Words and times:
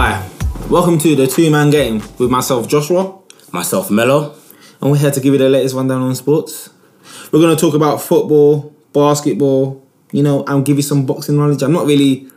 Hi, 0.00 0.24
welcome 0.70 0.96
to 1.00 1.16
the 1.16 1.26
two 1.26 1.50
man 1.50 1.70
game 1.70 2.00
with 2.18 2.30
myself, 2.30 2.68
Joshua, 2.68 3.18
Myself, 3.50 3.90
Mello. 3.90 4.32
and 4.80 4.92
we're 4.92 4.96
here 4.96 5.10
to 5.10 5.18
give 5.18 5.32
you 5.32 5.38
the 5.38 5.48
latest 5.48 5.74
rundown 5.74 6.02
on 6.02 6.14
sports. 6.14 6.70
We're 7.32 7.40
going 7.40 7.56
to 7.56 7.60
talk 7.60 7.74
about 7.74 8.00
football, 8.00 8.72
basketball, 8.92 9.84
you 10.12 10.22
know, 10.22 10.44
and 10.46 10.64
give 10.64 10.76
you 10.76 10.84
some 10.84 11.04
boxing 11.04 11.36
knowledge. 11.36 11.62
I'm 11.62 11.72
not 11.72 11.84
really 11.84 12.28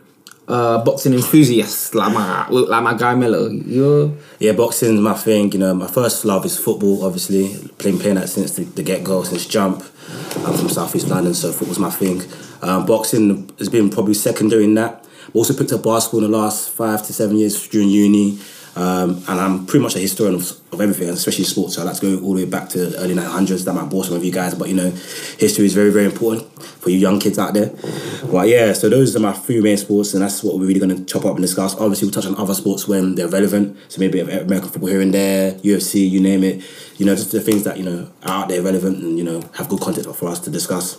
a 0.48 0.82
boxing 0.84 1.14
enthusiast 1.14 1.94
like 1.94 2.12
my 2.12 2.48
like 2.48 2.82
my 2.82 2.94
guy 2.94 3.14
Mello. 3.14 3.48
You're 3.48 4.12
Yeah, 4.40 4.54
boxing's 4.54 4.98
my 4.98 5.14
thing. 5.14 5.52
You 5.52 5.60
know, 5.60 5.72
my 5.72 5.86
first 5.86 6.24
love 6.24 6.44
is 6.44 6.58
football. 6.58 7.04
Obviously, 7.04 7.56
playing 7.78 8.00
playing 8.00 8.16
that 8.16 8.28
since 8.28 8.56
the, 8.56 8.64
the 8.64 8.82
get 8.82 9.04
go, 9.04 9.22
since 9.22 9.46
jump. 9.46 9.84
I'm 10.38 10.54
from 10.58 10.68
Southeast 10.68 11.06
London, 11.06 11.32
so 11.32 11.52
football's 11.52 11.78
my 11.78 11.90
thing. 11.90 12.22
Um, 12.60 12.86
boxing 12.86 13.50
has 13.60 13.68
been 13.68 13.88
probably 13.88 14.14
secondary 14.14 14.64
in 14.64 14.74
that. 14.74 15.01
I've 15.28 15.36
also 15.36 15.54
picked 15.54 15.72
up 15.72 15.82
basketball 15.82 16.24
in 16.24 16.30
the 16.30 16.36
last 16.36 16.70
five 16.70 17.04
to 17.06 17.12
seven 17.12 17.36
years 17.36 17.68
during 17.68 17.88
uni. 17.88 18.38
Um, 18.74 19.22
and 19.28 19.38
I'm 19.38 19.66
pretty 19.66 19.82
much 19.82 19.96
a 19.96 19.98
historian 19.98 20.34
of, 20.34 20.50
of 20.72 20.80
everything, 20.80 21.08
especially 21.10 21.44
sports. 21.44 21.74
So 21.74 21.82
I 21.82 21.84
like 21.84 21.96
to 21.96 22.00
go 22.00 22.24
all 22.24 22.34
the 22.34 22.44
way 22.44 22.50
back 22.50 22.70
to 22.70 22.96
early 22.98 23.14
900s. 23.14 23.64
That 23.64 23.74
might 23.74 23.90
bore 23.90 24.04
some 24.04 24.16
of 24.16 24.24
you 24.24 24.32
guys, 24.32 24.54
but 24.54 24.68
you 24.68 24.74
know, 24.74 24.90
history 24.90 25.66
is 25.66 25.74
very, 25.74 25.90
very 25.90 26.06
important 26.06 26.50
for 26.62 26.88
you 26.88 26.96
young 26.96 27.20
kids 27.20 27.38
out 27.38 27.52
there. 27.52 27.70
But 28.30 28.48
yeah, 28.48 28.72
so 28.72 28.88
those 28.88 29.14
are 29.14 29.20
my 29.20 29.32
three 29.32 29.60
main 29.60 29.76
sports, 29.76 30.14
and 30.14 30.22
that's 30.22 30.42
what 30.42 30.58
we're 30.58 30.66
really 30.66 30.80
going 30.80 30.96
to 30.96 31.04
chop 31.04 31.26
up 31.26 31.34
and 31.34 31.42
discuss. 31.42 31.74
Obviously, 31.74 32.06
we'll 32.06 32.14
touch 32.14 32.26
on 32.26 32.36
other 32.36 32.54
sports 32.54 32.88
when 32.88 33.14
they're 33.14 33.28
relevant. 33.28 33.76
So 33.88 34.00
maybe 34.00 34.20
American 34.20 34.70
football 34.70 34.88
here 34.88 35.02
and 35.02 35.12
there, 35.12 35.52
UFC, 35.52 36.08
you 36.08 36.20
name 36.20 36.42
it. 36.42 36.64
You 36.96 37.04
know, 37.04 37.14
just 37.14 37.32
the 37.32 37.40
things 37.40 37.64
that 37.64 37.76
you 37.76 37.84
know 37.84 38.10
are 38.22 38.44
out 38.44 38.48
there 38.48 38.62
relevant 38.62 39.02
and 39.02 39.18
you 39.18 39.24
know 39.24 39.42
have 39.54 39.68
good 39.68 39.80
content 39.80 40.14
for 40.16 40.28
us 40.28 40.40
to 40.40 40.50
discuss. 40.50 40.98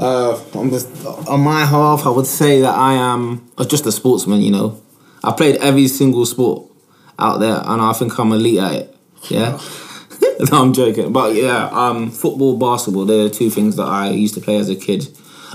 Uh, 0.00 0.32
on, 0.54 0.70
the, 0.70 1.24
on 1.28 1.40
my 1.40 1.64
half, 1.64 2.06
I 2.06 2.10
would 2.10 2.26
say 2.26 2.60
that 2.62 2.74
I 2.74 2.94
am 2.94 3.50
uh, 3.58 3.64
just 3.64 3.86
a 3.86 3.92
sportsman. 3.92 4.40
You 4.40 4.50
know, 4.52 4.82
I 5.22 5.32
played 5.32 5.56
every 5.56 5.88
single 5.88 6.24
sport 6.26 6.70
out 7.18 7.38
there, 7.38 7.60
and 7.64 7.82
I 7.82 7.92
think 7.92 8.18
I'm 8.18 8.32
elite 8.32 8.58
at 8.58 8.72
it. 8.72 8.96
Yeah. 9.28 9.60
no, 10.50 10.62
I'm 10.62 10.72
joking. 10.72 11.12
But 11.12 11.34
yeah, 11.34 11.68
um, 11.72 12.10
football, 12.10 12.56
basketball, 12.56 13.04
they're 13.04 13.24
the 13.24 13.30
two 13.30 13.50
things 13.50 13.76
that 13.76 13.84
I 13.84 14.10
used 14.10 14.34
to 14.34 14.40
play 14.40 14.56
as 14.56 14.68
a 14.70 14.76
kid. 14.76 15.06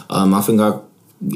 Um, 0.09 0.33
I 0.33 0.41
think 0.41 0.61
I 0.61 0.79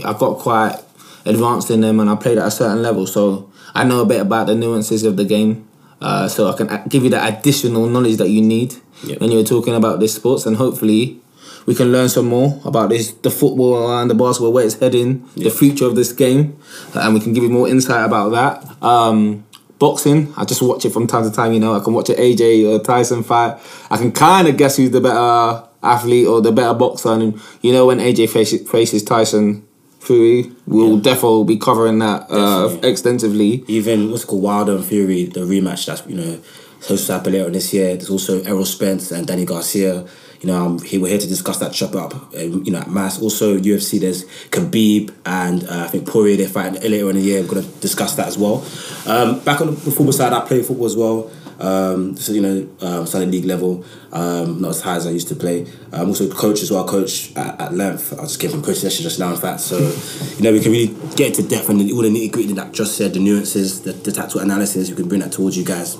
I 0.05 0.13
got 0.13 0.37
quite 0.37 0.77
advanced 1.25 1.71
in 1.71 1.81
them 1.81 1.99
and 1.99 2.09
I 2.09 2.15
played 2.15 2.37
at 2.37 2.45
a 2.47 2.52
certain 2.52 2.81
level. 2.81 3.07
So 3.07 3.52
I 3.73 3.83
know 3.83 4.02
a 4.02 4.05
bit 4.05 4.21
about 4.21 4.47
the 4.47 4.55
nuances 4.55 5.03
of 5.03 5.17
the 5.17 5.25
game. 5.25 5.67
Uh, 6.02 6.27
so 6.27 6.49
I 6.49 6.55
can 6.55 6.83
give 6.87 7.03
you 7.03 7.09
the 7.09 7.23
additional 7.25 7.87
knowledge 7.87 8.17
that 8.17 8.30
you 8.30 8.41
need 8.41 8.75
Yep. 9.03 9.21
when 9.21 9.31
you're 9.31 9.45
talking 9.45 9.75
about 9.75 10.02
this 10.02 10.15
sports 10.15 10.45
and 10.45 10.57
hopefully 10.57 11.21
we 11.65 11.75
can 11.75 11.91
learn 11.91 12.09
some 12.09 12.27
more 12.27 12.59
about 12.65 12.89
this 12.89 13.11
the 13.21 13.29
football 13.31 13.97
and 13.99 14.09
the 14.09 14.15
basketball 14.15 14.53
where 14.53 14.65
it's 14.65 14.75
heading 14.79 15.23
the 15.35 15.49
future 15.49 15.85
of 15.85 15.95
this 15.95 16.11
game 16.13 16.57
and 16.95 17.13
we 17.13 17.19
can 17.19 17.33
give 17.33 17.43
you 17.43 17.49
more 17.49 17.67
insight 17.67 18.05
about 18.05 18.29
that 18.29 18.83
um, 18.83 19.45
boxing 19.77 20.33
i 20.37 20.43
just 20.45 20.61
watch 20.61 20.83
it 20.85 20.91
from 20.91 21.07
time 21.07 21.23
to 21.23 21.31
time 21.31 21.53
you 21.53 21.59
know 21.59 21.73
i 21.73 21.80
can 21.83 21.93
watch 21.93 22.09
an 22.09 22.15
aj 22.15 22.41
or 22.69 22.83
tyson 22.83 23.23
fight 23.23 23.57
i 23.91 23.97
can 23.97 24.11
kind 24.11 24.47
of 24.47 24.57
guess 24.57 24.77
who's 24.77 24.91
the 24.91 24.99
better 25.02 25.63
athlete 25.83 26.27
or 26.27 26.41
the 26.41 26.52
better 26.52 26.73
boxer 26.73 27.09
and 27.13 27.39
you 27.61 27.71
know 27.71 27.85
when 27.85 27.99
aj 27.99 28.30
faces, 28.30 28.69
faces 28.69 29.03
tyson 29.03 29.65
Fury, 30.02 30.49
we'll 30.65 30.95
Yeah. 30.95 31.02
definitely 31.02 31.43
be 31.43 31.57
covering 31.59 31.99
that 31.99 32.25
uh, 32.31 32.77
extensively 32.83 33.65
even 33.67 34.09
what's 34.11 34.23
it 34.23 34.27
called 34.27 34.41
Wilder 34.43 34.75
and 34.77 34.85
Fury, 34.85 35.25
the 35.25 35.41
rematch 35.41 35.85
that's 35.87 36.03
you 36.07 36.15
know 36.15 36.39
supposed 36.80 37.05
to 37.07 37.13
happen 37.13 37.33
later 37.33 37.49
this 37.49 37.73
year. 37.73 37.97
There's 37.97 38.09
also 38.09 38.41
Errol 38.43 38.63
Spence 38.63 39.11
and 39.11 39.27
Danny 39.27 39.43
Garcia. 39.43 40.05
You 40.41 40.47
know, 40.47 40.65
um, 40.65 40.79
he, 40.79 40.97
we're 40.97 41.09
here 41.09 41.17
to 41.19 41.27
discuss 41.27 41.57
that 41.57 41.73
chop 41.73 41.95
up. 41.95 42.13
Um, 42.33 42.63
you 42.63 42.71
know, 42.71 42.79
at 42.79 42.89
mass. 42.89 43.21
Also 43.21 43.57
UFC. 43.57 43.99
There's 43.99 44.25
Khabib 44.49 45.13
and 45.25 45.63
uh, 45.65 45.83
I 45.83 45.87
think 45.87 46.07
Poirier. 46.07 46.37
They're 46.37 46.47
fighting 46.47 46.81
later 46.81 47.09
in 47.09 47.15
the 47.17 47.21
year. 47.21 47.41
We're 47.41 47.55
gonna 47.55 47.67
discuss 47.81 48.15
that 48.15 48.27
as 48.27 48.37
well. 48.37 48.65
Um, 49.05 49.39
back 49.41 49.61
on 49.61 49.67
the 49.67 49.73
football 49.73 50.11
side, 50.11 50.33
I 50.33 50.41
play 50.41 50.64
football 50.64 50.86
as 50.86 50.95
well. 50.95 51.31
Um, 51.59 52.15
so 52.15 52.31
you 52.31 52.41
know, 52.41 52.69
um, 52.80 53.05
started 53.05 53.31
league 53.31 53.43
level, 53.43 53.83
um, 54.14 54.61
not 54.61 54.69
as 54.69 54.81
high 54.81 54.95
as 54.95 55.05
I 55.05 55.09
used 55.09 55.27
to 55.27 55.36
play. 55.36 55.67
I'm 55.91 56.08
also 56.08 56.31
coach 56.31 56.61
as 56.61 56.71
well, 56.71 56.87
coach 56.87 57.35
at, 57.35 57.59
at 57.59 57.73
length. 57.73 58.14
I 58.17 58.21
just 58.21 58.39
came 58.39 58.49
from 58.49 58.61
coaching 58.61 58.81
session 58.81 59.03
just 59.03 59.19
now, 59.19 59.31
in 59.31 59.37
fact. 59.37 59.59
So, 59.59 59.77
you 59.77 60.43
know, 60.43 60.53
we 60.53 60.61
can 60.61 60.71
really 60.71 60.95
get 61.15 61.37
into 61.37 61.43
depth 61.43 61.67
and 61.67 61.81
all 61.91 62.02
the 62.02 62.09
nitty 62.09 62.31
gritty 62.31 62.53
that 62.53 62.71
just 62.71 62.95
said, 62.95 63.14
the 63.14 63.19
nuances, 63.19 63.81
the, 63.81 63.91
the 63.91 64.11
tactical 64.14 64.39
analysis. 64.39 64.89
We 64.89 64.95
can 64.95 65.09
bring 65.09 65.19
that 65.19 65.33
towards 65.33 65.58
you 65.58 65.65
guys. 65.65 65.97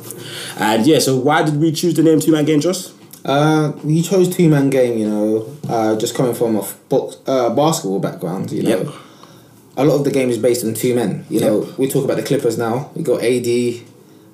And 0.58 0.88
yeah, 0.88 1.00
so 1.00 1.18
why 1.18 1.44
did 1.44 1.58
we 1.58 1.74
choose 1.74 1.94
the 1.94 2.04
name 2.04 2.22
Two 2.22 2.32
Man 2.32 2.46
Game, 2.46 2.62
Josh? 2.62 2.92
Uh, 3.26 3.74
we 3.84 4.02
chose 4.02 4.34
two 4.36 4.50
man 4.50 4.70
game. 4.70 4.98
You 4.98 5.10
know, 5.10 5.56
uh, 5.68 5.96
just 5.98 6.16
coming 6.16 6.34
from 6.34 6.56
a 6.56 6.66
box, 6.90 7.18
uh, 7.28 7.50
basketball 7.50 8.00
background. 8.00 8.52
You 8.52 8.64
know, 8.64 8.70
Yep. 8.70 8.88
a 9.78 9.86
lot 9.86 9.96
of 9.96 10.04
the 10.04 10.12
game 10.12 10.30
is 10.30 10.38
based 10.38 10.66
on 10.66 10.74
two 10.74 10.96
men. 10.96 11.26
You 11.30 11.40
know, 11.42 11.64
Yep. 11.64 11.78
we 11.78 11.88
talk 11.88 12.04
about 12.06 12.18
the 12.18 12.24
Clippers 12.24 12.58
now. 12.58 12.90
We 12.96 13.04
got 13.04 13.22
AD. 13.24 13.82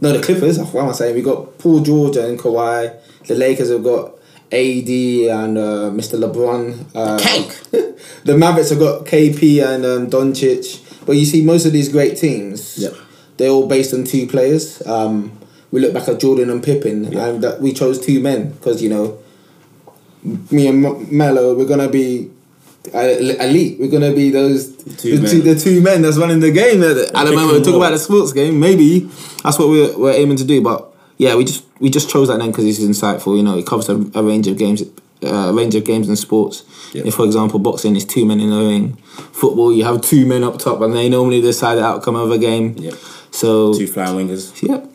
No, 0.02 0.12
the 0.14 0.22
Clippers. 0.22 0.58
What 0.60 0.84
am 0.84 0.90
I 0.90 0.94
saying? 0.94 1.16
We 1.16 1.22
got 1.22 1.58
Paul 1.58 1.80
George 1.80 2.18
and 2.18 2.38
Kawhi. 2.40 2.92
The 3.28 3.36
Lakers 3.36 3.70
have 3.70 3.84
got 3.84 4.12
AD 4.52 4.90
and 5.30 5.58
uh, 5.58 5.90
Mr. 5.92 6.20
LeBron. 6.20 6.86
Uh, 6.94 7.18
Tank. 7.18 7.58
the 8.24 8.38
Mavericks 8.38 8.70
have 8.70 8.80
got 8.80 9.06
KP 9.06 9.64
and 9.66 9.86
um, 9.86 10.08
Doncic. 10.10 10.82
But 11.06 11.14
you 11.16 11.26
see, 11.26 11.42
most 11.44 11.66
of 11.66 11.72
these 11.72 11.90
great 11.90 12.18
teams, 12.18 12.78
Yep. 12.78 12.94
they're 13.38 13.50
all 13.50 13.68
based 13.68 13.94
on 13.94 14.04
two 14.04 14.28
players. 14.28 14.86
Um, 14.86 15.32
we 15.76 15.82
look 15.82 15.94
back 15.94 16.08
at 16.08 16.20
Jordan 16.24 16.50
and 16.50 16.64
Pippen, 16.64 17.12
Yeah. 17.12 17.26
and 17.28 17.44
that 17.44 17.62
we 17.62 17.74
chose 17.74 18.00
two 18.00 18.20
men 18.20 18.52
because 18.56 18.82
you 18.82 18.90
know, 18.90 19.18
me 20.52 20.68
and 20.68 20.86
M- 20.86 21.08
Mello, 21.12 21.54
we're 21.56 21.66
gonna 21.74 21.90
be 21.90 22.32
elite. 22.94 23.80
We're 23.80 23.90
gonna 23.92 24.14
be 24.14 24.30
those 24.32 24.68
Two 24.98 25.18
the, 25.18 25.22
men. 25.24 25.32
two, 25.32 25.42
the 25.42 25.56
two 25.56 25.82
men 25.82 26.02
that's 26.02 26.18
running 26.18 26.40
the 26.40 26.52
game. 26.52 26.82
At, 26.84 26.96
the- 26.96 27.12
at 27.18 27.24
the 27.26 27.32
pick 27.32 27.40
moment, 27.40 27.58
we 27.60 27.64
talk 27.64 27.76
about 27.76 27.92
the 27.92 28.00
sports 28.00 28.32
game. 28.32 28.60
Maybe 28.60 29.10
that's 29.44 29.58
what 29.60 29.70
we're, 29.70 29.98
we're 29.98 30.14
aiming 30.14 30.38
to 30.38 30.44
do. 30.46 30.62
But 30.62 30.88
yeah, 31.18 31.36
we 31.36 31.44
just 31.46 31.64
we 31.80 31.90
just 31.90 32.10
chose 32.10 32.28
that 32.30 32.38
name 32.38 32.52
because 32.52 32.66
it's 32.66 32.80
insightful. 32.80 33.36
You 33.38 33.44
know, 33.44 33.58
it 33.58 33.66
covers 33.66 33.90
a, 33.90 33.96
a 34.14 34.24
range 34.24 34.48
of 34.48 34.58
games. 34.58 34.84
Uh, 35.24 35.50
a 35.50 35.54
range 35.54 35.74
of 35.76 35.84
games 35.86 36.08
and 36.08 36.18
sports. 36.18 36.64
Yep. 36.94 37.06
If, 37.08 37.16
for 37.16 37.26
example, 37.26 37.58
boxing 37.58 37.96
is 37.96 38.06
two 38.06 38.26
men 38.26 38.40
in 38.40 38.50
the 38.50 38.58
ring, 38.58 38.96
football 39.42 39.74
you 39.74 39.84
have 39.86 40.02
two 40.02 40.26
men 40.26 40.44
up 40.44 40.60
top, 40.60 40.82
and 40.82 40.94
they 40.94 41.10
normally 41.10 41.42
decide 41.42 41.76
the 41.76 41.84
outcome 41.86 42.16
of 42.16 42.30
a 42.32 42.38
game. 42.38 42.76
Yep. 42.78 42.94
So 43.32 43.74
Two 43.74 43.88
flying 43.88 44.16
wingers. 44.18 44.52
yeah, 44.62 44.86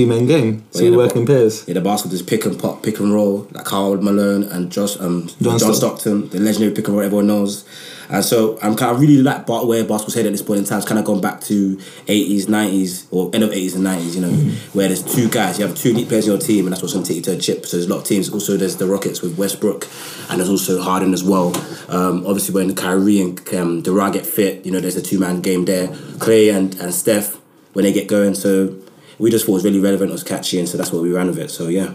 two 0.00 0.06
men 0.06 0.26
game. 0.26 0.64
yeah, 0.72 0.80
Two 0.80 0.90
the 0.90 0.96
working 0.96 1.26
pairs. 1.26 1.64
Yeah, 1.66 1.74
the 1.74 1.80
basketball 1.80 2.14
is 2.14 2.22
pick 2.22 2.44
and 2.44 2.58
pop, 2.58 2.82
pick 2.82 3.00
and 3.00 3.12
roll, 3.12 3.46
like 3.52 3.64
Karl 3.64 3.96
Malone 3.96 4.44
and 4.44 4.70
Josh, 4.70 4.98
um, 5.00 5.28
John 5.42 5.58
John, 5.58 5.74
Stock- 5.74 5.74
Stockton, 5.98 6.28
the 6.30 6.40
legendary 6.40 6.74
pick 6.74 6.86
and 6.88 6.96
roll 6.96 7.04
everyone 7.04 7.26
knows. 7.26 7.64
And 8.08 8.24
so 8.24 8.58
I'm 8.60 8.74
kind 8.74 8.92
of 8.92 9.00
really 9.00 9.22
like 9.22 9.48
where 9.48 9.84
basketball's 9.84 10.14
headed 10.14 10.32
at 10.32 10.32
this 10.32 10.42
point 10.42 10.58
in 10.58 10.64
time. 10.64 10.78
It's 10.78 10.86
kind 10.88 10.98
of 10.98 11.04
gone 11.04 11.20
back 11.20 11.40
to 11.42 11.76
80s, 11.76 12.46
90s, 12.46 13.06
or 13.12 13.30
end 13.32 13.44
of 13.44 13.50
80s 13.50 13.76
and 13.76 13.86
90s, 13.86 14.14
you 14.16 14.20
know, 14.20 14.32
where 14.72 14.88
there's 14.88 15.04
two 15.14 15.28
guys. 15.28 15.60
You 15.60 15.66
have 15.68 15.76
two 15.76 15.90
elite 15.90 16.08
players 16.08 16.26
in 16.26 16.32
your 16.32 16.40
team, 16.40 16.66
and 16.66 16.72
that's 16.72 16.82
what's 16.82 16.92
going 16.92 17.04
to 17.04 17.08
take 17.08 17.18
you 17.18 17.22
to 17.22 17.38
a 17.38 17.40
chip. 17.40 17.66
So 17.66 17.76
there's 17.76 17.86
a 17.86 17.90
lot 17.90 18.00
of 18.00 18.04
teams. 18.06 18.28
Also, 18.30 18.56
there's 18.56 18.76
the 18.78 18.86
Rockets 18.86 19.22
with 19.22 19.38
Westbrook, 19.38 19.86
and 20.28 20.40
there's 20.40 20.50
also 20.50 20.82
Harden 20.82 21.14
as 21.14 21.22
well. 21.22 21.54
Um, 21.88 22.26
obviously, 22.26 22.52
when 22.52 22.74
Kyrie 22.74 23.20
and 23.20 23.54
um, 23.54 23.80
Durant 23.82 24.14
get 24.14 24.26
fit, 24.26 24.66
you 24.66 24.72
know, 24.72 24.80
there's 24.80 24.96
a 24.96 25.02
two 25.02 25.20
man 25.20 25.40
game 25.40 25.66
there. 25.66 25.94
Clay 26.18 26.48
and, 26.48 26.74
and 26.80 26.92
Steph, 26.92 27.38
when 27.74 27.84
they 27.84 27.92
get 27.92 28.08
going. 28.08 28.34
So 28.34 28.76
we 29.20 29.30
just 29.30 29.44
thought 29.44 29.52
it 29.52 29.54
was 29.56 29.64
really 29.64 29.80
relevant, 29.80 30.10
it 30.10 30.12
was 30.12 30.24
catchy, 30.24 30.58
and 30.58 30.68
so 30.68 30.78
that's 30.78 30.92
what 30.92 31.02
we 31.02 31.12
ran 31.12 31.26
with 31.26 31.38
it. 31.38 31.50
So 31.50 31.68
yeah. 31.68 31.94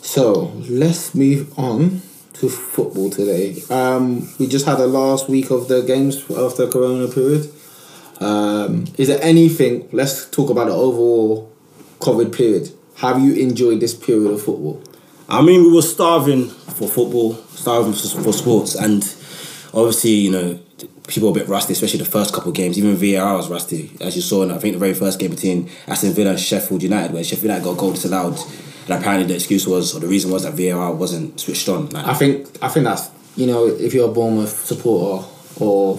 So 0.00 0.52
let's 0.68 1.14
move 1.14 1.56
on 1.58 2.00
to 2.34 2.48
football 2.48 3.10
today. 3.10 3.62
Um, 3.68 4.28
we 4.38 4.46
just 4.46 4.64
had 4.64 4.76
the 4.76 4.86
last 4.86 5.28
week 5.28 5.50
of 5.50 5.68
the 5.68 5.82
games 5.82 6.18
after 6.30 6.66
Corona 6.66 7.08
period. 7.08 7.52
Um, 8.20 8.86
is 8.96 9.08
there 9.08 9.22
anything? 9.22 9.88
Let's 9.92 10.28
talk 10.30 10.48
about 10.48 10.66
the 10.66 10.74
overall 10.74 11.52
COVID 12.00 12.34
period. 12.34 12.70
Have 12.96 13.20
you 13.20 13.34
enjoyed 13.34 13.80
this 13.80 13.94
period 13.94 14.30
of 14.32 14.42
football? 14.42 14.82
I 15.28 15.42
mean, 15.42 15.62
we 15.62 15.72
were 15.72 15.82
starving 15.82 16.48
for 16.48 16.88
football, 16.88 17.34
starving 17.54 17.92
for, 17.92 18.22
for 18.22 18.32
sports, 18.32 18.74
and 18.74 19.02
obviously, 19.74 20.10
you 20.10 20.30
know, 20.30 20.58
people 21.06 21.30
a 21.30 21.34
bit 21.34 21.48
rusty, 21.48 21.72
especially 21.72 21.98
the 21.98 22.04
first 22.04 22.34
couple 22.34 22.50
of 22.50 22.56
games. 22.56 22.78
Even 22.78 22.96
VAR 22.96 23.36
was 23.36 23.48
rusty, 23.48 23.90
as 24.00 24.16
you 24.16 24.22
saw 24.22 24.42
in 24.42 24.50
I 24.50 24.58
think 24.58 24.74
the 24.74 24.78
very 24.78 24.94
first 24.94 25.18
game 25.18 25.30
between 25.30 25.70
Aston 25.86 26.12
Villa 26.12 26.30
and 26.30 26.40
Sheffield 26.40 26.82
United, 26.82 27.12
where 27.12 27.24
Sheffield 27.24 27.44
United 27.44 27.64
got 27.64 27.72
a 27.72 27.76
goal 27.76 27.92
disallowed, 27.92 28.38
and 28.86 29.00
apparently 29.00 29.26
the 29.26 29.34
excuse 29.34 29.66
was 29.66 29.94
or 29.94 30.00
the 30.00 30.08
reason 30.08 30.30
was 30.30 30.44
that 30.44 30.54
VAR 30.54 30.92
wasn't 30.92 31.38
switched 31.40 31.68
on. 31.68 31.90
Like, 31.90 32.06
I 32.06 32.14
think 32.14 32.46
I 32.62 32.68
think 32.68 32.84
that's 32.84 33.10
you 33.36 33.46
know 33.46 33.66
if 33.66 33.94
you're 33.94 34.08
a 34.08 34.12
Bournemouth 34.12 34.64
supporter 34.66 35.26
or 35.58 35.98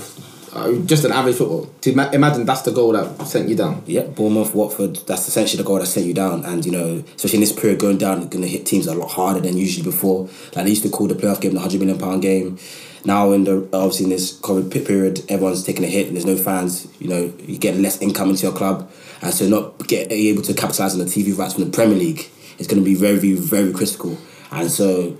uh, 0.53 0.74
just 0.86 1.06
an 1.06 1.12
average 1.12 1.38
football 1.38 1.65
to 1.81 1.92
ima- 1.92 2.09
imagine 2.13 2.45
that's 2.45 2.63
the 2.63 2.71
goal 2.71 2.92
that 2.92 3.25
sent 3.25 3.48
you 3.48 3.56
down. 3.56 3.83
Yeah, 3.86 4.03
Bournemouth, 4.03 4.53
Watford, 4.53 4.98
that's 5.07 5.27
essentially 5.27 5.62
the 5.62 5.68
goal 5.68 5.80
that 5.80 5.86
sent 5.86 6.06
you 6.06 6.13
down. 6.13 6.44
And, 6.44 6.65
you 6.65 6.71
know, 6.71 7.03
especially 7.15 7.38
in 7.38 7.42
this 7.42 7.53
period 7.53 7.80
going 7.80 7.98
down, 7.98 8.19
it's 8.19 8.30
going 8.30 8.42
to 8.42 8.50
hit 8.50 8.65
teams 8.65 8.88
a 8.88 8.94
lot 8.94 9.12
harder 9.12 9.39
than 9.39 9.57
usually 9.57 9.83
before. 9.83 10.24
Like, 10.56 10.65
they 10.65 10.69
used 10.71 10.83
to 10.83 10.89
call 10.89 11.07
the 11.07 11.15
playoff 11.15 11.39
game 11.39 11.53
the 11.53 11.59
£100 11.59 11.80
million 11.80 12.19
game. 12.19 12.59
Now, 13.03 13.31
in 13.31 13.45
the 13.45 13.68
obviously 13.74 14.06
in 14.06 14.09
this 14.12 14.39
COVID 14.42 14.71
pe- 14.71 14.86
period, 14.86 15.21
everyone's 15.30 15.63
taking 15.63 15.83
a 15.83 15.88
hit 15.88 16.07
and 16.07 16.15
there's 16.15 16.25
no 16.25 16.38
fans. 16.38 16.88
You 17.00 17.07
know, 17.07 17.33
you 17.39 17.57
get 17.57 17.75
less 17.75 18.01
income 18.01 18.30
into 18.30 18.44
your 18.44 18.56
club. 18.56 18.92
And 19.21 19.33
so, 19.33 19.47
not 19.47 19.88
get 19.88 20.12
able 20.12 20.44
to 20.44 20.54
capitalise 20.54 20.94
on 20.94 21.00
the 21.00 21.06
TV 21.06 21.36
rights 21.38 21.54
from 21.56 21.63
the 21.63 21.71
Premier 21.71 21.97
League 21.97 22.30
is 22.59 22.68
going 22.68 22.81
to 22.81 22.86
be 22.86 22.95
very, 22.95 23.33
very 23.33 23.71
critical. 23.74 24.18
And 24.51 24.69
so, 24.69 25.18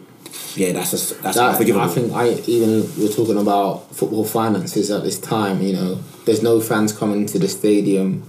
yeah, 0.56 0.74
that's 0.74 0.92
just 0.92 1.22
that's 1.24 1.38
That, 1.38 1.52
unforgivable. 1.52 1.86
I 1.86 1.88
think 1.90 2.14
I 2.14 2.30
even 2.50 2.90
we're 2.98 3.12
talking 3.12 3.38
about 3.38 3.94
football 3.96 4.26
finances 4.26 4.92
at 4.92 5.04
this 5.04 5.20
time. 5.20 5.62
You 5.62 5.74
know, 5.74 6.00
there's 6.26 6.42
no 6.44 6.60
fans 6.60 6.92
coming 6.94 7.26
to 7.28 7.40
the 7.40 7.48
stadium. 7.48 8.24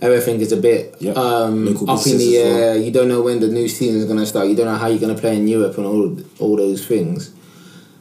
Everything 0.00 0.40
is 0.40 0.50
a 0.50 0.56
bit 0.56 0.96
Yep. 0.98 1.16
um, 1.16 1.68
up 1.88 2.06
in 2.06 2.18
the 2.18 2.36
as 2.38 2.44
well. 2.44 2.58
air. 2.58 2.76
You 2.76 2.90
don't 2.90 3.08
know 3.08 3.22
when 3.22 3.38
the 3.38 3.46
new 3.48 3.68
season 3.68 4.00
is 4.00 4.06
going 4.06 4.18
to 4.18 4.26
start. 4.26 4.48
You 4.48 4.56
don't 4.56 4.66
know 4.66 4.74
how 4.76 4.88
you're 4.88 4.98
going 4.98 5.14
to 5.14 5.20
play 5.20 5.36
in 5.36 5.46
Europe 5.46 5.78
and 5.78 5.86
all 5.86 6.16
all 6.40 6.56
those 6.56 6.84
things. 6.84 7.30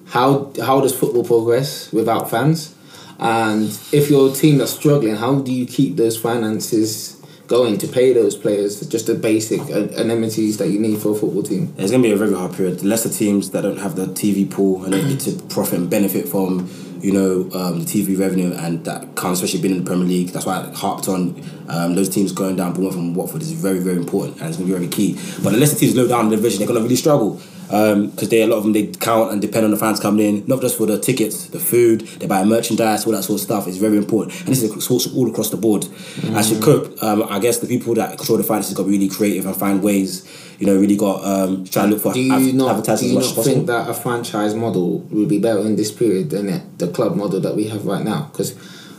How 0.05 0.51
how 0.61 0.81
does 0.81 0.93
football 0.95 1.23
progress 1.23 1.91
without 1.93 2.29
fans? 2.29 2.73
And 3.19 3.67
if 3.91 4.09
you're 4.09 4.31
a 4.31 4.33
team 4.33 4.57
that's 4.57 4.71
struggling, 4.71 5.15
how 5.15 5.35
do 5.39 5.53
you 5.53 5.67
keep 5.67 5.95
those 5.95 6.17
finances 6.17 7.20
going 7.51 7.77
to 7.77 7.87
pay 7.87 8.13
those 8.13 8.37
players 8.37 8.79
just 8.87 9.07
the 9.07 9.13
basic 9.13 9.59
amenities 9.99 10.57
that 10.57 10.69
you 10.69 10.79
need 10.79 11.01
for 11.01 11.11
a 11.11 11.15
football 11.15 11.43
team? 11.43 11.75
It's 11.77 11.91
going 11.91 12.01
to 12.01 12.07
be 12.07 12.13
a 12.13 12.15
very 12.15 12.33
hard 12.33 12.53
period. 12.53 12.79
The 12.79 12.87
lesser 12.87 13.09
teams 13.09 13.51
that 13.51 13.61
don't 13.61 13.77
have 13.77 13.97
the 13.97 14.05
TV 14.05 14.49
pool 14.49 14.83
and 14.83 14.93
don't 14.93 15.09
get 15.09 15.19
to 15.21 15.33
profit 15.53 15.79
and 15.79 15.89
benefit 15.89 16.29
from, 16.29 16.71
you 17.01 17.11
know, 17.11 17.49
um, 17.53 17.79
the 17.79 17.85
TV 17.85 18.17
revenue 18.17 18.53
and 18.53 18.85
that 18.85 19.01
can't 19.17 19.33
especially 19.33 19.61
being 19.61 19.75
in 19.75 19.83
the 19.83 19.89
Premier 19.89 20.07
League. 20.07 20.29
That's 20.29 20.45
why 20.45 20.61
I 20.61 20.73
harped 20.73 21.09
on 21.09 21.43
um, 21.67 21.95
those 21.95 22.07
teams 22.07 22.31
going 22.31 22.55
down. 22.55 22.71
Bournemouth 22.71 22.95
and 22.95 23.15
Watford 23.17 23.41
is 23.41 23.51
very, 23.51 23.79
very 23.79 23.97
important 23.97 24.39
and 24.39 24.47
it's 24.47 24.57
going 24.57 24.69
to 24.69 24.73
be 24.73 24.79
very 24.79 24.89
key. 24.89 25.19
But 25.43 25.51
the 25.51 25.57
lesser 25.57 25.77
teams 25.77 25.93
low 25.93 26.07
down 26.07 26.25
in 26.25 26.29
the 26.29 26.37
division, 26.37 26.59
they're 26.59 26.67
going 26.67 26.79
to 26.79 26.83
really 26.83 26.95
struggle 26.95 27.41
because 27.71 28.27
they 28.27 28.41
a 28.41 28.47
lot 28.47 28.57
of 28.57 28.63
them 28.63 28.73
they 28.73 28.87
count 28.87 29.31
and 29.31 29.41
depend 29.41 29.63
on 29.63 29.71
the 29.71 29.77
fans 29.77 29.99
coming 29.99 30.25
in, 30.25 30.45
not 30.45 30.59
just 30.59 30.77
for 30.77 30.85
the 30.85 30.99
tickets, 30.99 31.47
the 31.47 31.59
food, 31.59 32.01
they 32.19 32.27
buy 32.27 32.43
merchandise, 32.43 33.05
all 33.05 33.13
that 33.13 33.23
sort 33.23 33.39
of 33.39 33.43
stuff. 33.43 33.67
is 33.67 33.77
very 33.77 33.97
important, 33.97 34.37
and 34.41 34.49
this 34.49 34.61
is 34.61 34.83
sports 34.83 35.07
all 35.15 35.29
across 35.29 35.49
the 35.51 35.57
board. 35.57 35.87
As 36.33 36.51
you 36.51 36.59
cope, 36.59 37.01
um, 37.01 37.23
I 37.29 37.39
guess 37.39 37.59
the 37.59 37.67
people 37.67 37.93
that 37.95 38.17
control 38.17 38.37
the 38.37 38.43
finances 38.43 38.73
got 38.73 38.87
really 38.87 39.07
creative 39.07 39.45
and 39.45 39.55
find 39.55 39.81
ways. 39.81 40.27
You 40.59 40.67
know, 40.67 40.77
really 40.77 40.97
got 40.97 41.23
um, 41.25 41.65
try 41.65 41.85
to 41.85 41.89
look 41.89 42.01
for 42.01 42.13
Do 42.13 42.19
you 42.19 42.33
av- 42.33 42.53
not, 42.53 42.71
advertising 42.71 43.07
do 43.07 43.13
you 43.15 43.19
as 43.19 43.35
not 43.35 43.43
think 43.45 43.65
possible. 43.65 43.85
that 43.85 43.89
a 43.89 43.93
franchise 43.95 44.53
model 44.53 44.99
would 44.99 45.27
be 45.27 45.39
better 45.39 45.61
in 45.61 45.75
this 45.75 45.91
period 45.91 46.29
than 46.29 46.49
it, 46.49 46.77
the 46.77 46.87
club 46.87 47.15
model 47.15 47.39
that 47.39 47.55
we 47.55 47.67
have 47.69 47.83
right 47.85 48.03
now? 48.03 48.29
Because, 48.31 48.53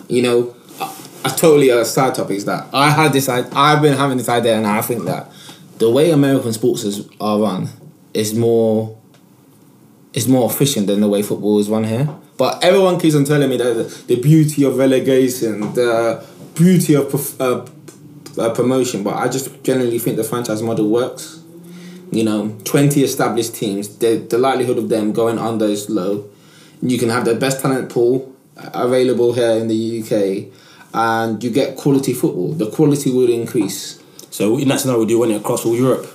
you 0.09 0.23
know, 0.23 0.57
a, 1.25 1.29
totally 1.29 1.69
a 1.69 1.85
side 1.85 2.17
topic 2.17 2.39
is 2.39 2.47
that 2.47 2.67
I 2.73 2.91
had 2.91 3.13
this, 3.13 3.29
I've 3.29 3.81
been 3.81 3.97
having 3.97 4.17
this 4.17 4.29
idea, 4.29 4.57
and 4.57 4.67
I 4.67 4.81
think 4.83 5.05
that 5.05 5.31
the 5.79 5.89
way 5.89 6.11
American 6.11 6.53
sports 6.53 6.83
is, 6.83 7.09
are 7.21 7.39
run 7.39 7.69
is 8.15 8.35
more 8.35 8.99
is 10.13 10.29
more 10.29 10.51
efficient 10.51 10.87
than 10.87 11.01
the 11.01 11.09
way 11.09 11.23
football 11.23 11.59
is 11.59 11.69
run 11.69 11.85
here. 11.85 12.09
But 12.37 12.63
everyone 12.63 12.99
keeps 12.99 13.15
on 13.15 13.25
telling 13.25 13.49
me 13.49 13.57
that 13.57 14.05
the, 14.07 14.17
beauty 14.17 14.65
of 14.65 14.77
relegation, 14.77 15.61
the 15.75 16.27
beauty 16.55 16.95
of 16.95 17.41
uh, 17.41 17.67
uh, 18.39 18.53
promotion, 18.53 19.03
but 19.03 19.15
I 19.15 19.29
just 19.29 19.63
generally 19.63 19.99
think 19.99 20.17
the 20.17 20.25
franchise 20.25 20.63
model 20.63 20.89
works. 20.91 21.41
You 22.11 22.25
know, 22.25 22.59
20 22.65 23.03
established 23.03 23.55
teams, 23.55 23.97
the, 23.99 24.17
the 24.17 24.37
likelihood 24.37 24.77
of 24.77 24.91
them 24.91 25.13
going 25.13 25.39
under 25.39 25.65
is 25.65 25.89
low. 25.89 26.29
You 26.83 26.99
can 26.99 27.09
have 27.09 27.25
the 27.25 27.35
best 27.35 27.61
talent 27.63 27.91
pool 27.91 28.35
available 28.57 29.33
here 29.33 29.53
in 29.53 29.69
the 29.69 30.03
UK 30.03 30.53
and 30.95 31.43
you 31.43 31.51
get 31.51 31.77
quality 31.77 32.13
football. 32.13 32.53
The 32.53 32.71
quality 32.71 33.11
will 33.11 33.31
increase. 33.31 34.03
So 34.31 34.59
in 34.59 34.69
that 34.69 34.81
scenario, 34.81 35.05
do 35.05 35.13
you 35.13 35.19
want 35.19 35.33
it 35.33 35.37
across 35.37 35.65
all 35.65 35.75
Europe? 35.75 36.07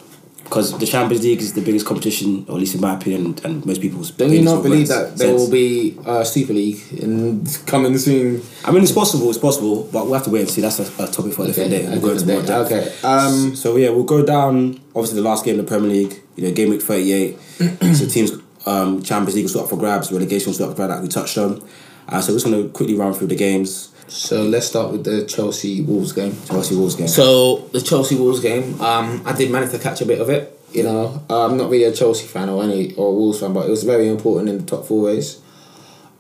Because 0.48 0.78
the 0.80 0.86
Champions 0.86 1.26
League 1.26 1.42
is 1.42 1.54
the 1.54 1.62
biggest 1.62 1.86
competition, 1.86 2.46
or 2.48 2.54
at 2.56 2.60
least 2.62 2.74
in 2.74 2.80
my 2.80 2.94
opinion, 2.96 3.38
and 3.44 3.66
most 3.66 3.82
people's. 3.82 4.12
Don't 4.12 4.32
you 4.32 4.42
not 4.42 4.64
believe 4.64 4.88
that 4.88 5.18
there 5.18 5.34
will 5.34 5.52
be 5.52 5.98
a 6.06 6.24
Super 6.24 6.54
League 6.54 6.80
in 6.94 7.46
coming 7.66 7.98
soon? 7.98 8.42
I 8.64 8.72
mean, 8.72 8.82
it's 8.82 8.94
possible. 8.94 9.30
It's 9.30 9.38
possible, 9.38 9.84
but 9.92 10.06
we'll 10.06 10.14
have 10.14 10.24
to 10.24 10.30
wait 10.30 10.42
and 10.42 10.50
see. 10.50 10.62
That's 10.62 10.80
a, 10.80 11.04
a 11.04 11.08
topic 11.08 11.34
for 11.34 11.44
a 11.44 11.48
different 11.48 11.72
day. 11.72 11.86
We'll 11.90 12.00
go 12.00 12.12
into 12.12 12.26
more 12.26 12.42
depth. 12.42 12.72
Okay. 12.72 12.96
Um, 13.04 13.56
So 13.58 13.76
yeah, 13.76 13.90
we'll 13.90 14.04
go 14.06 14.26
down. 14.26 14.80
Obviously, 14.96 15.22
the 15.22 15.28
last 15.28 15.44
game 15.44 15.60
in 15.60 15.66
the 15.66 15.70
Premier 15.70 15.90
League. 15.90 16.22
You 16.38 16.48
know, 16.48 16.54
game 16.54 16.70
week 16.70 16.82
thirty-eight. 16.82 17.40
so 17.96 18.08
teams, 18.08 18.32
um, 18.66 19.04
Champions 19.04 19.36
League 19.36 19.44
will 19.44 19.50
still 19.50 19.64
up 19.64 19.70
for 19.70 19.78
grabs. 19.78 20.12
Relegation 20.14 20.48
will 20.48 20.54
still 20.54 20.70
up 20.70 20.78
for 20.78 20.78
grabs, 20.78 20.94
like 20.94 21.02
we 21.04 21.10
touched 21.10 21.38
on. 21.38 21.62
Uh, 22.08 22.22
so 22.22 22.32
we're 22.32 22.40
just 22.40 22.46
gonna 22.46 22.70
quickly 22.70 22.96
run 22.96 23.14
through 23.14 23.28
the 23.28 23.36
games. 23.36 23.90
So 24.08 24.44
let's 24.44 24.68
start 24.68 24.92
with 24.92 25.04
the 25.04 25.26
Chelsea 25.26 25.82
Wolves 25.82 26.14
game. 26.14 26.36
Chelsea 26.46 26.76
Wolves 26.76 26.96
game. 26.96 27.08
So 27.08 27.58
the 27.74 27.82
Chelsea 27.82 28.16
Wolves 28.16 28.40
game, 28.40 28.80
um, 28.82 29.22
I 29.26 29.34
did 29.34 29.52
manage 29.52 29.72
to 29.72 29.80
catch 29.80 30.02
a 30.02 30.06
bit 30.06 30.22
of 30.22 30.30
it. 30.30 30.60
You 30.72 30.84
know, 30.84 31.24
I'm 31.30 31.58
not 31.58 31.70
really 31.70 31.86
a 31.86 31.92
Chelsea 31.92 32.28
fan 32.28 32.50
or 32.50 32.64
any 32.64 32.94
or 32.96 33.16
Wolves 33.16 33.40
fan, 33.40 33.54
but 33.54 33.68
it 33.68 33.70
was 33.70 33.84
very 33.84 34.08
important 34.08 34.50
in 34.50 34.58
the 34.60 34.64
top 34.64 34.86
four 34.86 35.08
race. 35.08 35.42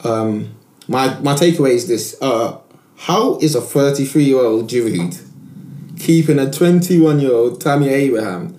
Um, 0.03 0.55
my 0.87 1.19
my 1.19 1.33
takeaway 1.33 1.71
is 1.71 1.87
this: 1.87 2.17
uh, 2.21 2.57
How 2.97 3.37
is 3.39 3.55
a 3.55 3.61
33 3.61 4.23
year 4.23 4.39
old 4.39 4.69
Giroud 4.69 5.23
keeping 5.99 6.39
a 6.39 6.51
21 6.51 7.19
year 7.19 7.33
old 7.33 7.61
Tammy 7.61 7.89
Abraham? 7.89 8.55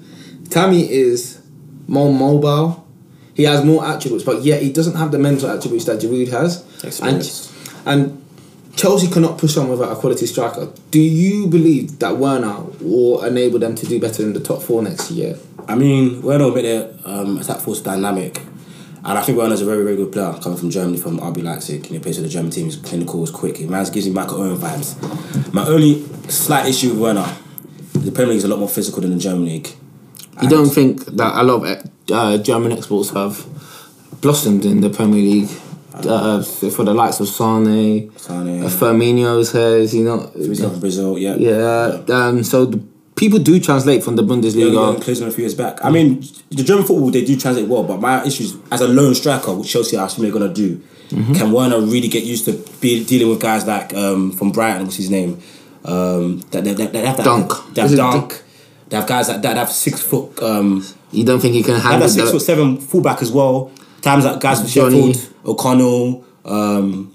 Tammy 0.50 0.90
is 0.90 1.40
more 1.86 2.12
mobile. 2.12 2.86
He 3.34 3.44
has 3.44 3.64
more 3.64 3.86
attributes, 3.86 4.24
but 4.24 4.42
yet 4.42 4.62
he 4.62 4.72
doesn't 4.72 4.96
have 4.96 5.12
the 5.12 5.18
mental 5.18 5.48
attributes 5.48 5.84
that 5.84 6.00
Giroud 6.00 6.28
has. 6.28 6.64
Experience. 6.82 7.54
And 7.86 8.02
and 8.02 8.27
Chelsea 8.78 9.08
cannot 9.08 9.38
push 9.38 9.56
on 9.56 9.68
without 9.68 9.90
a 9.90 9.96
quality 9.96 10.24
striker. 10.24 10.72
Do 10.92 11.00
you 11.00 11.48
believe 11.48 11.98
that 11.98 12.16
Werner 12.16 12.60
will 12.80 13.24
enable 13.24 13.58
them 13.58 13.74
to 13.74 13.84
do 13.86 13.98
better 13.98 14.22
in 14.22 14.34
the 14.34 14.40
top 14.40 14.62
four 14.62 14.82
next 14.82 15.10
year? 15.10 15.36
I 15.66 15.74
mean, 15.74 16.22
Werner 16.22 16.52
made 16.52 16.64
their 16.64 16.94
um, 17.04 17.38
attack 17.38 17.58
force 17.58 17.80
dynamic. 17.80 18.38
And 19.04 19.18
I 19.18 19.22
think 19.22 19.36
Werner's 19.36 19.62
a 19.62 19.64
very, 19.64 19.82
very 19.82 19.96
good 19.96 20.12
player 20.12 20.32
coming 20.40 20.56
from 20.56 20.70
Germany, 20.70 20.96
from 20.96 21.18
RB 21.18 21.42
Leipzig. 21.42 21.86
You 21.86 21.90
know, 21.90 21.94
he 21.94 21.98
plays 21.98 22.18
for 22.18 22.22
the 22.22 22.28
German 22.28 22.52
team. 22.52 22.66
He's 22.66 22.76
clinical, 22.76 23.18
he's 23.18 23.32
quick. 23.32 23.56
He 23.56 23.66
man 23.66 23.84
gives 23.90 24.06
me 24.06 24.12
Michael 24.12 24.42
Owen 24.42 24.56
vibes. 24.56 25.52
My 25.52 25.66
only 25.66 26.04
slight 26.28 26.68
issue 26.68 26.90
with 26.90 27.00
Werner, 27.00 27.36
the 27.94 28.12
Premier 28.12 28.34
League 28.34 28.38
is 28.38 28.44
a 28.44 28.48
lot 28.48 28.60
more 28.60 28.68
physical 28.68 29.02
than 29.02 29.10
the 29.10 29.18
German 29.18 29.46
league. 29.46 29.68
You 30.40 30.48
don't 30.48 30.70
think 30.70 31.04
that 31.04 31.32
a 31.34 31.42
lot 31.42 31.64
of 31.64 31.90
uh, 32.12 32.38
German 32.38 32.70
exports 32.70 33.10
have 33.10 33.44
blossomed 34.20 34.64
in 34.64 34.82
the 34.82 34.90
Premier 34.90 35.20
League? 35.20 35.50
Uh, 36.06 36.42
for 36.42 36.84
the 36.84 36.94
likes 36.94 37.20
of 37.20 37.28
Sane, 37.28 38.10
Sane. 38.16 38.64
uh, 38.64 38.68
Firmino's 38.68 39.52
has, 39.52 39.94
you 39.94 40.04
know. 40.04 40.30
He's 40.36 40.60
from 40.60 40.78
Brazil, 40.80 41.18
yeah. 41.18 41.34
Yeah, 41.36 42.02
um, 42.08 42.42
so 42.44 42.64
the 42.66 42.80
people 43.16 43.38
do 43.38 43.58
translate 43.58 44.04
from 44.04 44.16
the 44.16 44.22
Bundesliga. 44.22 44.94
yeah, 44.94 45.02
closing 45.02 45.26
a 45.26 45.30
few 45.30 45.42
years 45.42 45.54
back. 45.54 45.84
I 45.84 45.90
mean, 45.90 46.20
the 46.50 46.62
German 46.62 46.84
football 46.84 47.10
they 47.10 47.24
do 47.24 47.36
translate 47.38 47.68
well, 47.68 47.82
but 47.82 48.00
my 48.00 48.24
issue 48.24 48.44
is 48.44 48.56
as 48.70 48.80
a 48.80 48.88
lone 48.88 49.14
striker, 49.14 49.52
which 49.54 49.70
Chelsea 49.72 49.96
are 49.96 50.06
assuming 50.06 50.30
they're 50.30 50.40
gonna 50.40 50.54
do. 50.54 50.80
Can 51.10 51.52
Werner 51.52 51.80
really 51.80 52.08
get 52.08 52.24
used 52.24 52.44
to 52.44 52.52
be 52.80 53.02
dealing 53.02 53.30
with 53.30 53.40
guys 53.40 53.66
like 53.66 53.94
um, 53.94 54.30
from 54.32 54.52
Brighton? 54.52 54.84
What's 54.84 54.96
his 54.96 55.08
name? 55.10 55.40
Um, 55.84 56.40
that 56.50 56.64
they, 56.64 56.74
they, 56.74 56.86
they 56.86 57.06
have 57.06 57.16
that 57.16 57.24
Dunk. 57.24 57.50
They 57.74 57.80
have 57.80 57.90
Is 57.90 57.94
it 57.94 58.02
Dunk. 58.02 58.42
They 58.90 58.96
have 58.96 59.06
guys 59.06 59.28
like 59.28 59.40
that. 59.40 59.54
They 59.54 59.58
have 59.58 59.70
six 59.72 60.00
foot. 60.02 60.40
Um, 60.42 60.84
You 61.10 61.24
don't 61.24 61.40
think 61.40 61.54
he 61.54 61.62
can 61.62 61.80
handle 61.80 62.00
that 62.00 62.10
six 62.10 62.26
the, 62.26 62.32
foot 62.32 62.42
seven 62.42 62.76
fullback 62.78 63.22
as 63.22 63.32
well. 63.32 63.70
Times 64.02 64.24
like 64.26 64.38
guys 64.40 64.60
Johnny. 64.72 65.12
Sheffield, 65.14 65.34
O'Connell. 65.48 66.24
Um, 66.44 67.14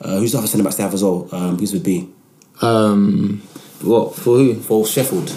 uh, 0.00 0.18
who's 0.18 0.32
the 0.32 0.38
other 0.38 0.46
centre 0.46 0.64
back 0.64 0.74
they 0.74 0.82
have 0.82 0.94
as 0.94 1.02
well? 1.04 1.28
Um, 1.32 1.58
who's 1.58 1.72
would 1.72 1.84
be 1.84 2.08
um, 2.60 3.42
what 3.82 4.14
for 4.14 4.36
who? 4.38 4.54
for 4.54 4.86
Sheffield? 4.86 5.28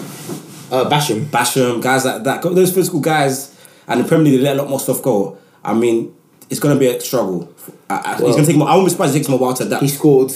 Uh, 0.70 0.88
Basham. 0.90 1.26
Basham, 1.26 1.80
guys 1.82 2.04
like 2.04 2.24
that, 2.24 2.42
those 2.42 2.74
physical 2.74 3.00
guys, 3.00 3.54
and 3.86 4.00
the 4.00 4.08
Premier 4.08 4.32
League 4.32 4.40
they 4.40 4.44
let 4.44 4.56
a 4.56 4.62
lot 4.62 4.70
more 4.70 4.80
stuff 4.80 5.02
go. 5.02 5.38
I 5.64 5.74
mean, 5.74 6.14
it's 6.50 6.60
gonna 6.60 6.78
be 6.78 6.86
a 6.88 7.00
struggle. 7.00 7.52
I, 7.88 8.16
Well- 8.18 8.26
he's 8.28 8.36
gonna 8.36 8.46
take. 8.46 8.56
More, 8.56 8.68
I 8.68 8.74
won't 8.74 8.86
be 8.86 8.90
surprised 8.90 9.10
if 9.14 9.16
it 9.16 9.18
takes 9.20 9.28
him 9.28 9.34
a 9.34 9.36
while 9.38 9.54
to 9.54 9.64
adapt. 9.66 9.82
He 9.82 9.88
scored 9.88 10.32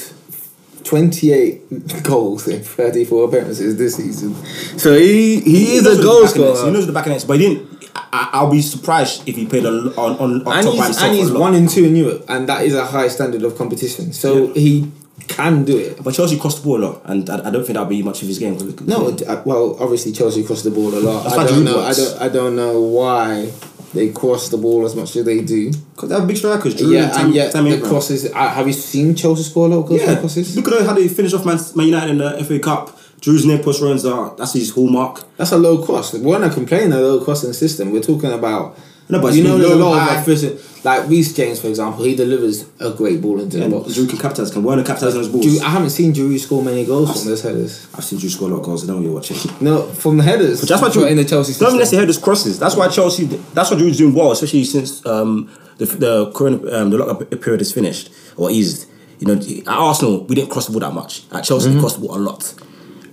28 0.85 2.03
goals 2.03 2.49
in 2.49 2.63
34 2.63 3.25
appearances 3.29 3.77
this 3.77 3.97
season. 3.97 4.35
So 4.79 4.97
he, 4.97 5.41
he 5.41 5.77
is 5.77 5.87
a 5.87 6.03
goal 6.03 6.27
the 6.27 6.53
is. 6.53 6.63
He 6.63 6.71
knows 6.71 6.87
the 6.87 6.93
back 6.93 7.07
end 7.07 7.17
is, 7.17 7.25
but 7.25 7.39
he 7.39 7.49
didn't. 7.49 7.80
I, 7.95 8.31
I'll 8.33 8.51
be 8.51 8.63
surprised 8.63 9.29
if 9.29 9.37
he 9.37 9.47
played 9.47 9.67
on 9.67 9.89
on, 9.95 10.17
on, 10.19 10.19
on 10.19 10.33
And 10.33 10.45
top 10.45 10.65
by 10.65 10.71
he's, 10.71 10.85
himself. 10.87 11.03
and 11.05 11.15
he's 11.17 11.31
one 11.33 11.55
and 11.55 11.69
two 11.69 11.85
in 11.85 11.97
Europe, 11.97 12.25
and 12.29 12.49
that 12.49 12.65
is 12.65 12.75
a 12.75 12.85
high 12.87 13.09
standard 13.09 13.43
of 13.43 13.57
competition. 13.57 14.13
So 14.13 14.49
Yeah. 14.49 14.55
he 14.55 14.93
can 15.29 15.65
do 15.65 15.77
it. 15.79 16.03
But 16.03 16.15
Chelsea 16.15 16.39
crossed 16.39 16.59
the 16.63 16.65
ball 16.65 16.79
a 16.79 16.85
lot, 16.87 17.03
and 17.05 17.29
I, 17.31 17.39
I 17.49 17.51
don't 17.51 17.65
think 17.65 17.75
that'll 17.75 17.85
be 17.87 18.03
much 18.03 18.23
of 18.23 18.29
his 18.29 18.39
game. 18.39 18.57
No, 18.87 19.09
uh, 19.29 19.43
well, 19.45 19.77
obviously 19.81 20.13
Chelsea 20.13 20.43
crossed 20.45 20.65
the 20.65 20.71
ball 20.71 20.95
a 20.95 21.01
lot. 21.01 21.27
I 21.39 21.45
don't 21.47 21.65
know. 21.65 21.81
I 21.81 21.93
don't. 21.93 22.21
I 22.23 22.29
don't 22.29 22.57
know 22.57 22.81
why 22.81 23.51
they 23.93 24.11
cross 24.13 24.49
the 24.51 24.57
ball 24.57 24.87
as 24.87 24.95
much 24.95 25.17
as 25.17 25.25
they 25.25 25.41
do. 25.43 25.73
because 25.95 26.09
they 26.09 26.15
have 26.15 26.27
big 26.27 26.37
strikers. 26.37 26.75
Giroud 26.77 26.93
yeah, 26.93 27.11
Tam- 27.11 27.27
and 27.27 27.35
yet 27.35 27.53
Tammy 27.53 27.71
the 27.71 27.77
Abraham. 27.77 27.93
crosses. 27.95 28.25
Uh, 28.33 28.49
have 28.49 28.67
you 28.67 28.73
seen 28.73 29.15
Chelsea 29.17 29.43
score 29.43 29.67
a 29.67 29.75
lot 29.75 29.85
of 29.85 29.91
Yeah, 30.01 30.19
crosses? 30.21 30.57
look 30.57 30.69
at 30.69 30.87
how 30.87 30.95
they 30.95 31.09
finished 31.09 31.35
off 31.35 31.45
Man, 31.45 31.59
Man 31.75 31.87
United 31.87 32.11
in 32.11 32.19
the 32.19 32.45
FA 32.45 32.59
Cup. 32.61 32.97
Giroud's 33.21 33.65
post 33.65 33.83
runs 33.83 34.05
are 34.07 34.35
that's 34.37 34.55
his 34.55 34.71
hallmark. 34.71 35.25
That's 35.37 35.53
a 35.53 35.59
low 35.59 35.85
cross. 35.85 36.15
We're 36.15 36.39
not 36.39 36.53
complaining 36.53 36.93
a 36.93 37.01
low 37.01 37.23
crossing 37.25 37.53
system. 37.53 37.91
We're 37.93 38.03
talking 38.03 38.33
about. 38.33 38.79
No, 39.11 39.21
but 39.21 39.35
you 39.35 39.43
know, 39.43 39.59
there's 39.59 39.73
a 39.73 39.75
low, 39.75 39.91
lot 39.91 40.09
high. 40.09 40.21
of 40.21 40.29
efficient. 40.29 40.85
Like 40.85 41.09
Reece 41.09 41.35
James, 41.35 41.61
for 41.61 41.67
example, 41.67 42.05
he 42.05 42.15
delivers 42.15 42.65
a 42.79 42.91
great 42.93 43.21
ball 43.21 43.41
into 43.41 43.57
the 43.59 43.65
And 43.65 43.73
box. 43.73 43.89
Giroud 43.93 44.09
can 44.09 44.19
capitalize. 44.19 44.53
Can 44.53 44.63
Werner 44.63 44.85
capitalize 44.85 45.15
on 45.17 45.21
his 45.25 45.29
balls? 45.29 45.45
Giroud, 45.45 45.63
I 45.63 45.69
haven't 45.71 45.91
seen 45.91 46.13
Giroud 46.15 46.39
score 46.39 46.63
many 46.63 46.87
goals 46.87 47.13
from 47.21 47.29
those 47.29 47.43
headers. 47.43 47.89
I've 47.95 48.05
seen 48.05 48.21
Giroud 48.21 48.31
score 48.31 48.49
a 48.49 48.53
lot 48.53 48.61
of 48.61 48.65
goals. 48.67 48.85
I 48.85 48.87
don't 48.87 48.97
know 49.03 49.03
you're 49.03 49.15
watching. 49.15 49.37
No, 49.61 49.83
from 49.83 50.17
the 50.17 50.23
headers. 50.23 50.61
But 50.61 50.69
that's 50.69 50.81
why 50.81 50.89
Giroud 50.91 51.11
in 51.11 51.17
the 51.17 51.25
Chelsea 51.25 51.53
system. 51.55 51.77
necessarily 51.77 52.07
headers 52.07 52.19
crosses. 52.19 52.59
That's 52.61 52.77
why 52.77 52.87
Chelsea. 52.89 53.25
That's 53.25 53.69
what 53.71 53.81
Giroud's 53.81 53.99
doing 53.99 54.15
well, 54.15 54.31
especially 54.33 54.63
since 54.65 55.05
um, 55.05 55.51
the 55.79 55.87
the 55.87 56.31
current 56.33 56.73
um, 56.73 56.91
the 56.91 56.99
lockup 56.99 57.29
period 57.43 57.61
is 57.61 57.73
finished 57.73 58.11
or 58.37 58.51
eased. 58.51 58.87
You 59.19 59.27
know, 59.27 59.35
at 59.35 59.67
Arsenal 59.69 60.25
we 60.25 60.37
didn't 60.37 60.51
cross 60.51 60.67
the 60.67 60.73
ball 60.73 60.81
that 60.89 60.95
much. 60.95 61.25
At 61.33 61.43
Chelsea 61.45 61.67
Mm-hmm. 61.67 61.75
we 61.77 61.81
cross 61.81 61.95
the 61.97 62.07
ball 62.07 62.17
a 62.17 62.19
lot, 62.21 62.55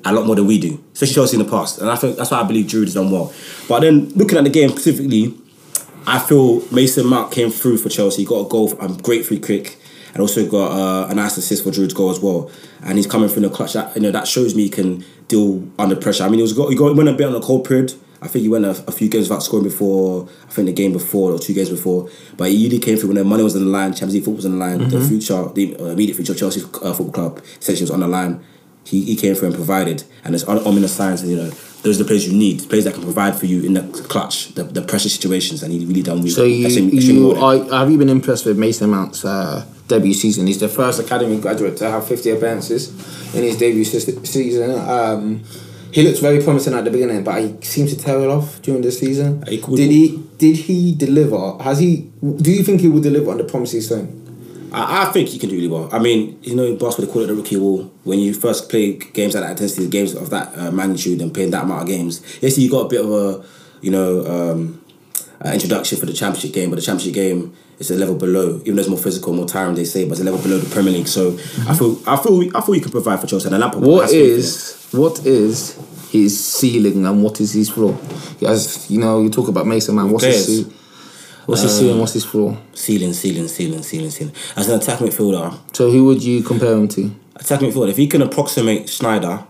a 0.05 0.13
lot 0.13 0.25
more 0.25 0.35
than 0.35 0.45
we 0.45 0.59
do, 0.59 0.83
especially 0.93 1.15
Chelsea 1.15 1.37
in 1.37 1.43
the 1.43 1.49
past. 1.49 1.79
And 1.79 1.89
I 1.89 1.95
think 1.95 2.17
that's 2.17 2.31
why 2.31 2.41
I 2.41 2.43
believe 2.43 2.67
Giroud 2.67 2.85
has 2.85 2.93
done 2.93 3.11
well. 3.11 3.33
But 3.67 3.81
then 3.81 4.09
looking 4.09 4.37
at 4.37 4.43
the 4.43 4.49
game 4.49 4.69
specifically, 4.69 5.33
I 6.05 6.19
feel 6.19 6.61
Mason 6.71 7.05
Mount 7.05 7.31
came 7.31 7.49
through 7.49 7.77
for 7.77 7.89
Chelsea. 7.89 8.21
He 8.21 8.27
got 8.27 8.45
a 8.45 8.49
goal, 8.49 8.73
a 8.79 8.87
great 9.01 9.25
free 9.25 9.39
kick, 9.39 9.77
and 10.13 10.21
also 10.21 10.49
got 10.49 10.71
uh, 10.71 11.11
a 11.11 11.15
nice 11.15 11.37
assist 11.37 11.63
for 11.63 11.71
Giroud's 11.71 11.93
goal 11.93 12.09
as 12.09 12.19
well. 12.19 12.49
And 12.81 12.97
he's 12.97 13.07
coming 13.07 13.29
from 13.29 13.43
the 13.43 13.49
clutch. 13.49 13.73
That, 13.73 13.95
you 13.95 14.01
know 14.01 14.11
that 14.11 14.27
shows 14.27 14.55
me 14.55 14.63
he 14.63 14.69
can 14.69 15.03
deal 15.27 15.67
under 15.77 15.95
pressure. 15.95 16.23
I 16.23 16.29
mean, 16.29 16.39
he 16.39 16.43
was 16.43 16.53
got 16.53 16.69
he 16.69 16.75
got 16.75 16.89
he 16.89 16.93
went 16.93 17.09
a 17.09 17.13
bit 17.13 17.27
on 17.27 17.35
a 17.35 17.41
cold 17.41 17.67
period. 17.67 17.93
I 18.21 18.27
think 18.27 18.41
he 18.43 18.49
went 18.49 18.65
a, 18.65 18.71
a, 18.87 18.91
few 18.91 19.09
games 19.09 19.29
without 19.29 19.43
scoring 19.43 19.63
before. 19.63 20.27
I 20.47 20.51
think 20.51 20.65
the 20.65 20.73
game 20.73 20.91
before 20.91 21.33
or 21.33 21.39
two 21.39 21.53
games 21.53 21.69
before. 21.69 22.09
But 22.35 22.49
he 22.49 22.63
really 22.65 22.79
came 22.79 22.97
through 22.97 23.09
when 23.09 23.17
the 23.17 23.23
money 23.23 23.43
was 23.43 23.55
on 23.55 23.63
the 23.63 23.69
line. 23.69 23.91
Champions 23.91 24.15
League 24.15 24.23
football 24.23 24.37
was 24.37 24.45
on 24.45 24.53
the 24.53 24.57
line. 24.57 24.79
Mm-hmm. 24.79 24.89
The 24.89 25.07
future, 25.07 25.47
the 25.53 25.77
uh, 25.79 25.85
immediate 25.87 26.15
future 26.15 26.31
of 26.31 26.39
Chelsea 26.39 26.61
uh, 26.61 26.93
Football 26.93 27.11
Club 27.11 27.45
essentially 27.59 27.83
was 27.83 27.91
on 27.91 27.99
the 27.99 28.07
line. 28.07 28.43
He, 28.87 29.03
he 29.03 29.15
came 29.17 29.35
through 29.35 29.49
and 29.49 29.55
provided, 29.55 30.03
and 30.23 30.33
it's 30.33 30.45
ominous 30.45 30.95
signs. 30.95 31.21
and 31.21 31.29
You 31.31 31.37
know, 31.37 31.49
those 31.83 31.99
are 31.99 32.03
the 32.03 32.07
players 32.07 32.25
you 32.25 32.37
need, 32.37 32.69
players 32.69 32.85
that 32.85 32.93
can 32.93 33.03
provide 33.03 33.35
for 33.35 33.45
you 33.45 33.63
in 33.63 33.73
the 33.73 33.81
clutch, 34.07 34.53
the, 34.55 34.63
the 34.63 34.81
pressure 34.81 35.09
situations, 35.09 35.61
and 35.61 35.73
he 35.73 35.85
really 35.85 36.01
done. 36.03 36.17
Really, 36.17 36.29
so 36.29 36.43
you, 36.45 36.89
you 36.99 37.31
are, 37.31 37.57
have 37.79 37.91
you 37.91 37.97
been 37.97 38.09
impressed 38.09 38.45
with 38.45 38.57
Mason 38.57 38.89
Mount's 38.89 39.25
uh, 39.25 39.65
debut 39.89 40.13
season? 40.13 40.47
He's 40.47 40.59
the 40.59 40.69
first 40.69 41.01
academy 41.01 41.37
graduate 41.39 41.75
to 41.77 41.89
have 41.89 42.07
fifty 42.07 42.29
appearances 42.29 42.89
in 43.35 43.43
his 43.43 43.57
debut 43.57 43.83
season. 43.83 44.71
Um, 44.89 45.43
he 45.91 46.03
looked 46.03 46.21
very 46.21 46.41
promising 46.43 46.73
at 46.73 46.83
the 46.85 46.91
beginning, 46.91 47.23
but 47.23 47.41
he 47.41 47.57
seemed 47.61 47.89
to 47.89 47.97
tail 47.97 48.31
off 48.31 48.61
during 48.61 48.81
the 48.81 48.91
season. 48.91 49.43
He 49.47 49.57
did 49.57 49.91
he 49.91 50.23
did 50.37 50.55
he 50.55 50.95
deliver? 50.95 51.57
Has 51.61 51.79
he? 51.79 52.09
Do 52.21 52.51
you 52.51 52.63
think 52.63 52.81
he 52.81 52.87
will 52.87 53.01
deliver 53.01 53.31
on 53.31 53.37
the 53.37 53.43
promises 53.43 53.89
thing? 53.89 54.26
I, 54.71 55.07
I 55.07 55.11
think 55.11 55.29
he 55.29 55.39
can 55.39 55.49
do 55.49 55.55
really 55.55 55.67
well. 55.67 55.89
I 55.93 55.99
mean, 55.99 56.39
you 56.43 56.55
know, 56.55 56.63
in 56.63 56.77
basketball 56.77 57.05
they 57.05 57.13
call 57.13 57.21
it 57.23 57.27
the 57.27 57.35
rookie 57.35 57.57
wall. 57.57 57.91
When 58.03 58.19
you 58.19 58.33
first 58.33 58.69
play 58.69 58.93
games 58.93 59.35
at 59.35 59.41
that 59.41 59.51
intensity, 59.51 59.87
games 59.89 60.13
of 60.15 60.29
that 60.29 60.57
uh, 60.57 60.71
magnitude, 60.71 61.21
and 61.21 61.33
playing 61.33 61.51
that 61.51 61.63
amount 61.63 61.83
of 61.83 61.87
games, 61.87 62.21
yes, 62.41 62.57
you 62.57 62.69
got 62.69 62.85
a 62.85 62.89
bit 62.89 63.01
of 63.01 63.11
a, 63.11 63.45
you 63.81 63.91
know, 63.91 64.25
um, 64.25 64.83
uh, 65.43 65.49
introduction 65.49 65.97
for 65.97 66.05
the 66.05 66.13
championship 66.13 66.53
game, 66.53 66.69
but 66.69 66.77
the 66.77 66.81
championship 66.81 67.13
game 67.13 67.55
is 67.79 67.91
a 67.91 67.95
level 67.95 68.15
below. 68.15 68.59
Even 68.61 68.75
though 68.75 68.81
it's 68.81 68.89
more 68.89 68.99
physical, 68.99 69.33
more 69.33 69.47
tiring, 69.47 69.75
they 69.75 69.85
say, 69.85 70.03
but 70.03 70.11
it's 70.13 70.21
a 70.21 70.23
level 70.23 70.41
below 70.41 70.57
the 70.57 70.69
Premier 70.73 70.93
League. 70.93 71.07
So 71.07 71.31
mm-hmm. 71.31 71.69
I 71.69 71.75
feel, 71.75 71.99
I 72.07 72.17
feel, 72.17 72.57
I 72.57 72.61
feel 72.61 72.75
you 72.75 72.81
can 72.81 72.91
provide 72.91 73.19
for 73.19 73.27
Chelsea. 73.27 73.47
And 73.47 73.59
Lampard 73.59 73.83
what 73.83 74.11
is, 74.11 74.87
what 74.91 75.25
is 75.25 75.77
his 76.09 76.43
ceiling 76.43 77.05
and 77.05 77.23
what 77.23 77.39
is 77.39 77.53
his 77.53 77.69
floor? 77.69 77.97
As 78.45 78.89
you 78.89 78.99
know, 78.99 79.21
you 79.21 79.29
talk 79.29 79.47
about 79.47 79.67
Mason 79.67 79.95
Man. 79.95 80.09
What's 80.09 80.25
his 80.25 80.45
ceiling? 80.45 80.73
What's 81.47 81.61
his 81.61 81.79
ceiling? 81.79 81.97
What's 81.99 82.11
his 82.11 82.25
floor? 82.25 82.57
Ceiling, 82.73 83.13
ceiling, 83.13 83.47
ceiling, 83.47 83.81
ceiling, 83.81 84.09
ceiling. 84.09 84.33
As 84.57 84.67
an 84.67 84.81
attack 84.81 84.99
midfielder. 84.99 85.57
So 85.73 85.89
who 85.89 86.03
would 86.05 86.21
you 86.21 86.43
compare 86.43 86.73
him 86.73 86.89
to? 86.89 87.09
Attack 87.37 87.61
midfielder. 87.61 87.89
If 87.89 87.95
he 87.95 88.07
can 88.07 88.21
approximate 88.21 88.87
Sneijder. 88.87 89.47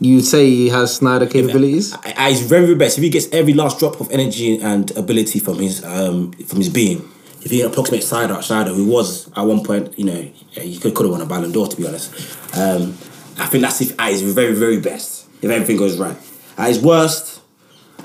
You'd 0.00 0.22
say 0.22 0.48
he 0.48 0.68
has 0.68 1.00
Sneijder 1.00 1.28
capabilities. 1.28 1.92
At 2.04 2.30
his 2.30 2.42
very, 2.42 2.66
very 2.66 2.76
best. 2.76 2.98
If 2.98 3.02
he 3.02 3.10
gets 3.10 3.26
every 3.32 3.52
last 3.52 3.80
drop 3.80 4.00
of 4.00 4.12
energy 4.12 4.60
and 4.60 4.96
ability 4.96 5.40
from 5.40 5.58
his 5.58 5.84
um, 5.84 6.30
from 6.32 6.58
his 6.58 6.68
being, 6.68 6.98
if 7.42 7.50
he 7.50 7.58
can 7.58 7.70
approximate 7.70 8.02
Sneijder, 8.02 8.36
Sneijder, 8.38 8.72
who 8.72 8.86
was 8.86 9.28
at 9.36 9.42
one 9.42 9.64
point, 9.64 9.98
you 9.98 10.04
know, 10.04 10.30
he 10.52 10.78
could 10.78 10.94
could 10.94 11.06
have 11.06 11.12
won 11.12 11.20
a 11.20 11.26
Ballon 11.26 11.50
d'Or 11.50 11.66
to 11.66 11.76
be 11.76 11.84
honest. 11.84 12.12
Um, 12.56 12.96
I 13.38 13.46
think 13.46 13.62
that's 13.62 13.80
if 13.80 13.98
at 13.98 14.12
his 14.12 14.22
very, 14.22 14.54
very 14.54 14.80
best. 14.80 15.26
If 15.42 15.50
everything 15.50 15.78
goes 15.78 15.98
right. 15.98 16.16
At 16.56 16.68
his 16.68 16.78
worst, 16.78 17.40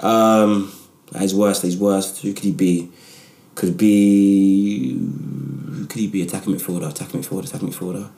um, 0.01 0.73
at 1.13 1.21
his 1.21 1.33
worst, 1.33 1.63
at 1.63 1.67
his 1.67 1.77
worst, 1.77 2.21
who 2.21 2.33
could 2.33 2.43
he 2.43 2.51
be? 2.51 2.91
Could 3.55 3.77
be 3.77 4.93
who 4.93 5.85
could 5.87 5.99
he 5.99 6.07
be? 6.07 6.21
Attacking 6.21 6.53
midfielder, 6.53 6.89
attacking 6.89 7.21
midfielder, 7.21 7.45
attacking 7.45 7.69
midfielder. 7.69 8.09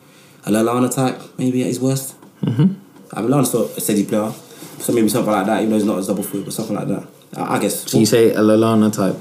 A 0.45 0.49
Lallana 0.49 0.93
type, 0.93 1.21
maybe 1.37 1.61
at 1.61 1.67
his 1.67 1.79
worst. 1.79 2.15
Mm-hmm. 2.41 2.73
I 3.13 3.21
mean, 3.21 3.31
Lallana's 3.31 3.53
not 3.53 3.77
a 3.77 3.81
steady 3.81 4.05
player. 4.05 4.31
So 4.79 4.93
maybe 4.93 5.09
something 5.09 5.31
like 5.31 5.45
that, 5.45 5.59
even 5.59 5.71
though 5.71 5.75
he's 5.75 5.85
not 5.85 5.99
a 5.99 6.05
double 6.05 6.23
foot, 6.23 6.45
but 6.45 6.53
something 6.53 6.75
like 6.75 6.87
that. 6.87 7.07
I, 7.35 7.55
I 7.55 7.59
guess. 7.59 7.89
So 7.91 7.99
you 7.99 8.05
say 8.05 8.31
a 8.31 8.39
Lallana 8.39 8.93
type? 8.93 9.15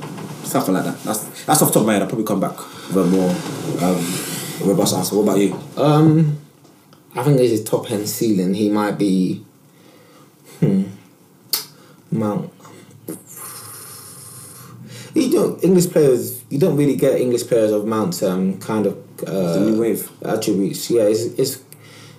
Something 0.45 0.75
like 0.75 0.85
that. 0.85 1.03
That's 1.03 1.45
that's 1.45 1.63
off 1.63 1.69
the 1.69 1.75
top 1.75 1.81
of 1.83 1.87
my 1.87 1.95
head. 1.95 2.03
I'll 2.03 2.09
probably 2.09 2.25
come 2.25 2.41
back 2.41 2.57
with 2.89 2.97
a 2.97 3.05
more 3.05 3.31
um, 3.83 4.69
robust 4.69 4.95
answer. 4.95 5.17
What 5.17 5.23
about 5.23 5.39
you? 5.39 5.59
Um, 5.77 6.39
I 7.15 7.23
think 7.23 7.37
there's 7.37 7.51
his 7.51 7.65
top 7.65 7.91
end 7.91 8.09
ceiling. 8.09 8.55
He 8.55 8.71
might 8.71 8.99
be. 8.99 9.45
Hmm. 10.61 10.85
Mount 12.11 12.58
you 15.15 15.31
don't 15.31 15.63
English 15.63 15.91
players. 15.91 16.45
You 16.51 16.59
don't 16.59 16.77
really 16.77 16.97
get 16.97 17.21
English 17.21 17.47
players 17.47 17.73
of 17.73 17.87
Mount's 17.87 18.23
um, 18.23 18.59
kind 18.59 18.87
of 18.87 18.97
uh, 19.27 20.29
attributes. 20.29 20.91
Yeah, 20.91 21.03
it's, 21.03 21.25
it's 21.39 21.63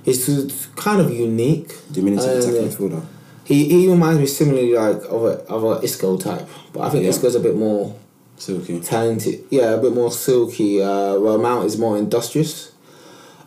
it's 0.06 0.66
kind 0.68 1.02
of 1.02 1.12
unique. 1.12 1.74
Diminutive 1.92 2.40
attacking 2.40 2.70
midfielder. 2.70 3.06
He 3.46 3.68
he 3.70 3.90
reminds 3.90 4.20
me 4.20 4.28
similarly 4.28 4.74
like 4.74 5.04
of 5.06 5.24
a 5.24 5.44
of 5.48 5.64
a 5.64 5.84
Isco 5.84 6.18
type, 6.18 6.48
but 6.74 6.82
I 6.82 6.90
think 6.90 7.04
yeah. 7.04 7.10
Isco's 7.10 7.36
a 7.36 7.40
bit 7.40 7.56
more 7.56 7.96
silky, 8.38 8.80
talented. 8.80 9.46
Yeah, 9.50 9.74
a 9.74 9.82
bit 9.82 9.94
more 9.94 10.12
silky. 10.12 10.82
Uh, 10.82 11.20
well, 11.20 11.38
Mount 11.38 11.66
is 11.66 11.78
more 11.78 11.98
industrious. 11.98 12.72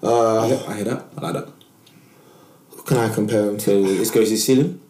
Uh, 0.03 0.41
I, 0.41 0.47
hear, 0.49 0.63
I 0.69 0.75
hear 0.75 0.85
that. 0.85 1.05
I 1.17 1.21
like 1.21 1.35
that. 1.35 1.53
Can 2.87 2.97
I 2.97 3.09
compare 3.09 3.49
him 3.49 3.59
to 3.59 3.73
Isco? 3.73 4.21
Is 4.21 4.31
his 4.31 4.45
ceiling? 4.45 4.81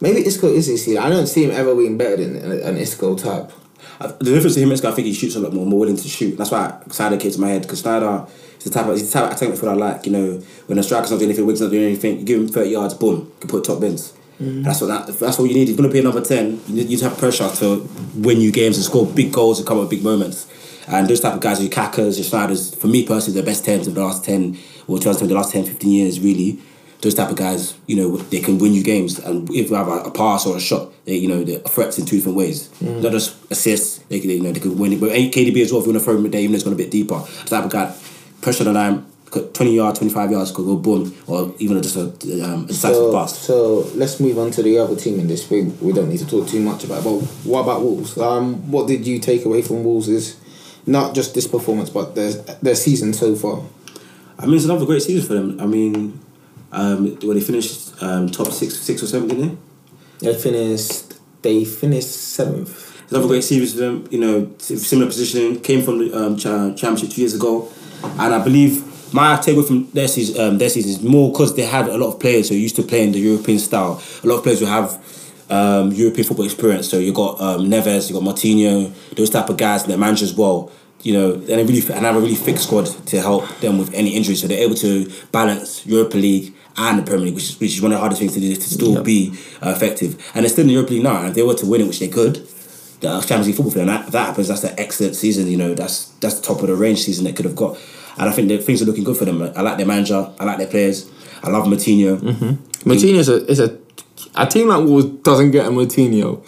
Maybe 0.00 0.26
Isco 0.26 0.48
is 0.48 0.66
his 0.66 0.84
ceiling. 0.84 1.02
I 1.02 1.08
don't 1.08 1.26
see 1.26 1.44
him 1.44 1.50
ever 1.50 1.74
being 1.74 1.96
better 1.96 2.16
than 2.16 2.36
an 2.36 2.76
Isco 2.76 3.16
type 3.16 3.50
the 4.08 4.24
difference 4.24 4.54
to 4.54 4.60
him 4.60 4.72
is 4.72 4.84
I 4.84 4.92
think 4.92 5.06
he 5.06 5.14
shoots 5.14 5.36
a 5.36 5.40
lot 5.40 5.52
more, 5.52 5.66
more 5.66 5.80
willing 5.80 5.96
to 5.96 6.08
shoot. 6.08 6.36
That's 6.36 6.50
why 6.50 6.78
Sneijder 6.88 7.20
came 7.20 7.30
to 7.30 7.40
my 7.40 7.48
head 7.48 7.62
because 7.62 7.82
Sneijder 7.82 8.28
is 8.58 8.64
the 8.64 8.70
type 8.70 8.86
of 8.86 8.96
he's 8.96 9.12
the 9.12 9.18
type 9.18 9.32
of 9.32 9.42
attack 9.42 9.64
I 9.64 9.72
like. 9.72 10.06
You 10.06 10.12
know, 10.12 10.42
when 10.66 10.78
a 10.78 10.82
striker's 10.82 11.10
not 11.10 11.18
doing 11.18 11.30
anything, 11.30 11.46
Wiggs 11.46 11.60
not 11.60 11.70
doing 11.70 11.84
anything, 11.84 12.20
you 12.20 12.24
give 12.24 12.40
him 12.40 12.48
thirty 12.48 12.70
yards, 12.70 12.94
boom, 12.94 13.20
you 13.20 13.40
can 13.40 13.50
put 13.50 13.64
top 13.64 13.80
bins. 13.80 14.12
Mm. 14.40 14.64
That's 14.64 14.80
what 14.80 14.88
that, 14.88 15.18
that's 15.18 15.38
what 15.38 15.44
you 15.48 15.54
need. 15.54 15.68
He's 15.68 15.76
gonna 15.76 15.88
be 15.88 16.00
another 16.00 16.20
ten. 16.20 16.60
You 16.66 16.74
need, 16.74 16.88
you 16.88 16.98
have 17.00 17.16
pressure 17.18 17.48
to 17.48 17.88
win 18.16 18.40
you 18.40 18.50
games 18.52 18.76
and 18.76 18.84
score 18.84 19.06
big 19.06 19.32
goals 19.32 19.58
and 19.58 19.68
come 19.68 19.78
up 19.78 19.82
with 19.82 19.90
big 19.90 20.02
moments. 20.02 20.50
And 20.86 21.08
those 21.08 21.20
type 21.20 21.34
of 21.34 21.40
guys, 21.40 21.62
your 21.62 21.70
Kakas, 21.70 22.18
your 22.18 22.26
Sneijders, 22.26 22.76
for 22.76 22.88
me 22.88 23.06
personally, 23.06 23.40
the 23.40 23.46
best 23.46 23.64
tens 23.64 23.86
of 23.86 23.94
the 23.94 24.04
last 24.04 24.24
ten 24.24 24.58
or 24.86 24.98
well, 24.98 25.14
the 25.14 25.34
last 25.34 25.52
10, 25.52 25.64
15 25.64 25.90
years 25.90 26.20
really 26.20 26.58
those 27.04 27.14
type 27.14 27.30
of 27.30 27.36
guys, 27.36 27.78
you 27.86 27.96
know, 27.96 28.16
they 28.16 28.40
can 28.40 28.58
win 28.58 28.72
you 28.72 28.82
games. 28.82 29.18
And 29.18 29.48
if 29.50 29.70
you 29.70 29.76
have 29.76 29.88
a, 29.88 30.04
a 30.04 30.10
pass 30.10 30.46
or 30.46 30.56
a 30.56 30.60
shot, 30.60 30.90
they, 31.04 31.16
you 31.16 31.28
know, 31.28 31.44
they're 31.44 31.60
threats 31.60 31.98
in 31.98 32.06
two 32.06 32.16
different 32.16 32.36
ways. 32.36 32.68
Mm. 32.80 33.02
Not 33.02 33.12
just 33.12 33.36
assists, 33.52 33.98
they 34.08 34.20
can, 34.20 34.30
you 34.30 34.42
know, 34.42 34.52
they 34.52 34.60
could 34.60 34.78
win 34.78 34.94
it. 34.94 35.00
But 35.00 35.10
KDB 35.10 35.62
as 35.62 35.72
well, 35.72 35.80
if 35.80 35.86
you 35.86 35.92
want 35.92 36.02
to 36.02 36.04
throw 36.04 36.16
him 36.16 36.24
a 36.24 36.28
day, 36.28 36.40
even 36.40 36.52
though 36.52 36.56
it's 36.56 36.64
going 36.64 36.74
a 36.74 36.78
bit 36.78 36.90
deeper, 36.90 37.18
the 37.44 37.50
type 37.50 37.64
of 37.64 37.70
guy, 37.70 37.94
pressure 38.40 38.64
the 38.64 38.72
line, 38.72 39.06
20 39.30 39.74
yards, 39.74 39.98
25 39.98 40.30
yards 40.30 40.52
could 40.52 40.64
go 40.64 40.76
boom, 40.76 41.14
or 41.26 41.54
even 41.58 41.82
just 41.82 41.96
a, 41.96 42.04
um, 42.44 42.66
decisive 42.66 42.96
so, 42.96 43.12
pass. 43.12 43.38
So 43.38 43.78
let's 43.94 44.20
move 44.20 44.38
on 44.38 44.50
to 44.52 44.62
the 44.62 44.78
other 44.78 44.96
team 44.96 45.18
in 45.20 45.26
this. 45.26 45.50
We, 45.50 45.62
we 45.62 45.92
don't 45.92 46.08
need 46.08 46.20
to 46.20 46.26
talk 46.26 46.48
too 46.48 46.60
much 46.60 46.84
about 46.84 47.00
it, 47.00 47.04
but 47.04 47.20
what 47.44 47.62
about 47.62 47.82
Wolves? 47.82 48.16
Um, 48.16 48.70
what 48.70 48.86
did 48.86 49.06
you 49.06 49.18
take 49.18 49.44
away 49.44 49.62
from 49.62 49.84
Wolves 49.84 50.08
is 50.08 50.36
not 50.86 51.14
just 51.14 51.34
this 51.34 51.46
performance, 51.46 51.90
but 51.90 52.14
their, 52.14 52.32
their 52.62 52.74
season 52.74 53.12
so 53.12 53.34
far? 53.34 53.62
I 54.38 54.46
mean, 54.46 54.56
it's 54.56 54.64
another 54.64 54.86
great 54.86 55.02
season 55.02 55.26
for 55.26 55.34
them. 55.34 55.60
I 55.60 55.66
mean, 55.66 56.23
um, 56.74 57.18
well, 57.22 57.34
they 57.34 57.40
finished 57.40 58.02
um, 58.02 58.28
top 58.28 58.48
six, 58.48 58.78
six 58.80 59.02
or 59.02 59.06
seven, 59.06 59.28
didn't 59.28 59.58
they? 60.20 60.32
They 60.32 60.38
finished. 60.38 61.14
They 61.42 61.64
finished 61.64 62.10
seventh. 62.10 62.92
Another 63.10 63.28
great 63.28 63.44
series 63.44 63.74
for 63.74 63.80
them. 63.80 64.08
You 64.10 64.18
know, 64.18 64.52
similar 64.58 65.06
positioning. 65.06 65.60
Came 65.60 65.82
from 65.82 65.98
the 65.98 66.12
um, 66.14 66.36
championship 66.36 67.10
two 67.10 67.20
years 67.20 67.34
ago, 67.34 67.70
and 68.02 68.34
I 68.34 68.42
believe 68.42 69.12
my 69.14 69.36
takeaway 69.36 69.66
from 69.66 69.90
their 69.90 70.08
season, 70.08 70.40
um, 70.40 70.58
their 70.58 70.68
season 70.68 70.90
is 70.90 71.02
more 71.02 71.30
because 71.30 71.54
they 71.54 71.62
had 71.62 71.86
a 71.88 71.96
lot 71.96 72.14
of 72.14 72.20
players 72.20 72.48
who 72.48 72.56
used 72.56 72.74
to 72.76 72.82
play 72.82 73.04
in 73.04 73.12
the 73.12 73.20
European 73.20 73.60
style. 73.60 74.02
A 74.24 74.26
lot 74.26 74.38
of 74.38 74.42
players 74.42 74.58
who 74.58 74.66
have 74.66 74.98
um, 75.50 75.92
European 75.92 76.26
football 76.26 76.44
experience. 76.44 76.88
So 76.88 76.98
you 76.98 77.12
got 77.12 77.40
um, 77.40 77.70
Neves, 77.70 78.10
you 78.10 78.18
got 78.18 78.24
Moutinho, 78.24 78.92
those 79.14 79.30
type 79.30 79.48
of 79.48 79.56
guys, 79.56 79.82
and 79.82 79.90
their 79.92 79.98
manager 79.98 80.24
as 80.24 80.34
well. 80.34 80.72
You 81.02 81.12
know, 81.12 81.32
and 81.34 81.46
they 81.46 81.64
really 81.64 81.86
and 81.92 82.04
have 82.06 82.16
a 82.16 82.20
really 82.20 82.34
thick 82.34 82.58
squad 82.58 82.86
to 82.86 83.20
help 83.20 83.46
them 83.58 83.78
with 83.78 83.92
any 83.92 84.16
injuries. 84.16 84.40
So 84.40 84.48
they're 84.48 84.64
able 84.64 84.76
to 84.76 85.12
balance 85.30 85.84
Europa 85.86 86.16
League 86.16 86.53
and 86.76 86.98
the 86.98 87.02
Premier 87.02 87.26
League, 87.26 87.34
which 87.34 87.50
is, 87.50 87.60
which 87.60 87.74
is 87.76 87.82
one 87.82 87.92
of 87.92 87.96
the 87.96 88.00
hardest 88.00 88.20
things 88.20 88.34
to 88.34 88.40
do 88.40 88.54
to 88.54 88.60
still 88.60 88.94
yep. 88.94 89.04
be 89.04 89.30
uh, 89.62 89.70
effective. 89.70 90.14
And 90.34 90.44
they're 90.44 90.50
still 90.50 90.62
in 90.62 90.68
the 90.68 90.74
European 90.74 91.02
League 91.02 91.12
now. 91.12 91.18
And 91.20 91.28
if 91.28 91.34
they 91.34 91.42
were 91.42 91.54
to 91.54 91.66
win 91.66 91.82
it, 91.82 91.86
which 91.86 92.00
they 92.00 92.08
could, 92.08 92.36
the 93.00 93.20
Champions 93.20 93.46
League 93.46 93.56
football 93.56 93.72
them, 93.72 93.86
that, 93.86 94.06
that 94.12 94.28
happens, 94.28 94.48
that's 94.48 94.64
an 94.64 94.74
excellent 94.78 95.14
season. 95.16 95.46
You 95.46 95.56
know, 95.56 95.74
that's 95.74 96.08
that's 96.20 96.40
the 96.40 96.46
top 96.46 96.60
of 96.62 96.68
the 96.68 96.74
range 96.74 97.02
season 97.02 97.24
they 97.24 97.32
could 97.32 97.44
have 97.44 97.56
got. 97.56 97.78
And 98.16 98.28
I 98.28 98.32
think 98.32 98.48
that 98.48 98.64
things 98.64 98.80
are 98.82 98.84
looking 98.84 99.04
good 99.04 99.16
for 99.16 99.24
them. 99.24 99.42
I 99.42 99.60
like 99.60 99.76
their 99.76 99.86
manager. 99.86 100.32
I 100.38 100.44
like 100.44 100.58
their 100.58 100.68
players. 100.68 101.10
I 101.42 101.50
love 101.50 101.66
Moutinho. 101.66 102.18
Mm-hmm. 102.18 102.90
Is 102.90 103.28
a, 103.28 103.46
is 103.50 103.60
a 103.60 103.78
a 104.36 104.46
team 104.46 104.68
like 104.68 104.84
Wolves 104.84 105.06
doesn't 105.22 105.50
get 105.50 105.66
a 105.66 105.70
Moutinho. 105.70 106.42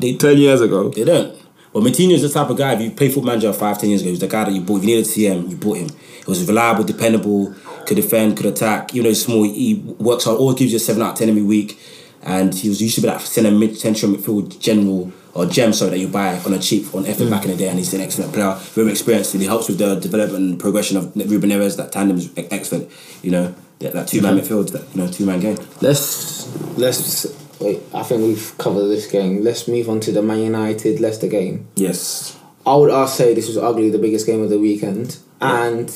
They, 0.00 0.16
ten 0.16 0.36
years 0.36 0.60
ago, 0.60 0.88
they 0.88 1.04
don't. 1.04 1.38
Well, 1.72 1.82
Moutinho 1.82 2.12
is 2.12 2.22
the 2.22 2.28
type 2.28 2.50
of 2.50 2.58
guy. 2.58 2.74
If 2.74 2.80
you 2.80 2.90
play 2.90 3.08
football 3.08 3.24
manager 3.24 3.52
five, 3.52 3.78
ten 3.78 3.90
years 3.90 4.02
ago, 4.02 4.10
he's 4.10 4.20
the 4.20 4.28
guy 4.28 4.44
that 4.44 4.52
you 4.52 4.60
bought. 4.60 4.78
If 4.78 4.84
you 4.84 4.96
needed 4.96 5.06
a 5.06 5.08
CM, 5.08 5.50
you 5.50 5.56
bought 5.56 5.78
him. 5.78 5.88
He 5.88 6.24
was 6.26 6.46
reliable, 6.46 6.84
dependable 6.84 7.54
could 7.86 7.96
defend, 7.96 8.36
could 8.36 8.46
attack. 8.46 8.92
Even 8.94 9.04
though 9.04 9.08
he's 9.10 9.24
small, 9.24 9.42
he 9.44 9.74
works 9.98 10.24
hard, 10.24 10.38
always 10.38 10.58
gives 10.58 10.72
you 10.72 10.76
a 10.76 10.80
7 10.80 11.02
out 11.02 11.12
of 11.12 11.18
10 11.18 11.28
every 11.28 11.42
week. 11.42 11.78
And 12.22 12.54
he 12.54 12.68
was 12.68 12.80
used 12.80 12.94
to 12.96 13.00
be 13.00 13.08
that 13.08 13.20
centre 13.20 13.50
mid 13.50 13.76
central 13.76 14.12
midfield 14.12 14.58
general 14.60 15.12
or 15.34 15.46
gem 15.46 15.72
sorry 15.72 15.90
that 15.92 15.98
you 15.98 16.08
buy 16.08 16.38
on 16.40 16.52
a 16.52 16.58
cheap 16.58 16.94
on 16.94 17.06
effort 17.06 17.24
mm. 17.24 17.30
back 17.30 17.44
in 17.44 17.50
the 17.50 17.56
day 17.56 17.68
and 17.68 17.78
he's 17.78 17.92
an 17.94 18.00
excellent 18.00 18.32
player, 18.32 18.54
very 18.74 18.90
experienced 18.90 19.34
and 19.34 19.42
he 19.42 19.48
helps 19.48 19.66
with 19.66 19.78
the 19.78 19.96
development 19.96 20.44
and 20.44 20.60
progression 20.60 20.96
of 20.96 21.16
Ruben 21.16 21.50
Neves, 21.50 21.76
that 21.78 21.90
tandem 21.90 22.18
is 22.18 22.30
excellent. 22.36 22.90
You 23.22 23.30
know, 23.30 23.54
that, 23.80 23.92
that 23.94 24.08
two 24.08 24.20
man 24.20 24.36
mm-hmm. 24.36 24.54
midfield, 24.54 24.72
that 24.72 24.94
you 24.94 25.02
know, 25.02 25.10
two 25.10 25.26
man 25.26 25.40
game. 25.40 25.56
Let's 25.80 26.46
let's 26.76 27.26
wait, 27.60 27.80
I 27.94 28.02
think 28.02 28.22
we've 28.22 28.56
covered 28.58 28.88
this 28.88 29.10
game. 29.10 29.42
Let's 29.42 29.68
move 29.68 29.88
on 29.88 30.00
to 30.00 30.12
the 30.12 30.22
Man 30.22 30.40
United 30.40 31.00
Leicester 31.00 31.28
game. 31.28 31.68
Yes. 31.76 32.38
I 32.66 32.76
would 32.76 33.08
say 33.08 33.34
this 33.34 33.48
was 33.48 33.56
ugly 33.56 33.90
the 33.90 33.98
biggest 33.98 34.26
game 34.26 34.42
of 34.42 34.50
the 34.50 34.58
weekend, 34.58 35.18
and 35.40 35.88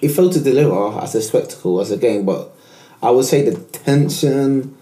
it 0.00 0.08
failed 0.10 0.32
to 0.34 0.40
deliver 0.40 0.98
as 1.00 1.14
a 1.14 1.22
spectacle 1.22 1.80
as 1.80 1.90
a 1.90 1.96
game. 1.96 2.24
But 2.24 2.50
I 3.02 3.10
would 3.10 3.24
say 3.24 3.48
the 3.48 3.58
tension, 3.60 4.76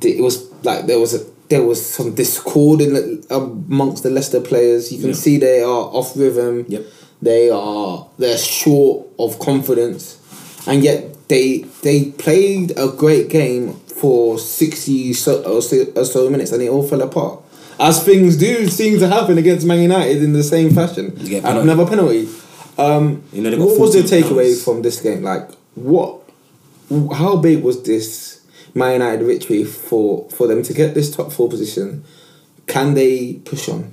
the, 0.00 0.18
it 0.18 0.22
was 0.22 0.50
like 0.64 0.86
there 0.86 0.98
was 0.98 1.14
a 1.14 1.24
there 1.48 1.62
was 1.62 1.84
some 1.84 2.14
discord 2.14 2.80
in 2.80 2.94
the, 2.94 3.26
amongst 3.30 4.02
the 4.02 4.10
Leicester 4.10 4.40
players. 4.40 4.90
You 4.92 4.98
can 4.98 5.08
Yeah. 5.08 5.14
see 5.14 5.36
they 5.38 5.60
are 5.62 5.68
off 5.98 6.16
rhythm. 6.16 6.64
Yep. 6.68 6.84
They 7.22 7.50
are 7.50 8.06
they're 8.18 8.38
short 8.38 9.06
of 9.18 9.38
confidence, 9.38 10.18
and 10.66 10.82
yet 10.82 11.28
they 11.28 11.58
they 11.82 12.06
played 12.12 12.72
a 12.76 12.88
great 12.88 13.28
game 13.30 13.74
for 13.86 14.38
sixty 14.38 15.12
so, 15.14 15.42
or 15.44 15.62
so, 15.62 15.86
or 15.96 16.04
so 16.04 16.28
minutes, 16.28 16.52
and 16.52 16.62
it 16.62 16.68
all 16.68 16.82
fell 16.86 17.00
apart. 17.02 17.40
As 17.78 18.04
things 18.04 18.36
do 18.36 18.68
seem 18.68 18.98
to 19.00 19.08
happen 19.08 19.36
against 19.38 19.66
Man 19.66 19.80
United 19.80 20.22
in 20.22 20.32
the 20.32 20.42
same 20.44 20.70
fashion. 20.74 21.12
You 21.18 21.28
get 21.28 21.44
And 21.44 21.44
penalty. 21.44 21.70
Another 21.70 21.86
penalty. 21.90 22.28
Um, 22.78 23.22
You 23.32 23.42
know, 23.42 23.64
what 23.64 23.78
was 23.78 23.92
the 23.94 24.00
takeaway 24.00 24.62
from 24.62 24.82
this 24.82 25.00
game? 25.00 25.22
Like, 25.22 25.50
what? 25.74 26.20
How 27.14 27.36
big 27.36 27.62
was 27.62 27.82
this 27.82 28.40
Man 28.74 28.92
United 28.94 29.24
victory 29.24 29.64
for 29.64 30.28
for 30.30 30.46
them 30.46 30.62
to 30.62 30.72
get 30.74 30.94
this 30.94 31.14
top 31.14 31.32
four 31.32 31.48
position? 31.48 32.04
Can 32.66 32.94
they 32.94 33.34
push 33.34 33.68
on? 33.68 33.92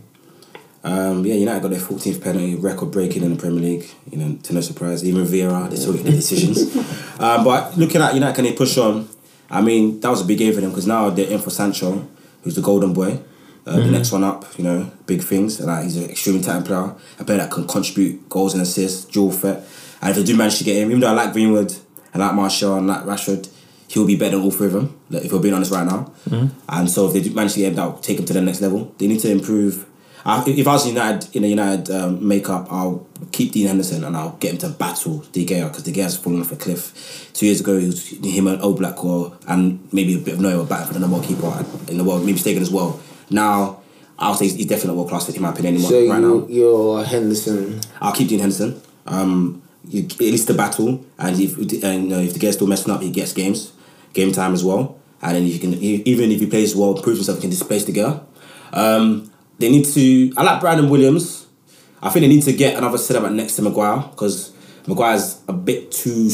Um, 0.83 1.25
yeah, 1.25 1.35
United 1.35 1.61
got 1.61 1.69
their 1.71 1.79
14th 1.79 2.21
penalty, 2.23 2.55
record 2.55 2.89
breaking 2.91 3.21
in 3.23 3.35
the 3.35 3.39
Premier 3.39 3.61
League. 3.61 3.91
You 4.09 4.17
know, 4.17 4.35
to 4.43 4.53
no 4.53 4.61
surprise, 4.61 5.05
even 5.05 5.25
Vieira, 5.25 5.69
they 5.69 5.75
still 5.75 5.93
get 5.93 6.05
the 6.05 6.11
decisions. 6.11 6.75
um, 7.19 7.43
but 7.49 7.77
looking 7.77 8.01
at 8.01 8.15
United, 8.15 8.35
can 8.35 8.45
they 8.45 8.53
push 8.53 8.77
on? 8.79 9.07
I 9.49 9.61
mean, 9.61 9.99
that 9.99 10.09
was 10.09 10.21
a 10.21 10.25
big 10.25 10.39
game 10.39 10.53
for 10.53 10.61
them 10.61 10.71
because 10.71 10.87
now 10.87 11.09
they're 11.11 11.29
in 11.29 11.39
for 11.39 11.51
Sancho, 11.51 12.07
who's 12.43 12.55
the 12.55 12.61
golden 12.61 12.93
boy. 12.93 13.19
Uh, 13.65 13.77
The 13.77 13.91
next 13.91 14.11
one 14.11 14.23
up, 14.23 14.45
you 14.57 14.63
know, 14.63 14.89
big 15.05 15.21
things. 15.21 15.59
And 15.59 15.67
like, 15.67 15.83
he's 15.83 15.97
an 15.97 16.09
extremely 16.09 16.41
talented 16.41 16.67
player, 16.67 16.95
a 17.19 17.23
player 17.23 17.37
that 17.39 17.51
can 17.51 17.67
contribute 17.67 18.27
goals 18.29 18.53
and 18.53 18.61
assists, 18.63 19.05
dual 19.05 19.31
threat. 19.31 19.63
And 20.01 20.09
if 20.11 20.15
they 20.17 20.23
do 20.23 20.35
manage 20.35 20.57
to 20.57 20.63
get 20.63 20.77
him, 20.77 20.89
even 20.89 20.99
though 21.01 21.09
I 21.09 21.13
like 21.13 21.33
Greenwood, 21.33 21.75
I 22.13 22.17
like 22.17 22.33
Martial, 22.33 22.75
and 22.77 22.91
I 22.91 23.01
like 23.03 23.05
Rashford, 23.19 23.49
he'll 23.87 24.07
be 24.07 24.15
better 24.15 24.35
than 24.37 24.45
all 24.45 24.51
three 24.51 24.67
of 24.67 24.73
them. 24.73 24.99
Like, 25.09 25.25
if 25.25 25.31
we're 25.31 25.39
being 25.39 25.53
honest 25.53 25.71
right 25.71 25.85
now. 25.85 26.11
And 26.69 26.89
so 26.89 27.07
if 27.07 27.13
they 27.13 27.21
do 27.21 27.33
manage 27.33 27.53
to 27.53 27.59
get 27.59 27.67
him, 27.69 27.75
that'll 27.75 27.99
take 27.99 28.17
him 28.19 28.25
to 28.25 28.33
the 28.33 28.41
next 28.41 28.61
level. 28.61 28.93
They 28.97 29.07
need 29.07 29.19
to 29.21 29.29
improve. 29.31 29.85
Uh, 30.23 30.43
if 30.45 30.67
I 30.67 30.73
was 30.73 30.85
United 30.87 31.35
in 31.35 31.43
a 31.43 31.47
United 31.47 31.89
um, 31.93 32.27
makeup, 32.27 32.67
I'll 32.71 33.07
keep 33.31 33.53
Dean 33.53 33.65
Henderson 33.67 34.03
and 34.03 34.15
I'll 34.15 34.33
get 34.39 34.51
him 34.51 34.57
to 34.59 34.69
battle 34.69 35.19
De 35.31 35.43
Gea 35.45 35.67
because 35.67 35.81
De 35.83 35.91
Gea's 35.91 36.15
fallen 36.15 36.41
off 36.41 36.51
a 36.51 36.55
cliff. 36.55 37.31
Two 37.33 37.47
years 37.47 37.59
ago, 37.61 37.79
he 37.79 37.87
was 37.87 38.07
him 38.07 38.45
and 38.45 38.61
black 38.77 39.03
or 39.03 39.35
and 39.47 39.87
maybe 39.91 40.13
a 40.15 40.19
bit 40.19 40.35
of 40.35 40.39
Neuer 40.39 40.57
were 40.57 40.63
battle 40.65 40.87
for 40.87 40.93
the 40.93 40.99
number 40.99 41.17
one 41.17 41.25
keeper 41.25 41.65
in 41.89 41.97
the 41.97 42.03
world, 42.03 42.21
maybe 42.21 42.33
mistaken 42.33 42.61
as 42.61 42.69
well. 42.69 42.99
Now, 43.31 43.81
I'll 44.19 44.35
say 44.35 44.47
he's 44.49 44.65
definitely 44.67 44.97
world 44.97 45.09
class 45.09 45.27
in 45.29 45.41
my 45.41 45.49
opinion 45.49 45.75
anymore, 45.75 45.89
So 45.89 46.07
right 46.07 46.21
you, 46.21 46.39
now. 46.41 46.47
you're 46.47 47.03
Henderson. 47.03 47.81
I'll 47.99 48.13
keep 48.13 48.27
Dean 48.27 48.39
Henderson. 48.39 48.79
Um, 49.07 49.63
you, 49.87 50.03
at 50.03 50.19
least 50.19 50.47
the 50.47 50.53
battle, 50.53 51.03
and 51.17 51.39
if 51.39 51.57
and 51.57 52.03
you 52.03 52.09
know, 52.09 52.19
if 52.19 52.33
the 52.33 52.39
guy's 52.39 52.53
still 52.53 52.67
messing 52.67 52.93
up, 52.93 53.01
he 53.01 53.09
gets 53.09 53.33
games, 53.33 53.73
game 54.13 54.31
time 54.31 54.53
as 54.53 54.63
well. 54.63 54.99
And 55.23 55.35
then 55.35 55.47
you 55.47 55.57
can 55.59 55.73
even 55.73 56.31
if 56.31 56.39
he 56.39 56.45
plays 56.45 56.75
well, 56.75 56.93
prove 56.93 57.17
himself, 57.17 57.37
he 57.39 57.41
can 57.41 57.49
displace 57.49 57.83
together. 57.83 58.21
Um, 58.73 59.31
they 59.57 59.69
need 59.71 59.85
to. 59.85 60.33
I 60.37 60.43
like 60.43 60.59
Brandon 60.61 60.89
Williams. 60.89 61.47
I 62.01 62.09
think 62.09 62.21
they 62.21 62.27
need 62.27 62.43
to 62.43 62.53
get 62.53 62.77
another 62.77 62.97
centre 62.97 63.21
back 63.21 63.31
next 63.31 63.55
to 63.55 63.61
Maguire 63.63 64.03
because 64.11 64.51
Maguire's 64.87 65.41
a 65.47 65.53
bit 65.53 65.91
too. 65.91 66.29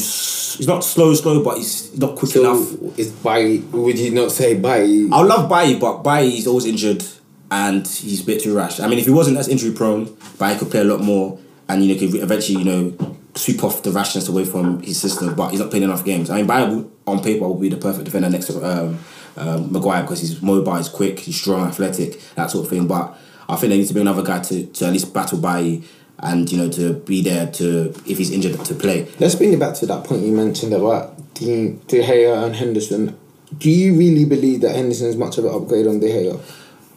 He's 0.56 0.66
not 0.66 0.84
slow, 0.84 1.14
slow, 1.14 1.42
but 1.42 1.58
he's 1.58 1.96
not 1.98 2.16
quick 2.16 2.32
So 2.32 2.40
enough. 2.40 2.98
is 2.98 3.10
by 3.12 3.60
would 3.72 3.98
you 3.98 4.10
not 4.12 4.30
say 4.32 4.54
by? 4.58 4.78
I 4.80 5.22
love 5.22 5.48
Bailly, 5.48 5.78
but 5.78 6.02
Bailly 6.02 6.38
is 6.38 6.46
always 6.46 6.64
injured 6.66 7.04
and 7.50 7.86
he's 7.86 8.22
a 8.22 8.26
bit 8.26 8.40
too 8.42 8.54
rash. 8.56 8.80
I 8.80 8.86
mean, 8.88 8.98
if 8.98 9.04
he 9.06 9.10
wasn't 9.10 9.36
as 9.38 9.48
injury 9.48 9.72
prone, 9.72 10.16
Bailly 10.38 10.58
could 10.58 10.70
play 10.70 10.80
a 10.80 10.84
lot 10.84 11.00
more 11.00 11.38
and 11.68 11.84
you 11.84 11.94
know 11.94 12.00
could 12.00 12.14
eventually 12.22 12.58
you 12.58 12.64
know 12.64 13.16
sweep 13.34 13.62
off 13.62 13.82
the 13.82 13.90
rashness 13.92 14.28
away 14.28 14.44
from 14.44 14.80
his 14.82 15.00
system. 15.00 15.34
But 15.34 15.50
he's 15.50 15.60
not 15.60 15.70
playing 15.70 15.84
enough 15.84 16.04
games. 16.04 16.30
I 16.30 16.42
mean, 16.42 16.46
will- 16.46 16.90
on 17.06 17.22
paper 17.22 17.46
will 17.48 17.54
be 17.54 17.68
the 17.70 17.76
perfect 17.78 18.04
defender 18.04 18.28
next 18.28 18.46
to 18.48 18.62
um, 18.62 18.98
um, 19.38 19.72
Maguire 19.72 20.02
because 20.02 20.20
he's 20.20 20.42
mobile, 20.42 20.76
he's 20.76 20.88
quick, 20.90 21.18
he's 21.20 21.40
strong, 21.40 21.66
athletic, 21.68 22.20
that 22.34 22.50
sort 22.50 22.64
of 22.66 22.70
thing. 22.70 22.86
But 22.86 23.16
I 23.48 23.56
think 23.56 23.70
there 23.70 23.78
needs 23.78 23.88
to 23.88 23.94
be 23.94 24.02
another 24.02 24.22
guy 24.22 24.40
to, 24.40 24.66
to 24.66 24.84
at 24.86 24.92
least 24.92 25.14
battle 25.14 25.38
Bailly 25.38 25.84
and 26.20 26.50
you 26.50 26.58
know 26.58 26.70
to 26.70 26.94
be 26.94 27.22
there 27.22 27.46
to 27.46 27.90
if 28.06 28.18
he's 28.18 28.30
injured 28.30 28.64
to 28.64 28.74
play. 28.74 29.08
Let's 29.20 29.34
bring 29.34 29.52
it 29.52 29.58
back 29.58 29.74
to 29.76 29.86
that 29.86 30.04
point 30.04 30.22
you 30.22 30.32
mentioned 30.32 30.72
about 30.72 31.34
De, 31.34 31.72
De 31.86 32.02
Gea 32.02 32.44
and 32.44 32.56
Henderson. 32.56 33.18
Do 33.56 33.70
you 33.70 33.96
really 33.96 34.24
believe 34.24 34.60
that 34.62 34.74
Henderson 34.74 35.08
is 35.08 35.16
much 35.16 35.38
of 35.38 35.44
an 35.44 35.54
upgrade 35.54 35.86
on 35.86 36.00
De 36.00 36.08
Gea? 36.08 36.40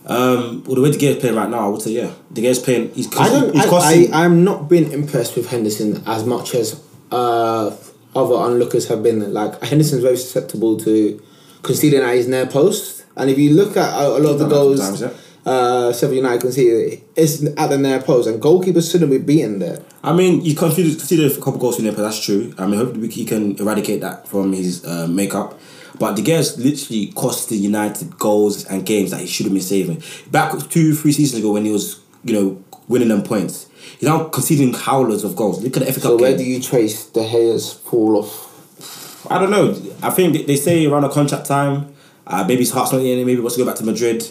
Um, 0.06 0.64
well, 0.64 0.76
the 0.76 0.82
way 0.82 0.92
De 0.92 0.98
Gea's 0.98 1.18
playing 1.18 1.36
right 1.36 1.50
now, 1.50 1.68
I 1.68 1.68
would 1.68 1.82
say 1.82 1.92
yeah. 1.92 2.12
De 2.34 2.42
Gea's 2.42 2.60
playing. 2.60 2.92
He's, 2.94 3.08
I 3.16 3.30
don't. 3.30 3.54
he's 3.54 3.66
I, 3.66 3.70
costing. 3.70 4.14
I, 4.14 4.26
I'm 4.26 4.44
not 4.44 4.68
been 4.68 4.92
impressed 4.92 5.36
with 5.36 5.50
Henderson 5.50 6.04
as 6.08 6.26
much 6.26 6.56
as 6.56 6.84
uh, 7.12 7.76
other 8.16 8.36
onlookers 8.36 8.88
have 8.88 9.04
been. 9.04 9.32
Like 9.32 9.62
Henderson's 9.64 10.02
very 10.02 10.18
susceptible 10.18 10.78
to 10.80 11.22
conceding 11.62 12.02
at 12.02 12.16
his 12.16 12.28
near 12.28 12.48
post, 12.48 13.06
and 13.16 13.30
if 13.30 13.38
you 13.38 13.54
look 13.54 13.78
at 13.78 13.94
a, 13.94 14.08
a 14.08 14.20
lot 14.20 14.32
of 14.32 14.40
the 14.40 14.48
goals, 14.48 14.82
sometimes, 14.82 15.02
yeah. 15.02 15.22
Uh, 15.46 15.92
Sheffield 15.94 16.16
United 16.18 16.42
conceded, 16.42 17.02
it's 17.16 17.44
at 17.58 17.68
the 17.70 17.78
near 17.78 18.02
post, 18.02 18.28
and 18.28 18.42
goalkeepers 18.42 18.92
shouldn't 18.92 19.12
be 19.12 19.18
beaten 19.18 19.60
there. 19.60 19.82
I 20.04 20.14
mean, 20.14 20.42
you 20.46 20.56
consider 20.56 20.90
consider 20.90 21.28
a 21.28 21.36
couple 21.38 21.58
goals 21.60 21.78
in 21.80 21.86
there, 21.86 21.94
but 21.94 22.04
that's 22.04 22.24
true. 22.24 22.54
I 22.58 22.68
mean, 22.68 22.80
hopefully 22.80 23.08
he 23.10 23.26
can 23.26 23.58
eradicate 23.58 24.02
that 24.02 24.28
from 24.28 24.54
his 24.54 24.86
uh, 24.86 25.08
makeup. 25.08 25.60
But 26.00 26.16
De 26.16 26.22
Gea's 26.24 26.58
literally 26.58 27.08
costed 27.14 27.60
United 27.60 28.18
goals 28.18 28.66
and 28.66 28.86
games 28.86 29.12
that 29.12 29.20
he 29.22 29.28
should 29.28 29.46
have 29.46 29.54
been 29.54 29.62
saving. 29.62 30.02
Back 30.32 30.52
two, 30.70 30.96
three 30.96 31.12
seasons 31.12 31.40
ago 31.40 31.52
when 31.52 31.66
he 31.66 31.72
was, 31.72 32.00
you 32.24 32.34
know, 32.34 32.64
winning 32.88 33.10
them 33.10 33.22
points, 33.22 33.68
he's 34.00 34.10
now 34.10 34.24
conceding 34.30 34.74
howlers 34.74 35.24
of 35.24 35.36
goals. 35.36 35.62
Look 35.64 35.78
at 35.78 35.86
the 35.86 35.92
FA 35.94 36.00
Cup 36.00 36.10
So 36.12 36.18
where 36.18 36.32
game. 36.32 36.38
do 36.40 36.44
you 36.46 36.60
trace 36.62 37.06
De 37.08 37.22
Gea's 37.30 37.74
fall 37.74 38.18
off? 38.18 39.28
I 39.30 39.38
don't 39.38 39.52
know. 39.52 39.76
I 40.02 40.10
think 40.10 40.34
they- 40.34 40.44
they 40.44 40.56
say 40.56 40.86
around 40.88 41.04
the 41.04 41.10
contract 41.10 41.46
time, 41.46 41.88
uh, 42.26 42.44
maybe 42.48 42.62
his 42.62 42.72
heart's 42.72 42.92
not 42.92 43.02
in 43.02 43.08
it. 43.08 43.26
Maybe 43.26 43.36
he 43.36 43.40
wants 43.42 43.56
to 43.58 43.62
go 43.64 43.66
back 43.68 43.76
to 43.76 43.84
Madrid. 43.86 44.28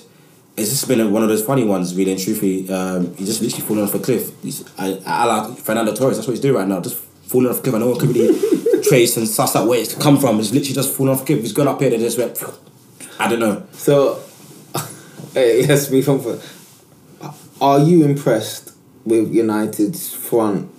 It's 0.61 0.71
just 0.71 0.87
been 0.89 1.01
a, 1.01 1.09
one 1.09 1.23
of 1.23 1.29
those 1.29 1.43
funny 1.43 1.65
ones, 1.65 1.95
really 1.95 2.13
and 2.13 2.21
truthfully. 2.21 2.69
Um, 2.71 3.15
he's 3.17 3.29
just 3.29 3.43
literally 3.43 3.65
falling 3.67 3.83
off 3.85 3.95
a 3.95 3.99
cliff. 3.99 4.31
He's, 4.43 4.65
I, 4.79 5.01
I 5.07 5.25
like 5.25 5.59
Fernando 5.59 5.95
Torres. 5.95 6.17
That's 6.17 6.29
what 6.29 6.33
he's 6.33 6.41
doing 6.41 6.55
right 6.55 6.69
now. 6.69 6.81
Just 6.81 6.97
falling 6.97 7.49
off 7.49 7.59
a 7.59 7.63
cliff. 7.63 7.75
and 7.75 7.83
no 7.83 7.91
one 7.91 7.99
could 7.99 8.15
really 8.15 8.83
trace 8.83 9.17
and 9.17 9.27
suss 9.27 9.57
out 9.57 9.67
where 9.67 9.81
it's 9.81 9.95
come 9.95 10.19
from. 10.19 10.39
It's 10.39 10.53
literally 10.53 10.75
just 10.75 10.95
falling 10.95 11.15
off 11.15 11.23
a 11.23 11.25
cliff. 11.25 11.41
He's 11.41 11.53
gone 11.53 11.69
up 11.69 11.81
here 11.81 11.93
and 11.93 12.01
just 12.01 12.19
went. 12.19 12.43
I 13.19 13.29
don't 13.29 13.41
know. 13.41 13.67
So, 13.73 14.23
hey, 15.35 15.67
let's 15.67 15.91
move 15.91 16.09
on. 16.09 16.21
For, 16.21 16.41
are 17.61 17.79
you 17.81 18.05
impressed 18.05 18.75
with 19.05 19.33
United's 19.33 20.13
front 20.15 20.71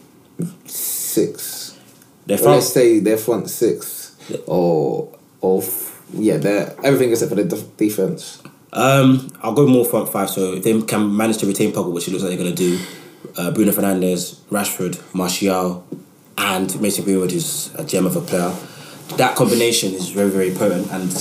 six? 0.65 1.77
Their 2.25 2.37
front- 2.37 2.55
let's 2.55 2.73
say 2.73 2.99
their 2.99 3.17
front 3.17 3.49
six, 3.49 4.15
or 4.45 5.17
or 5.41 5.63
yeah, 6.13 6.37
they're 6.37 6.75
everything 6.83 7.11
except 7.11 7.29
for 7.29 7.35
the 7.35 7.43
def- 7.43 7.77
defense. 7.77 8.40
Um, 8.73 9.31
I'll 9.41 9.53
go 9.53 9.67
more 9.67 9.85
front 9.85 10.09
five. 10.09 10.29
So 10.29 10.53
if 10.53 10.63
they 10.63 10.79
can 10.81 11.15
manage 11.15 11.37
to 11.39 11.45
retain 11.45 11.71
Pogba, 11.73 11.91
which 11.91 12.07
it 12.07 12.11
looks 12.11 12.23
like 12.23 12.29
they're 12.35 12.43
going 12.43 12.55
to 12.55 12.77
do, 12.77 12.79
uh, 13.37 13.51
Bruno 13.51 13.71
Fernandes, 13.71 14.39
Rashford, 14.49 15.01
Martial, 15.13 15.85
and 16.37 16.81
Mason 16.81 17.03
Greenwood, 17.03 17.31
is 17.31 17.73
a 17.75 17.83
gem 17.83 18.05
of 18.05 18.15
a 18.15 18.21
player. 18.21 18.53
That 19.17 19.35
combination 19.35 19.93
is 19.93 20.09
very 20.09 20.29
very 20.29 20.51
potent, 20.51 20.89
and 20.91 21.11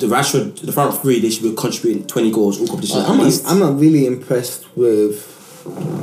the 0.00 0.06
Rashford, 0.06 0.60
the 0.60 0.72
front 0.72 0.94
three, 1.00 1.20
they 1.20 1.30
should 1.30 1.42
be 1.42 1.54
contributing 1.54 2.06
twenty 2.06 2.30
goals 2.30 2.60
all 2.60 2.66
competitions 2.66 3.04
I'm 3.08 3.16
not. 3.18 3.42
I'm 3.46 3.58
not 3.58 3.80
really 3.80 4.06
impressed 4.06 4.66
with 4.76 5.24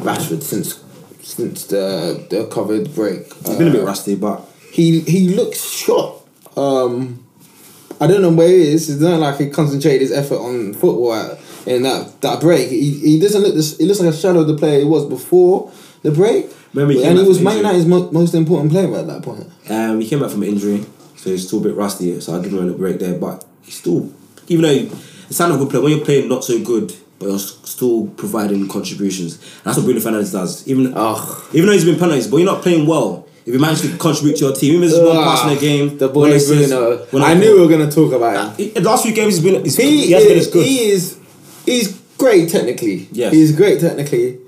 Rashford 0.04 0.41
since 0.41 0.84
since 1.21 1.65
the 1.67 2.25
the 2.30 2.47
COVID 2.47 2.93
break. 2.95 3.32
He's 3.45 3.58
been 3.58 3.67
a 3.67 3.71
bit 3.71 3.82
Uh, 3.82 3.86
rusty, 3.86 4.15
but 4.15 4.41
he 4.71 5.01
he 5.01 5.36
looks 5.36 5.63
shot. 5.69 6.21
Um, 6.58 7.25
I 7.99 8.08
don't 8.08 8.21
know 8.21 8.31
where 8.31 8.47
he 8.49 8.73
is. 8.73 8.89
It's 8.89 9.01
not 9.01 9.19
like 9.19 9.38
he 9.38 9.49
concentrated 9.49 10.01
his 10.01 10.12
effort 10.12 10.38
on 10.38 10.73
football 10.73 11.38
in 11.65 11.84
that 11.84 12.21
that 12.21 12.39
break. 12.41 12.69
He, 12.69 12.91
he 12.99 13.19
doesn't 13.19 13.41
look 13.41 13.55
this. 13.55 13.77
He 13.77 13.86
looks 13.86 13.99
like 13.99 14.13
a 14.13 14.17
shadow 14.17 14.39
of 14.41 14.47
the 14.47 14.58
player 14.58 14.79
he 14.79 14.86
was 14.86 15.05
before 15.05 15.71
the 16.01 16.12
break. 16.12 16.47
Remember 16.73 16.93
he 16.93 17.03
and 17.05 17.17
he 17.17 17.23
was 17.27 17.41
Man. 17.41 17.58
United's 17.58 17.86
mo- 17.86 18.12
most 18.12 18.34
important 18.34 18.71
player 18.71 18.93
at 18.95 19.08
that 19.08 19.23
point. 19.23 19.49
um, 19.69 20.01
he 20.01 20.08
came 20.08 20.19
back 20.19 20.29
from 20.29 20.43
an 20.43 20.49
injury, 20.49 20.86
so 21.15 21.29
he's 21.29 21.47
still 21.47 21.60
a 21.60 21.63
bit 21.63 21.75
rusty. 21.75 22.19
So 22.19 22.34
I'll 22.34 22.41
give 22.41 22.51
him 22.51 22.60
a 22.60 22.62
little 22.62 22.77
break 22.77 22.99
there. 22.99 23.17
But 23.17 23.45
he's 23.63 23.75
still, 23.75 24.12
even 24.47 24.63
though 24.63 24.73
he, 24.73 24.91
it's 25.29 25.39
of 25.39 25.55
a 25.55 25.58
good 25.58 25.69
player, 25.69 25.81
when 25.84 25.95
you're 25.95 26.05
playing 26.05 26.27
not 26.27 26.43
so 26.43 26.62
good, 26.63 26.93
but 27.17 27.29
you're 27.29 27.39
still 27.39 28.08
providing 28.17 28.67
contributions. 28.67 29.36
And 29.38 29.63
that's 29.65 29.77
what 29.77 29.86
Bruno 29.86 30.01
Fernandes 30.01 30.34
does. 30.34 30.67
Even 30.67 30.93
Ugh. 30.95 31.43
even 31.53 31.67
though 31.67 31.73
he's 31.73 31.86
been 31.86 31.97
penalised, 31.97 32.29
but 32.29 32.38
you're 32.38 32.45
not 32.45 32.62
playing 32.62 32.86
well. 32.86 33.25
If 33.45 33.53
you 33.53 33.60
manage 33.60 33.81
to 33.81 33.95
contribute 33.97 34.38
to 34.38 34.45
your 34.45 34.55
team, 34.55 34.73
even 34.75 34.84
if 34.86 34.89
it's 34.89 34.99
one 34.99 35.17
ah, 35.17 35.36
pass 35.36 35.51
in 35.51 35.58
a 35.58 35.62
game, 35.62 35.97
The 35.99 36.10
boy 36.10 36.31
assist, 36.34 36.69
Bruno. 36.71 36.93
Uh, 36.93 37.05
one 37.12 37.21
I 37.21 37.36
knew 37.36 37.53
we 37.55 37.62
were 37.62 37.67
gonna 37.67 37.91
talk 37.91 38.12
about 38.13 38.58
him. 38.60 38.73
The 38.73 38.81
last 38.81 39.03
few 39.05 39.13
games, 39.13 39.36
he's 39.36 39.43
been 39.43 39.63
he's, 39.63 39.77
He, 39.77 40.08
he, 40.08 40.12
has 40.13 40.23
been 40.25 40.38
as 40.38 40.47
is, 40.47 40.53
good. 40.53 40.65
he 40.65 40.79
is 40.89 41.19
he's 41.65 41.99
great 42.17 42.49
technically. 42.49 43.08
Yes. 43.12 43.34
He's 43.34 43.55
great 43.55 43.79
technically. 43.79 44.39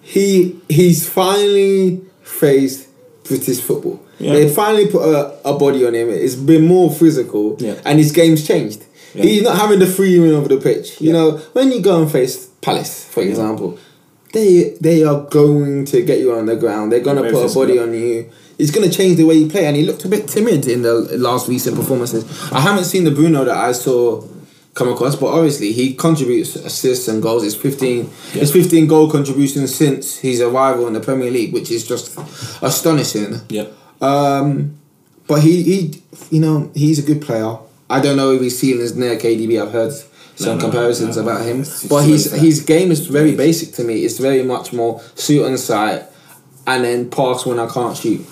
He 0.00 0.58
he's 0.68 1.08
finally 1.08 2.00
faced 2.22 2.88
British 3.24 3.60
football. 3.60 4.00
Yeah. 4.18 4.32
They 4.34 4.48
finally 4.48 4.86
put 4.88 5.02
a, 5.02 5.48
a 5.48 5.58
body 5.58 5.84
on 5.86 5.94
him. 5.94 6.08
It's 6.08 6.34
been 6.34 6.66
more 6.66 6.90
physical 6.90 7.56
Yeah. 7.58 7.80
and 7.84 7.98
his 7.98 8.12
game's 8.12 8.46
changed. 8.46 8.84
Yeah. 9.14 9.24
He's 9.24 9.42
not 9.42 9.58
having 9.58 9.78
the 9.78 9.86
freedom 9.86 10.34
over 10.34 10.48
the 10.48 10.56
pitch. 10.58 11.00
You 11.00 11.12
know, 11.12 11.36
when 11.52 11.70
you 11.70 11.82
go 11.82 12.00
and 12.00 12.10
face 12.10 12.46
Palace, 12.62 13.04
for 13.04 13.22
example, 13.22 13.78
they 14.32 14.76
they 14.80 15.04
are 15.04 15.22
going 15.22 15.84
to 15.86 16.02
get 16.02 16.18
you 16.18 16.32
on 16.34 16.46
the 16.46 16.56
ground. 16.56 16.92
They're 16.92 17.00
gonna 17.00 17.30
put 17.30 17.50
a 17.50 17.54
body 17.54 17.78
on 17.78 17.92
you. 17.94 18.30
It's 18.58 18.70
gonna 18.70 18.90
change 18.90 19.16
the 19.16 19.24
way 19.24 19.34
you 19.34 19.48
play, 19.48 19.66
and 19.66 19.76
he 19.76 19.84
looked 19.84 20.04
a 20.04 20.08
bit 20.08 20.28
timid 20.28 20.66
in 20.66 20.82
the 20.82 20.94
last 21.18 21.48
recent 21.48 21.76
performances. 21.76 22.24
I 22.52 22.60
haven't 22.60 22.84
seen 22.84 23.04
the 23.04 23.10
Bruno 23.10 23.44
that 23.44 23.56
I 23.56 23.72
saw 23.72 24.26
come 24.74 24.88
across, 24.88 25.16
but 25.16 25.26
obviously 25.26 25.72
he 25.72 25.94
contributes 25.94 26.56
assists 26.56 27.08
and 27.08 27.22
goals. 27.22 27.44
It's 27.44 27.54
fifteen. 27.54 28.10
Yeah. 28.34 28.42
It's 28.42 28.52
fifteen 28.52 28.86
goal 28.86 29.10
contributions 29.10 29.74
since 29.74 30.18
his 30.18 30.40
arrival 30.40 30.86
in 30.86 30.94
the 30.94 31.00
Premier 31.00 31.30
League, 31.30 31.52
which 31.52 31.70
is 31.70 31.86
just 31.86 32.18
astonishing. 32.62 33.40
Yeah. 33.48 33.66
Um, 34.00 34.78
but 35.26 35.42
he, 35.42 35.62
he, 35.62 36.02
you 36.30 36.40
know, 36.40 36.70
he's 36.74 36.98
a 36.98 37.02
good 37.02 37.22
player. 37.22 37.56
I 37.88 38.00
don't 38.00 38.16
know 38.16 38.32
if 38.32 38.40
his 38.40 38.58
ceiling 38.58 38.82
is 38.82 38.96
near 38.96 39.16
KDB. 39.16 39.62
I've 39.62 39.72
heard 39.72 39.92
some 40.34 40.58
no, 40.58 40.64
comparisons 40.64 41.16
no, 41.16 41.22
no. 41.22 41.30
about 41.30 41.46
him, 41.46 41.58
but 41.88 42.04
his 42.04 42.24
too 42.24 42.30
early 42.30 42.40
for 42.40 42.44
his 42.46 42.60
game 42.62 42.90
is 42.90 43.06
very 43.06 43.34
basic 43.36 43.74
to 43.74 43.84
me. 43.84 44.04
It's 44.04 44.18
very 44.18 44.42
much 44.42 44.72
more 44.72 45.02
shoot 45.16 45.44
on 45.44 45.56
sight, 45.58 46.04
and 46.66 46.84
then 46.84 47.10
pass 47.10 47.46
when 47.46 47.58
I 47.58 47.68
can't 47.68 47.96
shoot. 47.96 48.24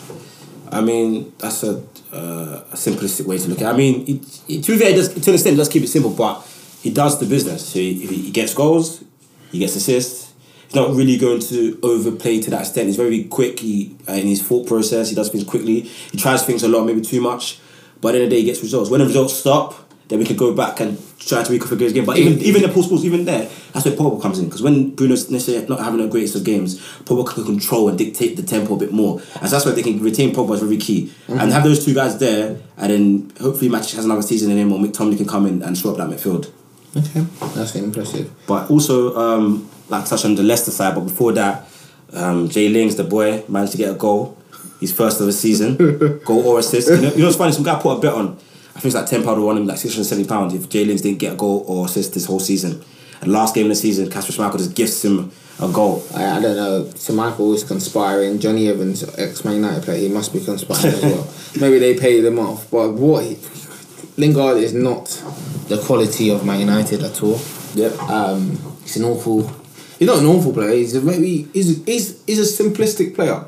I 0.73 0.81
mean, 0.81 1.33
that's 1.39 1.65
a, 1.65 1.83
uh, 2.13 2.63
a 2.71 2.77
simplistic 2.77 3.27
way 3.27 3.39
to 3.39 3.49
look 3.49 3.61
at 3.61 3.71
it. 3.71 3.75
I 3.75 3.77
mean, 3.77 4.05
it, 4.07 4.43
it, 4.49 4.63
to 4.65 4.73
be 4.73 4.79
fair, 4.79 4.91
it 4.91 4.97
does, 4.97 5.09
to 5.09 5.31
an 5.31 5.35
extent, 5.35 5.55
it 5.55 5.57
does 5.57 5.69
keep 5.69 5.83
it 5.83 5.89
simple, 5.89 6.13
but 6.13 6.47
he 6.81 6.91
does 6.91 7.19
the 7.19 7.27
business. 7.27 7.67
So 7.67 7.81
he, 7.81 8.07
he 8.07 8.31
gets 8.31 8.55
goals, 8.55 9.03
he 9.51 9.59
gets 9.59 9.75
assists. 9.77 10.33
He's 10.67 10.77
not 10.77 10.95
really 10.95 11.19
going 11.19 11.41
to 11.41 11.81
overplay 11.83 12.41
to 12.43 12.51
that 12.51 12.61
extent. 12.61 12.87
He's 12.87 12.97
very 12.97 13.25
quick 13.25 13.59
he, 13.59 13.97
uh, 14.09 14.13
in 14.13 14.29
his 14.29 14.41
thought 14.41 14.69
process. 14.69 15.09
He 15.09 15.17
does 15.17 15.29
things 15.29 15.43
quickly. 15.43 15.81
He 15.81 16.17
tries 16.17 16.45
things 16.45 16.63
a 16.63 16.69
lot, 16.69 16.85
maybe 16.85 17.01
too 17.01 17.21
much. 17.21 17.59
But 18.01 18.11
at 18.11 18.13
the 18.13 18.19
end 18.19 18.25
of 18.25 18.31
the 18.31 18.37
day, 18.37 18.41
he 18.43 18.47
gets 18.47 18.63
results. 18.63 18.89
When 18.89 19.01
the 19.01 19.07
results 19.07 19.35
stop, 19.35 19.90
then 20.11 20.19
we 20.19 20.25
can 20.25 20.37
go 20.37 20.53
back 20.53 20.81
and 20.81 20.99
try 21.21 21.43
to 21.43 21.53
reconfigure 21.53 21.83
his 21.83 21.93
game. 21.93 22.05
But 22.05 22.19
even 22.19 22.39
even 22.41 22.63
the 22.63 22.69
post 22.69 22.91
balls, 22.91 23.05
even 23.05 23.25
there, 23.25 23.49
that's 23.73 23.87
where 23.87 23.95
Pogba 23.95 24.21
comes 24.21 24.41
in. 24.41 24.47
Because 24.47 24.61
when 24.61 24.91
Bruno's 24.91 25.31
necessarily 25.31 25.67
not 25.69 25.79
having 25.81 26.01
the 26.01 26.09
greatest 26.09 26.35
of 26.35 26.45
games, 26.45 26.81
Pogba 27.05 27.33
can 27.33 27.45
control 27.45 27.89
and 27.89 27.97
dictate 27.97 28.37
the 28.37 28.43
tempo 28.43 28.75
a 28.75 28.77
bit 28.77 28.93
more. 28.93 29.21
And 29.41 29.49
so 29.49 29.57
that's 29.57 29.65
why 29.65 29.73
they 29.73 29.83
can 29.83 30.03
retain 30.03 30.35
Pogba 30.35 30.55
is 30.55 30.61
very 30.61 30.77
key. 30.79 31.13
And 31.29 31.53
have 31.53 31.63
those 31.63 31.85
two 31.85 31.95
guys 31.95 32.19
there, 32.19 32.61
and 32.77 32.93
then 32.93 33.33
hopefully 33.41 33.71
Matic 33.71 33.95
has 33.95 34.05
another 34.05 34.23
season 34.23 34.51
in 34.51 34.59
him, 34.59 34.73
or 34.73 34.81
McTominay 34.81 35.17
can 35.17 35.29
come 35.29 35.47
in 35.47 35.63
and 35.63 35.79
show 35.79 35.93
up 35.93 35.97
that 35.99 36.09
midfield. 36.09 36.51
Okay, 36.97 37.25
that's 37.55 37.77
impressive. 37.77 38.31
But 38.49 38.69
also, 38.69 39.15
um, 39.17 39.71
like 39.89 40.07
touch 40.07 40.25
on 40.25 40.35
the 40.35 40.43
Leicester 40.43 40.73
side, 40.73 40.97
but 40.97 41.03
before 41.03 41.33
that, 41.35 41.69
um, 42.13 42.49
Jay 42.49 42.69
Lings, 42.69 42.97
the 42.97 43.05
boy, 43.05 43.45
managed 43.49 43.73
to 43.73 43.79
get 43.79 43.91
a 43.91 43.95
goal. 43.95 44.37
His 44.81 44.93
first 44.93 45.21
of 45.21 45.27
the 45.27 45.33
season, 45.33 45.77
goal 46.25 46.49
or 46.49 46.59
assist. 46.59 46.89
You 46.89 46.97
know, 46.97 47.13
you 47.13 47.19
know 47.19 47.27
what's 47.27 47.37
funny? 47.37 47.53
Some 47.53 47.63
guy 47.63 47.81
put 47.81 47.99
a 47.99 48.01
bet 48.01 48.15
on. 48.15 48.39
I 48.81 48.83
think 48.83 48.95
it's 48.95 48.95
like 48.95 49.11
ten 49.11 49.23
pound 49.23 49.45
one 49.45 49.59
him 49.59 49.67
like 49.67 49.77
six 49.77 49.93
hundred 49.93 50.07
seventy 50.07 50.27
pounds 50.27 50.55
if 50.55 50.71
Jay 50.71 50.87
Lings 50.87 51.03
didn't 51.03 51.19
get 51.19 51.35
a 51.35 51.37
goal 51.37 51.67
or 51.69 51.85
assist 51.85 52.15
this 52.15 52.25
whole 52.25 52.41
season. 52.41 52.83
And 53.21 53.31
last 53.31 53.55
game 53.55 53.67
of 53.67 53.69
the 53.69 53.75
season, 53.75 54.09
Casper 54.09 54.33
Schmeichel 54.33 54.57
just 54.57 54.75
gifts 54.75 55.05
him 55.05 55.31
a 55.61 55.71
goal. 55.71 56.03
I, 56.15 56.39
I 56.39 56.41
don't 56.41 56.57
know. 56.57 56.85
Schmeichel 56.95 57.55
is 57.55 57.63
conspiring. 57.63 58.39
Jonny 58.39 58.71
Evans, 58.71 59.05
ex 59.19 59.45
Man 59.45 59.57
United 59.57 59.83
player, 59.83 59.99
he 59.99 60.09
must 60.09 60.33
be 60.33 60.43
conspiring 60.43 60.95
as 60.95 61.03
well. 61.03 61.31
Maybe 61.61 61.79
they 61.79 61.99
paid 61.99 62.23
them 62.23 62.39
off, 62.39 62.71
but 62.71 62.93
what 62.95 63.23
he, 63.23 63.37
Lingard 64.17 64.57
is 64.57 64.73
not 64.73 65.09
the 65.69 65.77
quality 65.77 66.31
of 66.31 66.47
Man 66.47 66.61
United 66.61 67.03
at 67.03 67.23
all. 67.23 67.39
Yep. 67.75 68.01
Um, 68.05 68.79
he's 68.81 68.97
an 68.97 69.05
awful. 69.05 69.47
He's 69.99 70.09
not 70.09 70.21
an 70.21 70.25
awful 70.25 70.55
player. 70.55 70.71
He's 70.71 70.95
a 70.95 71.03
very. 71.03 71.43
He's 71.53 71.85
he's, 71.85 72.25
he's 72.25 72.61
a 72.61 72.63
simplistic 72.65 73.15
player. 73.15 73.45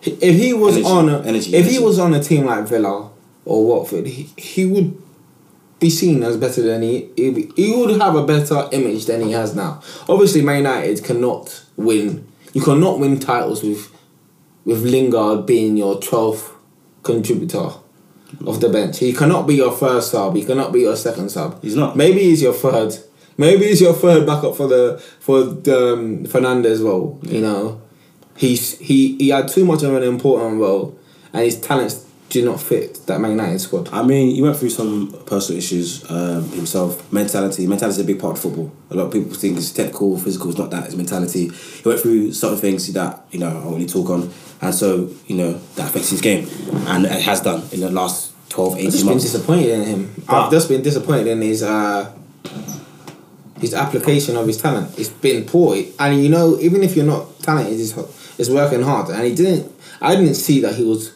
If 0.00 0.36
he 0.36 0.54
was 0.54 0.76
Energy, 0.76 0.88
on, 0.88 1.08
a, 1.10 1.20
energy, 1.20 1.54
if 1.54 1.66
he 1.66 1.78
was 1.78 1.98
on 1.98 2.14
a 2.14 2.22
team 2.22 2.46
like 2.46 2.66
Villa 2.66 3.09
or 3.44 3.66
Watford, 3.66 4.06
he, 4.06 4.28
he 4.36 4.66
would 4.66 4.96
be 5.78 5.88
seen 5.90 6.22
as 6.22 6.36
better 6.36 6.62
than 6.62 6.82
he, 6.82 7.08
he 7.16 7.30
would- 7.30 7.52
he 7.56 7.74
would 7.74 8.00
have 8.00 8.14
a 8.14 8.24
better 8.26 8.68
image 8.72 9.06
than 9.06 9.22
he 9.22 9.32
has 9.32 9.54
now. 9.54 9.80
Obviously, 10.08 10.42
Man 10.42 10.58
United 10.58 11.02
cannot 11.02 11.62
win. 11.76 12.26
You 12.52 12.60
cannot 12.62 12.98
win 12.98 13.18
titles 13.18 13.62
with 13.62 13.88
with 14.66 14.82
Lingard 14.84 15.46
being 15.46 15.76
your 15.78 15.98
twelfth 16.00 16.52
contributor 17.02 17.70
of 18.46 18.60
the 18.60 18.68
bench. 18.68 18.98
He 18.98 19.12
cannot 19.12 19.46
be 19.46 19.54
your 19.54 19.72
first 19.72 20.10
sub. 20.10 20.36
He 20.36 20.44
cannot 20.44 20.72
be 20.72 20.80
your 20.80 20.96
second 20.96 21.30
sub. 21.30 21.62
He's 21.62 21.76
not. 21.76 21.96
Maybe 21.96 22.20
he's 22.20 22.42
your 22.42 22.52
third. 22.52 22.94
Maybe 23.38 23.66
he's 23.68 23.80
your 23.80 23.94
third 23.94 24.26
backup 24.26 24.54
for 24.56 24.68
the 24.68 25.02
for 25.20 25.42
the 25.44 25.94
um, 25.94 26.24
Fernandes 26.26 26.84
role. 26.84 27.18
You 27.22 27.40
know, 27.40 27.80
he's 28.36 28.78
he 28.78 29.16
he 29.16 29.30
had 29.30 29.48
too 29.48 29.64
much 29.64 29.82
of 29.82 29.94
an 29.94 30.02
important 30.02 30.60
role, 30.60 30.98
and 31.32 31.42
his 31.44 31.58
talents 31.58 32.04
do 32.30 32.44
not 32.44 32.60
fit 32.60 33.06
that 33.06 33.20
Man 33.20 33.32
United 33.32 33.58
squad. 33.58 33.88
I 33.92 34.02
mean, 34.02 34.34
he 34.34 34.40
went 34.40 34.56
through 34.56 34.70
some 34.70 35.12
personal 35.26 35.58
issues 35.58 36.08
um, 36.10 36.48
himself. 36.50 37.12
Mentality, 37.12 37.66
mentality 37.66 37.98
is 37.98 38.04
a 38.04 38.04
big 38.04 38.20
part 38.20 38.36
of 38.36 38.42
football. 38.42 38.72
A 38.90 38.94
lot 38.94 39.06
of 39.06 39.12
people 39.12 39.34
think 39.34 39.58
it's 39.58 39.72
technical, 39.72 40.16
physical. 40.16 40.48
It's 40.50 40.58
not 40.58 40.70
that. 40.70 40.86
It's 40.86 40.94
mentality. 40.94 41.48
He 41.48 41.88
went 41.88 42.00
through 42.00 42.32
certain 42.32 42.58
things 42.58 42.90
that 42.92 43.26
you 43.32 43.40
know 43.40 43.48
I 43.48 43.64
really 43.72 43.86
talk 43.86 44.08
on, 44.10 44.32
and 44.62 44.74
so 44.74 45.10
you 45.26 45.36
know 45.36 45.52
that 45.74 45.90
affects 45.90 46.10
his 46.10 46.20
game, 46.20 46.48
and 46.86 47.04
it 47.04 47.22
has 47.22 47.40
done 47.40 47.62
in 47.72 47.80
the 47.80 47.90
last 47.90 48.32
12, 48.50 48.72
I've 48.72 48.78
18 48.78 48.90
just 48.90 49.02
been 49.04 49.12
months. 49.12 49.24
disappointed 49.24 49.68
in 49.68 49.82
him. 49.84 50.14
Ah. 50.28 50.46
I've 50.46 50.50
just 50.52 50.68
been 50.68 50.82
disappointed 50.82 51.26
in 51.26 51.40
his 51.42 51.62
uh, 51.64 52.12
his 53.58 53.74
application 53.74 54.36
of 54.36 54.46
his 54.46 54.56
talent. 54.58 54.98
It's 54.98 55.08
been 55.08 55.44
poor, 55.46 55.76
and 55.98 56.22
you 56.22 56.28
know, 56.28 56.58
even 56.60 56.82
if 56.82 56.94
you're 56.96 57.06
not 57.06 57.40
talented, 57.40 57.74
he's 57.74 58.50
working 58.50 58.82
hard. 58.82 59.10
And 59.10 59.24
he 59.26 59.34
didn't. 59.34 59.72
I 60.00 60.14
didn't 60.16 60.34
see 60.34 60.60
that 60.60 60.76
he 60.76 60.84
was. 60.84 61.14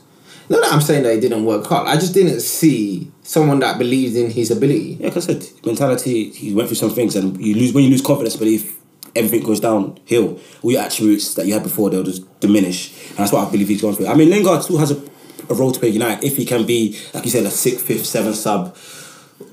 Not 0.49 0.63
that 0.63 0.73
I'm 0.73 0.81
saying 0.81 1.05
that 1.05 1.15
he 1.15 1.21
didn't 1.21 1.45
work 1.45 1.67
hard. 1.67 1.89
I 1.89 1.95
just 1.95 2.13
didn't 2.13 2.41
see 2.41 3.11
someone 3.23 3.61
that 3.61 3.79
believed 3.79 4.17
in 4.17 4.31
his 4.31 4.51
ability. 4.51 4.99
Yeah, 5.01 5.09
like 5.09 5.17
I 5.17 5.21
said, 5.21 5.47
mentality. 5.65 6.31
He 6.31 6.55
went 6.55 6.69
through 6.69 6.77
some 6.77 6.91
things, 6.91 7.17
and 7.17 7.41
you 7.41 7.55
lose 7.55 7.73
when 7.73 7.85
you 7.85 7.91
lose 7.91 8.03
confidence, 8.03 8.37
belief. 8.37 8.79
Everything 9.17 9.47
goes 9.47 9.61
downhill. 9.61 10.41
All 10.63 10.73
your 10.73 10.83
attributes 10.83 11.35
that 11.35 11.47
you 11.47 11.55
had 11.55 11.63
before, 11.63 11.89
they'll 11.89 12.03
just 12.03 12.41
diminish. 12.41 13.11
And 13.11 13.19
that's 13.19 13.33
what 13.33 13.47
I 13.47 13.51
believe 13.51 13.69
he's 13.69 13.81
going 13.81 13.95
through. 13.95 14.09
I 14.09 14.15
mean, 14.15 14.29
Lingard 14.29 14.65
still 14.65 14.79
has 14.79 14.91
a, 14.91 15.01
a 15.49 15.55
role 15.55 15.71
to 15.71 15.79
play 15.79 15.89
United 15.89 16.25
if 16.25 16.37
he 16.37 16.45
can 16.45 16.67
be, 16.67 16.99
like 17.15 17.25
you 17.25 17.31
said, 17.31 17.47
a 17.47 17.51
sixth, 17.51 17.87
fifth, 17.87 18.07
seventh 18.07 18.35
sub, 18.35 18.77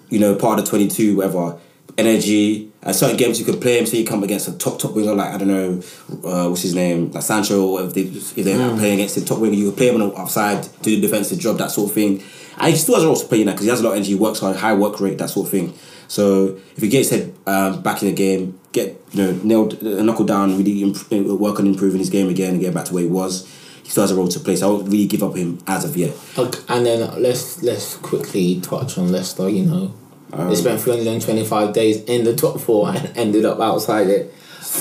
you 0.09 0.19
know, 0.19 0.33
part 0.35 0.57
of 0.57 0.65
the 0.65 0.69
22, 0.69 1.17
whatever. 1.17 1.59
Energy. 1.97 2.71
At 2.83 2.95
certain 2.95 3.17
games, 3.17 3.39
you 3.39 3.45
could 3.45 3.61
play 3.61 3.77
him, 3.77 3.85
so 3.85 3.95
you 3.95 4.05
come 4.05 4.23
against 4.23 4.47
a 4.47 4.57
top, 4.57 4.79
top 4.79 4.95
winger, 4.95 5.13
like, 5.13 5.33
I 5.33 5.37
don't 5.37 5.47
know, 5.47 5.81
uh, 6.27 6.49
what's 6.49 6.63
his 6.63 6.73
name, 6.73 7.11
like 7.11 7.21
Sancho, 7.21 7.63
or 7.63 7.83
if, 7.83 7.93
they, 7.93 8.01
if 8.01 8.35
they're 8.35 8.75
playing 8.75 8.95
against 8.95 9.15
the 9.15 9.21
top 9.21 9.37
winger, 9.37 9.53
you 9.53 9.69
could 9.69 9.77
play 9.77 9.89
him 9.89 10.01
on 10.01 10.09
the 10.09 10.17
outside, 10.19 10.67
do 10.81 10.95
the 10.95 11.01
defensive 11.01 11.37
job, 11.37 11.59
that 11.59 11.69
sort 11.69 11.89
of 11.89 11.93
thing. 11.93 12.23
And 12.57 12.71
he 12.71 12.75
still 12.75 12.95
has 12.95 13.03
a 13.03 13.07
role 13.07 13.15
to 13.15 13.25
play 13.27 13.41
in 13.41 13.47
that 13.47 13.53
because 13.53 13.65
he 13.65 13.69
has 13.69 13.81
a 13.81 13.83
lot 13.83 13.91
of 13.91 13.97
energy, 13.97 14.15
works 14.15 14.39
hard, 14.39 14.57
high 14.57 14.73
work 14.73 14.99
rate, 14.99 15.17
that 15.19 15.29
sort 15.29 15.45
of 15.45 15.51
thing. 15.51 15.73
So 16.07 16.59
if 16.75 16.81
he 16.81 16.89
gets 16.89 17.09
his 17.09 17.21
head 17.21 17.35
um, 17.47 17.81
back 17.81 18.01
in 18.01 18.09
the 18.09 18.13
game, 18.13 18.59
get 18.73 19.01
you 19.11 19.23
know 19.23 19.31
nailed, 19.43 19.81
uh, 19.81 20.03
knuckle 20.03 20.25
down, 20.25 20.57
really 20.57 20.83
imp- 20.83 21.11
uh, 21.11 21.35
work 21.35 21.59
on 21.59 21.67
improving 21.67 21.99
his 21.99 22.09
game 22.09 22.29
again 22.29 22.51
and 22.51 22.59
get 22.59 22.73
back 22.73 22.85
to 22.85 22.93
where 22.93 23.03
he 23.03 23.09
was. 23.09 23.47
He 23.83 23.89
still 23.89 24.03
has 24.03 24.11
a 24.11 24.15
role 24.15 24.27
to 24.27 24.39
play. 24.41 24.57
So 24.57 24.67
I 24.67 24.71
won't 24.73 24.89
really 24.89 25.07
give 25.07 25.23
up 25.23 25.35
him 25.35 25.59
as 25.67 25.85
of 25.85 25.95
yet. 25.95 26.13
Okay, 26.37 26.59
and 26.67 26.85
then 26.85 27.21
let's 27.21 27.63
let's 27.63 27.95
quickly 27.95 28.59
touch 28.59 28.97
on 28.97 29.11
Leicester. 29.11 29.47
You 29.47 29.65
know, 29.65 29.93
Um, 30.33 30.49
they 30.49 30.55
spent 30.55 30.81
325 30.81 31.73
days 31.73 32.03
in 32.03 32.23
the 32.23 32.35
top 32.35 32.59
four 32.59 32.89
and 32.89 33.17
ended 33.17 33.45
up 33.45 33.59
outside 33.59 34.07
it. 34.07 34.33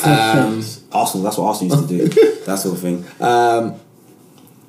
Um, 0.05 0.63
Arsenal, 0.93 1.23
that's 1.23 1.39
what 1.39 1.47
Arsenal 1.47 1.77
used 1.77 1.89
to 1.89 1.99
do. 1.99 2.41
that 2.45 2.59
sort 2.59 2.77
of 2.77 2.81
thing. 2.81 3.05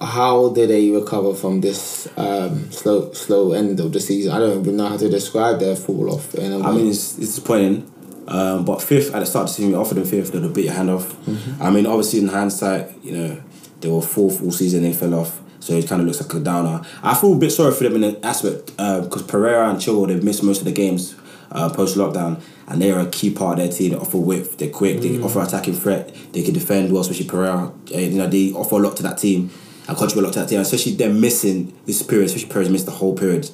how 0.01 0.49
did 0.49 0.69
they 0.69 0.89
recover 0.89 1.35
from 1.35 1.61
this 1.61 2.07
um, 2.17 2.71
slow 2.71 3.13
slow 3.13 3.51
end 3.51 3.79
of 3.79 3.93
the 3.93 3.99
season? 3.99 4.31
I 4.31 4.39
don't 4.39 4.61
even 4.61 4.77
know 4.77 4.87
how 4.87 4.97
to 4.97 5.09
describe 5.09 5.59
their 5.59 5.75
fall 5.75 6.11
off. 6.13 6.33
In 6.35 6.51
a. 6.51 6.59
I 6.59 6.71
mean, 6.71 6.87
it's, 6.87 7.17
it's 7.17 7.35
disappointing. 7.35 7.87
Um, 8.27 8.65
but 8.65 8.81
fifth 8.81 9.13
at 9.13 9.19
the 9.19 9.25
start 9.25 9.43
of 9.43 9.49
the 9.49 9.53
season, 9.55 9.71
we 9.71 9.77
offered 9.77 9.95
them 9.97 10.05
fifth, 10.05 10.31
they'd 10.31 10.53
bit 10.53 10.65
your 10.65 10.73
hand 10.73 10.89
off. 10.89 11.15
I 11.59 11.69
mean, 11.69 11.85
obviously, 11.85 12.19
in 12.19 12.27
hindsight, 12.29 13.03
you 13.03 13.11
know, 13.11 13.43
they 13.81 13.89
were 13.89 14.01
fourth 14.01 14.41
all 14.41 14.51
season, 14.51 14.83
they 14.83 14.93
fell 14.93 15.15
off. 15.15 15.41
So 15.61 15.73
it 15.73 15.87
kind 15.87 16.01
of 16.01 16.07
looks 16.07 16.21
like 16.21 16.33
a 16.33 16.39
downer. 16.39 16.81
I 17.03 17.13
feel 17.13 17.33
a 17.33 17.37
bit 17.37 17.51
sorry 17.51 17.73
for 17.73 17.83
them 17.83 17.95
in 17.95 18.03
an 18.03 18.25
aspect 18.25 18.75
because 18.75 19.23
Pereira 19.23 19.69
and 19.69 19.79
Chilwell, 19.79 20.07
they've 20.07 20.23
missed 20.23 20.43
most 20.43 20.59
of 20.59 20.65
the 20.65 20.71
games 20.71 21.15
uh, 21.51 21.69
post 21.69 21.95
lockdown. 21.97 22.41
And 22.67 22.81
they're 22.81 22.99
a 22.99 23.05
key 23.05 23.31
part 23.31 23.59
of 23.59 23.65
their 23.65 23.71
team. 23.71 23.91
They 23.91 23.97
offer 23.97 24.17
width, 24.17 24.57
they're 24.57 24.69
quick, 24.69 25.01
they 25.01 25.21
offer 25.21 25.41
attacking 25.41 25.75
threat, 25.75 26.15
they 26.31 26.41
can 26.41 26.53
defend 26.53 26.91
well, 26.91 27.01
especially 27.01 27.27
Pereira. 27.27 27.71
Uh, 27.93 27.97
you 27.97 28.17
know, 28.17 28.27
they 28.27 28.53
offer 28.53 28.75
a 28.75 28.79
lot 28.79 28.95
to 28.97 29.03
that 29.03 29.17
team 29.17 29.51
and 29.87 29.97
contribute 29.97 30.23
a 30.23 30.25
lot 30.25 30.33
to 30.33 30.39
that 30.39 30.49
team. 30.49 30.61
Especially 30.61 30.93
they're 30.93 31.13
missing 31.13 31.77
this 31.85 32.01
period, 32.01 32.27
especially 32.27 32.49
Perez 32.49 32.69
missed 32.69 32.85
the 32.85 32.91
whole 32.91 33.15
period. 33.15 33.49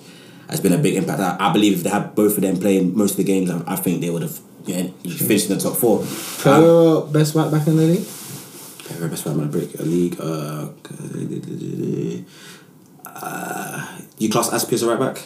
Has 0.50 0.62
been 0.62 0.72
a 0.72 0.78
big 0.78 0.96
impact. 0.96 1.20
I, 1.20 1.50
I 1.50 1.52
believe 1.52 1.74
if 1.74 1.84
they 1.84 1.90
had 1.90 2.16
both 2.16 2.38
of 2.38 2.42
them 2.42 2.58
playing 2.58 2.96
most 2.96 3.12
of 3.12 3.18
the 3.18 3.26
games, 3.26 3.50
I, 3.50 3.62
I 3.68 3.76
think 3.76 4.00
they 4.00 4.10
would 4.10 4.22
have 4.22 4.40
yeah, 4.66 4.88
finished 5.04 5.50
in 5.50 5.58
the 5.58 5.64
top 5.64 5.76
four. 5.76 6.06
Um, 7.04 7.12
best 7.12 7.36
right 7.36 7.52
back 7.52 7.68
in 7.68 7.76
the 7.76 7.84
league. 7.84 8.08
Best 9.10 9.26
right 9.26 9.36
man 9.36 9.50
break 9.52 9.78
a 9.80 9.84
league. 9.84 10.18
Uh, 10.20 10.70
uh, 13.06 13.98
you 14.18 14.30
class 14.30 14.50
Azpi 14.50 14.74
as 14.74 14.84
a 14.84 14.96
right 14.96 15.00
back? 15.00 15.24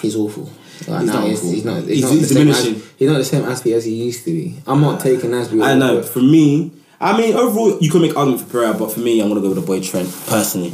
He's 0.00 0.16
awful. 0.16 0.50
Right 0.88 1.00
He's 1.02 1.08
now, 1.08 1.20
not 1.20 1.28
he's, 1.28 1.38
awful. 1.38 1.50
he's 1.52 1.64
not. 1.64 1.82
He's, 1.84 1.88
He's- 1.88 2.02
not 2.02 2.12
he's 2.12 2.28
the 2.28 2.34
diminishing. 2.34 2.74
As, 2.76 2.92
he's 2.96 3.08
not 3.10 3.18
the 3.18 3.24
same 3.24 3.42
Azpi 3.44 3.74
as 3.74 3.84
he 3.84 3.94
used 3.94 4.24
to 4.24 4.30
be. 4.30 4.56
I'm 4.66 4.80
not 4.80 5.00
taking 5.00 5.30
Azpi. 5.30 5.62
I 5.62 5.74
know. 5.74 6.02
For 6.02 6.20
me, 6.20 6.72
I 7.00 7.16
mean, 7.16 7.34
overall, 7.36 7.78
you 7.80 7.90
can 7.90 8.00
make 8.02 8.16
argument 8.16 8.42
for 8.42 8.50
Pereira, 8.50 8.74
but 8.74 8.90
for 8.92 9.00
me, 9.00 9.20
I'm 9.20 9.28
gonna 9.28 9.40
go 9.42 9.48
with 9.48 9.56
the 9.60 9.66
boy 9.66 9.80
Trent 9.80 10.08
personally. 10.26 10.72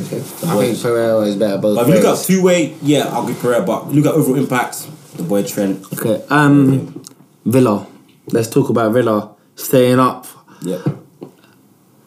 Okay. 0.00 0.18
I 0.18 0.56
think 0.58 0.80
Pereira 0.82 1.20
is 1.22 1.36
better 1.36 1.56
both 1.58 1.76
But 1.76 1.88
if 1.88 1.94
you 1.94 2.02
look 2.02 2.18
at 2.18 2.24
two 2.24 2.42
way, 2.42 2.76
yeah, 2.82 3.08
I'll 3.08 3.26
give 3.26 3.38
Pereira. 3.38 3.62
But 3.64 3.88
look 3.88 4.04
at 4.04 4.12
overall 4.12 4.36
impact, 4.36 4.86
the 5.16 5.22
boy 5.22 5.42
Trent. 5.42 5.84
Okay. 5.94 6.22
Um, 6.28 7.02
Villa. 7.46 7.86
Let's 8.28 8.48
talk 8.50 8.68
about 8.68 8.92
Villa 8.92 9.34
staying 9.54 9.98
up. 9.98 10.26
Yeah. 10.62 10.82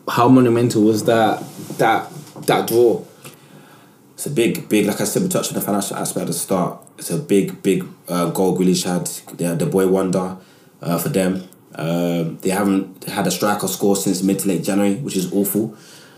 How 0.10 0.28
monumental 0.28 0.84
was 0.84 1.04
that 1.06 1.44
that 1.78 2.12
that 2.48 2.68
draw? 2.68 3.04
It's 4.14 4.26
a 4.26 4.32
big, 4.32 4.68
big. 4.68 4.86
Like 4.86 5.00
I 5.00 5.06
said, 5.06 5.22
we 5.24 5.30
touched 5.30 5.52
on 5.52 5.56
the 5.56 5.62
financial 5.62 5.96
aspect 5.96 6.24
at 6.24 6.28
the 6.28 6.34
start. 6.34 6.82
It's 6.98 7.10
a 7.10 7.18
big, 7.18 7.64
big 7.64 7.86
uh, 8.10 8.32
goal 8.32 8.58
Grealish 8.58 8.84
had. 8.84 9.06
The, 9.38 9.56
the 9.56 9.66
boy 9.66 9.88
wonder 9.88 10.36
uh, 10.82 10.98
for 10.98 11.08
them. 11.08 11.48
Um, 11.76 12.38
they 12.40 12.50
haven't 12.50 13.06
had 13.06 13.26
a 13.28 13.32
striker 13.32 13.68
score 13.70 13.96
since 13.96 14.22
mid 14.22 14.40
to 14.40 14.50
late 14.50 14.64
January, 14.64 14.96
which 14.96 15.16
is 15.16 15.32
awful. 15.32 15.78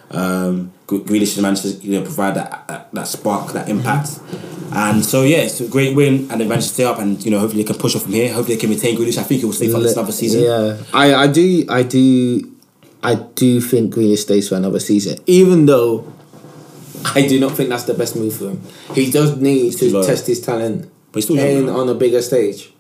Um, 0.10 0.74
Gre- 0.88 0.98
Grealish 0.98 1.36
has 1.36 1.42
managed 1.42 1.62
to 1.62 1.70
you 1.70 2.00
know 2.00 2.02
provide 2.04 2.36
that, 2.36 2.68
that 2.68 2.92
that 2.92 3.08
spark, 3.08 3.54
that 3.54 3.70
impact, 3.70 4.20
and 4.74 5.06
so 5.06 5.22
yeah, 5.22 5.38
it's 5.38 5.62
a 5.62 5.68
great 5.68 5.96
win, 5.96 6.30
and 6.32 6.42
they 6.42 6.48
managed 6.48 6.70
to 6.70 6.74
stay 6.74 6.84
up, 6.86 6.98
and 6.98 7.24
you 7.24 7.30
know 7.32 7.40
hopefully 7.40 7.62
they 7.64 7.68
can 7.72 7.80
push 7.80 7.96
off 7.96 8.04
from 8.04 8.14
here. 8.14 8.34
Hopefully 8.34 8.56
they 8.56 8.62
can 8.62 8.72
retain 8.72 8.98
Grealish. 8.98 9.18
I 9.18 9.24
think 9.24 9.42
he 9.42 9.46
will 9.46 9.54
stay 9.54 9.70
for 9.70 9.80
this 9.80 9.94
another 9.94 10.12
season. 10.12 10.44
Yeah, 10.44 10.78
I, 10.94 11.14
I 11.14 11.28
do 11.28 11.66
I 11.70 11.84
do 11.84 12.51
I 13.04 13.16
do 13.16 13.60
think 13.62 13.94
Grealish 13.94 14.20
stays 14.20 14.50
for 14.50 14.56
another 14.56 14.80
season, 14.80 15.18
even 15.26 15.66
though 15.66 16.12
I 17.16 17.28
do 17.28 17.40
not 17.40 17.54
think 17.54 17.70
that's 17.70 17.84
the 17.86 17.94
best 17.96 18.16
move 18.16 18.36
for 18.36 18.50
him. 18.50 18.62
He 18.94 19.10
does 19.12 19.38
need 19.38 19.74
to 19.78 19.92
Low. 19.92 20.04
test 20.06 20.28
his 20.28 20.40
talent 20.40 20.90
But 21.12 21.18
he's 21.18 21.26
still 21.26 21.40
in 21.40 21.68
on 21.70 21.90
a 21.90 21.96
bigger 21.96 22.22
stage. 22.22 22.72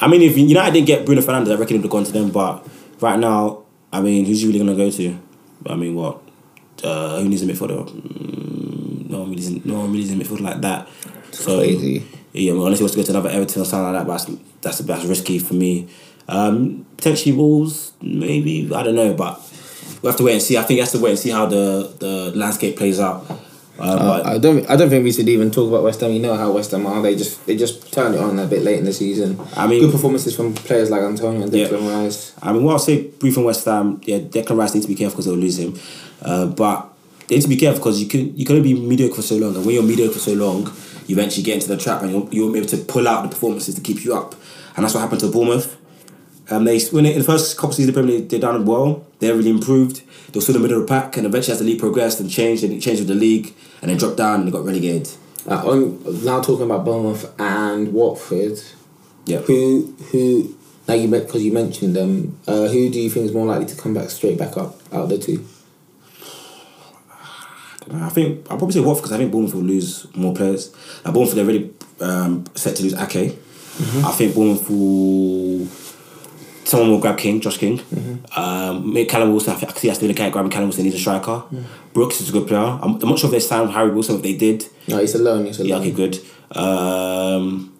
I 0.00 0.08
mean, 0.08 0.22
if 0.22 0.38
United 0.38 0.72
didn't 0.72 0.86
get 0.86 1.04
Bruno 1.04 1.20
Fernandes, 1.20 1.50
I 1.52 1.56
reckon 1.58 1.76
he'd 1.76 1.82
have 1.82 1.90
gone 1.90 2.04
to 2.04 2.12
them. 2.12 2.30
But 2.30 2.66
right 3.00 3.18
now, 3.18 3.64
I 3.92 4.00
mean, 4.00 4.24
who's 4.24 4.40
he 4.40 4.46
really 4.46 4.60
gonna 4.60 4.74
go 4.76 4.90
to? 4.90 5.18
I 5.66 5.74
mean, 5.76 5.94
what? 5.94 6.22
Uh, 6.82 7.20
who 7.20 7.28
needs 7.28 7.42
a 7.42 7.46
midfielder? 7.46 7.86
Mm, 7.86 9.10
no 9.10 9.18
one 9.20 9.30
really, 9.30 9.48
needs- 9.48 9.66
no 9.66 9.74
one 9.80 9.92
really 9.92 10.04
needs 10.04 10.12
a 10.12 10.16
midfielder 10.34 10.40
like 10.40 10.60
that. 10.62 10.88
So 11.32 11.58
crazy. 11.58 12.06
yeah, 12.32 12.52
well, 12.52 12.64
unless 12.64 12.78
he 12.78 12.84
wants 12.84 12.94
to 12.94 13.00
go 13.00 13.04
to 13.04 13.10
another 13.10 13.28
Everton 13.28 13.62
or 13.62 13.64
something 13.66 13.92
like 13.92 14.00
that, 14.00 14.06
but 14.06 14.12
that's 14.18 14.40
that's, 14.62 14.78
that's 14.78 15.04
risky 15.04 15.38
for 15.38 15.54
me. 15.54 15.88
Um, 16.28 16.86
potentially 16.96 17.34
Wolves, 17.36 17.92
maybe 18.00 18.70
I 18.74 18.82
don't 18.84 18.94
know, 18.94 19.12
but 19.14 19.40
we 20.02 20.06
have 20.08 20.16
to 20.16 20.24
wait 20.24 20.34
and 20.34 20.42
see. 20.42 20.56
I 20.56 20.62
think 20.62 20.76
we 20.78 20.80
have 20.80 20.90
to 20.90 20.98
wait 21.00 21.10
and 21.10 21.18
see 21.18 21.30
how 21.30 21.46
the 21.46 21.92
the 21.98 22.32
landscape 22.34 22.76
plays 22.76 23.00
out. 23.00 23.24
Uh, 23.78 24.22
I 24.26 24.36
don't 24.36 24.68
I 24.68 24.76
don't 24.76 24.90
think 24.90 25.04
we 25.04 25.12
should 25.12 25.28
even 25.28 25.50
talk 25.50 25.68
about 25.68 25.82
West 25.82 26.00
Ham. 26.02 26.12
You 26.12 26.20
know 26.20 26.36
how 26.36 26.52
West 26.52 26.70
Ham 26.72 26.86
are. 26.86 27.00
They 27.00 27.16
just 27.16 27.46
they 27.46 27.56
just 27.56 27.90
turned 27.92 28.14
it 28.14 28.20
on 28.20 28.38
a 28.38 28.46
bit 28.46 28.62
late 28.62 28.78
in 28.78 28.84
the 28.84 28.92
season. 28.92 29.40
I 29.56 29.66
mean- 29.66 29.80
good 29.80 29.92
performances 29.92 30.36
from 30.36 30.52
players 30.52 30.90
like 30.90 31.00
Antonio 31.02 31.42
and 31.42 31.52
Yeah. 31.52 31.66
Declan 31.68 32.04
Rice. 32.04 32.32
I 32.42 32.52
mean, 32.52 32.62
what 32.64 32.72
I'll 32.72 32.78
say 32.78 33.04
brief 33.04 33.38
on 33.38 33.44
West 33.44 33.64
Ham, 33.64 34.00
yeah, 34.04 34.18
Declan 34.18 34.58
Rice 34.58 34.74
needs 34.74 34.84
to 34.84 34.92
be 34.92 34.94
careful 34.96 35.16
because 35.16 35.26
they'll 35.26 35.34
lose 35.36 35.58
him. 35.58 35.74
Uh, 36.20 36.46
but 36.46 36.88
they 37.28 37.36
need 37.36 37.42
to 37.42 37.48
be 37.48 37.56
careful 37.56 37.78
because 37.80 38.02
you 38.02 38.08
can 38.08 38.36
you 38.36 38.44
can 38.44 38.56
only 38.56 38.74
be 38.74 38.78
mediocre 38.78 39.14
for 39.14 39.22
so 39.22 39.36
long, 39.36 39.56
and 39.56 39.64
when 39.64 39.74
you're 39.74 39.82
mediocre 39.84 40.12
for 40.14 40.18
so 40.18 40.34
long, 40.34 40.70
you 41.06 41.16
eventually 41.16 41.42
get 41.42 41.54
into 41.54 41.68
the 41.68 41.78
trap, 41.78 42.02
and 42.02 42.10
you'll, 42.12 42.28
you 42.34 42.42
won't 42.42 42.52
be 42.52 42.58
able 42.60 42.68
to 42.68 42.76
pull 42.76 43.08
out 43.08 43.22
the 43.22 43.28
performances 43.30 43.74
to 43.76 43.80
keep 43.80 44.04
you 44.04 44.14
up. 44.14 44.34
And 44.76 44.84
that's 44.84 44.92
what 44.94 45.00
happened 45.00 45.20
to 45.22 45.28
Bournemouth. 45.30 45.76
Um, 46.50 46.64
they 46.64 46.80
when 46.90 47.04
they, 47.04 47.12
in 47.12 47.18
the 47.20 47.24
first 47.24 47.56
couple 47.56 47.70
of 47.70 47.74
seasons 47.76 47.90
of 47.90 47.94
the 47.94 48.00
Premier 48.00 48.18
League, 48.20 48.28
they 48.28 48.38
done 48.38 48.64
well. 48.66 49.06
They 49.20 49.30
really 49.30 49.50
improved. 49.50 50.02
They 50.32 50.38
were 50.38 50.40
still 50.40 50.56
in 50.56 50.62
the 50.62 50.68
middle 50.68 50.82
of 50.82 50.88
the 50.88 50.92
pack, 50.94 51.16
and 51.16 51.24
eventually, 51.26 51.52
as 51.52 51.58
the 51.60 51.64
league 51.64 51.78
progressed 51.80 52.18
and 52.20 52.28
changed, 52.30 52.64
and 52.64 52.72
it 52.72 52.80
changed 52.80 53.00
with 53.00 53.08
the 53.08 53.14
league, 53.14 53.54
and 53.80 53.90
they 53.90 53.96
dropped 53.96 54.16
down 54.16 54.40
and 54.40 54.48
they 54.48 54.52
got 54.52 54.64
relegated. 54.64 55.08
Uh, 55.48 55.62
on, 55.70 56.24
now 56.24 56.40
talking 56.40 56.66
about 56.66 56.84
Bournemouth 56.84 57.32
and 57.40 57.92
Watford, 57.92 58.58
Yeah. 59.26 59.38
who 59.38 59.94
who 60.10 60.54
now 60.88 60.94
you 60.94 61.08
because 61.08 61.42
you 61.42 61.52
mentioned 61.52 61.94
them. 61.94 62.38
Uh, 62.48 62.66
who 62.66 62.90
do 62.90 63.00
you 63.00 63.08
think 63.10 63.26
is 63.26 63.32
more 63.32 63.46
likely 63.46 63.66
to 63.66 63.76
come 63.76 63.94
back 63.94 64.10
straight 64.10 64.36
back 64.38 64.56
up 64.56 64.80
out 64.92 65.04
of 65.04 65.08
the 65.08 65.18
two? 65.18 65.44
I 67.92 68.08
think 68.08 68.46
I'll 68.50 68.56
probably 68.58 68.72
say 68.72 68.80
Watford 68.80 69.02
because 69.02 69.12
I 69.12 69.16
think 69.18 69.32
Bournemouth 69.32 69.54
will 69.54 69.62
lose 69.62 70.06
more 70.14 70.34
players. 70.34 70.72
Like 71.04 71.14
Bournemouth, 71.14 71.34
they're 71.34 71.44
really 71.44 71.72
um, 72.00 72.44
set 72.54 72.76
to 72.76 72.82
lose 72.82 72.94
Ake. 72.94 73.36
I 74.04 74.12
think 74.12 74.34
Bournemouth 74.34 74.68
will. 74.68 75.66
Someone 76.70 76.90
will 76.90 77.00
grab 77.00 77.18
King, 77.18 77.40
Josh 77.40 77.58
King. 77.58 77.80
Um, 78.36 78.92
maybe 78.94 79.08
Callum 79.08 79.30
Wilson. 79.32 79.52
I, 79.54 79.56
think, 79.56 79.70
I 79.70 79.72
can 79.74 79.80
see 79.94 80.00
doing 80.00 80.12
a 80.12 80.14
cat 80.14 80.30
grabbing 80.32 80.52
Callum 80.52 80.68
Wilson. 80.68 80.84
He's 80.84 80.94
a 80.94 80.98
striker. 81.00 81.42
Brooks 81.92 82.20
is 82.20 82.28
a 82.28 82.32
good 82.32 82.46
player. 82.46 82.60
I'm, 82.60 82.94
I'm 83.02 83.08
not 83.08 83.18
sure 83.18 83.26
if 83.26 83.32
they 83.32 83.40
signed 83.40 83.72
Harry 83.72 83.90
Wilson. 83.90 84.14
If 84.16 84.22
they 84.22 84.36
did, 84.36 84.66
No, 84.86 84.98
he's 84.98 85.16
alone. 85.16 85.46
He's 85.46 85.58
yeah, 85.58 85.74
alone. 85.74 85.88
okay, 85.88 85.90
good. 85.90 86.18
Um, 86.52 87.76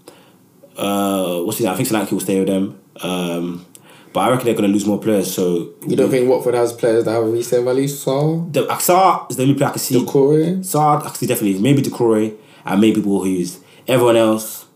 uh, 0.76 1.38
what's 1.42 1.58
his 1.58 1.66
name? 1.66 1.72
I 1.74 1.76
think 1.76 1.88
Solanke 1.88 2.10
will 2.10 2.18
stay 2.18 2.40
with 2.40 2.48
them. 2.48 2.80
Um, 3.00 3.64
but 4.12 4.20
I 4.22 4.30
reckon 4.30 4.46
they're 4.46 4.54
going 4.54 4.66
to 4.66 4.72
lose 4.72 4.86
more 4.86 4.98
players. 4.98 5.32
So 5.32 5.72
You 5.86 5.94
don't 5.94 6.10
think 6.10 6.28
Watford 6.28 6.54
has 6.54 6.72
players 6.72 7.04
that 7.04 7.12
have 7.12 7.22
a 7.22 7.26
resale 7.30 7.62
value? 7.64 7.86
Saul, 7.86 8.40
the 8.50 8.66
Aksar 8.66 9.30
is 9.30 9.36
the 9.36 9.42
only 9.44 9.54
player 9.54 9.68
I 9.68 9.72
can 9.72 9.78
see. 9.78 9.94
Doucouré, 9.94 10.64
Saad, 10.64 11.06
actually, 11.06 11.28
definitely. 11.28 11.60
Maybe 11.60 11.80
Doucouré 11.80 12.34
and 12.64 12.80
maybe 12.80 13.00
Will 13.00 13.22
Hughes. 13.22 13.60
Everyone 13.86 14.16
else, 14.16 14.66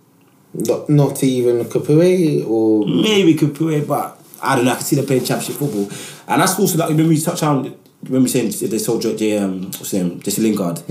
not, 0.54 0.88
not 0.88 1.22
even 1.22 1.64
Capoue 1.64 2.46
or 2.48 2.86
maybe 2.86 3.34
Kupue, 3.34 3.86
but 3.86 4.20
I 4.42 4.56
don't 4.56 4.64
know. 4.64 4.72
I 4.72 4.76
can 4.76 4.84
see 4.84 4.96
them 4.96 5.06
playing 5.06 5.24
championship 5.24 5.56
football. 5.56 5.88
And 6.28 6.40
that's 6.40 6.58
also 6.58 6.78
like, 6.78 6.88
when 6.90 7.08
we 7.08 7.20
touched 7.20 7.42
on, 7.42 7.64
when 8.08 8.22
we 8.22 8.28
saying 8.28 8.52
they 8.70 8.78
sold 8.78 9.02
J, 9.02 9.38
um, 9.38 9.64
what's 9.64 9.90
his 9.90 9.94
name, 9.94 10.20
Jesse 10.20 10.42
Lingard. 10.42 10.82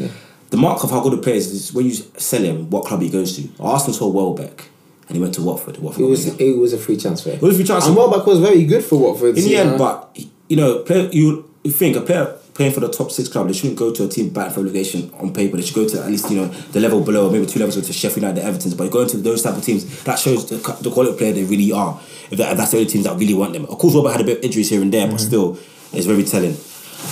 The 0.50 0.58
mark 0.58 0.84
of 0.84 0.92
how 0.92 1.02
good 1.02 1.14
a 1.14 1.18
player 1.18 1.36
is, 1.36 1.52
is 1.52 1.74
when 1.74 1.86
you 1.86 1.94
sell 1.94 2.42
him, 2.42 2.70
what 2.70 2.86
club 2.86 3.02
he 3.02 3.10
goes 3.10 3.36
to. 3.38 3.50
Arsenal 3.60 3.94
sold 3.94 4.14
Welbeck 4.14 4.70
and 5.08 5.16
he 5.16 5.22
went 5.22 5.34
to 5.36 5.42
Watford. 5.42 5.78
Watford 5.78 6.04
it 6.04 6.06
was 6.06 6.28
it 6.40 6.58
was 6.58 6.74
a 6.74 6.78
free 6.78 6.98
transfer. 6.98 7.32
It 7.32 7.42
was 7.42 7.56
a 7.56 7.58
free 7.58 7.66
transfer. 7.66 7.90
And 7.90 7.98
Welbeck 7.98 8.26
was 8.26 8.40
very 8.40 8.64
good 8.66 8.84
for 8.84 9.00
Watford. 9.00 9.38
In 9.38 9.46
the 9.46 9.58
end, 9.58 9.72
know. 9.72 9.78
but 9.78 10.18
you 10.48 10.56
know, 10.56 10.80
player, 10.80 11.10
you 11.12 11.50
you 11.64 11.72
think 11.72 11.96
a 11.96 12.02
player 12.02 12.38
playing 12.54 12.72
for 12.72 12.80
the 12.80 12.90
top 12.90 13.12
six 13.12 13.30
club, 13.30 13.48
they 13.48 13.54
shouldn't 13.54 13.78
go 13.78 13.92
to 13.92 14.06
a 14.06 14.08
team 14.08 14.30
battling 14.30 14.54
for 14.54 14.62
relegation 14.62 15.12
on 15.16 15.34
paper. 15.34 15.58
They 15.58 15.64
should 15.64 15.76
go 15.76 15.88
to 15.88 16.02
at 16.04 16.08
least 16.10 16.30
you 16.30 16.38
know 16.38 16.48
the 16.48 16.80
level 16.80 17.02
below, 17.02 17.30
maybe 17.30 17.46
two 17.46 17.60
levels 17.60 17.86
to 17.86 17.94
Sheffield 17.94 18.24
United, 18.24 18.44
Everton's. 18.44 18.76
But 18.76 18.92
going 18.92 19.08
to 19.10 19.18
those 19.18 19.42
type 19.42 19.58
of 19.58 19.64
teams, 19.64 20.04
that 20.04 20.20
shows 20.20 20.50
the, 20.50 20.58
the 20.82 20.92
quality 20.92 21.14
of 21.14 21.18
player 21.18 21.34
they 21.34 21.44
really 21.44 21.72
are. 21.72 22.00
If, 22.32 22.38
that, 22.38 22.52
if 22.52 22.58
that's 22.58 22.72
the 22.72 22.78
only 22.78 22.90
teams 22.90 23.06
that 23.06 23.18
really 23.18 23.34
want 23.34 23.54
them. 23.54 23.66
Of 23.66 23.78
course, 23.78 23.96
Robert 23.96 24.12
had 24.12 24.22
a 24.22 24.24
bit 24.24 24.38
of 24.40 24.44
injuries 24.44 24.70
here 24.70 24.82
and 24.82 24.94
there, 24.94 25.08
but 25.08 25.20
still, 25.20 25.58
it's 25.92 26.06
very 26.06 26.24
telling. 26.24 26.56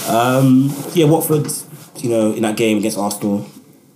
Um, 0.08 0.74
yeah, 0.94 1.06
Watford, 1.06 1.48
you 1.98 2.10
know, 2.10 2.34
in 2.34 2.44
that 2.44 2.58
game 2.58 2.78
against 2.78 2.98
Arsenal. 2.98 3.46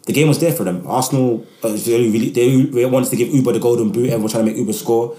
The 0.06 0.14
game 0.14 0.28
was 0.28 0.40
there 0.40 0.52
for 0.52 0.64
them. 0.64 0.86
Arsenal, 0.86 1.48
uh, 1.64 1.70
they 1.70 2.10
really, 2.10 2.30
they 2.30 2.48
really 2.48 2.86
wanted 2.86 3.10
to 3.10 3.16
give 3.16 3.30
Auba 3.30 3.54
the 3.54 3.60
golden 3.60 3.92
boot. 3.92 4.10
Everyone 4.10 4.30
trying 4.30 4.46
to 4.46 4.52
make 4.52 4.62
Auba 4.62 4.74
score. 4.74 5.16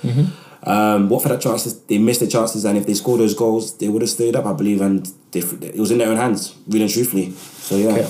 Um, 0.67 1.09
Watford 1.09 1.31
had 1.33 1.41
chances. 1.41 1.81
They 1.85 1.99
missed 1.99 2.21
the 2.21 2.27
chances, 2.27 2.65
and 2.65 2.77
if 2.77 2.87
they 2.87 2.95
scored 2.95 3.21
those 3.21 3.35
goals, 3.35 3.79
they 3.79 3.89
would 3.89 4.03
have 4.03 4.11
stayed 4.11 4.35
up, 4.35 4.47
I 4.47 4.53
believe. 4.53 4.81
And 4.81 5.07
they, 5.31 5.41
it 5.41 5.79
was 5.79 5.91
in 5.93 5.99
their 5.99 6.09
own 6.09 6.17
hands, 6.17 6.57
really 6.67 6.85
and 6.85 6.93
truthfully. 6.93 7.31
So 7.31 7.77
yeah, 7.77 7.91
Okay. 7.93 8.09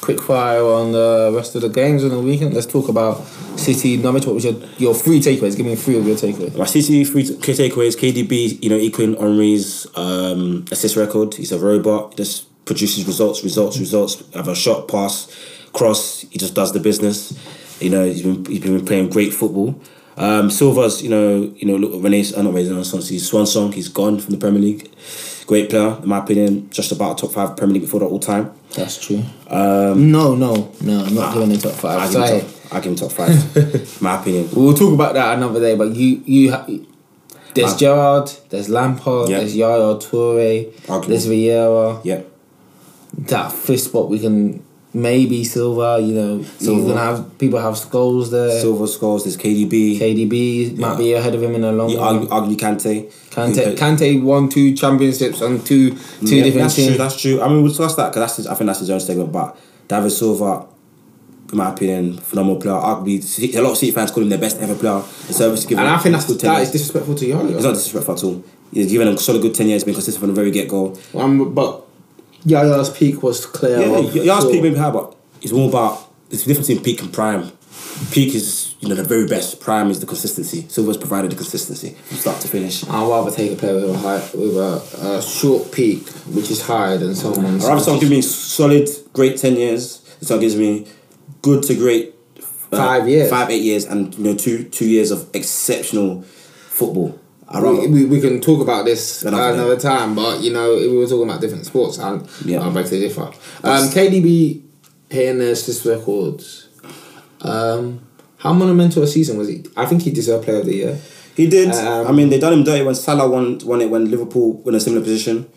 Quick 0.00 0.20
fire 0.20 0.62
on 0.62 0.92
the 0.92 1.32
rest 1.34 1.54
of 1.54 1.62
the 1.62 1.70
games 1.70 2.04
on 2.04 2.10
the 2.10 2.20
weekend. 2.20 2.52
Let's 2.52 2.66
talk 2.66 2.88
about 2.90 3.24
City 3.56 3.96
Norwich. 3.96 4.26
What 4.26 4.34
was 4.34 4.44
your 4.44 4.54
your 4.76 4.94
three 4.94 5.18
takeaways? 5.18 5.56
Give 5.56 5.64
me 5.64 5.76
three 5.76 5.96
of 5.96 6.06
your 6.06 6.14
takeaways. 6.16 6.54
my 6.58 6.66
City 6.66 7.04
three 7.04 7.24
t- 7.24 7.34
takeaways: 7.36 7.96
KDB, 7.96 8.62
you 8.62 8.68
know, 8.68 8.76
equaling 8.76 9.16
Henry's 9.18 9.86
um, 9.96 10.66
assist 10.70 10.96
record. 10.96 11.32
He's 11.34 11.52
a 11.52 11.58
robot. 11.58 12.10
He 12.10 12.16
just 12.16 12.64
produces 12.66 13.06
results, 13.06 13.42
results, 13.42 13.78
results. 13.78 14.22
Have 14.34 14.48
a 14.48 14.54
shot, 14.54 14.88
pass, 14.88 15.34
cross. 15.72 16.20
He 16.30 16.38
just 16.38 16.54
does 16.54 16.72
the 16.74 16.80
business. 16.80 17.32
You 17.80 17.88
know, 17.88 18.04
he's 18.04 18.20
been 18.22 18.44
he's 18.44 18.60
been 18.60 18.84
playing 18.84 19.08
great 19.08 19.32
football. 19.32 19.80
Um, 20.16 20.48
Silva's, 20.50 21.02
you 21.02 21.10
know, 21.10 21.52
you 21.56 21.66
know, 21.66 21.76
look, 21.76 22.02
Rene's, 22.02 22.32
uh, 22.34 22.42
not 22.42 22.54
Rene's, 22.54 23.08
he's 23.08 23.28
Swan 23.28 23.46
Song. 23.46 23.72
He's 23.72 23.88
gone 23.88 24.18
from 24.20 24.30
the 24.32 24.38
Premier 24.38 24.60
League. 24.60 24.90
Great 25.46 25.68
player, 25.70 25.98
in 26.02 26.08
my 26.08 26.18
opinion. 26.18 26.70
Just 26.70 26.92
about 26.92 27.18
top 27.18 27.32
five 27.32 27.56
Premier 27.56 27.74
League 27.74 27.82
before 27.82 28.00
that 28.00 28.06
all 28.06 28.18
time. 28.20 28.52
That's 28.74 29.04
true. 29.04 29.22
no, 29.50 29.94
no, 29.94 30.34
no. 30.80 31.04
I'm 31.04 31.14
not 31.14 31.34
giving 31.34 31.50
the 31.50 31.58
top 31.58 31.84
I 31.84 32.08
five. 32.08 32.12
give 32.12 32.22
him 32.22 32.40
top, 32.40 32.72
I 32.72 32.80
give 32.80 32.92
him 32.92 32.96
top 32.96 33.12
five. 33.12 34.02
my 34.02 34.20
opinion. 34.20 34.48
We'll 34.54 34.74
talk 34.74 34.94
about 34.94 35.14
that 35.14 35.36
another 35.36 35.60
day. 35.60 35.76
But 35.76 35.94
you, 35.94 36.22
you, 36.24 36.52
ha- 36.52 36.66
there's 37.54 37.72
Ah. 37.74 37.76
Gerard, 37.76 38.30
there's 38.50 38.68
Lampard, 38.68 39.28
Yeah. 39.28 39.38
there's 39.40 39.54
Yaya 39.56 39.96
Toure, 39.96 40.66
Arguable. 40.88 41.08
there's 41.08 41.26
Vieira. 41.26 42.00
Yeah. 42.04 42.22
That 43.18 43.52
fifth 43.52 43.82
spot 43.82 44.08
we 44.08 44.18
can 44.18 44.64
maybe 44.94 45.44
Silva. 45.44 45.98
You 46.00 46.14
know, 46.14 46.44
you're 46.60 46.86
gonna 46.88 47.00
have 47.00 47.38
people 47.38 47.58
have 47.58 47.76
skulls 47.76 48.30
there. 48.30 48.58
Silver 48.60 48.86
scores. 48.86 49.24
There's 49.24 49.36
KDB. 49.36 49.98
KDB 49.98 50.78
might 50.78 50.96
be 50.96 51.12
ahead 51.12 51.34
of 51.34 51.42
him 51.42 51.54
in 51.54 51.64
a 51.64 51.72
long 51.72 51.90
You 51.90 51.98
argue, 52.00 52.28
argue 52.30 52.56
Kante. 52.56 53.12
Kante, 53.30 53.76
Kante 53.76 54.22
won 54.22 54.48
two 54.48 54.74
championships 54.74 55.42
on 55.42 55.62
two 55.64 55.90
two 55.90 56.36
Yeah, 56.36 56.44
different 56.44 56.62
that's 56.64 56.76
teams. 56.76 56.88
true. 56.88 56.96
That's 56.98 57.20
true. 57.20 57.40
I 57.42 57.48
mean, 57.48 57.58
we'll 57.62 57.68
discuss 57.68 57.96
that 57.96 58.10
because 58.10 58.22
that's 58.22 58.36
his, 58.36 58.46
I 58.46 58.54
think 58.54 58.68
that's 58.68 58.78
his 58.80 58.90
own 58.90 59.00
statement. 59.00 59.32
But 59.32 59.56
David 59.88 60.10
Silva, 60.10 60.66
in 61.52 61.58
my 61.58 61.70
opinion, 61.72 62.16
phenomenal 62.18 62.60
player. 62.60 62.74
Arguably, 62.74 63.54
a 63.56 63.60
lot 63.60 63.72
of 63.72 63.76
City 63.78 63.92
fans 63.92 64.10
call 64.12 64.22
him 64.22 64.28
their 64.30 64.38
best 64.38 64.58
ever 64.60 64.74
player. 64.74 65.02
The 65.26 65.32
service 65.34 65.64
given. 65.66 65.84
and 65.84 65.92
I 65.94 65.98
think 65.98 66.14
that's 66.14 66.26
good 66.26 66.38
10 66.40 66.50
that 66.50 66.56
years. 66.58 66.68
is 66.68 66.72
disrespectful 66.72 67.14
to 67.16 67.26
Yaya. 67.26 67.46
It's 67.48 67.64
not 67.64 67.74
disrespectful 67.74 68.14
at 68.14 68.24
all. 68.24 68.44
He's 68.72 68.90
given 68.90 69.06
a 69.08 69.18
solid 69.18 69.42
good 69.42 69.54
ten 69.54 69.68
years, 69.68 69.84
been 69.84 69.94
consistent 69.94 70.20
from 70.20 70.30
the 70.30 70.34
very 70.34 70.50
get 70.50 70.68
go. 70.68 70.96
Um, 71.14 71.54
but 71.54 71.86
Yaya's 72.44 72.90
peak 72.90 73.22
was 73.22 73.46
clear. 73.46 73.78
Yeah, 73.80 73.96
of- 73.98 74.14
yeah, 74.16 74.38
so- 74.38 74.50
peak 74.50 74.62
maybe 74.62 74.76
high, 74.76 74.90
but 74.90 75.14
it's 75.42 75.52
more 75.52 75.68
about 75.68 76.10
there's 76.30 76.42
a 76.44 76.46
difference 76.46 76.68
between 76.68 76.84
peak 76.84 77.02
and 77.02 77.12
prime. 77.12 77.50
Peak 78.10 78.34
is 78.34 78.74
you 78.80 78.88
know 78.88 78.94
the 78.94 79.04
very 79.04 79.26
best. 79.26 79.60
Prime 79.60 79.90
is 79.90 80.00
the 80.00 80.06
consistency. 80.06 80.66
Silva's 80.68 80.96
provided 80.96 81.30
the 81.30 81.36
consistency 81.36 81.90
from 81.90 82.16
start 82.18 82.40
to 82.40 82.48
finish. 82.48 82.84
I'd 82.88 83.08
rather 83.08 83.30
take 83.30 83.52
a 83.52 83.56
player 83.56 83.74
with 83.74 83.90
a 83.90 83.98
high, 83.98 84.22
with 84.34 84.56
a, 84.56 85.16
a 85.18 85.22
short 85.22 85.70
peak, 85.72 86.08
which 86.36 86.50
is 86.50 86.60
higher 86.62 86.98
than 86.98 87.14
someone's. 87.14 87.64
I'd 87.64 87.68
rather 87.68 87.80
someone 87.82 88.00
give 88.00 88.10
me 88.10 88.20
solid, 88.22 88.88
great 89.12 89.36
ten 89.38 89.56
years. 89.56 89.98
than 90.18 90.26
Someone 90.26 90.40
gives 90.42 90.56
me 90.56 90.86
good 91.42 91.62
to 91.64 91.74
great 91.74 92.14
uh, 92.72 92.76
Five 92.76 93.08
years. 93.08 93.30
five 93.30 93.50
eight 93.50 93.62
years, 93.62 93.84
and 93.84 94.12
you 94.16 94.24
know 94.24 94.34
two 94.34 94.64
two 94.64 94.86
years 94.88 95.10
of 95.12 95.28
exceptional 95.34 96.22
football. 96.22 97.18
I 97.48 97.60
We, 97.60 97.86
we, 97.88 98.04
we 98.06 98.20
can 98.20 98.40
talk 98.40 98.60
about 98.60 98.84
this 98.84 99.22
Another 99.22 99.54
another 99.54 99.78
time, 99.78 100.14
but 100.14 100.40
you 100.40 100.52
know, 100.52 100.72
if 100.74 100.90
we 100.90 100.96
were 100.98 101.06
talking 101.06 101.28
about 101.28 101.40
different 101.40 101.66
sports, 101.66 101.98
and 101.98 102.28
Yeah. 102.44 102.66
I 102.66 102.70
beg 102.70 102.86
to 102.86 102.98
differ. 102.98 103.22
Um, 103.62 103.88
KDB 103.90 104.62
hitting 105.10 105.38
the 105.38 105.50
assist 105.52 105.84
records. 105.84 106.68
Um, 107.42 108.06
how 108.38 108.52
monumental 108.52 109.02
a 109.02 109.06
season 109.06 109.36
was 109.38 109.48
he? 109.48 109.64
I 109.76 109.86
think 109.86 110.02
he 110.02 110.10
deserved 110.10 110.44
Player 110.44 110.60
of 110.60 110.66
the 110.66 110.74
Year. 110.74 110.98
He 111.36 111.48
did. 111.48 111.70
Um, 111.72 112.06
I 112.06 112.12
mean, 112.12 112.28
they 112.30 112.38
done 112.38 112.52
him 112.52 112.64
dirty 112.64 112.84
when 112.84 112.94
Salah 112.94 113.28
won 113.28 113.58
won 113.64 113.80
it 113.80 113.90
when 113.90 114.10
Liverpool 114.10 114.62
were 114.62 114.70
in 114.70 114.76
a 114.76 114.80
similar 114.80 115.02
position. 115.02 115.48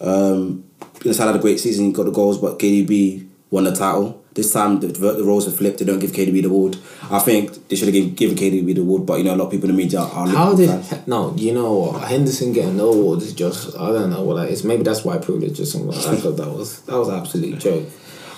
Um, 0.00 0.64
you 1.02 1.10
know, 1.10 1.12
Salah 1.12 1.32
had 1.32 1.40
a 1.40 1.42
great 1.42 1.60
season. 1.60 1.86
He 1.86 1.92
got 1.92 2.04
the 2.04 2.10
goals, 2.10 2.38
but 2.38 2.58
KDB 2.58 3.28
won 3.50 3.64
the 3.64 3.74
title. 3.74 4.19
This 4.32 4.52
time 4.52 4.78
the, 4.80 4.86
the 4.88 5.24
roles 5.24 5.48
are 5.48 5.50
flipped. 5.50 5.78
They 5.80 5.84
don't 5.84 5.98
give 5.98 6.12
KDB 6.12 6.42
the 6.42 6.48
award. 6.48 6.76
I 7.10 7.18
think 7.18 7.68
they 7.68 7.74
should 7.76 7.92
have 7.92 8.14
given, 8.16 8.36
KDB 8.36 8.74
the 8.76 8.80
award, 8.82 9.04
but 9.04 9.18
you 9.18 9.24
know 9.24 9.34
a 9.34 9.36
lot 9.36 9.46
of 9.46 9.50
people 9.50 9.68
in 9.68 9.76
the 9.76 9.82
media 9.82 10.00
are. 10.00 10.28
How 10.28 10.54
did 10.54 10.70
fans. 10.70 11.06
no? 11.08 11.34
You 11.36 11.52
know 11.54 11.72
what? 11.74 12.02
Henderson 12.08 12.52
getting 12.52 12.76
no 12.76 12.92
award 12.92 13.22
is 13.22 13.32
just 13.32 13.76
I 13.76 13.88
don't 13.90 14.10
know 14.10 14.22
what 14.22 14.34
that 14.36 14.48
is. 14.50 14.62
Maybe 14.64 14.84
that's 14.84 15.04
why 15.04 15.18
privilege 15.18 15.58
or 15.58 15.66
something. 15.66 15.88
like 15.90 16.04
that. 16.04 16.12
I 16.12 16.16
thought 16.16 16.36
that 16.36 16.48
was 16.50 16.80
that 16.82 16.96
was 16.96 17.08
absolute 17.08 17.58
joke. 17.58 17.86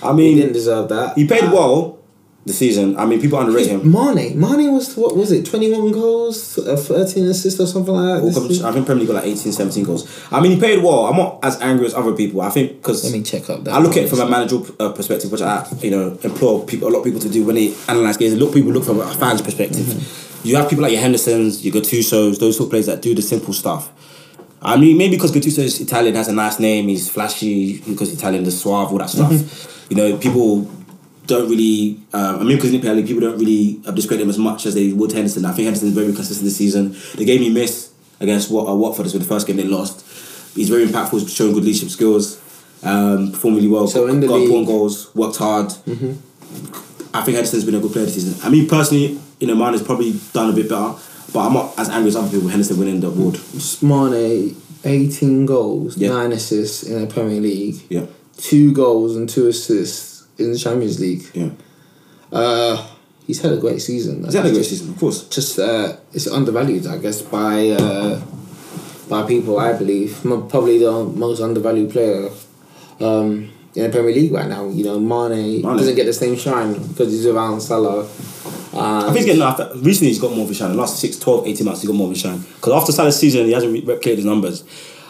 I 0.03 0.13
mean, 0.13 0.35
He 0.35 0.41
didn't 0.41 0.55
deserve 0.55 0.89
that. 0.89 1.17
he 1.17 1.27
played 1.27 1.45
Uh, 1.45 1.51
well 1.53 1.99
the 2.45 2.53
season. 2.53 2.97
I 2.99 3.07
mean, 3.07 3.21
people 3.21 3.39
underrate 3.39 3.69
him. 3.69 3.89
Mane, 3.91 4.39
Mane 4.39 4.73
was 4.73 4.97
what 4.97 5.17
was 5.17 5.31
it? 5.31 5.47
Twenty 5.47 5.71
one 5.71 5.93
goals, 5.93 6.59
uh, 6.59 6.77
thirteen 6.77 7.27
assists 7.27 7.61
or 7.61 7.67
something 7.67 7.95
like 7.95 8.05
that. 8.05 8.21
All 8.21 8.27
this 8.27 8.37
com- 8.37 8.49
season? 8.49 8.67
I 8.67 8.73
think 8.73 8.87
Premier 8.87 9.01
League 9.01 9.09
got 9.09 9.15
like 9.15 9.27
18, 9.27 9.53
17 9.53 9.85
goals. 9.85 10.27
I 10.33 10.41
mean, 10.41 10.53
he 10.53 10.59
played 10.59 10.83
well. 10.83 11.07
I'm 11.07 11.17
not 11.17 11.39
as 11.43 11.61
angry 11.61 11.87
as 11.87 11.95
other 11.95 12.13
people. 12.13 12.41
I 12.41 12.51
think 12.51 12.77
because 12.77 13.05
Let 13.05 13.13
me 13.13 13.23
check 13.23 13.49
up 13.49 13.63
that. 13.65 13.75
I 13.75 13.79
look 13.79 13.97
at 13.97 14.05
it 14.05 14.09
from 14.09 14.21
a 14.21 14.29
managerial 14.29 14.67
uh, 14.81 14.93
perspective, 14.93 15.31
which 15.31 15.43
I 15.43 15.67
you 15.81 15.91
know 15.91 16.19
implore 16.23 16.65
people, 16.67 16.89
a 16.89 16.91
lot 16.91 16.99
of 16.99 17.05
people 17.05 17.21
to 17.21 17.29
do 17.29 17.45
when 17.45 17.55
they 17.55 17.75
analyze 17.89 18.17
games. 18.17 18.35
A 18.35 18.37
lot 18.37 18.49
of 18.49 18.55
people 18.55 18.73
look 18.73 18.85
from 18.85 19.01
a 19.01 19.15
fan's 19.15 19.43
perspective. 19.43 19.87
Mm-hmm. 19.87 20.49
You 20.49 20.57
have 20.57 20.69
people 20.69 20.83
like 20.83 20.93
your 20.93 21.01
Hendersons, 21.01 21.65
your 21.65 21.73
Gattuso's, 21.73 22.41
those 22.41 22.57
sort 22.57 22.67
of 22.67 22.71
players 22.71 22.87
that 22.87 23.01
do 23.01 23.15
the 23.15 23.23
simple 23.23 23.53
stuff. 23.53 23.93
I 24.61 24.77
mean, 24.77 24.97
maybe 24.97 25.17
because 25.17 25.33
Gattuso 25.33 25.59
is 25.59 25.81
Italian, 25.81 26.15
has 26.17 26.29
a 26.29 26.33
nice 26.33 26.59
name, 26.59 26.89
he's 26.89 27.09
flashy, 27.09 27.81
because 27.81 28.13
Italian, 28.13 28.45
the 28.45 28.51
suave, 28.51 28.91
all 28.93 28.99
that 28.99 29.11
stuff. 29.11 29.31
Mm-hmm. 29.31 29.95
You 29.95 29.97
know, 29.97 30.19
people 30.19 30.69
don't 31.33 31.49
really. 31.51 31.99
Um, 32.13 32.41
I 32.41 32.43
mean, 32.45 32.57
because 32.57 32.71
in 32.73 32.77
the 32.77 32.81
Premier 32.81 32.97
League, 32.97 33.07
people 33.07 33.23
don't 33.27 33.39
really 33.39 33.81
uh, 33.87 33.91
discredit 33.93 34.23
him 34.25 34.31
as 34.31 34.39
much 34.39 34.67
as 34.67 34.75
they 34.75 34.93
would 34.93 35.13
Henderson. 35.13 35.45
I 35.45 35.53
think 35.53 35.65
Henderson 35.67 35.89
is 35.89 35.95
very 35.95 36.13
consistent 36.13 36.45
this 36.45 36.57
season. 36.57 36.95
The 37.17 37.25
game 37.25 37.41
he 37.43 37.51
missed 37.51 37.93
against 38.21 38.51
what 38.51 38.69
uh, 38.69 38.75
Watford 38.75 39.07
is 39.07 39.13
with 39.15 39.23
the 39.23 39.29
first 39.29 39.47
game 39.47 39.57
they 39.57 39.65
lost. 39.65 39.97
He's 40.55 40.69
very 40.69 40.87
impactful, 40.87 41.21
he's 41.21 41.33
showing 41.35 41.55
good 41.55 41.65
leadership 41.65 41.89
skills, 41.89 42.25
um, 42.85 43.33
performed 43.33 43.57
really 43.57 43.69
well, 43.69 43.87
So 43.89 44.07
got, 44.07 44.15
in 44.15 44.21
the 44.21 44.27
got 44.29 44.35
league- 44.35 44.45
important 44.45 44.69
goals, 44.69 45.15
worked 45.15 45.37
hard. 45.39 45.73
I 47.15 47.23
think 47.23 47.35
Henderson's 47.37 47.65
been 47.65 47.75
a 47.75 47.81
good 47.81 47.93
player 47.93 48.05
this 48.05 48.15
season. 48.15 48.35
I 48.45 48.51
mean, 48.51 48.69
personally, 48.69 49.19
you 49.41 49.47
know, 49.47 49.55
mine 49.55 49.73
has 49.73 49.83
probably 49.83 50.15
done 50.33 50.51
a 50.51 50.53
bit 50.53 50.69
better, 50.69 50.95
but 51.33 51.41
I'm 51.47 51.53
not 51.55 51.79
as 51.79 51.89
angry 51.89 52.09
as 52.09 52.17
other 52.17 52.31
people. 52.31 52.49
Henderson 52.49 52.79
winning 52.79 53.01
the 53.01 53.09
award. 53.09 53.39
Mane, 53.83 54.57
eighteen 54.85 55.47
goals, 55.47 55.97
Yeah. 55.97 56.09
nine 56.11 56.33
assists 56.33 56.83
in 56.83 57.01
the 57.01 57.07
Premier 57.07 57.41
League, 57.41 57.77
Yeah, 57.89 58.07
two 58.37 58.73
goals 58.73 59.17
and 59.17 59.29
two 59.29 59.47
assists 59.49 60.12
in 60.39 60.53
the 60.53 60.59
Champions 60.59 60.99
League. 61.01 61.25
yeah. 61.35 61.51
Uh, 62.33 62.87
he's 63.27 63.41
had 63.43 63.53
a 63.53 63.57
great 63.59 63.81
season. 63.81 64.25
He's 64.25 64.35
had 64.35 64.47
a 64.47 64.49
great 64.51 64.59
Just- 64.59 64.71
season, 64.71 64.91
of 64.95 64.99
course. 64.99 65.29
Just 65.29 65.59
uh, 65.59 65.97
it's 66.13 66.27
undervalued, 66.27 66.87
I 66.87 66.99
guess, 66.99 67.21
by 67.23 67.69
uh, 67.71 68.21
by 69.09 69.23
people. 69.27 69.59
I 69.59 69.75
believe 69.75 70.19
probably 70.23 70.79
the 70.79 71.05
most 71.05 71.41
undervalued 71.43 71.91
player 71.91 72.31
um, 73.01 73.51
in 73.75 73.83
the 73.85 73.89
Premier 73.91 74.13
League 74.15 74.33
right 74.33 74.49
now. 74.49 74.69
You 74.69 74.85
know, 74.85 74.99
Mane, 74.99 75.63
Mane. 75.63 75.77
doesn't 75.77 75.95
get 75.95 76.07
the 76.07 76.13
same 76.15 76.37
shine 76.37 76.73
because 76.89 77.13
he's 77.13 77.27
around 77.27 77.61
Salah. 77.61 78.09
I 78.75 79.03
think 79.13 79.17
he's 79.19 79.27
getting 79.27 79.43
after, 79.43 79.71
recently 79.77 80.09
he's 80.09 80.19
got 80.19 80.33
more 80.35 80.47
of 80.47 80.51
a 80.51 80.55
shine. 80.55 80.71
The 80.71 80.77
last 80.79 80.99
6, 80.99 81.19
12, 81.19 81.47
18 81.49 81.65
months 81.67 81.83
he 81.83 81.87
got 81.87 81.95
more 81.95 82.07
of 82.07 82.15
a 82.15 82.19
shine. 82.19 82.39
Because 82.41 82.73
after 82.73 82.91
Salah's 82.93 83.19
season, 83.21 83.45
he 83.45 83.53
hasn't 83.53 83.75
replicated 83.85 84.17
his 84.17 84.25
numbers. 84.25 84.65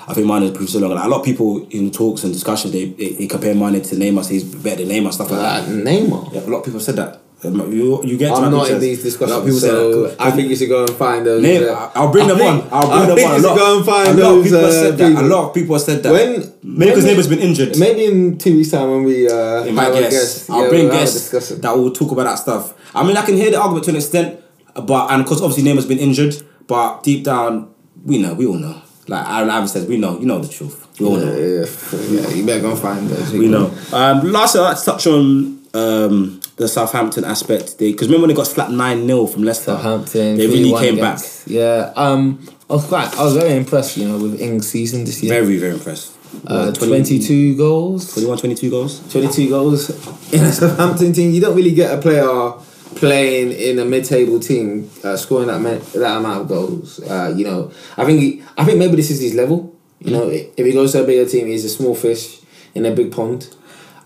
I 0.09 0.15
think 0.15 0.27
Mane 0.27 0.43
has 0.43 0.51
proved 0.53 0.71
so 0.71 0.79
long. 0.81 0.91
Like, 0.95 1.05
a 1.05 1.09
lot 1.09 1.21
of 1.21 1.25
people 1.25 1.67
in 1.71 1.91
talks 1.91 2.25
and 2.25 2.33
discussions, 2.33 2.73
they, 2.73 2.87
they, 2.87 3.11
they 3.15 3.27
compare 3.27 3.55
Mane 3.55 3.81
to 3.83 3.95
Neymar, 3.97 4.25
say 4.25 4.35
he's 4.35 4.45
better 4.45 4.85
than 4.85 4.89
Neymar, 4.89 5.13
stuff 5.13 5.31
like 5.31 5.41
that. 5.41 5.63
uh, 5.63 5.67
Neymar. 5.67 6.33
Yeah, 6.35 6.41
a 6.41 6.49
lot 6.51 6.59
of 6.59 6.65
people 6.65 6.81
have 6.81 6.83
said 6.83 6.97
that. 6.97 7.21
Um, 7.45 7.73
You, 7.73 8.01
you 8.05 8.17
get 8.17 8.31
I'm 8.31 8.53
not 8.53 8.71
in 8.71 8.79
these 8.79 8.99
A 9.21 9.27
lot 9.27 9.39
of 9.41 9.45
discussions, 9.45 9.45
people 9.45 9.59
so 9.61 10.07
that. 10.09 10.21
I 10.21 10.31
think 10.31 10.49
you 10.49 10.55
should 10.55 10.69
go 10.69 10.85
and 10.85 10.95
find 10.95 11.27
those. 11.27 11.43
Name, 11.43 11.65
uh, 11.69 11.91
I'll 11.97 12.13
bring 12.13 12.27
I 12.27 12.29
them 12.29 12.39
think- 12.39 12.65
on. 12.65 12.69
I'll 12.73 12.87
bring 12.89 13.03
I 13.03 13.07
them 13.07 13.17
think 13.17 13.31
on. 13.31 13.37
you 13.37 13.43
should 13.49 13.59
go 13.59 13.77
and 13.79 13.85
find 13.87 14.09
a 14.19 14.23
lot 14.23 14.39
of 14.39 14.45
people 14.45 14.59
have 14.61 14.69
uh, 14.69 14.73
said 14.73 14.99
that. 14.99 15.13
A 15.23 15.27
lot 15.27 15.49
of 15.49 15.55
people 15.55 15.75
have 15.75 15.83
said 15.83 16.03
that. 16.05 16.13
When 16.13 16.53
Maybe 16.63 16.91
because 16.93 17.05
Neymar's 17.05 17.27
been 17.29 17.41
injured. 17.41 17.77
Maybe 17.79 18.05
in 18.05 18.39
two 18.39 18.55
weeks' 18.57 18.71
time 18.71 18.89
when 18.93 19.03
we 19.03 19.29
uh, 19.29 19.65
Invite 19.65 19.87
have 19.87 19.97
a 19.97 20.11
guests. 20.11 20.49
I'll 20.51 20.63
yeah, 20.63 20.69
bring 20.69 20.85
we'll 20.89 20.93
guests 20.99 21.49
that 21.49 21.77
will 21.77 21.91
talk 21.93 22.13
about 22.13 22.25
that 22.25 22.37
stuff. 22.39 22.75
I 22.95 23.03
mean, 23.05 23.17
I 23.17 23.23
can 23.27 23.37
hear 23.37 23.51
the 23.51 23.59
argument 23.61 23.85
to 23.87 23.91
an 23.91 23.97
extent, 23.97 24.41
but 24.75 25.11
and 25.11 25.25
because 25.25 25.43
obviously 25.43 25.65
Neymar's 25.69 25.87
been 25.87 25.99
injured, 25.99 26.37
but 26.69 27.03
deep 27.03 27.25
down, 27.25 27.75
we 28.05 28.19
know, 28.19 28.35
we 28.35 28.47
all 28.47 28.55
know. 28.55 28.81
Like 29.09 29.29
Aaron 29.29 29.51
Ivan 29.51 29.69
says, 29.69 29.87
we 29.87 29.97
know, 29.97 30.19
you 30.21 30.27
know 30.27 30.39
the 30.39 30.49
truth. 30.49 30.87
We 31.01 31.07
all 31.07 31.17
know. 31.17 31.37
Yeah, 31.37 31.67
yeah, 31.93 32.21
yeah, 32.29 32.35
you 32.35 32.47
better 32.47 32.61
go 32.61 32.71
and 32.71 32.79
find 32.79 33.09
those. 33.09 33.33
We 33.33 33.49
know. 33.49 33.67
Um, 33.93 34.31
last, 34.31 34.55
I'd 34.55 34.61
like 34.63 34.79
to 34.79 34.85
touch 34.85 35.07
on 35.09 35.61
um, 35.75 36.41
the 36.57 36.69
Southampton 36.69 37.25
aspect. 37.25 37.79
Because 37.79 38.07
remember 38.09 38.27
when 38.27 38.29
they 38.29 38.37
got 38.37 38.47
slapped 38.47 38.71
9 38.71 39.07
0 39.07 39.27
from 39.27 39.43
Leicester? 39.43 39.73
Southampton. 39.75 40.37
They 40.37 40.47
really 40.47 40.73
came 40.79 40.95
against- 40.99 41.49
Yeah. 41.49 41.93
Um. 41.97 42.39
I 42.71 42.75
was 42.75 42.87
quite. 42.87 43.13
I 43.19 43.25
was 43.25 43.37
very 43.37 43.57
impressed. 43.57 43.97
You 43.97 44.09
know, 44.09 44.19
with 44.19 44.41
Ings' 44.41 44.69
season 44.69 45.05
this 45.05 45.23
year. 45.23 45.35
Very, 45.43 45.59
very 45.59 45.75
impressed. 45.75 46.13
Uh, 46.47 46.73
20 46.73 46.87
22 47.19 47.57
goals. 47.57 48.13
21, 48.15 48.39
22 48.39 48.71
goals. 48.71 49.13
22 49.13 49.49
goals 49.51 49.91
in 50.33 50.43
a 50.45 50.53
Southampton 50.53 51.13
team. 51.13 51.33
You 51.33 51.41
don't 51.43 51.55
really 51.57 51.75
get 51.75 51.93
a 51.99 52.01
player 52.01 52.53
playing 52.97 53.53
in 53.53 53.79
a 53.79 53.85
mid-table 53.85 54.41
team 54.41 54.91
uh, 55.05 55.17
scoring 55.17 55.49
that 55.49 55.61
ma- 55.61 56.01
that 56.01 56.17
amount 56.19 56.43
of 56.43 56.49
goals. 56.49 57.01
Uh, 57.01 57.33
you 57.37 57.45
know, 57.45 57.73
I 57.97 58.05
think 58.05 58.21
he, 58.21 58.43
I 58.57 58.65
think 58.65 58.79
maybe 58.79 58.97
this 58.97 59.11
is 59.11 59.21
his 59.21 59.35
level. 59.35 59.75
You 60.01 60.11
know, 60.13 60.29
if 60.29 60.57
he 60.57 60.73
goes 60.73 60.93
to 60.93 61.03
a 61.03 61.07
bigger 61.07 61.29
team, 61.29 61.47
he's 61.47 61.65
a 61.65 61.69
small 61.69 61.95
fish 61.95 62.41
in 62.75 62.85
a 62.87 62.91
big 62.91 63.13
pond. 63.13 63.55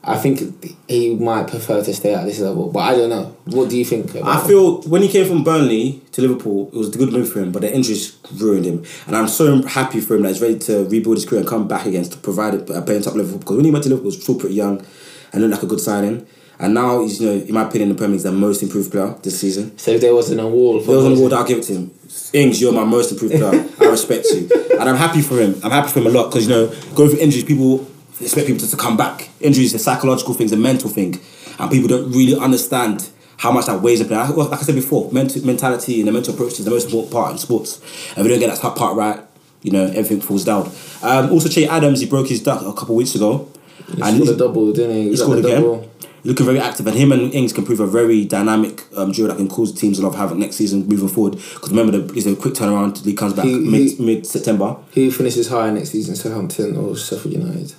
I 0.09 0.17
think 0.17 0.65
he 0.89 1.17
might 1.17 1.49
prefer 1.49 1.83
to 1.83 1.93
stay 1.93 2.15
at 2.15 2.25
this 2.27 2.39
level, 2.39 2.71
but 2.71 2.79
I 2.81 2.95
don't 2.95 3.11
know. 3.11 3.37
What 3.47 3.69
do 3.71 3.77
you 3.77 3.85
think? 3.85 4.15
I 4.15 4.47
feel 4.47 4.83
when 4.83 5.03
he 5.03 5.09
came 5.09 5.27
from 5.27 5.43
Burnley 5.43 6.01
to 6.13 6.23
Liverpool, 6.23 6.69
it 6.73 6.77
was 6.77 6.95
a 6.95 6.99
good 6.99 7.13
move 7.13 7.33
for 7.33 7.41
him, 7.41 7.51
but 7.51 7.63
the 7.63 7.75
injuries 7.75 8.17
ruined 8.35 8.67
him. 8.67 8.85
And 9.09 9.17
I'm 9.17 9.27
so 9.27 9.63
happy 9.67 10.01
for 10.01 10.15
him 10.15 10.23
that 10.23 10.29
he's 10.29 10.41
ready 10.41 10.61
to 10.61 10.85
rebuild 10.89 11.17
his 11.17 11.27
career 11.27 11.41
and 11.41 11.49
come 11.49 11.67
back 11.67 11.87
again 11.87 12.05
to 12.05 12.17
provide 12.19 12.55
a 12.55 12.83
playing 12.83 13.03
top 13.03 13.17
level. 13.17 13.39
Because 13.39 13.57
when 13.57 13.65
he 13.65 13.73
went 13.73 13.83
to 13.83 13.91
Liverpool, 13.91 14.13
he 14.13 14.17
was 14.17 14.23
still 14.23 14.39
pretty 14.39 14.55
young 14.55 14.87
and 15.33 15.43
looked 15.43 15.55
like 15.55 15.63
a 15.65 15.67
good 15.67 15.81
signing. 15.81 16.25
And 16.59 16.73
now 16.75 17.03
he's, 17.03 17.21
you 17.21 17.27
know, 17.27 17.45
in 17.45 17.53
my 17.55 17.63
opinion, 17.69 17.91
the 17.91 17.95
Premier 17.95 18.13
League, 18.13 18.17
he's 18.17 18.23
the 18.25 18.33
most 18.33 18.63
improved 18.63 18.91
player 18.91 19.15
this 19.23 19.39
season. 19.41 19.77
So 19.79 19.91
if 19.93 20.01
there 20.01 20.15
was 20.15 20.31
an 20.31 20.41
award 20.41 20.81
If 20.81 20.87
there 20.87 20.97
was 20.97 21.05
an 21.07 21.13
award, 21.13 21.33
I'll 21.35 21.45
give 21.45 21.59
it 21.59 21.65
to 21.65 21.75
him. 21.75 21.91
Ings, 22.33 22.61
you're 22.61 22.73
my 22.73 22.85
most 22.85 23.13
improved 23.13 23.35
player. 23.35 23.67
I 23.81 23.85
respect 23.91 24.27
you, 24.31 24.49
and 24.79 24.89
I'm 24.89 24.97
happy 24.97 25.21
for 25.21 25.39
him. 25.39 25.55
I'm 25.63 25.71
happy 25.71 25.91
for 25.91 26.01
him 26.01 26.07
a 26.07 26.11
lot 26.11 26.31
because 26.31 26.47
you 26.49 26.55
know, 26.55 26.67
going 26.95 27.11
through 27.11 27.21
injuries, 27.21 27.45
people 27.45 27.87
expect 28.21 28.47
people 28.47 28.61
to, 28.61 28.71
to 28.71 28.77
come 28.77 28.97
back. 28.97 29.29
Injuries, 29.41 29.75
a 29.75 29.79
psychological 29.79 30.33
thing, 30.35 30.51
a 30.53 30.57
mental 30.57 30.89
thing, 30.89 31.21
and 31.59 31.71
people 31.71 31.89
don't 31.89 32.11
really 32.13 32.39
understand 32.39 33.11
how 33.39 33.53
much 33.53 33.67
that 33.67 33.83
weighs 33.83 34.01
a 34.01 34.05
player. 34.07 34.25
Like 34.25 34.51
like 34.51 34.61
I 34.61 34.63
said 34.63 34.75
before, 34.75 35.11
mental, 35.13 35.45
mentality 35.45 35.99
and 36.01 36.09
the 36.09 36.13
mental 36.13 36.33
approach 36.35 36.53
is 36.59 36.65
the 36.65 36.71
most 36.71 36.87
important 36.87 37.13
part 37.13 37.33
in 37.33 37.39
sports. 37.39 37.81
And 38.17 38.19
if 38.19 38.23
we 38.25 38.29
don't 38.31 38.41
get 38.41 38.55
that 38.59 38.77
part 38.77 38.97
right, 38.97 39.21
you 39.63 39.73
know, 39.73 39.85
everything 39.85 40.21
falls 40.21 40.45
down. 40.45 40.71
Um, 41.03 41.31
also, 41.31 41.49
Che 41.49 41.67
Adams, 41.67 42.01
he 42.01 42.07
broke 42.07 42.29
his 42.29 42.43
duck 42.43 42.63
a 42.63 42.73
couple 42.73 42.95
of 42.95 42.97
weeks 42.97 43.15
ago, 43.15 43.49
He 43.89 44.01
scored 44.03 44.29
a 44.29 44.37
double, 44.37 44.73
didn't 44.73 44.97
he? 44.97 45.03
he 45.05 45.11
got 45.11 45.19
scored 45.19 45.39
again. 45.41 45.63
double. 45.63 45.91
Looking 46.27 46.45
very 46.45 46.59
active, 46.59 46.89
and 46.89 46.97
him 46.97 47.13
and 47.13 47.33
Ings 47.33 47.53
can 47.53 47.65
prove 47.65 47.79
a 47.79 47.87
very 47.87 48.25
dynamic 48.25 48.83
um, 48.97 49.13
duo 49.13 49.29
that 49.29 49.37
can 49.37 49.49
cause 49.49 49.73
teams 49.73 50.01
a 50.01 50.03
lot 50.03 50.09
of 50.09 50.15
havoc 50.17 50.37
next 50.39 50.57
season 50.57 50.85
moving 50.89 51.07
forward. 51.07 51.35
Because 51.35 51.71
remember, 51.71 51.97
the, 51.97 52.15
it's 52.15 52.27
a 52.27 52.35
quick 52.35 52.55
turnaround. 52.55 53.05
He 53.05 53.15
comes 53.15 53.33
back 53.33 53.45
mid 53.47 54.01
mid 54.01 54.27
September. 54.27 54.77
Who 54.95 55.13
finishes 55.13 55.49
higher 55.49 55.71
next 55.71 55.91
season, 55.91 56.17
Southampton 56.17 56.77
or 56.77 56.97
Sheffield 56.97 57.33
United? 57.33 57.75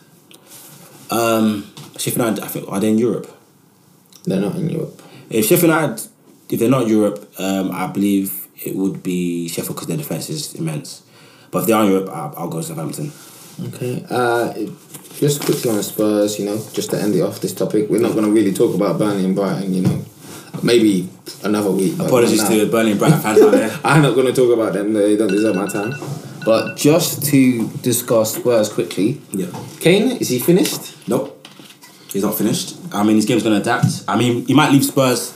Um, 1.11 1.69
Sheffield 1.97 2.25
United, 2.25 2.43
I 2.45 2.47
think, 2.47 2.71
are 2.71 2.79
they 2.79 2.89
in 2.89 2.97
Europe? 2.97 3.27
They're 4.23 4.39
not 4.39 4.55
in 4.55 4.69
Europe. 4.69 5.01
If 5.29 5.47
Sheffield 5.47 5.73
United, 5.73 6.07
if 6.49 6.57
they're 6.57 6.69
not 6.69 6.83
in 6.83 6.87
Europe, 6.87 7.29
um, 7.39 7.71
I 7.73 7.87
believe 7.87 8.47
it 8.63 8.77
would 8.77 9.03
be 9.03 9.49
Sheffield 9.49 9.75
because 9.75 9.87
their 9.87 9.97
defense 9.97 10.29
is 10.29 10.55
immense. 10.55 11.03
But 11.51 11.59
if 11.59 11.67
they 11.67 11.73
are 11.73 11.83
in 11.83 11.91
Europe, 11.91 12.09
I'll, 12.13 12.33
I'll 12.37 12.49
go 12.49 12.61
Southampton. 12.61 13.11
Okay. 13.65 14.05
Uh, 14.09 14.53
just 15.19 15.41
quickly 15.43 15.71
on 15.71 15.81
Spurs, 15.81 16.37
you 16.39 16.45
know, 16.45 16.57
just 16.73 16.91
to 16.91 17.01
end 17.01 17.15
it 17.15 17.21
off 17.21 17.39
this 17.41 17.53
topic, 17.53 17.89
we're 17.89 17.99
not 18.01 18.13
going 18.13 18.25
to 18.25 18.31
really 18.31 18.53
talk 18.53 18.75
about 18.75 18.99
Burnley 18.99 19.25
and 19.25 19.35
Brighton, 19.35 19.73
you 19.73 19.81
know. 19.81 20.05
Maybe 20.63 21.09
another 21.43 21.71
week. 21.71 21.95
Apologies 21.99 22.43
to 22.47 22.65
the 22.65 22.71
Burnley 22.71 22.91
and 22.91 22.99
Brighton 22.99 23.19
fans 23.19 23.41
out 23.41 23.51
there. 23.51 23.79
I'm 23.83 24.01
not 24.01 24.15
going 24.15 24.27
to 24.27 24.33
talk 24.33 24.53
about 24.53 24.73
them. 24.73 24.93
They 24.93 25.15
don't 25.17 25.27
deserve 25.29 25.55
my 25.55 25.67
time. 25.67 25.93
But 26.45 26.77
just 26.77 27.25
to 27.25 27.67
discuss 27.81 28.35
Spurs 28.35 28.69
quickly, 28.69 29.21
Yeah. 29.33 29.47
Kane 29.79 30.17
is 30.17 30.29
he 30.29 30.39
finished? 30.39 31.07
Nope. 31.07 31.33
He's 32.11 32.23
not 32.23 32.35
finished. 32.35 32.75
I 32.93 33.03
mean, 33.03 33.17
his 33.17 33.25
game's 33.25 33.43
going 33.43 33.55
to 33.55 33.61
adapt. 33.61 34.03
I 34.07 34.17
mean, 34.17 34.45
he 34.45 34.53
might 34.53 34.71
leave 34.71 34.85
Spurs 34.85 35.33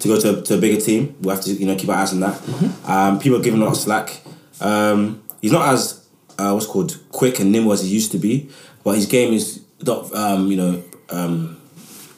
to 0.00 0.08
go 0.08 0.20
to, 0.20 0.42
to 0.42 0.54
a 0.54 0.58
bigger 0.58 0.80
team. 0.80 1.14
We'll 1.20 1.34
have 1.34 1.44
to, 1.44 1.52
you 1.52 1.66
know, 1.66 1.74
keep 1.76 1.88
our 1.88 1.96
eyes 1.96 2.12
on 2.12 2.20
that. 2.20 2.40
Um, 2.86 3.18
people 3.18 3.38
are 3.38 3.42
giving 3.42 3.60
a 3.60 3.64
lot 3.64 3.72
of 3.72 3.78
slack. 3.78 4.20
Um, 4.60 5.22
he's 5.42 5.50
not 5.52 5.68
as, 5.74 6.03
uh, 6.38 6.50
what's 6.52 6.66
called, 6.66 6.98
quick 7.12 7.38
and 7.40 7.52
nimble 7.52 7.72
as 7.72 7.82
he 7.82 7.88
used 7.88 8.12
to 8.12 8.18
be, 8.18 8.48
but 8.82 8.94
his 8.96 9.06
game 9.06 9.32
is 9.32 9.62
not, 9.82 10.12
um, 10.14 10.48
you 10.50 10.56
know, 10.56 10.82
um, 11.10 11.60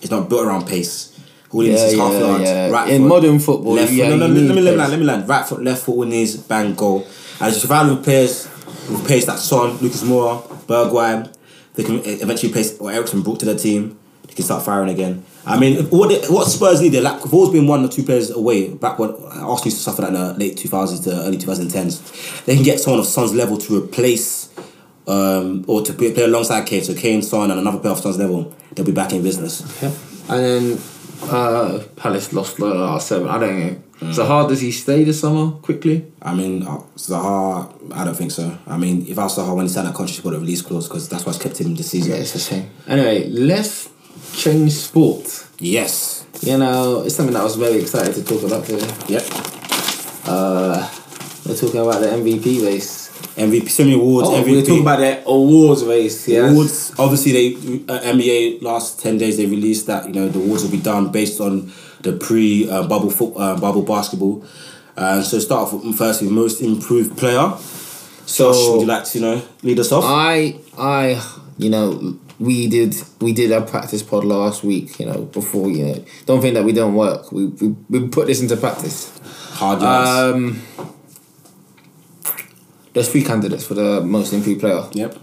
it's 0.01 0.11
not 0.11 0.29
built 0.29 0.47
around 0.47 0.67
pace. 0.67 1.13
All 1.53 1.61
he 1.61 1.69
needs 1.69 1.81
Yeah, 1.83 1.89
is 1.89 1.99
half 1.99 2.13
yeah, 2.13 2.19
yard, 2.21 2.43
yeah. 2.43 2.71
right 2.71 2.89
In 2.91 3.03
foot, 3.03 3.09
modern 3.09 3.39
football, 3.39 3.73
left 3.75 3.93
yeah, 3.93 4.11
foot. 4.11 4.19
No, 4.19 4.27
no, 4.27 4.35
let 4.35 4.35
me 4.35 4.49
let 4.49 4.55
me 4.55 4.77
land, 4.77 4.91
let 4.91 4.99
me 5.01 5.07
land. 5.07 5.29
Right 5.29 5.47
foot, 5.47 5.63
left 5.63 5.85
foot, 5.85 5.97
with 5.97 6.09
knees, 6.09 6.37
bang, 6.37 6.75
goal. 6.75 7.07
And 7.41 7.53
it's 7.53 7.63
surrounded 7.63 7.97
with 7.97 8.05
players 8.05 8.49
with 8.91 9.07
pace 9.07 9.27
that 9.27 9.39
Son, 9.39 9.77
Lucas 9.79 10.03
Moura, 10.03 10.43
Bergwijn. 10.67 11.33
They 11.75 11.85
can 11.85 12.01
eventually 12.05 12.53
place 12.53 12.79
or 12.79 12.91
Eriksen 12.91 13.23
brought 13.23 13.41
to 13.41 13.47
the 13.47 13.55
team. 13.57 13.99
They 14.27 14.35
can 14.35 14.45
start 14.45 14.65
firing 14.65 14.89
again. 14.89 15.25
I 15.47 15.59
mean, 15.61 15.85
what 15.87 16.09
they, 16.09 16.27
what 16.27 16.49
Spurs 16.49 16.81
need, 16.81 16.89
they're 16.89 17.03
like, 17.03 17.23
they've 17.23 17.33
always 17.33 17.53
been 17.53 17.69
one 17.69 17.85
or 17.85 17.89
two 17.89 18.03
players 18.03 18.31
away. 18.31 18.69
Back 18.75 18.99
when 18.99 19.11
Arsenal 19.11 19.65
used 19.65 19.77
to 19.77 19.83
suffer 19.85 20.03
that 20.03 20.09
in 20.09 20.15
the 20.15 20.35
late 20.35 20.57
2000s 20.57 21.05
to 21.05 21.13
early 21.13 21.39
2010s, 21.39 22.45
they 22.47 22.57
can 22.57 22.65
get 22.65 22.81
someone 22.81 22.99
of 22.99 23.07
Son's 23.07 23.33
level 23.33 23.57
to 23.59 23.83
replace 23.83 24.53
um, 25.07 25.65
or 25.69 25.83
to 25.83 25.93
play, 25.93 26.13
alongside 26.17 26.67
Kane. 26.67 26.83
So 26.83 26.95
Kane, 26.95 27.23
Son, 27.23 27.51
and 27.51 27.61
another 27.61 27.79
player 27.79 27.93
of 27.93 28.01
Son's 28.01 28.19
level, 28.19 28.55
they'll 28.73 28.85
be 28.85 28.93
back 28.93 29.13
in 29.13 29.23
business. 29.23 29.63
Yeah. 29.81 29.93
And 30.29 30.45
then 30.45 30.79
uh, 31.23 31.85
Palace 31.95 32.33
lost 32.33 32.57
the 32.57 32.67
last 32.67 33.07
seven. 33.07 33.29
I 33.29 33.39
don't 33.39 33.61
know. 33.61 33.83
Zaha, 34.01 34.49
does 34.49 34.61
he 34.61 34.73
stay 34.73 35.05
this 35.05 35.21
summer 35.21 35.53
quickly? 35.59 36.13
I 36.21 36.35
mean, 36.35 36.65
uh, 36.65 36.81
Zaha, 36.97 37.95
I 37.95 38.05
don't 38.05 38.15
think 38.15 38.31
so. 38.31 38.59
I 38.67 38.77
mean, 38.77 39.07
if 39.09 39.19
I 39.19 39.23
was 39.23 39.39
Zaha 39.39 39.57
when 39.57 39.65
he 39.65 39.73
signed 39.73 39.87
that 39.87 39.95
contract, 39.95 40.19
he 40.19 40.23
got 40.23 40.37
a 40.37 40.41
release 40.41 40.61
clause 40.61 40.87
because 40.87 41.09
that's 41.09 41.25
what's 41.25 41.39
kept 41.39 41.59
him 41.61 41.75
this 41.75 41.93
season. 41.93 42.13
Yeah, 42.13 42.19
it's 42.19 42.35
a 42.35 42.39
shame. 42.39 42.71
Anyway, 42.87 43.29
let's 43.31 43.89
change 44.37 44.73
sport. 44.73 45.47
Yes. 45.59 46.27
You 46.43 46.59
know, 46.59 47.03
it's 47.03 47.15
something 47.17 47.33
that 47.33 47.41
I 47.41 47.45
was 47.45 47.57
very 47.57 47.81
excited 47.81 48.15
to 48.15 48.23
talk 48.25 48.43
about 48.43 48.65
today. 48.67 48.87
Yep. 49.09 49.23
Uh, 50.27 50.91
we're 51.47 51.57
talking 51.57 51.81
about 51.81 52.01
the 52.01 52.09
MVP 52.09 52.65
race. 52.67 53.07
MVP, 53.37 53.69
so 53.71 53.85
many 53.85 53.95
awards. 53.97 54.29
Oh, 54.29 54.33
MVP. 54.43 54.51
we're 54.51 54.61
talking 54.63 54.81
about 54.83 54.99
the 54.99 55.25
awards 55.27 55.85
race. 55.85 56.29
Yeah. 56.29 56.51
awards. 56.51 56.93
Obviously, 56.99 57.33
they 57.33 57.55
uh, 57.93 58.01
NBA 58.01 58.63
last 58.63 59.01
ten 59.01 59.19
days 59.19 59.37
they 59.37 59.47
released 59.47 59.87
that 59.87 60.07
you 60.07 60.13
know 60.15 60.29
the 60.29 60.39
awards 60.39 60.63
will 60.65 60.71
be 60.71 60.81
done 60.81 61.13
based 61.13 61.41
on 61.41 61.71
the 62.01 62.13
pre 62.13 62.69
uh, 62.69 62.87
bubble 62.87 63.11
foot 63.11 63.35
uh, 63.37 63.59
bubble 63.61 63.83
basketball. 63.83 64.45
Uh, 64.97 65.23
so 65.23 65.39
start 65.39 65.65
off 65.69 65.73
with, 65.85 65.97
first 65.97 66.23
with 66.23 66.31
most 66.31 66.61
improved 66.63 67.17
player. 67.19 67.53
So 68.27 68.53
So- 68.53 68.73
would 68.73 68.81
you 68.83 68.87
like 68.87 69.05
to 69.05 69.19
you 69.19 69.25
know 69.25 69.43
lead 69.63 69.79
us 69.79 69.93
off? 69.93 70.05
I 70.07 70.59
I 70.79 71.23
you 71.59 71.69
know 71.71 72.19
we 72.39 72.69
did 72.69 72.95
we 73.21 73.33
did 73.33 73.53
our 73.53 73.63
practice 73.63 74.03
pod 74.03 74.25
last 74.25 74.63
week. 74.65 74.99
You 75.01 75.07
know 75.07 75.23
before 75.23 75.71
you 75.71 75.85
know 75.87 76.05
don't 76.27 76.41
think 76.41 76.55
that 76.55 76.65
we 76.65 76.73
don't 76.73 76.95
work. 76.95 77.33
We 77.33 77.47
we, 77.47 77.69
we 77.89 78.09
put 78.09 78.27
this 78.27 78.41
into 78.41 78.57
practice. 78.57 79.19
Hard 79.55 79.81
yards. 79.81 80.37
Um, 80.37 80.63
there's 82.93 83.09
three 83.11 83.23
candidates 83.23 83.65
for 83.67 83.75
the 83.75 84.01
most 84.01 84.33
improved 84.33 84.61
player, 84.61 84.83
yep. 84.93 85.17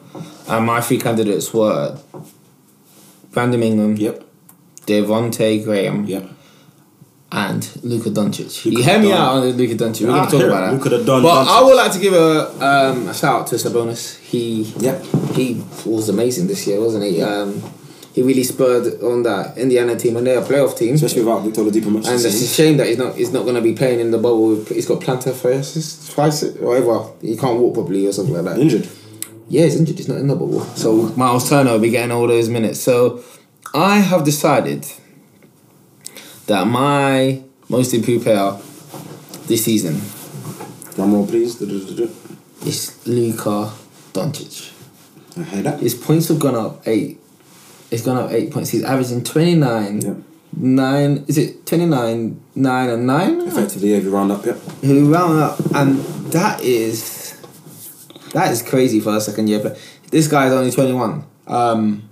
and 0.47 0.65
my 0.65 0.79
three 0.79 0.99
candidates 0.99 1.51
were 1.53 1.97
Brandon 3.31 3.63
Ingram, 3.63 3.95
Yep. 3.97 4.23
Devonte 4.85 5.63
Graham, 5.63 6.05
Yep. 6.05 6.29
And 7.35 7.67
Luka 7.83 8.09
Doncic. 8.11 8.63
Luka 8.65 8.77
you 8.77 8.83
hear 8.83 8.99
me 8.99 9.09
Don- 9.09 9.17
out 9.19 9.35
on 9.43 9.49
Luka 9.51 9.75
Doncic. 9.75 10.01
We're 10.05 10.11
Ah, 10.11 10.25
gonna 10.25 10.31
talk 10.31 10.41
about 10.43 10.61
that. 10.61 10.73
Luka 10.73 10.89
the 10.89 11.03
Don 11.03 11.21
but 11.23 11.43
Doncic. 11.45 11.47
I 11.49 11.63
would 11.63 11.75
like 11.75 11.91
to 11.93 11.99
give 11.99 12.13
a 12.13 12.65
um, 12.69 13.07
a 13.09 13.13
shout 13.13 13.41
out 13.41 13.47
to 13.47 13.55
Sabonis. 13.55 14.17
He 14.19 14.71
Yep. 14.79 15.05
he 15.35 15.61
was 15.85 16.09
amazing 16.09 16.47
this 16.47 16.67
year, 16.67 16.79
wasn't 16.79 17.03
he? 17.05 17.21
Um, 17.21 17.61
he 18.13 18.21
really 18.21 18.43
spurred 18.43 19.01
on 19.01 19.23
that 19.23 19.57
Indiana 19.57 19.95
team, 19.95 20.17
and 20.17 20.27
they're 20.27 20.37
a 20.37 20.43
playoff 20.43 20.77
team. 20.77 20.93
Especially 20.93 21.21
without 21.23 21.43
Victor 21.43 21.61
Oladipo 21.63 21.87
much 21.87 22.05
And 22.05 22.15
it's 22.23 22.41
a 22.41 22.45
shame 22.47 22.77
that 22.77 22.85
he's 22.87 22.97
not 22.99 23.15
he's 23.15 23.31
not 23.33 23.41
going 23.43 23.55
to 23.55 23.61
be 23.61 23.73
playing 23.73 23.99
in 23.99 24.11
the 24.11 24.19
bubble. 24.19 24.63
He's 24.65 24.85
got 24.85 25.01
plantar 25.01 25.33
fasciitis, 25.33 26.13
fasciitis, 26.13 26.59
whatever. 26.61 27.07
He 27.21 27.35
can't 27.35 27.57
walk 27.59 27.73
properly 27.73 28.05
or 28.05 28.13
something 28.13 28.35
like 28.35 28.45
that. 28.45 28.59
injured. 28.59 28.87
Yeah, 29.49 29.63
he's 29.63 29.75
injured. 29.75 29.97
He's 29.97 30.07
not 30.07 30.19
in 30.19 30.27
the 30.27 30.35
bubble. 30.35 30.61
So 30.75 30.93
Miles 31.17 31.49
Turner 31.49 31.71
will 31.71 31.79
be 31.79 31.89
getting 31.89 32.11
all 32.11 32.27
those 32.27 32.49
minutes. 32.49 32.79
So 32.79 33.23
I 33.73 33.97
have 33.97 34.23
decided 34.23 34.85
that 36.47 36.67
my 36.67 37.41
most 37.69 37.93
improved 37.93 38.23
player 38.23 38.57
this 39.47 39.65
season 39.65 40.01
Drum 40.95 41.13
roll, 41.13 41.25
please. 41.25 41.59
Is 41.59 43.07
Luka 43.07 43.73
Doncic. 44.13 44.71
I 45.37 45.41
heard 45.41 45.65
that. 45.65 45.79
His 45.79 45.95
points 45.95 46.27
have 46.27 46.39
gone 46.39 46.55
up 46.55 46.87
eight. 46.87 47.19
It's 47.89 48.03
gone 48.03 48.17
up 48.17 48.31
eight 48.31 48.51
points. 48.51 48.69
He's 48.69 48.83
averaging 48.83 49.23
twenty 49.23 49.55
nine. 49.55 50.01
Yep. 50.01 50.17
Nine 50.55 51.25
is 51.27 51.39
it 51.39 51.65
twenty 51.65 51.87
nine 51.87 52.39
nine 52.53 52.89
and 52.89 53.07
nine? 53.07 53.41
Effectively, 53.41 53.89
yeah, 53.89 53.97
if 53.97 54.03
you 54.03 54.11
round 54.11 54.31
up, 54.31 54.45
yep. 54.45 54.57
who 54.81 55.11
round 55.11 55.39
up, 55.39 55.59
and 55.73 55.97
that 56.31 56.61
is 56.61 57.41
that 58.33 58.51
is 58.51 58.61
crazy 58.61 58.99
for 58.99 59.15
a 59.15 59.21
second 59.21 59.47
year. 59.47 59.61
But 59.61 59.79
this 60.11 60.27
guy 60.27 60.45
is 60.45 60.53
only 60.53 60.71
twenty 60.71 60.93
one. 60.93 61.25
Um, 61.47 62.07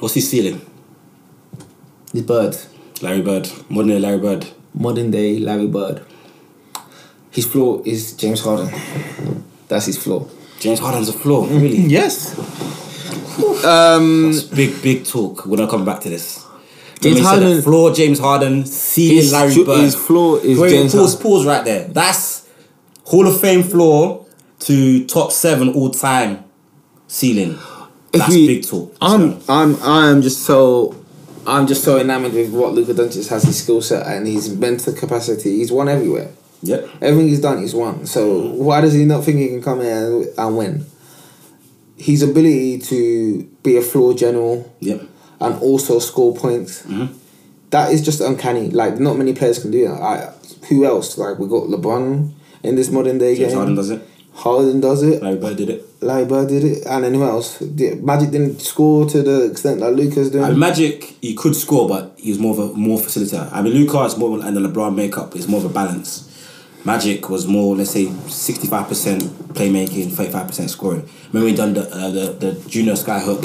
What's 0.00 0.14
his 0.14 0.28
ceiling? 0.28 0.60
his 2.12 2.22
Bird, 2.22 2.56
Larry 3.02 3.22
Bird. 3.22 3.50
Modern 3.68 3.88
day 3.88 3.98
Larry 3.98 4.18
Bird. 4.18 4.46
modern 4.74 5.10
day 5.10 5.38
Larry 5.38 5.66
Bird. 5.66 6.02
His 7.30 7.46
floor 7.46 7.82
is 7.84 8.14
James 8.14 8.40
Harden. 8.42 8.70
That's 9.68 9.86
his 9.86 9.98
floor. 9.98 10.28
James 10.60 10.78
Harden's 10.78 11.08
a 11.08 11.12
floor, 11.12 11.46
really. 11.48 11.76
Yes. 11.78 12.36
Um, 13.64 14.32
That's 14.32 14.42
big, 14.44 14.80
big 14.82 15.04
talk. 15.04 15.44
We're 15.46 15.56
not 15.58 15.68
coming 15.70 15.84
back 15.84 16.00
to 16.00 16.08
this. 16.08 16.44
James 17.00 17.04
When 17.04 17.14
we 17.14 17.20
said 17.20 17.24
Harden- 17.26 17.56
that 17.56 17.62
Floor 17.62 17.92
James 17.92 18.18
Harden, 18.18 18.64
ceiling 18.64 19.30
Larry 19.30 19.64
Bird. 19.64 19.80
his 19.80 19.94
floor 19.94 20.40
is 20.40 20.58
Wait, 20.58 20.70
James 20.70 20.92
pause, 20.94 21.12
Harden. 21.14 21.30
pause 21.30 21.46
right 21.46 21.64
there. 21.64 21.88
That's 21.88 22.48
Hall 23.04 23.26
of 23.26 23.38
Fame 23.38 23.62
floor 23.62 24.24
to 24.60 25.04
top 25.06 25.30
seven 25.30 25.68
all 25.74 25.90
time 25.90 26.44
ceiling. 27.06 27.58
If 28.14 28.20
That's 28.20 28.30
we- 28.32 28.46
big 28.46 28.66
talk. 28.66 28.96
I'm 29.02 29.38
I'm 29.46 29.76
I'm 29.82 30.22
just 30.22 30.44
so 30.44 30.94
I'm 31.46 31.66
just 31.66 31.84
so 31.84 31.98
enamored 31.98 32.32
with 32.32 32.52
what 32.52 32.72
Luka 32.74 32.92
Doncic 32.94 33.28
has 33.28 33.44
his 33.44 33.62
skill 33.62 33.80
set 33.82 34.06
and 34.06 34.26
his 34.26 34.54
mental 34.54 34.92
capacity. 34.92 35.56
He's 35.58 35.70
won 35.72 35.88
everywhere. 35.88 36.30
Yep. 36.62 36.88
Everything 37.02 37.28
he's 37.28 37.40
done, 37.40 37.58
he's 37.60 37.74
won. 37.74 38.06
So 38.06 38.50
why 38.52 38.80
does 38.80 38.94
he 38.94 39.04
not 39.04 39.24
think 39.24 39.38
he 39.38 39.48
can 39.48 39.62
come 39.62 39.80
here 39.80 40.06
and, 40.06 40.26
and 40.38 40.56
win? 40.56 40.86
His 41.96 42.22
ability 42.22 42.78
to 42.80 43.42
be 43.62 43.76
a 43.76 43.82
floor 43.82 44.14
general 44.14 44.74
Yep. 44.80 45.02
and 45.40 45.54
also 45.62 45.98
score 45.98 46.34
points, 46.34 46.82
Mm-hmm. 46.82 47.14
that 47.70 47.92
is 47.92 48.04
just 48.04 48.20
uncanny. 48.20 48.70
Like 48.70 48.98
not 48.98 49.16
many 49.16 49.32
players 49.32 49.58
can 49.60 49.70
do 49.70 49.86
that. 49.88 50.00
I, 50.02 50.32
who 50.68 50.84
else? 50.84 51.16
Like 51.16 51.38
we 51.38 51.46
got 51.48 51.64
LeBron 51.68 52.32
in 52.62 52.74
this 52.76 52.90
modern 52.90 53.18
day 53.18 53.36
James 53.36 53.48
game. 53.50 53.56
Harden 53.58 53.74
does 53.76 53.90
it. 53.90 54.02
Harden 54.36 54.80
does 54.80 55.02
it. 55.02 55.22
Larry 55.22 55.38
Bird 55.38 55.56
did 55.56 55.70
it. 55.70 56.02
Larry 56.02 56.26
Bird 56.26 56.48
did 56.48 56.62
it, 56.62 56.86
and 56.86 57.04
then 57.04 57.14
who 57.14 57.24
else? 57.24 57.58
Magic 57.60 58.30
didn't 58.30 58.60
score 58.60 59.08
to 59.08 59.22
the 59.22 59.46
extent 59.50 59.80
that 59.80 59.92
Luka's 59.92 60.30
doing. 60.30 60.44
I 60.44 60.50
mean, 60.50 60.58
Magic, 60.58 61.16
he 61.22 61.34
could 61.34 61.56
score, 61.56 61.88
but 61.88 62.14
he 62.18 62.28
was 62.28 62.38
more 62.38 62.52
of 62.52 62.58
a 62.58 62.74
more 62.74 62.98
facilitator. 62.98 63.50
I 63.50 63.62
mean, 63.62 63.72
Luca 63.72 64.02
is 64.02 64.18
more 64.18 64.38
and 64.38 64.54
the 64.54 64.60
LeBron 64.60 64.94
makeup 64.94 65.34
is 65.34 65.48
more 65.48 65.60
of 65.60 65.64
a 65.64 65.72
balance. 65.72 66.24
Magic 66.84 67.30
was 67.30 67.46
more, 67.46 67.74
let's 67.74 67.90
say, 67.92 68.12
sixty 68.28 68.68
five 68.68 68.88
percent 68.88 69.22
playmaking, 69.54 70.12
thirty 70.12 70.30
five 70.30 70.46
percent 70.46 70.70
scoring. 70.70 71.08
Remember 71.32 71.50
we 71.50 71.56
done 71.56 71.72
the 71.72 71.90
uh, 71.90 72.10
the 72.10 72.32
the 72.32 72.68
junior 72.68 72.92
skyhook 72.92 73.42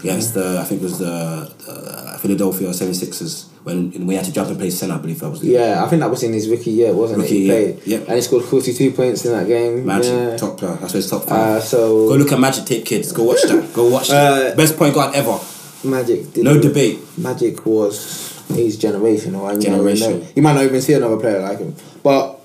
against 0.00 0.34
the 0.34 0.58
I 0.60 0.64
think 0.64 0.82
it 0.82 0.84
was 0.84 0.98
the, 0.98 1.50
the 1.64 2.18
Philadelphia 2.18 2.68
76ers 2.70 3.53
when 3.64 4.06
we 4.06 4.14
had 4.14 4.24
to 4.26 4.32
jump 4.32 4.48
and 4.50 4.58
play 4.58 4.70
center. 4.70 4.94
I 4.94 4.98
believe 4.98 5.18
that 5.20 5.30
was 5.30 5.40
the 5.40 5.48
yeah, 5.48 5.82
I 5.84 5.88
think 5.88 6.00
that 6.00 6.10
was 6.10 6.22
in 6.22 6.32
his 6.32 6.48
rookie 6.48 6.70
year, 6.70 6.92
wasn't 6.94 7.20
Rookie 7.22 7.48
it? 7.50 7.74
He 7.74 7.74
played, 7.74 7.86
yeah. 7.86 7.98
and 8.06 8.14
he 8.16 8.20
scored 8.20 8.44
forty-two 8.44 8.92
points 8.92 9.24
in 9.24 9.32
that 9.32 9.46
game. 9.46 9.84
Magic 9.84 10.12
yeah. 10.12 10.36
top 10.36 10.58
player. 10.58 10.74
That's 10.76 10.92
why 10.94 10.98
it's 10.98 11.10
top 11.10 11.22
Uh, 11.22 11.26
five. 11.26 11.62
so 11.64 12.08
Go 12.08 12.16
look 12.16 12.30
at 12.32 12.38
Magic 12.38 12.64
tape, 12.66 12.84
kids. 12.84 13.12
Go 13.12 13.24
watch 13.24 13.42
that. 13.42 13.72
Go 13.74 13.88
watch 13.88 14.08
that. 14.08 14.52
Uh, 14.52 14.56
Best 14.56 14.76
point 14.76 14.94
guard 14.94 15.14
ever. 15.14 15.38
Magic. 15.84 16.32
Did 16.32 16.44
No 16.44 16.60
debate. 16.60 17.00
Magic 17.18 17.64
was 17.66 18.42
his 18.48 18.76
generation, 18.78 19.34
or 19.34 19.48
I 19.50 19.52
mean, 19.52 19.62
Generation. 19.62 20.20
know. 20.20 20.26
You 20.36 20.42
might 20.42 20.54
not 20.54 20.64
even 20.64 20.80
see 20.80 20.92
another 20.94 21.16
player 21.16 21.40
like 21.40 21.58
him, 21.58 21.74
but 22.02 22.40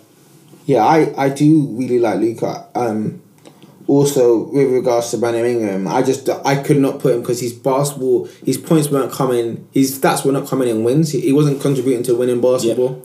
yeah, 0.66 0.86
I 0.86 1.14
I 1.18 1.30
do 1.30 1.68
really 1.72 2.00
like 2.00 2.20
Luka. 2.20 2.66
Um, 2.76 3.22
also 3.90 4.44
with 4.44 4.72
regards 4.72 5.10
to 5.12 5.18
Brandon 5.18 5.46
Ingram, 5.46 5.88
I 5.88 6.04
just 6.04 6.30
I 6.30 6.62
could 6.62 6.78
not 6.78 7.00
put 7.00 7.16
him 7.16 7.22
because 7.22 7.42
his 7.42 7.54
basketball, 7.54 8.26
his 8.46 8.58
points 8.58 8.90
weren't 8.90 9.12
coming, 9.12 9.68
his 9.72 9.98
stats 10.00 10.24
were 10.24 10.32
not 10.32 10.48
coming 10.48 10.70
in 10.70 10.84
wins. 10.84 11.12
He, 11.12 11.22
he 11.22 11.34
wasn't 11.34 11.60
contributing 11.60 12.04
to 12.04 12.16
winning 12.16 12.40
basketball, 12.40 13.04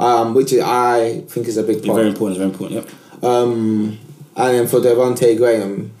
um, 0.00 0.34
which 0.34 0.52
I 0.52 1.22
think 1.28 1.46
is 1.46 1.56
a 1.56 1.62
big 1.62 1.76
Very 1.76 1.94
part. 1.94 2.06
important. 2.06 2.38
Very 2.38 2.50
important. 2.50 2.86
Yep. 3.22 3.24
Um, 3.24 3.98
and 4.36 4.54
then 4.54 4.66
for 4.66 4.80
Devonte 4.80 5.36
Graham, 5.36 5.92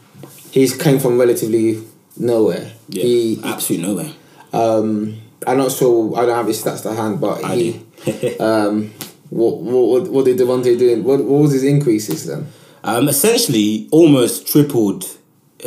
he's 0.50 0.76
came 0.76 0.98
from 0.98 1.18
relatively 1.18 1.84
nowhere. 2.18 2.72
Yeah. 2.88 3.02
He 3.04 3.40
Absolutely 3.44 3.86
nowhere. 3.86 4.12
um, 4.52 5.20
I'm 5.46 5.58
not 5.58 5.70
sure. 5.70 6.18
I 6.18 6.26
don't 6.26 6.34
have 6.34 6.48
his 6.48 6.62
stats 6.62 6.82
to 6.82 6.92
hand, 6.94 7.20
but 7.20 7.44
I 7.44 7.54
he. 7.54 8.38
um, 8.40 8.92
what, 9.30 9.58
what 9.58 9.86
what 9.86 10.10
what 10.10 10.24
did 10.24 10.38
Devonte 10.38 10.76
do? 10.76 11.00
What 11.02 11.24
what 11.24 11.42
was 11.42 11.52
his 11.52 11.62
increases 11.62 12.26
then? 12.26 12.48
Um, 12.86 13.08
essentially, 13.08 13.88
almost 13.90 14.46
tripled 14.46 15.04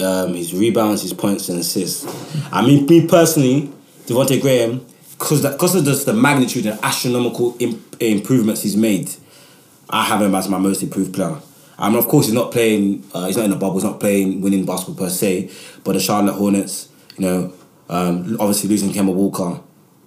um, 0.01 0.33
his 0.33 0.53
rebounds, 0.53 1.01
his 1.01 1.11
points, 1.13 1.49
and 1.49 1.59
assists. 1.59 2.05
I 2.49 2.65
mean, 2.65 2.85
me 2.85 3.07
personally, 3.07 3.69
Devonte 4.05 4.41
Graham, 4.41 4.85
because 5.11 5.41
because 5.41 5.75
of 5.75 5.83
just 5.83 6.05
the 6.05 6.13
magnitude 6.13 6.65
and 6.65 6.79
astronomical 6.81 7.57
imp- 7.59 7.97
improvements 7.99 8.63
he's 8.63 8.77
made, 8.77 9.11
I 9.89 10.05
have 10.05 10.21
him 10.21 10.33
as 10.33 10.47
my 10.47 10.59
most 10.59 10.81
improved 10.81 11.13
player. 11.13 11.35
I 11.77 11.89
mean, 11.89 11.99
of 11.99 12.07
course, 12.07 12.27
he's 12.27 12.35
not 12.35 12.53
playing. 12.53 13.03
Uh, 13.13 13.25
he's 13.27 13.35
not 13.35 13.43
in 13.43 13.51
the 13.51 13.57
bubble. 13.57 13.75
He's 13.75 13.83
not 13.83 13.99
playing 13.99 14.39
winning 14.39 14.65
basketball 14.65 15.05
per 15.05 15.09
se. 15.11 15.51
But 15.83 15.93
the 15.93 15.99
Charlotte 15.99 16.35
Hornets, 16.35 16.87
you 17.17 17.25
know, 17.25 17.53
um, 17.89 18.37
obviously 18.39 18.69
losing 18.69 18.91
Kemba 18.91 19.13
Walker 19.13 19.59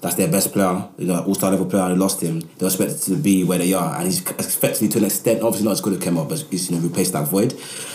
That's 0.02 0.16
their 0.16 0.28
best 0.28 0.52
player, 0.52 0.84
you 0.98 1.06
know, 1.06 1.22
all 1.22 1.34
star 1.36 1.52
level 1.52 1.64
player. 1.66 1.84
and 1.84 1.94
They 1.94 1.98
lost 1.98 2.20
him. 2.20 2.40
They're 2.58 2.68
expected 2.68 3.00
to 3.02 3.16
be 3.16 3.44
where 3.44 3.58
they 3.58 3.72
are, 3.72 3.94
and 3.94 4.04
he's 4.04 4.20
effectively 4.20 4.88
to 4.88 4.98
an 4.98 5.04
extent, 5.04 5.42
obviously 5.42 5.64
not 5.64 5.72
as 5.72 5.80
good 5.80 5.92
as 5.92 6.00
Kemba, 6.00 6.28
but 6.28 6.44
he's 6.50 6.68
you 6.68 6.76
know 6.76 6.82
replaced 6.82 7.12
that 7.12 7.28
void. 7.28 7.52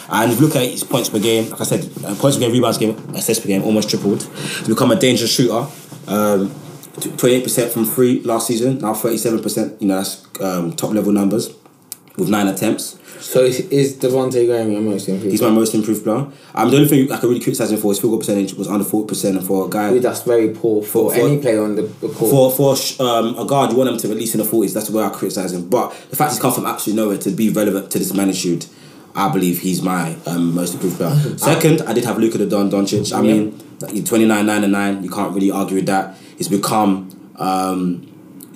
And 0.09 0.31
if 0.31 0.39
you 0.39 0.47
look 0.47 0.55
at 0.55 0.71
his 0.71 0.85
points 0.85 1.09
per 1.09 1.19
game, 1.19 1.49
like 1.49 1.59
I 1.59 1.65
said, 1.65 1.83
uh, 2.05 2.15
points 2.15 2.37
per 2.37 2.41
game, 2.41 2.53
rebounds 2.53 2.77
game, 2.77 2.95
assists 3.13 3.43
per 3.43 3.49
game, 3.49 3.61
almost 3.63 3.89
tripled. 3.89 4.23
He's 4.23 4.69
become 4.69 4.91
a 4.91 4.95
dangerous 4.95 5.33
shooter. 5.33 5.67
Um, 6.07 6.49
28% 6.97 7.69
from 7.69 7.85
three 7.85 8.21
last 8.21 8.47
season, 8.47 8.79
now 8.79 8.93
37%. 8.93 9.81
You 9.81 9.87
know, 9.87 9.97
that's 9.97 10.25
um, 10.41 10.73
top 10.73 10.93
level 10.93 11.11
numbers 11.11 11.53
with 12.17 12.29
nine 12.29 12.47
attempts. 12.47 12.97
So 13.19 13.41
is, 13.41 13.59
is 13.71 13.95
Devonte 13.95 14.45
Graham 14.45 14.71
your 14.71 14.81
most 14.81 15.07
improved? 15.07 15.31
He's 15.31 15.41
my 15.41 15.49
most 15.49 15.73
improved 15.73 16.03
player. 16.03 16.27
Um, 16.53 16.69
the 16.69 16.77
only 16.77 16.87
thing 16.87 17.11
I 17.11 17.17
can 17.17 17.29
really 17.29 17.41
criticise 17.41 17.71
him 17.71 17.79
for 17.79 17.91
his 17.91 17.99
field 17.99 18.11
goal 18.11 18.19
percentage 18.19 18.53
was 18.53 18.67
under 18.67 18.85
40%, 18.85 19.37
and 19.37 19.45
for 19.45 19.65
a 19.65 19.69
guy. 19.69 19.97
That's 19.99 20.21
very 20.21 20.49
poor 20.49 20.83
for, 20.83 21.09
For- 21.11 21.15
for- 21.15 21.27
any 21.27 21.41
player 21.41 21.63
on 21.63 21.75
the, 21.75 21.83
the 21.83 22.09
court. 22.09 22.55
For 22.55 22.75
for 22.75 23.03
um, 23.03 23.37
a 23.37 23.45
guard, 23.45 23.71
you 23.71 23.77
want 23.77 23.89
him 23.89 23.97
to 23.97 24.11
at 24.11 24.17
least 24.17 24.35
in 24.35 24.39
the 24.39 24.45
forties. 24.45 24.73
That's 24.73 24.89
where 24.89 25.05
I 25.05 25.09
criticise 25.09 25.51
him. 25.53 25.67
But 25.69 25.91
the 26.09 26.15
fact 26.15 26.31
he's 26.31 26.41
come 26.41 26.53
from 26.53 26.65
absolutely 26.65 27.01
nowhere 27.03 27.17
to 27.17 27.31
be 27.31 27.49
relevant 27.49 27.91
to 27.91 27.99
this 27.99 28.13
magnitude, 28.13 28.65
I 29.15 29.29
believe 29.29 29.59
he's 29.59 29.81
my 29.81 30.15
um, 30.25 30.53
most 30.53 30.75
improved 30.75 30.97
player. 30.97 31.15
Second, 31.37 31.81
I 31.81 31.93
did 31.93 32.05
have 32.05 32.17
Luka 32.19 32.37
the 32.37 32.45
Don 32.45 32.69
Doncic. 32.69 33.15
I 33.17 33.21
mean, 33.21 33.59
like, 33.79 34.05
29, 34.05 34.45
9 34.45 34.63
and 34.63 34.71
9. 34.71 35.03
You 35.03 35.09
can't 35.09 35.33
really 35.33 35.51
argue 35.51 35.75
with 35.77 35.87
that. 35.87 36.15
He's 36.37 36.47
become. 36.47 37.09
Um, 37.37 38.06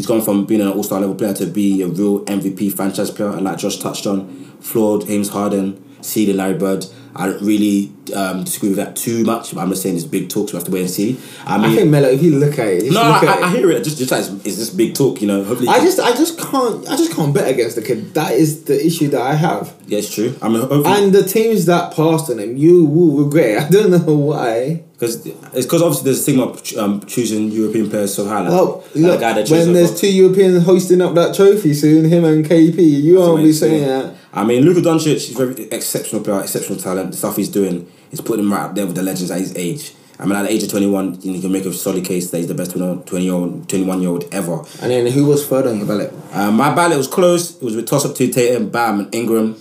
he's 0.02 0.08
gone 0.08 0.22
from 0.22 0.46
being 0.46 0.62
an 0.62 0.68
all 0.68 0.82
star 0.82 1.00
level 1.00 1.14
player 1.14 1.32
to 1.32 1.46
be 1.46 1.84
a 1.84 1.88
real 1.88 2.26
MVP 2.26 2.74
franchise 2.76 3.12
player. 3.12 3.30
And 3.30 3.44
like 3.44 3.60
Josh 3.60 3.78
touched 3.78 4.08
on, 4.08 4.28
flawed 4.60 5.06
James 5.06 5.30
Harden, 5.30 5.80
seeding 6.02 6.38
Larry 6.38 6.56
Bird. 6.56 6.88
I 7.16 7.28
don't 7.28 7.42
really 7.42 7.92
um, 8.16 8.46
disagree 8.46 8.70
with 8.70 8.78
that 8.78 8.96
too 8.96 9.24
much. 9.24 9.54
But 9.54 9.62
I'm 9.62 9.70
just 9.70 9.84
saying 9.84 9.96
it's 9.96 10.06
big 10.06 10.30
talks. 10.30 10.54
We 10.54 10.58
have 10.58 10.66
to 10.66 10.72
wait 10.72 10.82
and 10.82 10.90
see. 10.90 11.20
I 11.46 11.58
mean, 11.58 11.72
I 11.72 11.76
think 11.76 11.92
Melo, 11.92 12.08
if 12.08 12.24
you 12.24 12.40
look 12.40 12.58
at 12.58 12.68
it, 12.68 12.92
no, 12.92 13.00
I, 13.00 13.20
I, 13.20 13.48
I 13.48 13.50
hear 13.52 13.70
it. 13.70 13.84
Just, 13.84 14.00
just 14.00 14.10
like 14.10 14.22
it's, 14.22 14.30
it's 14.46 14.56
just 14.58 14.76
big 14.78 14.96
talk, 14.96 15.22
you 15.22 15.28
know. 15.28 15.44
Hopefully, 15.44 15.68
I 15.70 15.80
just, 15.82 16.00
I 16.00 16.16
just 16.16 16.40
can't, 16.40 16.88
I 16.88 16.96
just 16.96 17.14
can't 17.14 17.32
bet 17.32 17.48
against 17.48 17.76
the 17.76 17.84
kid. 17.84 18.16
That 18.16 18.32
is 18.32 18.64
the 18.64 18.84
issue 18.84 19.10
that 19.10 19.22
I 19.22 19.36
have. 19.36 19.76
yeah, 19.86 20.00
it's 20.00 20.12
true. 20.12 20.36
I 20.42 20.48
mean, 20.50 20.62
hopefully, 20.62 20.86
And 20.86 21.14
the 21.14 21.24
teams 21.24 21.66
that 21.66 21.94
passed 21.94 22.32
on 22.32 22.40
him, 22.40 22.58
you 22.58 22.86
will 22.86 23.26
regret. 23.26 23.64
I 23.66 23.70
don't 23.70 23.92
know 23.92 24.16
why. 24.16 24.84
Because 25.02 25.26
it's 25.26 25.66
because 25.66 25.82
obviously 25.82 26.06
there's 26.06 26.20
a 26.20 26.24
thing 26.24 26.40
of 26.40 26.78
um, 26.78 27.02
choosing 27.08 27.50
European 27.50 27.90
players 27.90 28.14
so 28.14 28.24
high. 28.28 28.42
Like, 28.42 28.52
Well, 28.52 28.84
look, 28.94 29.20
guy 29.20 29.34
that 29.34 29.50
when 29.50 29.74
there's 29.74 30.00
two 30.00 30.14
Europeans 30.14 30.64
hoisting 30.64 31.02
up 31.02 31.16
that 31.16 31.34
trophy 31.34 31.74
soon, 31.74 32.06
him 32.06 32.24
and 32.24 32.46
KP, 32.46 32.78
you 32.78 33.18
won't 33.18 33.42
be 33.42 33.52
saying 33.52 33.88
that. 33.88 34.16
I 34.32 34.46
mean, 34.46 34.64
Luka 34.64 34.82
Doncic 34.82 35.16
is 35.16 35.30
very 35.30 35.64
exceptional 35.72 36.24
player, 36.24 36.42
exceptional 36.42 36.78
talent. 36.78 37.12
The 37.12 37.18
stuff 37.18 37.36
he's 37.36 37.50
doing 37.50 37.92
is 38.12 38.22
putting 38.22 38.46
him 38.46 38.54
right 38.54 38.66
up 38.66 38.76
there 38.76 38.86
with 38.86 38.96
the 38.96 39.02
legends 39.02 39.32
at 39.32 39.40
his 39.40 39.56
age. 39.56 39.96
I 40.20 40.26
mean, 40.26 40.36
at 40.36 40.44
the 40.44 40.52
age 40.52 40.62
of 40.62 40.70
21, 40.70 41.22
you, 41.22 41.42
can 41.42 41.52
make 41.52 41.66
a 41.66 41.74
solid 41.74 42.06
case 42.06 42.30
that 42.30 42.38
he's 42.38 42.48
the 42.48 42.54
best 42.54 42.74
20 42.74 43.24
year 43.24 43.34
old, 43.34 43.68
21 43.68 44.02
year 44.02 44.12
old 44.12 44.26
ever. 44.32 44.60
And 44.84 44.92
then 44.92 45.08
who 45.08 45.26
was 45.26 45.48
third 45.48 45.66
on 45.66 45.80
your 45.80 45.88
ballot? 45.88 46.14
Um, 46.32 46.58
my 46.58 46.76
ballot 46.76 47.00
was 47.00 47.08
close. 47.08 47.56
It 47.56 47.64
was 47.64 47.76
with 47.76 47.88
toss 47.88 48.06
up 48.06 48.14
to 48.18 48.32
Tatum, 48.32 48.70
Bam, 48.70 49.00
and 49.00 49.16
Ingram. 49.16 49.60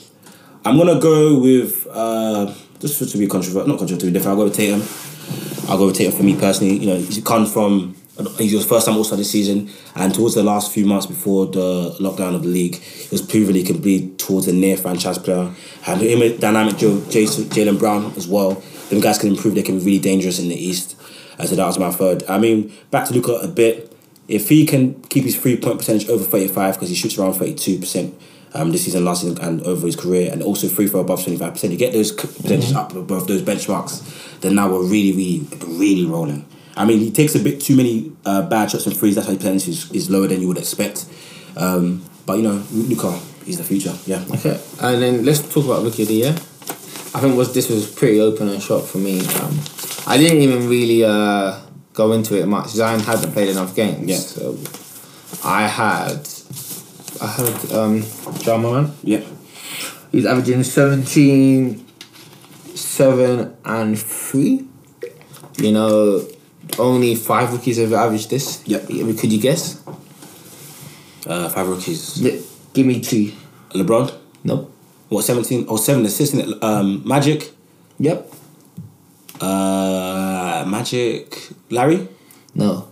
I'm 0.67 0.77
gonna 0.77 1.01
go 1.01 1.39
with 1.39 1.87
uh, 1.91 2.53
just 2.79 3.11
to 3.11 3.17
be 3.17 3.27
controversial, 3.27 3.67
not 3.67 3.79
controversial, 3.79 4.01
to 4.01 4.07
be 4.07 4.13
different. 4.13 4.33
I'll 4.33 4.37
go 4.37 4.45
with 4.45 4.57
Tatum. 4.57 4.83
I'll 5.71 5.79
go 5.79 5.87
with 5.87 5.97
Tatum 5.97 6.17
for 6.17 6.25
me 6.25 6.39
personally. 6.39 6.79
You 6.79 6.87
know, 6.87 6.97
he's 6.97 7.23
come 7.23 7.47
from 7.47 7.95
he's 8.37 8.51
his 8.51 8.67
first 8.67 8.87
time 8.87 9.03
Star 9.05 9.17
this 9.17 9.31
season, 9.31 9.71
and 9.95 10.13
towards 10.13 10.35
the 10.35 10.43
last 10.43 10.73
few 10.73 10.85
months 10.85 11.07
before 11.07 11.47
the 11.47 11.97
lockdown 12.01 12.35
of 12.35 12.43
the 12.43 12.49
league, 12.49 12.75
he 12.75 13.09
was 13.11 13.23
proven 13.23 13.55
he 13.55 13.63
could 13.63 13.81
be 13.81 14.11
towards 14.17 14.49
a 14.49 14.53
near 14.53 14.77
franchise 14.77 15.19
player. 15.19 15.55
And 15.87 16.01
him 16.01 16.39
dynamic 16.39 16.77
Joe, 16.77 16.99
Jayson, 17.09 17.45
Jaylen 17.45 17.79
Brown 17.79 18.13
as 18.17 18.27
well. 18.27 18.63
Them 18.91 19.01
guys 19.01 19.19
can 19.19 19.29
improve. 19.29 19.55
They 19.55 19.63
can 19.63 19.79
be 19.79 19.85
really 19.85 19.99
dangerous 20.01 20.41
in 20.41 20.49
the 20.49 20.57
East. 20.57 20.97
Uh, 21.39 21.47
so 21.47 21.55
that 21.55 21.67
was 21.67 21.79
my 21.79 21.93
third. 21.93 22.25
I 22.29 22.39
mean, 22.39 22.73
back 22.91 23.07
to 23.07 23.15
Luka 23.15 23.35
a 23.35 23.49
bit. 23.49 23.97
If 24.27 24.49
he 24.49 24.67
can 24.67 25.01
keep 25.03 25.25
his 25.25 25.37
three 25.37 25.57
point 25.57 25.79
percentage 25.79 26.09
over 26.09 26.25
thirty 26.25 26.49
five, 26.49 26.75
because 26.75 26.89
he 26.89 26.97
shoots 26.97 27.17
around 27.17 27.35
thirty 27.35 27.55
two 27.55 27.79
percent. 27.79 28.21
Um, 28.53 28.73
this 28.73 28.85
season, 28.85 29.05
last 29.05 29.23
season, 29.23 29.39
and 29.41 29.63
over 29.63 29.87
his 29.87 29.95
career, 29.95 30.33
and 30.33 30.43
also 30.43 30.69
free 30.69 30.89
throw 30.89 31.01
above 31.01 31.23
twenty 31.23 31.39
five 31.39 31.53
percent. 31.53 31.73
You 31.73 31.79
get 31.79 31.93
those 31.93 32.11
percentages 32.11 32.75
up 32.75 32.95
above 32.97 33.29
those 33.29 33.43
benchmarks, 33.43 34.41
then 34.41 34.57
now 34.57 34.69
we're 34.69 34.83
really, 34.83 35.13
really, 35.13 35.47
really 35.67 36.05
rolling. 36.05 36.45
I 36.77 36.85
mean, 36.85 36.99
he 36.99 37.11
takes 37.13 37.35
a 37.35 37.39
bit 37.39 37.61
too 37.61 37.77
many 37.77 38.11
uh, 38.25 38.43
bad 38.49 38.71
shots 38.71 38.87
and 38.87 38.97
threes. 38.97 39.15
That's 39.15 39.29
why 39.29 39.35
his 39.35 39.43
percentage 39.43 39.69
is, 39.69 39.93
is 39.93 40.11
lower 40.11 40.27
than 40.27 40.41
you 40.41 40.49
would 40.49 40.59
expect. 40.59 41.07
Um, 41.57 42.03
but 42.27 42.39
you 42.39 42.43
know, 42.43 42.65
Luka, 42.73 43.19
he's 43.45 43.59
the 43.59 43.65
future. 43.65 43.95
Yeah. 44.07 44.25
Okay, 44.35 44.61
and 44.81 45.01
then 45.01 45.25
let's 45.25 45.41
talk 45.41 45.65
about 45.65 45.85
rookie 45.85 46.03
of 46.03 46.09
the 46.09 46.15
year. 46.15 46.35
I 47.13 47.21
think 47.21 47.37
was 47.37 47.53
this 47.55 47.69
was 47.69 47.91
pretty 47.91 48.21
open 48.21 48.49
and 48.49 48.63
shot 48.63 48.85
for 48.85 48.99
me. 48.99 49.21
Um, 49.21 49.59
I 50.07 50.17
didn't 50.17 50.39
even 50.39 50.69
really 50.69 51.05
uh, 51.05 51.61
go 51.93 52.13
into 52.13 52.41
it 52.41 52.47
much. 52.47 52.69
Zion 52.71 53.01
hadn't 53.01 53.33
played 53.33 53.49
enough 53.49 53.77
games. 53.77 54.09
Yeah. 54.09 54.17
So 54.17 54.59
I 55.45 55.67
had, 55.69 56.29
I 57.21 57.27
had 57.27 57.73
um, 57.73 58.03
Ja 58.45 58.57
Morant. 58.57 58.91
Yeah. 59.03 59.21
He's 60.13 60.27
averaging 60.27 60.63
17, 60.65 61.87
7 62.75 63.57
and 63.65 63.99
3. 63.99 64.65
You 65.59 65.73
know, 65.73 66.27
only 66.79 67.15
five 67.15 67.53
rookies 67.53 67.77
have 67.79 67.93
averaged 67.93 68.31
this. 68.31 68.63
Yeah. 68.67 68.79
Could 68.81 69.33
you 69.33 69.41
guess? 69.41 69.83
Uh, 71.27 71.49
five 71.51 71.69
rookies. 71.69 72.21
Yeah, 72.21 72.41
Give 72.73 72.87
me 72.87 73.01
two. 73.01 73.33
LeBron. 73.75 74.13
Nope. 74.45 74.73
What 75.11 75.23
seventeen? 75.25 75.67
Oh, 75.69 75.77
seven 75.77 76.05
assists. 76.07 76.35
in 76.35 76.41
it. 76.41 76.63
Um, 76.63 77.03
Magic. 77.05 77.51
Yep. 77.99 78.33
Uh, 79.41 80.65
Magic. 80.67 81.51
Larry. 81.69 82.09
No. 82.55 82.89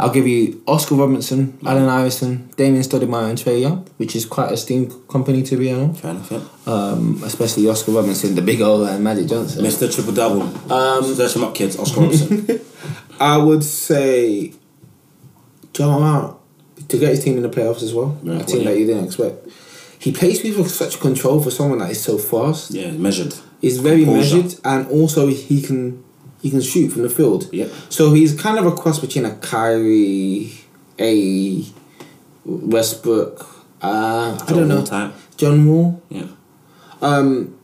I'll 0.00 0.10
give 0.12 0.28
you 0.28 0.62
Oscar 0.66 0.94
Robinson, 0.94 1.58
Allen 1.66 1.88
Iverson, 1.88 2.48
Damon 2.56 2.82
Stoudamire, 2.82 3.30
and 3.30 3.38
Trae 3.38 3.60
Young, 3.60 3.84
which 3.96 4.14
is 4.14 4.24
quite 4.24 4.52
a 4.52 4.56
steamed 4.56 4.92
company 5.08 5.42
to 5.42 5.56
be 5.56 5.72
honest. 5.72 6.00
Fair 6.00 6.12
enough. 6.12 6.30
Yeah. 6.30 6.40
Um, 6.72 7.20
especially 7.24 7.68
Oscar 7.68 7.92
Robinson, 7.92 8.36
the 8.36 8.42
big 8.42 8.60
old 8.60 8.88
and 8.88 9.02
Magic 9.02 9.26
Johnson. 9.26 9.64
Mr. 9.64 9.92
Triple 9.92 10.12
Double. 10.12 10.42
Um, 10.72 11.02
search 11.14 11.34
him 11.34 11.42
up, 11.42 11.54
kids. 11.54 11.76
Oscar 11.76 12.02
Robertson. 12.02 12.60
I 13.20 13.36
would 13.38 13.64
say 13.64 14.52
Ja 15.76 15.98
Morant 15.98 16.36
to 16.88 16.98
get 16.98 17.10
his 17.10 17.24
team 17.24 17.36
in 17.36 17.42
the 17.42 17.48
playoffs 17.48 17.82
as 17.82 17.92
well. 17.92 18.16
Yeah, 18.22 18.38
a 18.38 18.44
team 18.44 18.62
yeah. 18.62 18.70
that 18.70 18.78
you 18.78 18.86
didn't 18.86 19.06
expect. 19.06 19.48
He 19.98 20.12
plays 20.12 20.44
with 20.44 20.70
such 20.70 21.00
control 21.00 21.42
for 21.42 21.50
someone 21.50 21.80
that 21.80 21.90
is 21.90 22.00
so 22.00 22.18
fast. 22.18 22.70
yeah, 22.70 22.92
measured. 22.92 23.34
He's 23.60 23.78
very 23.78 24.04
Composure. 24.04 24.36
measured, 24.36 24.60
and 24.64 24.86
also 24.86 25.26
he 25.26 25.60
can 25.60 26.04
he 26.40 26.50
can 26.50 26.60
shoot 26.60 26.90
from 26.90 27.02
the 27.02 27.10
field. 27.10 27.48
Yep. 27.52 27.70
So 27.88 28.12
he's 28.12 28.38
kind 28.40 28.58
of 28.58 28.66
a 28.66 28.72
cross 28.72 28.98
between 28.98 29.24
a 29.24 29.34
Kyrie, 29.36 30.52
a 30.98 31.64
Westbrook. 32.44 33.46
Uh, 33.82 34.38
I 34.46 34.52
don't 34.52 34.68
know. 34.68 34.84
Type. 34.84 35.12
John 35.36 35.66
Wall. 35.66 36.02
Yeah. 36.08 36.26
Um, 37.00 37.56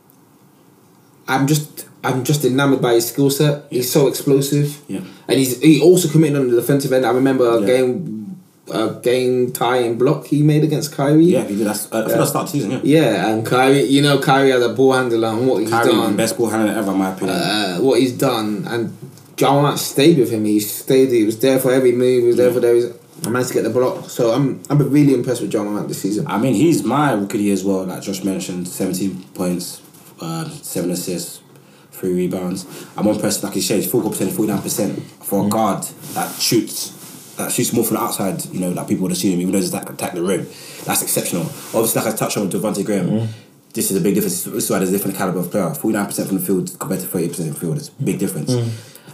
I'm 1.27 1.47
just 1.47 1.87
I'm 2.03 2.23
just 2.23 2.45
enamored 2.45 2.81
by 2.81 2.93
his 2.93 3.07
skill 3.09 3.29
set. 3.29 3.65
He's 3.69 3.91
so 3.91 4.07
explosive. 4.07 4.81
Yeah. 4.87 5.01
And 5.27 5.39
he's 5.39 5.59
he 5.61 5.81
also 5.81 6.07
committed 6.07 6.37
on 6.37 6.49
the 6.49 6.55
defensive 6.55 6.93
end. 6.93 7.05
I 7.05 7.11
remember 7.11 7.49
a 7.49 7.59
Yeah. 7.61 7.65
game 7.67 8.14
a 8.71 8.99
game 9.01 9.51
tying 9.51 9.97
block 9.97 10.25
he 10.25 10.41
made 10.41 10.63
against 10.63 10.91
Kyrie. 10.91 11.25
Yeah, 11.25 11.43
he 11.43 11.55
did. 11.55 11.67
That's, 11.67 11.91
uh, 11.91 12.07
that's 12.07 12.29
start 12.29 12.47
of 12.47 12.51
the 12.51 12.57
season. 12.59 12.71
Yeah. 12.71 12.79
Yeah, 12.83 13.29
and 13.29 13.45
Kyrie, 13.45 13.83
you 13.83 14.01
know, 14.01 14.19
Kyrie 14.19 14.51
as 14.51 14.63
a 14.63 14.69
ball 14.69 14.93
handler 14.93 15.27
and 15.27 15.47
what 15.47 15.61
he's 15.61 15.69
Kyrie, 15.69 15.91
done, 15.91 16.15
best 16.15 16.37
ball 16.37 16.49
handler 16.49 16.73
ever, 16.73 16.91
in 16.91 16.97
my 16.97 17.13
opinion. 17.13 17.37
uh, 17.37 17.77
what 17.77 17.99
he's 17.99 18.13
done, 18.17 18.65
and 18.67 18.97
Ja 19.37 19.53
Morant 19.53 19.77
stayed 19.79 20.17
with 20.17 20.31
him. 20.31 20.45
He 20.45 20.59
stayed. 20.59 21.09
He 21.11 21.25
was 21.25 21.37
there 21.39 21.59
for 21.59 21.71
every 21.71 21.91
move. 21.91 22.23
He 22.23 22.27
was 22.27 22.37
there 22.37 22.51
for 22.51 22.65
every. 22.65 22.91
I 23.25 23.29
managed 23.29 23.49
to 23.49 23.53
get 23.55 23.63
the 23.63 23.69
block, 23.69 24.09
so 24.09 24.31
I'm 24.31 24.61
I'm 24.69 24.77
really 24.89 25.13
impressed 25.13 25.41
with 25.41 25.53
Ja 25.53 25.63
Morant 25.63 25.87
this 25.87 26.01
season. 26.01 26.25
I 26.27 26.37
mean, 26.37 26.53
he's 26.53 26.83
my 26.83 27.13
rookie 27.13 27.39
year 27.39 27.53
as 27.53 27.63
well. 27.63 27.83
Like 27.85 28.01
Josh 28.01 28.23
mentioned, 28.23 28.67
seventeen 28.67 29.23
points, 29.33 29.81
uh, 30.21 30.49
seven 30.49 30.89
assists, 30.91 31.41
three 31.91 32.13
rebounds. 32.13 32.65
I'm 32.97 33.07
impressed. 33.07 33.43
Like 33.43 33.53
he 33.53 33.61
said, 33.61 33.77
he's 33.81 33.91
full 33.91 34.07
percent, 34.09 34.31
forty 34.31 34.51
nine 34.51 34.61
percent 34.61 34.99
for 35.23 35.45
a 35.45 35.49
guard 35.49 35.83
that 36.13 36.33
shoots. 36.39 36.94
That 37.37 37.51
shoots 37.51 37.73
more 37.73 37.83
from 37.83 37.97
the 37.97 38.03
outside, 38.03 38.45
you 38.45 38.59
know, 38.61 38.69
like 38.69 38.87
people 38.87 39.03
would 39.03 39.11
assume, 39.11 39.39
even 39.41 39.51
though 39.51 39.59
he's 39.59 39.73
attack, 39.73 39.89
attack 39.89 40.13
the 40.13 40.23
rim. 40.23 40.47
That's 40.85 41.01
exceptional. 41.01 41.43
Obviously, 41.73 42.01
like 42.01 42.13
I 42.13 42.15
touched 42.15 42.37
on 42.37 42.49
Devonte 42.49 42.85
Graham, 42.85 43.27
this 43.73 43.91
is 43.91 43.97
a 43.97 44.01
big 44.01 44.15
difference. 44.15 44.43
This 44.45 44.63
is 44.65 44.69
why 44.69 44.77
there's 44.79 44.89
a 44.89 44.93
different 44.93 45.17
caliber 45.17 45.39
of 45.39 45.51
player. 45.51 45.65
49% 45.65 46.27
from 46.27 46.37
the 46.37 46.43
field 46.45 46.71
compared 46.79 47.01
to 47.01 47.07
30% 47.07 47.35
from 47.35 47.47
the 47.49 47.53
field. 47.55 47.77
It's 47.77 47.89
a 47.89 48.03
big 48.03 48.19
difference. 48.19 48.51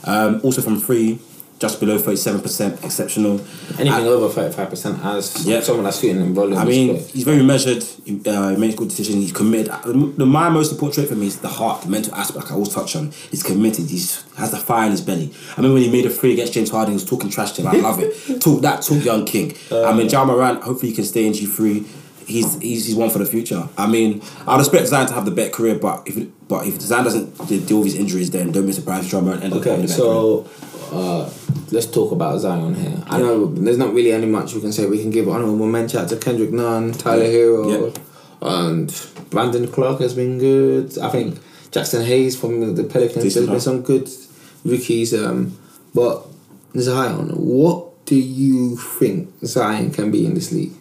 Um, 0.03 0.39
also 0.43 0.61
from 0.61 0.79
three, 0.79 1.19
just 1.61 1.79
below 1.79 1.97
37%, 1.99 2.83
exceptional. 2.83 3.39
Anything 3.79 4.07
over 4.07 4.27
thirty 4.29 4.51
five 4.53 4.67
percent 4.69 4.97
as 5.05 5.45
Yeah. 5.45 5.61
someone 5.61 5.83
that's 5.85 5.99
shooting 5.99 6.19
in 6.19 6.33
volume. 6.33 6.57
I 6.57 6.65
mean, 6.65 6.95
he's 7.13 7.23
very 7.23 7.43
measured. 7.43 7.83
He, 8.03 8.19
uh, 8.25 8.49
he 8.49 8.55
makes 8.57 8.73
good 8.75 8.89
decisions. 8.89 9.17
He's 9.17 9.31
committed. 9.31 9.69
Uh, 9.69 9.79
The, 10.17 10.25
my 10.25 10.49
most 10.49 10.71
important 10.71 10.95
trait 10.95 11.09
for 11.09 11.15
me 11.15 11.27
is 11.27 11.37
the 11.37 11.47
heart, 11.59 11.83
the 11.83 11.89
mental 11.89 12.15
aspect. 12.15 12.45
Like 12.45 12.51
I 12.51 12.55
always 12.55 12.69
touch 12.73 12.95
on. 12.95 13.11
He's 13.29 13.43
committed. 13.43 13.85
He's 13.91 14.23
has 14.37 14.49
the 14.49 14.57
fire 14.57 14.85
in 14.85 14.91
his 14.91 15.01
belly. 15.01 15.31
I 15.55 15.61
mean, 15.61 15.73
when 15.73 15.83
he 15.83 15.91
made 15.91 16.05
a 16.07 16.09
free 16.09 16.33
against 16.33 16.53
James 16.53 16.71
Harden, 16.71 16.93
he 16.93 16.95
was 16.95 17.05
talking 17.05 17.29
trash 17.29 17.51
to 17.53 17.61
him. 17.61 17.67
I 17.67 17.73
love 17.73 17.99
it. 17.99 18.41
talk 18.41 18.61
that 18.63 18.81
talk, 18.81 19.05
young 19.05 19.23
king. 19.25 19.53
I 19.71 19.93
mean, 19.93 20.09
Ja 20.09 20.25
Morant. 20.25 20.63
Hopefully, 20.63 20.89
he 20.89 20.95
can 20.95 21.05
stay 21.05 21.27
in 21.27 21.33
G 21.33 21.45
three. 21.45 21.85
He's, 22.25 22.59
he's 22.61 22.85
he's 22.87 22.95
one 22.95 23.09
for 23.09 23.19
the 23.19 23.25
future. 23.25 23.67
I 23.77 23.85
mean, 23.87 24.21
I'd 24.47 24.59
expect 24.59 24.87
Zion 24.87 25.05
to 25.07 25.13
have 25.13 25.25
the 25.25 25.31
better 25.31 25.51
career, 25.51 25.75
but 25.75 26.07
if 26.07 26.15
but 26.47 26.65
if 26.65 26.79
Zion 26.81 27.03
doesn't 27.03 27.67
deal 27.67 27.77
with 27.79 27.87
his 27.91 27.95
injuries, 27.95 28.29
then 28.31 28.51
don't 28.51 28.65
be 28.65 28.71
surprised 28.71 29.05
if 29.07 29.11
Ja 29.13 29.21
Morant 29.21 29.43
ends 29.43 29.55
up 29.57 29.63
having 29.63 29.81
the 29.85 29.87
better 29.87 30.01
career. 30.01 30.70
Uh, 30.91 31.29
let's 31.71 31.85
talk 31.87 32.11
about 32.11 32.39
Zion 32.39 32.75
here. 32.75 33.01
I 33.07 33.17
know 33.19 33.45
there's 33.45 33.77
not 33.77 33.93
really 33.93 34.11
any 34.11 34.25
much 34.25 34.53
we 34.53 34.61
can 34.61 34.71
say. 34.73 34.85
We 34.85 34.99
can 35.01 35.09
give 35.09 35.27
honorable 35.29 35.65
mention 35.65 35.99
out 36.01 36.09
to 36.09 36.17
Kendrick 36.17 36.51
Nunn, 36.51 36.91
Tyler 36.91 37.25
Herro, 37.25 37.93
Yeah. 37.93 38.01
and 38.41 39.07
Brandon 39.29 39.67
Clarke 39.71 40.01
has 40.01 40.13
been 40.13 40.37
good. 40.37 40.97
I 40.97 41.09
think 41.09 41.39
Jaxson 41.71 42.05
Hayes 42.05 42.37
from 42.37 42.75
the 42.75 42.83
Pelicans. 42.83 43.23
Decent, 43.23 43.47
There's 43.47 43.63
been 43.65 43.73
some 43.73 43.81
good 43.83 44.09
rookies. 44.65 45.13
Um, 45.13 45.57
but 45.95 46.25
Zion, 46.77 47.29
what 47.29 48.05
do 48.05 48.15
you 48.15 48.75
think 48.75 49.29
Zion 49.45 49.91
can 49.91 50.11
be 50.11 50.25
in 50.25 50.33
this 50.33 50.51
league? 50.51 50.73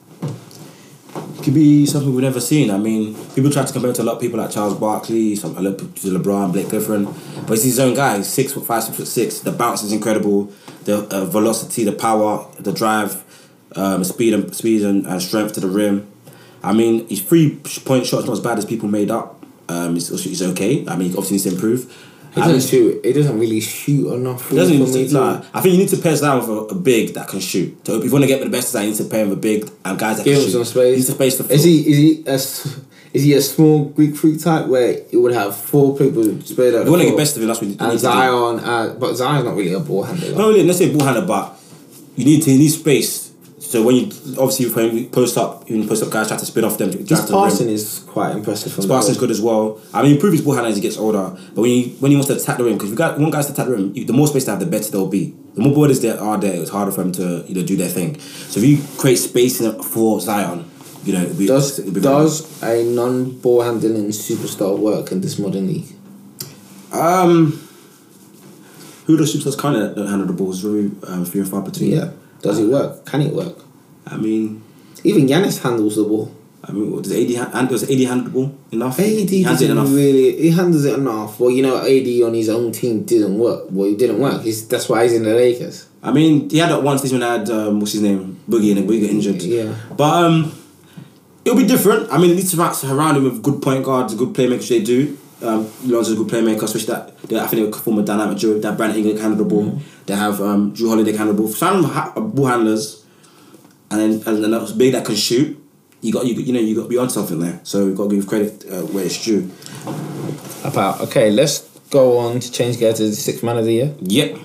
Could 1.43 1.55
be 1.55 1.87
something 1.87 2.13
we've 2.15 2.23
never 2.23 2.41
seen. 2.41 2.71
I 2.71 2.79
mean, 2.79 3.15
people 3.35 3.51
try 3.51 3.65
to 3.65 3.73
compare 3.73 3.93
to 3.93 4.03
a 4.03 4.05
lot 4.05 4.17
of 4.17 4.21
people 4.21 4.39
like 4.39 4.51
Charles 4.51 4.75
Barkley, 4.75 5.37
some 5.37 5.55
lot 5.55 5.77
LeBron, 5.79 6.53
Blake 6.53 6.69
Griffin, 6.69 7.05
but 7.47 7.51
he's 7.51 7.65
his 7.65 7.81
own 7.81 7.95
guy. 7.95 8.17
He's 8.19 8.29
six 8.29 8.53
foot 8.53 8.67
five, 8.67 8.83
six 8.83 8.97
foot 8.97 9.07
six. 9.07 9.41
The 9.41 9.53
bounce 9.53 9.83
is 9.83 9.93
incredible. 9.93 10.53
The 10.85 11.07
uh, 11.15 11.25
velocity, 11.27 11.85
the 11.85 11.93
power, 11.93 12.47
the 12.59 12.73
drive, 12.73 13.23
um, 13.77 14.05
speed 14.05 14.35
and 14.35 14.55
speed 14.55 14.83
and, 14.83 15.07
and 15.07 15.21
strength 15.23 15.55
to 15.55 15.61
the 15.61 15.69
rim. 15.69 16.11
I 16.63 16.73
mean, 16.73 17.09
his 17.09 17.23
three 17.23 17.57
point 17.85 18.07
shots 18.07 18.27
not 18.27 18.33
as 18.33 18.41
bad 18.41 18.59
as 18.59 18.65
people 18.65 18.89
made 18.89 19.11
up. 19.11 19.45
Um, 19.69 19.95
he's, 19.95 20.09
he's 20.25 20.43
okay. 20.43 20.87
I 20.89 20.97
mean, 20.97 21.11
he 21.11 21.17
obviously 21.17 21.35
needs 21.35 21.45
to 21.45 21.51
improve. 21.51 22.10
He 22.35 22.41
I 22.41 22.47
doesn't 22.47 22.71
shoot. 22.71 23.05
He 23.05 23.13
doesn't 23.13 23.39
really 23.39 23.61
shoot 23.61 24.13
enough. 24.13 24.51
he 24.51 24.57
doesn't 24.57 24.87
for 24.87 24.93
me 24.93 25.09
to, 25.09 25.15
nah, 25.15 25.45
I 25.53 25.61
think 25.61 25.75
you 25.75 25.81
need 25.81 25.89
to 25.89 25.97
pair 25.97 26.17
down 26.17 26.39
with 26.39 26.49
a, 26.49 26.53
a 26.53 26.75
big 26.75 27.15
that 27.15 27.27
can 27.29 27.41
shoot. 27.41 27.85
So 27.87 27.99
if 27.99 28.05
you 28.05 28.11
want 28.13 28.23
to 28.23 28.29
get 28.29 28.41
the 28.43 28.49
best 28.49 28.73
you 28.75 28.81
need 28.81 28.95
to 28.97 29.05
pair 29.05 29.25
with 29.25 29.39
a 29.39 29.41
big 29.41 29.69
and 29.85 29.99
guys 29.99 30.19
that 30.19 30.25
Give 30.25 30.35
can 30.35 30.43
him 30.43 30.47
shoot. 30.49 30.53
some 30.53 30.65
space. 30.65 30.91
You 30.91 30.97
need 30.97 31.15
space 31.15 31.37
floor. 31.37 31.51
Is 31.51 31.65
he 31.65 31.81
is 31.91 31.97
he 31.97 32.25
a, 32.27 32.35
is 33.13 33.23
he 33.25 33.35
a 33.35 33.41
small 33.41 33.87
Greek 33.87 34.15
freak 34.17 34.41
type 34.41 34.67
where 34.67 34.91
it 35.11 35.17
would 35.17 35.33
have 35.33 35.57
four 35.57 35.97
people 35.99 36.23
spread 36.43 36.75
out? 36.75 36.85
You 36.85 36.91
want 36.93 37.03
to 37.03 37.09
get 37.09 37.17
best 37.17 37.37
of 37.37 37.43
him, 37.43 37.49
that's 37.49 37.61
what 37.61 37.67
you 37.67 37.73
need 37.73 37.81
and 37.81 37.91
to 37.91 37.97
do. 37.97 37.99
Zion, 37.99 38.61
uh, 38.61 38.97
but 38.99 39.15
Zion's 39.15 39.45
not 39.45 39.57
really 39.57 39.73
a 39.73 39.81
ball 39.81 40.05
handler. 40.05 40.33
Not 40.37 40.49
really 40.49 40.63
Let's 40.63 40.79
say 40.79 40.93
ball 40.97 41.05
handler, 41.05 41.27
but 41.27 41.59
you 42.17 42.25
need 42.25 42.43
to 42.45 42.53
you 42.53 42.59
need 42.59 42.69
space. 42.69 43.30
So 43.71 43.85
when 43.85 43.95
you 43.95 44.07
obviously 44.37 44.69
when 44.69 44.97
you 44.97 45.09
post 45.11 45.39
up, 45.39 45.71
you 45.71 45.87
post 45.87 46.03
up 46.03 46.11
guys 46.11 46.27
try 46.27 46.37
to 46.37 46.45
spin 46.45 46.65
off 46.65 46.77
them 46.77 46.91
His 46.91 47.07
the 47.07 47.33
passing 47.33 47.69
is 47.69 48.01
quite 48.09 48.33
impressive. 48.33 48.75
His 48.75 48.85
passing's 48.85 49.17
ball. 49.17 49.29
good 49.29 49.31
as 49.31 49.41
well. 49.41 49.81
I 49.95 50.03
mean, 50.03 50.07
he 50.07 50.15
improves 50.17 50.39
his 50.39 50.45
ball 50.45 50.55
handling 50.55 50.73
as 50.73 50.77
he 50.77 50.83
gets 50.83 50.97
older. 50.97 51.39
But 51.55 51.63
when 51.63 51.71
you 51.71 51.91
when 52.01 52.11
he 52.11 52.17
wants 52.17 52.27
to 52.31 52.37
attack 52.37 52.59
the 52.59 52.65
rim, 52.65 52.75
because 52.75 52.91
you 52.91 52.97
got 52.97 53.17
one 53.17 53.31
guys 53.31 53.47
to 53.47 53.53
attack 53.53 53.67
the 53.67 53.77
rim, 53.77 53.93
the 53.93 54.13
more 54.13 54.27
space 54.27 54.45
they 54.45 54.51
have, 54.51 54.59
the 54.59 54.67
better 54.67 54.91
they'll 54.91 55.07
be. 55.07 55.37
The 55.55 55.61
more 55.61 55.73
borders 55.73 56.01
there 56.01 56.21
are 56.21 56.37
there, 56.37 56.61
it's 56.61 56.71
harder 56.71 56.91
for 56.91 57.05
them 57.05 57.13
to 57.13 57.45
you 57.47 57.55
know 57.55 57.63
do 57.63 57.77
their 57.77 57.89
thing. 57.89 58.19
So 58.19 58.59
if 58.59 58.67
you 58.67 58.83
create 58.99 59.21
space 59.21 59.65
for 59.87 60.21
Zion, 60.21 60.69
you 61.05 61.13
know, 61.13 61.23
it'll 61.23 61.39
be, 61.39 61.47
Does 61.47 61.79
does 61.79 62.63
a 62.65 62.83
non 62.83 63.39
ball 63.39 63.63
handling 63.63 64.09
superstar 64.09 64.77
work 64.77 65.13
in 65.13 65.21
this 65.21 65.39
modern 65.39 65.69
league? 65.69 65.87
Um, 66.91 67.69
who 69.07 69.17
the 69.17 69.23
superstars 69.23 69.57
kind 69.57 69.77
of 69.77 69.97
handle 70.09 70.27
the 70.27 70.33
ball 70.33 70.51
is 70.51 70.59
very 70.59 70.91
um, 71.07 71.25
few 71.25 71.43
and 71.43 71.51
far 71.51 71.63
between. 71.63 71.93
Yeah. 71.93 72.11
Does 72.43 72.59
it 72.59 72.67
work? 72.67 73.05
Can 73.07 73.21
it 73.21 73.33
work? 73.33 73.60
I 74.11 74.17
mean, 74.17 74.63
Even 75.05 75.27
Giannis 75.27 75.63
handles 75.63 75.97
the 75.97 76.05
ball. 76.05 76.35
I 76.63 76.73
mean, 76.73 76.91
what, 76.93 77.05
does 77.05 77.13
AD 77.13 77.35
ha- 77.37 77.51
hand, 77.57 77.69
does 77.71 77.85
AD 77.91 77.99
handle 78.01 78.25
the 78.25 78.31
ball 78.31 78.55
enough? 78.71 78.99
AD 79.01 79.07
He 79.31 79.43
hands 79.43 79.63
it 79.63 79.71
enough. 79.71 79.89
really. 79.89 80.37
He 80.43 80.51
handles 80.51 80.85
it 80.85 80.99
enough. 80.99 81.41
Well, 81.41 81.51
you 81.51 81.63
know, 81.63 81.79
AD 81.79 82.09
on 82.29 82.35
his 82.35 82.49
own 82.51 82.71
team 82.73 83.05
didn't 83.05 83.39
work. 83.39 83.67
Well, 83.71 83.89
it 83.89 83.99
didn't 83.99 84.19
work. 84.19 84.43
He's, 84.43 84.69
that's 84.69 84.89
why 84.89 85.05
he's 85.05 85.15
in 85.15 85.23
the 85.23 85.33
Lakers. 85.35 85.89
I 86.03 86.13
mean, 86.13 86.51
he 86.51 86.59
had 86.59 86.71
that 86.71 86.83
one 86.83 86.99
season 86.99 87.21
when 87.21 87.29
I 87.29 87.39
had 87.39 87.49
um, 87.51 87.81
what's 87.81 87.93
his 87.93 88.03
name, 88.03 88.39
Boogie, 88.49 88.77
and 88.77 88.87
Boogie 88.89 89.01
got 89.03 89.11
injured. 89.11 89.41
Yeah. 89.43 89.75
but 89.97 90.25
um, 90.25 90.53
it'll 91.45 91.59
be 91.59 91.67
different. 91.67 92.13
I 92.13 92.19
mean, 92.19 92.33
it 92.33 92.35
needs 92.35 92.51
to 92.51 92.57
surround- 92.57 92.77
surround 92.77 93.17
him 93.17 93.25
with 93.25 93.43
good 93.43 93.63
point 93.63 93.85
guards, 93.85 94.15
good 94.15 94.35
playmakers. 94.35 94.69
They 94.69 94.83
do. 94.83 95.17
Um, 95.43 95.65
Lonzo's 95.87 96.13
a 96.13 96.17
good 96.17 96.29
playmaker, 96.29 96.65
especially 96.65 96.95
that. 96.95 97.17
They, 97.23 97.39
I 97.41 97.47
think 97.47 97.73
they 97.73 97.79
form 97.81 97.99
a 97.99 98.03
dynamic 98.03 98.37
duo. 98.37 98.59
That 98.59 98.77
Brandon 98.77 98.99
Ingram 98.99 99.17
can 99.17 99.23
handle 99.31 99.45
the 99.45 99.49
ball. 99.49 99.65
Mm-hmm. 99.65 100.05
They 100.07 100.15
have 100.15 100.41
um, 100.43 100.75
Jrue 100.75 100.91
Holiday 100.91 101.13
can 101.13 101.19
handle 101.27 101.35
the 101.37 101.43
ball. 101.43 101.49
With 101.83 101.91
ha- 101.91 102.13
ball 102.21 102.47
handlers, 102.47 103.00
and 103.91 104.23
then 104.25 104.43
and 104.45 104.53
that's 104.53 104.73
big 104.73 104.93
that 104.93 105.05
can 105.05 105.17
shoot. 105.17 105.57
You 106.01 106.13
got 106.13 106.27
you 106.27 106.35
you 106.35 106.53
know 106.53 106.61
you 106.61 106.75
got 106.75 106.85
to 106.85 106.89
be 106.89 106.99
on 106.99 107.11
something 107.11 107.41
there. 107.41 107.61
So 107.63 107.87
we've 107.87 107.97
got 107.97 108.09
to 108.09 108.17
give 108.17 108.27
credit 108.27 108.65
uh, 108.71 108.83
where 108.87 109.05
it's 109.05 109.23
due. 109.23 109.51
About 110.65 111.01
okay, 111.03 111.31
let's 111.31 111.61
go 111.91 112.19
on 112.19 112.41
to 112.41 112.53
change 112.53 112.79
gear 112.79 112.93
to 112.93 113.03
the 113.03 113.15
sixth 113.15 113.43
man 113.43 113.59
of 113.59 113.65
the 113.65 113.73
year. 113.73 113.95
Yep. 114.01 114.39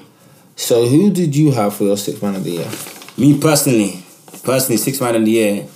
So 0.56 0.88
who 0.88 1.12
did 1.12 1.36
you 1.36 1.52
have 1.52 1.76
for 1.76 1.84
your 1.84 1.98
sixth 1.98 2.24
man 2.24 2.36
of 2.36 2.44
the 2.44 2.52
year? 2.52 2.72
Me 3.18 3.40
personally, 3.40 4.04
personally, 4.44 4.78
six 4.78 5.00
man 5.00 5.16
of 5.16 5.26
the 5.26 5.32
year. 5.32 5.68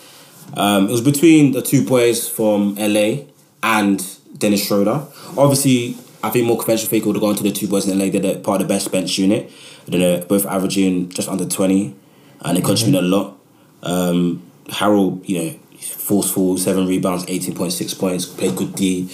Um, 0.55 0.88
it 0.89 0.91
was 0.91 1.01
between 1.01 1.51
the 1.51 1.61
two 1.61 1.86
boys 1.86 2.28
from 2.28 2.76
LA 2.76 3.26
and 3.61 4.03
Dennis 4.38 4.65
Schroeder. 4.65 5.05
Obviously, 5.38 5.95
I 6.24 6.30
think 6.30 6.47
more 6.47 6.57
conventional 6.57 6.89
fake 6.89 7.05
would 7.05 7.15
have 7.15 7.22
gone 7.22 7.36
to 7.36 7.43
the 7.43 7.51
two 7.51 7.67
boys 7.67 7.88
in 7.88 7.97
LA. 7.97 8.09
They're 8.09 8.39
part 8.39 8.61
of 8.61 8.67
the 8.67 8.74
best 8.74 8.91
bench 8.91 9.17
unit. 9.17 9.51
They're 9.88 10.26
both 10.26 10.45
averaging 10.45 11.09
just 11.09 11.30
under 11.30 11.45
twenty, 11.45 11.95
and 12.41 12.57
they 12.57 12.61
contribute 12.61 12.99
a 12.99 13.01
lot. 13.01 13.39
Um, 13.84 14.44
Harrell, 14.66 15.28
you 15.28 15.44
know, 15.44 15.60
forceful, 15.80 16.58
seven 16.58 16.88
rebounds, 16.88 17.26
eighteen 17.28 17.56
point 17.56 17.74
six 17.74 17.94
points, 17.94 18.26
played 18.26 18.56
good 18.56 18.76
D, 18.76 19.10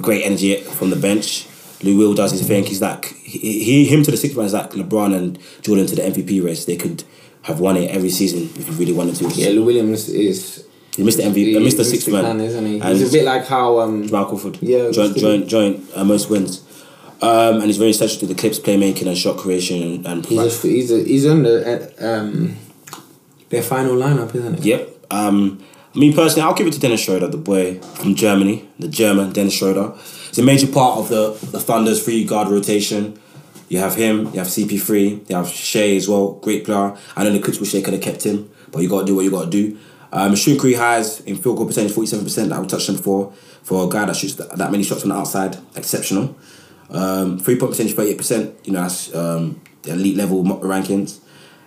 great 0.00 0.24
energy 0.24 0.60
from 0.60 0.90
the 0.90 0.96
bench. 0.96 1.46
Lou 1.82 1.98
Will 1.98 2.14
does 2.14 2.32
his 2.32 2.46
thing. 2.46 2.64
He's 2.64 2.80
like 2.80 3.06
he, 3.06 3.62
he 3.62 3.84
him 3.84 4.02
to 4.04 4.10
the 4.10 4.16
six 4.16 4.34
man 4.34 4.46
is 4.46 4.54
like 4.54 4.70
LeBron 4.70 5.14
and 5.14 5.38
Jordan 5.62 5.86
to 5.86 5.94
the 5.94 6.02
MVP 6.02 6.42
race. 6.42 6.64
They 6.64 6.76
could 6.76 7.04
have 7.42 7.60
won 7.60 7.76
it 7.76 7.90
every 7.90 8.10
season 8.10 8.50
if 8.58 8.68
you 8.68 8.74
really 8.74 8.92
wanted 8.92 9.16
to. 9.16 9.28
Yeah, 9.28 9.50
Lou 9.50 9.64
Williams 9.64 10.08
is. 10.08 10.66
He 10.96 11.02
missed 11.02 11.18
the 11.18 11.24
MVP, 11.24 11.56
uh, 11.56 11.58
he's 11.58 11.60
missed 11.60 11.76
the 11.76 11.84
sixth 11.84 12.08
man, 12.08 12.40
isn't 12.40 12.66
he? 12.66 12.80
And 12.80 12.96
He's 12.96 13.08
a 13.08 13.12
bit 13.12 13.24
like 13.24 13.46
how 13.46 13.80
um, 13.80 14.06
Jamal 14.06 14.26
Crawford. 14.26 14.58
Yeah, 14.62 14.92
joint 14.92 15.16
joint 15.16 15.48
joint 15.48 15.84
uh, 15.94 16.04
most 16.04 16.30
wins. 16.30 16.62
Um, 17.20 17.56
and 17.56 17.64
he's 17.64 17.78
very 17.78 17.90
essential 17.90 18.20
to 18.20 18.26
the 18.26 18.34
Clips 18.34 18.58
playmaking 18.58 19.06
and 19.06 19.16
shot 19.16 19.38
creation 19.38 19.82
and, 19.82 20.06
and 20.06 20.26
he's 20.26 20.64
a, 20.64 20.68
he's 20.68 20.92
a, 20.92 21.04
he's 21.04 21.26
on 21.26 21.42
the 21.42 21.96
uh, 21.98 22.06
um, 22.06 22.56
their 23.54 23.62
final 23.62 23.94
lineup, 23.94 24.34
isn't 24.34 24.56
it? 24.56 24.64
Yep. 24.64 25.06
Um, 25.10 25.64
I 25.94 25.98
mean, 25.98 26.12
personally, 26.12 26.42
I'll 26.42 26.54
give 26.54 26.66
it 26.66 26.72
to 26.72 26.80
Dennis 26.80 27.04
Schroeder, 27.04 27.28
the 27.28 27.36
boy 27.36 27.78
from 27.78 28.16
Germany, 28.16 28.68
the 28.80 28.88
German 28.88 29.32
Dennis 29.32 29.54
Schroeder. 29.54 29.92
It's 30.28 30.38
a 30.38 30.42
major 30.42 30.66
part 30.66 30.98
of 30.98 31.08
the, 31.08 31.30
the 31.52 31.60
Thunder's 31.60 32.04
free 32.04 32.24
guard 32.24 32.48
rotation. 32.48 33.18
You 33.68 33.78
have 33.78 33.94
him, 33.94 34.26
you 34.26 34.40
have 34.40 34.48
CP3, 34.48 35.30
you 35.30 35.36
have 35.36 35.48
Shai 35.48 35.94
as 35.94 36.08
well, 36.08 36.32
great 36.32 36.64
player. 36.64 36.96
I 37.16 37.22
know 37.22 37.30
the 37.30 37.38
Clips 37.38 37.60
wish 37.60 37.72
they 37.72 37.80
could 37.80 37.94
have 37.94 38.02
kept 38.02 38.26
him, 38.26 38.50
but 38.72 38.80
you 38.80 38.88
got 38.88 39.00
to 39.00 39.06
do 39.06 39.14
what 39.14 39.24
you 39.24 39.30
got 39.30 39.44
to 39.44 39.50
do. 39.50 39.78
Um, 40.12 40.34
shooting 40.34 40.60
career 40.60 40.78
highs 40.78 41.20
in 41.20 41.36
field 41.36 41.56
goal 41.56 41.66
percentage, 41.66 41.92
47% 41.92 42.48
that 42.48 42.60
we 42.60 42.66
touched 42.66 42.88
on 42.88 42.96
before. 42.96 43.32
For 43.62 43.86
a 43.86 43.88
guy 43.88 44.04
that 44.04 44.16
shoots 44.16 44.34
that, 44.34 44.56
that 44.58 44.70
many 44.70 44.82
shots 44.82 45.00
from 45.00 45.10
the 45.10 45.16
outside, 45.16 45.56
exceptional. 45.76 46.36
Um, 46.90 47.38
three 47.38 47.56
point 47.56 47.70
percentage, 47.70 47.94
38%, 47.94 48.66
you 48.66 48.72
know, 48.72 48.82
that's 48.82 49.14
um, 49.14 49.62
the 49.82 49.92
elite 49.92 50.16
level 50.16 50.44
rankings. 50.44 51.20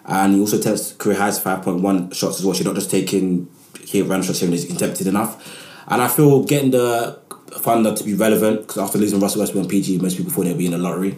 And 0.08 0.34
he 0.34 0.40
also 0.40 0.60
tests 0.60 0.94
career 0.94 1.18
highs 1.18 1.38
five 1.40 1.62
point 1.64 1.82
one 1.82 2.12
shots 2.12 2.40
as 2.40 2.46
well. 2.46 2.54
She's 2.54 2.66
not 2.66 2.76
just 2.76 2.90
taking 2.90 3.50
here 3.84 4.06
random 4.06 4.24
shots 4.24 4.40
here 4.40 4.48
and 4.48 4.54
he's 4.54 4.72
attempted 4.72 5.08
enough. 5.08 5.66
And 5.88 6.02
I 6.02 6.08
feel 6.08 6.44
getting 6.44 6.72
the 6.72 7.20
Thunder 7.50 7.94
to 7.94 8.04
be 8.04 8.14
relevant 8.14 8.62
because 8.62 8.78
after 8.78 8.98
losing 8.98 9.20
Russell 9.20 9.42
Westbrook 9.42 9.64
and 9.64 9.70
PG, 9.70 10.00
most 10.00 10.18
people 10.18 10.32
thought 10.32 10.46
they'd 10.46 10.58
be 10.58 10.66
in 10.66 10.72
the 10.72 10.78
lottery. 10.78 11.18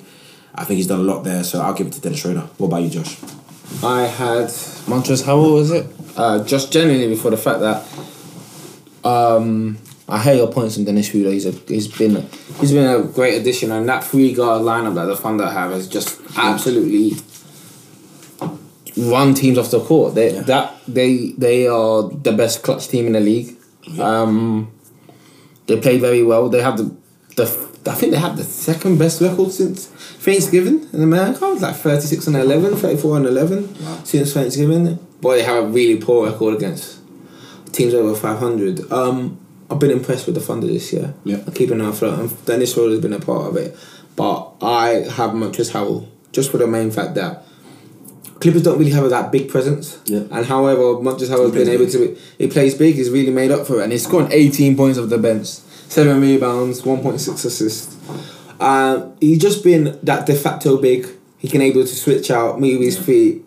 I 0.56 0.64
think 0.64 0.78
he's 0.78 0.88
done 0.88 1.00
a 1.00 1.04
lot 1.04 1.24
there, 1.24 1.44
so 1.44 1.62
I'll 1.62 1.74
give 1.74 1.88
it 1.88 1.94
to 1.94 2.02
Dennis 2.02 2.22
Schroeder. 2.22 2.42
What 2.58 2.68
about 2.68 2.82
you, 2.82 2.90
Josh? 2.90 3.18
I 3.84 4.04
had 4.04 4.48
Montrezl 4.88 5.24
Harrell, 5.24 5.54
was 5.54 5.72
it? 5.72 5.86
Uh, 6.18 6.44
just 6.44 6.74
genuinely 6.74 7.08
before 7.08 7.32
the 7.32 7.38
fact 7.38 7.60
that 7.60 9.08
um, 9.08 9.78
I 10.08 10.22
hear 10.22 10.34
your 10.34 10.52
points 10.52 10.78
on 10.78 10.86
Dennis 10.86 11.10
Schroeder. 11.10 11.32
He's 11.32 11.46
a 11.46 11.52
he's 11.52 11.88
been 11.88 12.28
he's 12.60 12.72
been 12.72 12.88
a 12.88 13.04
great 13.04 13.40
addition, 13.40 13.72
and 13.72 13.88
that 13.88 14.04
three 14.04 14.34
guard 14.34 14.64
lineup 14.64 14.96
that 14.96 15.06
the 15.06 15.16
Thunder 15.16 15.50
have 15.50 15.72
is 15.72 15.88
just 15.88 16.20
absolutely 16.36 17.12
run 19.00 19.34
teams 19.34 19.58
off 19.58 19.72
the 19.72 19.80
court. 19.80 20.16
They 20.16 20.34
Yeah. 20.34 20.42
that 20.44 20.76
they 20.88 21.34
they 21.38 21.68
are 21.68 22.04
the 22.10 22.32
best 22.32 22.62
clutch 22.64 22.88
team 22.88 23.08
in 23.08 23.14
the 23.14 23.20
league. 23.20 23.56
Um, 24.00 24.70
they 25.68 25.78
play 25.78 25.98
very 25.98 26.24
well. 26.24 26.50
They 26.50 26.62
have 26.62 26.78
the 26.78 26.92
the 27.36 27.46
I 27.90 27.96
think 27.96 28.12
they 28.12 28.20
have 28.20 28.38
the 28.38 28.44
second 28.44 28.98
best 29.00 29.22
record 29.22 29.52
since 29.52 29.86
Thanksgiving 29.86 30.88
in 30.94 31.02
America. 31.02 31.50
It's 31.54 31.62
like 31.62 31.76
36 31.76 32.28
and 32.28 32.36
11, 32.36 32.76
34 32.76 33.18
and 33.18 33.26
11 33.26 33.76
since 34.06 34.34
Thanksgiving. 34.34 35.00
But 35.22 35.36
they 35.36 35.44
have 35.44 35.64
a 35.64 35.68
really 35.68 35.96
poor 36.00 36.30
record 36.30 36.56
against 36.56 37.00
teams 37.72 37.94
over 37.94 38.14
500. 38.16 38.92
Um, 38.92 39.38
I've 39.72 39.80
been 39.80 39.92
impressed 39.92 40.26
with 40.26 40.36
the 40.36 40.42
Thunder 40.42 40.68
this 40.68 40.92
year. 40.94 41.14
Yeah. 41.24 41.40
Keeping 41.56 41.80
an 41.80 41.88
eye. 41.88 41.96
And 42.02 42.46
Dennis 42.46 42.74
Schroeder 42.74 42.92
has 42.92 43.02
been 43.02 43.14
a 43.14 43.20
part 43.20 43.48
of 43.48 43.56
it. 43.58 43.76
But 44.16 44.52
I 44.62 45.06
have 45.16 45.32
Montrezl 45.32 45.72
Harrell 45.72 46.08
just 46.32 46.52
for 46.52 46.58
the 46.58 46.68
main 46.68 46.92
fact 46.92 47.16
that 47.16 47.44
Clippers 48.40 48.64
don't 48.64 48.80
really 48.80 48.92
have 48.92 49.10
that 49.10 49.32
big 49.32 49.50
presence. 49.50 50.00
Yeah. 50.06 50.24
And 50.32 50.46
however, 50.46 50.82
Montrezl 50.82 51.30
Harrell's 51.30 51.54
he's 51.54 51.66
been 51.66 51.74
able 51.74 51.86
big. 51.86 52.16
to 52.16 52.22
he 52.38 52.48
plays 52.48 52.76
big. 52.76 52.96
He's 52.96 53.10
really 53.10 53.32
made 53.32 53.52
up 53.52 53.68
for 53.68 53.80
it, 53.80 53.84
and 53.84 53.92
he's 53.92 54.04
scored 54.04 54.32
18 54.32 54.78
points 54.78 54.98
off 54.98 55.10
the 55.10 55.18
bench, 55.18 55.48
seven 55.48 56.22
rebounds, 56.22 56.84
1.6 56.84 57.46
assists. 57.46 57.98
Uh, 58.60 59.10
he's 59.20 59.40
just 59.40 59.64
been 59.64 60.00
that 60.04 60.26
de 60.26 60.36
facto 60.36 60.78
big. 60.78 61.08
He 61.38 61.48
can 61.48 61.62
able 61.62 61.82
to 61.82 61.88
switch 61.88 62.32
out, 62.32 62.60
move 62.60 62.82
his 62.82 62.98
feet. 62.98 63.44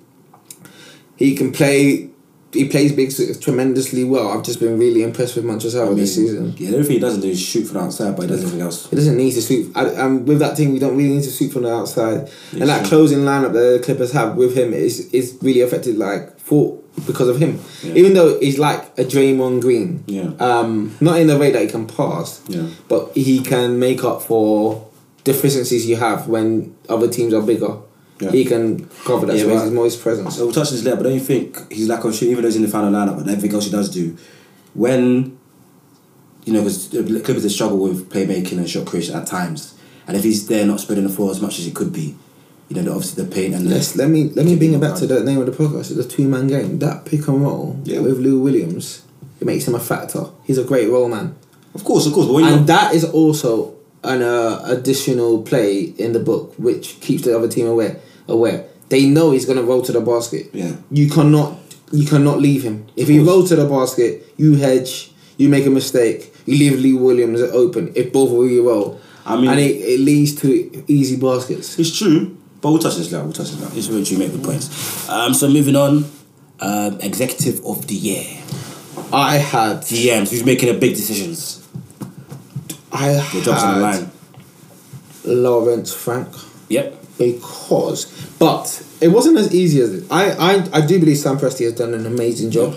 He 1.17 1.35
can 1.35 1.53
play 1.53 2.12
he 2.53 2.69
plays 2.69 2.93
big 2.93 3.11
tremendously 3.41 4.05
well. 4.05 4.29
I've 4.29 4.45
just 4.45 4.61
been 4.61 4.79
really 4.79 5.03
impressed 5.03 5.37
with 5.37 5.45
Manchester 5.45 5.79
United 5.79 5.97
this 5.97 6.15
season. 6.15 6.55
Yeah, 6.57 6.71
the 6.71 6.77
only 6.77 6.87
thing 6.87 6.95
he 6.97 7.01
doesn't 7.01 7.21
do 7.21 7.29
is 7.29 7.41
shoot 7.41 7.65
from 7.65 7.79
the 7.79 7.85
outside, 7.85 8.17
but 8.17 8.23
he 8.23 8.29
does 8.29 8.41
everything 8.41 8.61
else. 8.61 8.91
He 8.91 8.97
doesn't 8.97 9.17
need 9.17 9.33
to 9.33 9.41
shoot. 9.41 9.73
I, 9.75 9.95
um, 9.97 10.27
with 10.27 10.39
that 10.41 10.57
team, 10.57 10.73
we 10.73 10.79
don't 10.79 10.97
really 10.97 11.15
need 11.17 11.25
to 11.25 11.31
shoot 11.31 11.51
from 11.51 11.63
the 11.63 11.75
outside. 11.75 12.31
And 12.53 12.69
that 12.69 12.85
closing 12.87 13.21
lineup 13.21 13.53
that 13.55 13.79
the 13.79 13.81
Clippers 13.83 14.13
have 14.13 14.37
with 14.37 14.57
him 14.57 14.73
is 14.75 15.13
is 15.13 15.39
really 15.41 15.63
affected 15.63 15.97
like 15.97 16.39
for 16.39 16.79
because 17.07 17.29
of 17.29 17.39
him. 17.39 17.59
Yeah. 17.83 17.95
Even 17.95 18.15
though 18.15 18.39
he's 18.39 18.59
like 18.59 18.83
a 18.99 19.05
Draymond 19.05 19.63
Green. 19.63 20.05
Yeah. 20.07 20.33
Um, 20.39 20.95
not 21.01 21.19
in 21.19 21.27
the 21.27 21.39
way 21.39 21.51
that 21.51 21.63
he 21.63 21.69
can 21.69 21.87
pass. 21.87 22.43
Yeah. 22.49 22.69
But 22.89 23.13
he 23.17 23.41
can 23.43 23.79
make 23.79 24.05
up 24.05 24.23
for 24.23 24.87
deficiencies 25.25 25.87
you 25.87 25.97
have 25.97 26.29
when 26.29 26.77
other 26.89 27.09
teams 27.09 27.33
are 27.33 27.43
bigger. 27.43 27.79
Yeah. 28.21 28.31
He 28.31 28.45
can 28.45 28.89
cover 29.05 29.27
that 29.27 29.37
Yeah, 29.37 29.43
space. 29.45 29.55
but- 29.59 29.65
He's 29.65 29.73
more 29.73 29.85
his 29.85 29.97
presence. 29.97 30.37
So 30.37 30.45
we'll 30.45 30.55
touch 30.55 30.71
this 30.71 30.85
later, 30.85 30.97
but 30.97 31.03
don't 31.05 31.15
you 31.15 31.21
think 31.21 31.73
he's 31.73 31.89
like 31.89 32.05
oh, 32.05 32.09
on 32.09 32.13
shoot, 32.15 32.27
even 32.31 32.43
though 32.43 32.49
he's 32.49 32.57
in 32.57 32.63
the 32.63 32.69
final 32.69 32.93
lineup, 32.93 33.19
and 33.21 33.29
everything 33.29 33.55
else 33.55 33.65
he 33.65 33.71
does 33.73 33.91
do, 33.91 34.17
when 34.75 35.37
you 36.45 36.53
know, 36.53 36.61
because 36.61 36.89
Clippers 36.89 37.43
they 37.45 37.49
struggle 37.49 37.79
with 37.79 38.09
playmaking 38.11 38.59
and 38.59 38.69
shot 38.69 38.87
creation 38.87 39.15
at 39.17 39.27
times, 39.27 39.75
and 40.07 40.17
if 40.17 40.25
he's 40.25 40.47
there 40.49 40.67
not 40.67 40.81
spreading 40.81 41.05
the 41.05 41.11
floor 41.13 41.31
as 41.31 41.41
much 41.41 41.59
as 41.59 41.65
he 41.65 41.71
could 41.71 41.93
be, 41.93 42.15
you 42.69 42.77
know, 42.77 42.83
the- 42.83 42.91
obviously 42.93 43.25
the 43.25 43.31
paint 43.31 43.55
and 43.55 43.67
the, 43.67 43.71
Let's 43.75 43.97
me 43.97 44.31
let 44.35 44.45
me 44.47 44.57
bring 44.57 44.73
it 44.75 44.81
back 44.81 44.97
to 44.97 45.07
the 45.07 45.23
name 45.23 45.39
of 45.39 45.47
the 45.47 45.53
podcast. 45.53 45.91
It's 45.91 45.99
a 45.99 46.05
two 46.09 46.27
man 46.29 46.47
game. 46.49 46.79
That 46.81 47.05
pick 47.05 47.27
and 47.29 47.43
roll 47.43 47.77
Yeah. 47.85 48.01
with 48.01 48.19
Lou 48.19 48.41
Williams, 48.41 49.03
it 49.41 49.47
makes 49.47 49.67
him 49.67 49.75
a 49.75 49.81
factor. 49.81 50.27
He's 50.45 50.59
a 50.59 50.65
great 50.65 50.89
role 50.89 51.09
man. 51.09 51.35
of 51.75 51.85
course, 51.85 52.07
of 52.07 52.13
course, 52.13 52.29
and 52.45 52.67
that 52.67 52.95
is 52.95 53.03
also 53.05 53.75
an 54.05 54.23
uh, 54.23 54.61
additional 54.67 55.43
play 55.43 55.83
in 55.99 56.13
the 56.13 56.21
book 56.21 56.55
which 56.59 57.01
keeps 57.01 57.23
the 57.25 57.37
other 57.37 57.49
team 57.49 57.67
aware 57.67 58.01
aware 58.29 58.65
they 58.89 59.07
know 59.07 59.31
he's 59.31 59.47
going 59.47 59.59
to 59.59 59.65
roll 59.65 59.83
to 59.83 59.93
the 59.93 60.01
basket 60.01 60.49
Yeah. 60.53 60.77
you 60.91 61.09
cannot 61.09 61.59
you 61.93 62.07
cannot 62.07 62.39
leave 62.41 62.63
him 62.63 62.87
if 62.97 63.09
he 63.09 63.19
rolls 63.21 63.49
to 63.51 63.57
the 63.57 63.67
basket 63.69 64.25
you 64.37 64.57
hedge 64.57 65.13
you 65.37 65.49
make 65.49 65.67
a 65.67 65.71
mistake 65.71 66.35
you 66.47 66.57
leave 66.59 66.79
Lee 66.81 66.95
Williams 66.95 67.41
open 67.41 67.93
if 67.95 68.13
both 68.13 68.31
of 68.33 68.51
you 68.51 68.69
roll 68.69 69.01
I 69.25 69.37
mean- 69.41 69.51
and 69.51 69.61
it, 69.61 69.77
it 69.77 70.01
leads 70.01 70.35
to 70.43 70.85
easy 70.89 71.17
baskets 71.17 71.79
It's 71.79 71.97
true, 71.97 72.37
but 72.61 72.71
we'll 72.73 72.81
touch 72.81 72.97
this 72.97 73.13
later. 73.13 73.23
We'll 73.25 73.33
touch 73.33 73.51
this 73.51 73.61
later. 73.61 73.77
It's 73.77 73.87
very 73.87 74.03
true. 74.05 74.17
You 74.17 74.23
make 74.25 74.33
the 74.33 74.45
points. 74.45 75.09
Um, 75.09 75.33
so 75.33 75.49
moving 75.49 75.77
on, 75.77 76.11
um, 76.59 76.99
executive 77.01 77.65
of 77.65 77.87
the 77.87 77.95
year, 77.95 78.27
I 79.13 79.37
had 79.37 79.79
DMs. 79.83 80.31
Who's 80.31 80.45
making 80.45 80.73
the 80.73 80.79
big 80.79 80.97
decisions? 80.97 81.62
I 82.93 83.13
Your 83.33 83.43
job's 83.43 83.63
on 83.63 83.75
the 83.77 83.81
line. 83.81 84.11
Lawrence 85.25 85.95
Frank 85.95 86.29
Yep. 86.69 86.95
because 87.19 88.07
but 88.39 88.85
it 89.01 89.09
wasn't 89.09 89.39
as 89.39 89.55
easy 89.55 89.81
as 89.81 89.93
it. 89.95 90.05
I, 90.11 90.31
I 90.33 90.69
I 90.73 90.81
do 90.87 90.99
believe 90.99 91.19
Sam 91.19 91.39
Presti 91.39 91.65
has 91.65 91.75
done 91.75 91.95
an 91.95 92.07
amazing 92.07 92.51
job, 92.51 92.77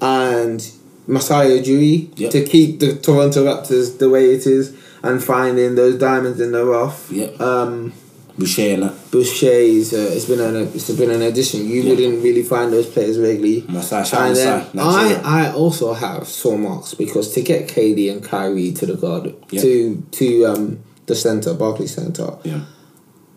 and 0.00 0.60
Masai 1.06 1.60
Ujiri 1.60 2.10
Yep. 2.18 2.30
to 2.32 2.44
keep 2.44 2.80
the 2.80 2.96
Toronto 2.96 3.44
Raptors 3.44 3.98
the 3.98 4.08
way 4.08 4.32
it 4.32 4.46
is 4.46 4.72
and 5.02 5.22
finding 5.22 5.74
those 5.74 5.96
diamonds 5.98 6.40
in 6.40 6.52
the 6.52 6.64
rough. 6.64 7.10
Yep. 7.10 7.40
Um, 7.40 7.92
Boucher 8.40 8.76
that. 8.80 8.94
Boucher's 9.12 9.92
uh, 9.92 10.10
it's 10.16 10.24
been 10.24 10.40
an 10.40 10.56
it's 10.74 10.90
been 10.90 11.10
an 11.18 11.22
addition. 11.22 11.58
You 11.68 11.82
Yeah. 11.82 11.90
wouldn't 11.90 12.24
really 12.24 12.42
find 12.42 12.72
those 12.72 12.86
players 12.94 13.16
regularly. 13.18 13.64
Masai, 13.68 14.02
And 14.28 14.36
then. 14.36 14.66
I, 14.78 15.20
I 15.24 15.52
also 15.52 15.92
have 15.94 16.26
Sean 16.26 16.62
Marks 16.62 16.94
because 16.94 17.32
to 17.34 17.40
get 17.42 17.68
KD 17.68 18.10
and 18.12 18.20
Kyrie 18.24 18.72
to 18.72 18.84
the 18.86 18.94
guard 18.94 19.34
Yeah. 19.50 19.60
to 19.62 20.02
to 20.18 20.26
um 20.46 20.78
the 21.06 21.14
center 21.14 21.52
Barclays 21.54 21.94
Center 21.94 22.28
Yeah. 22.44 22.60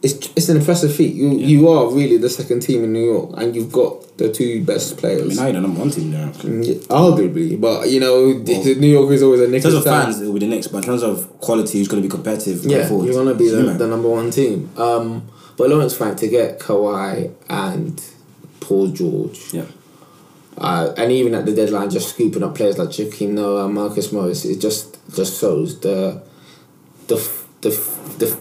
It's 0.03 0.29
it's 0.35 0.49
an 0.49 0.57
impressive 0.57 0.93
feat. 0.93 1.15
You 1.15 1.29
Yeah. 1.31 1.47
you 1.47 1.67
are 1.69 1.89
really 1.89 2.17
the 2.17 2.29
second 2.29 2.59
team 2.61 2.83
in 2.83 2.91
New 2.93 3.05
York, 3.13 3.29
and 3.37 3.55
you've 3.55 3.71
got 3.71 4.17
the 4.17 4.29
two 4.31 4.61
best 4.63 4.93
I 4.93 4.99
players. 4.99 5.27
mean, 5.29 5.35
now 5.37 5.43
you're 5.45 5.53
the 5.53 5.61
number 5.61 5.79
one 5.79 5.89
team 5.91 6.11
there. 6.11 6.27
Mm, 6.27 6.67
yeah, 6.67 6.73
Arguably, 7.03 7.59
but 7.59 7.89
you 7.89 7.99
know, 7.99 8.15
Well, 8.45 8.75
New 8.85 8.87
York 8.97 9.11
is 9.11 9.23
always 9.23 9.41
a 9.41 9.45
In 9.45 9.51
nick 9.51 9.63
terms 9.63 9.75
of 9.75 9.83
fans, 9.85 10.21
it 10.21 10.25
will 10.25 10.33
be 10.33 10.39
the 10.41 10.47
next. 10.47 10.67
But 10.67 10.79
in 10.79 10.83
terms 10.83 11.03
of 11.03 11.27
quality, 11.39 11.79
who's 11.79 11.87
going 11.87 12.03
to 12.03 12.07
be 12.07 12.11
competitive? 12.11 12.63
Yeah, 12.65 12.87
forward? 12.87 13.05
you're 13.05 13.15
gonna 13.15 13.33
be 13.33 13.47
the, 13.49 13.63
the 13.63 13.87
number 13.87 14.09
one 14.09 14.29
team. 14.29 14.69
Um, 14.77 15.23
but 15.57 15.69
Lawrence 15.69 15.95
Frank 15.95 16.17
to 16.17 16.27
get 16.27 16.59
Kawhi 16.59 17.31
and 17.49 18.01
Paul 18.59 18.87
George, 18.89 19.39
Yeah. 19.53 19.65
uh, 20.57 20.93
and 20.97 21.11
even 21.11 21.33
at 21.33 21.45
the 21.45 21.53
deadline, 21.53 21.89
just 21.89 22.09
scooping 22.09 22.43
up 22.43 22.55
players 22.55 22.77
like 22.77 22.89
Joakim 22.89 23.29
Noah, 23.29 23.65
and 23.65 23.73
Marcus 23.73 24.11
Morris, 24.11 24.43
it 24.45 24.59
just 24.59 24.97
just 25.15 25.39
shows 25.39 25.79
the 25.79 26.21
the 27.07 27.17
the 27.61 27.69
the, 28.19 28.37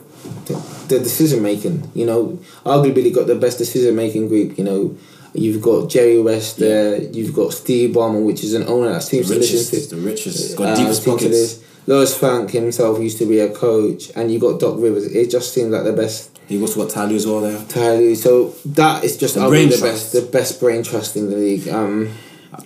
the, 0.98 1.04
decision 1.04 1.42
making. 1.42 1.90
You 1.94 2.06
know, 2.06 2.38
arguably 2.64 3.12
got 3.14 3.26
the 3.26 3.34
best 3.36 3.58
decision 3.58 3.94
making 3.96 4.28
group. 4.28 4.56
You 4.58 4.64
know, 4.64 4.96
you've 5.34 5.62
got 5.62 5.88
Jerry 5.90 6.20
West 6.20 6.58
there, 6.58 7.00
you've 7.02 7.34
got 7.34 7.52
Steve 7.52 7.94
Ballmer, 7.94 8.24
which 8.24 8.44
is 8.44 8.54
an 8.54 8.64
owner 8.64 8.92
that 8.92 9.02
seems 9.02 9.28
The 9.28 9.34
to 9.34 9.40
listen 9.40 9.58
richest, 9.58 9.90
to. 9.90 9.96
the 9.96 10.02
richest, 10.02 10.56
got 10.58 10.68
uh, 10.68 10.76
deepest 10.76 11.04
pockets. 11.04 11.30
this. 11.30 11.64
Lois 11.86 12.16
Frank 12.16 12.50
himself 12.50 13.00
used 13.00 13.18
to 13.18 13.26
be 13.26 13.40
a 13.40 13.52
coach, 13.52 14.12
and 14.14 14.30
you 14.32 14.38
got 14.38 14.60
Doc 14.60 14.76
Rivers. 14.78 15.06
It 15.06 15.30
just 15.30 15.52
seems 15.52 15.70
like 15.70 15.84
the 15.84 15.92
best. 15.92 16.38
He 16.48 16.60
also 16.60 16.82
got 16.84 16.90
Tyler 16.92 17.14
as 17.14 17.26
well 17.26 17.40
there. 17.40 17.56
Entirely. 17.56 18.14
So 18.14 18.54
that 18.66 19.02
is 19.04 19.16
just 19.16 19.34
The 19.36 19.48
brain 19.48 19.68
the 19.70 19.78
trust. 19.78 20.12
best, 20.12 20.12
the 20.12 20.22
best 20.30 20.60
brain 20.60 20.82
trust 20.82 21.16
in 21.16 21.30
the 21.30 21.36
league. 21.36 21.68
Um, 21.68 22.12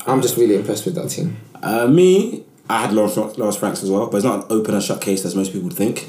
I'm 0.07 0.21
just 0.23 0.37
really 0.37 0.57
impressed 0.57 0.85
with 0.87 0.97
that 0.97 1.09
team. 1.11 1.37
Uh, 1.63 1.87
me, 1.87 2.45
I 2.69 2.81
had 2.81 2.93
Lawrence, 2.93 3.17
Lawrence 3.17 3.57
Franks 3.57 3.83
as 3.85 3.91
well, 3.91 4.07
but 4.09 4.17
it's 4.17 4.25
not 4.25 4.45
an 4.45 4.47
open 4.51 4.75
and 4.75 4.83
shut 4.83 5.01
case 5.01 5.25
as 5.25 5.37
most 5.37 5.53
people 5.53 5.69
would 5.69 5.77
think. 5.77 6.09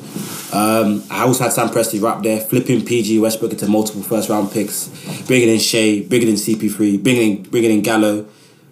Um, 0.54 1.04
I 1.12 1.24
also 1.24 1.44
had 1.44 1.54
Sam 1.54 1.70
Presti 1.70 2.02
right 2.02 2.22
there, 2.24 2.40
flipping 2.40 2.84
PG 2.84 3.20
Westbrook 3.20 3.52
into 3.52 3.68
multiple 3.68 4.02
first 4.02 4.30
round 4.30 4.52
picks, 4.52 4.88
bringing 5.28 5.50
in 5.50 5.60
Shai, 5.60 6.04
bringing 6.08 6.30
in 6.30 6.36
CP3, 6.36 7.04
bringing 7.04 7.38
in, 7.38 7.44
bringing 7.44 7.72
in 7.72 7.82
Gallo. 7.82 8.26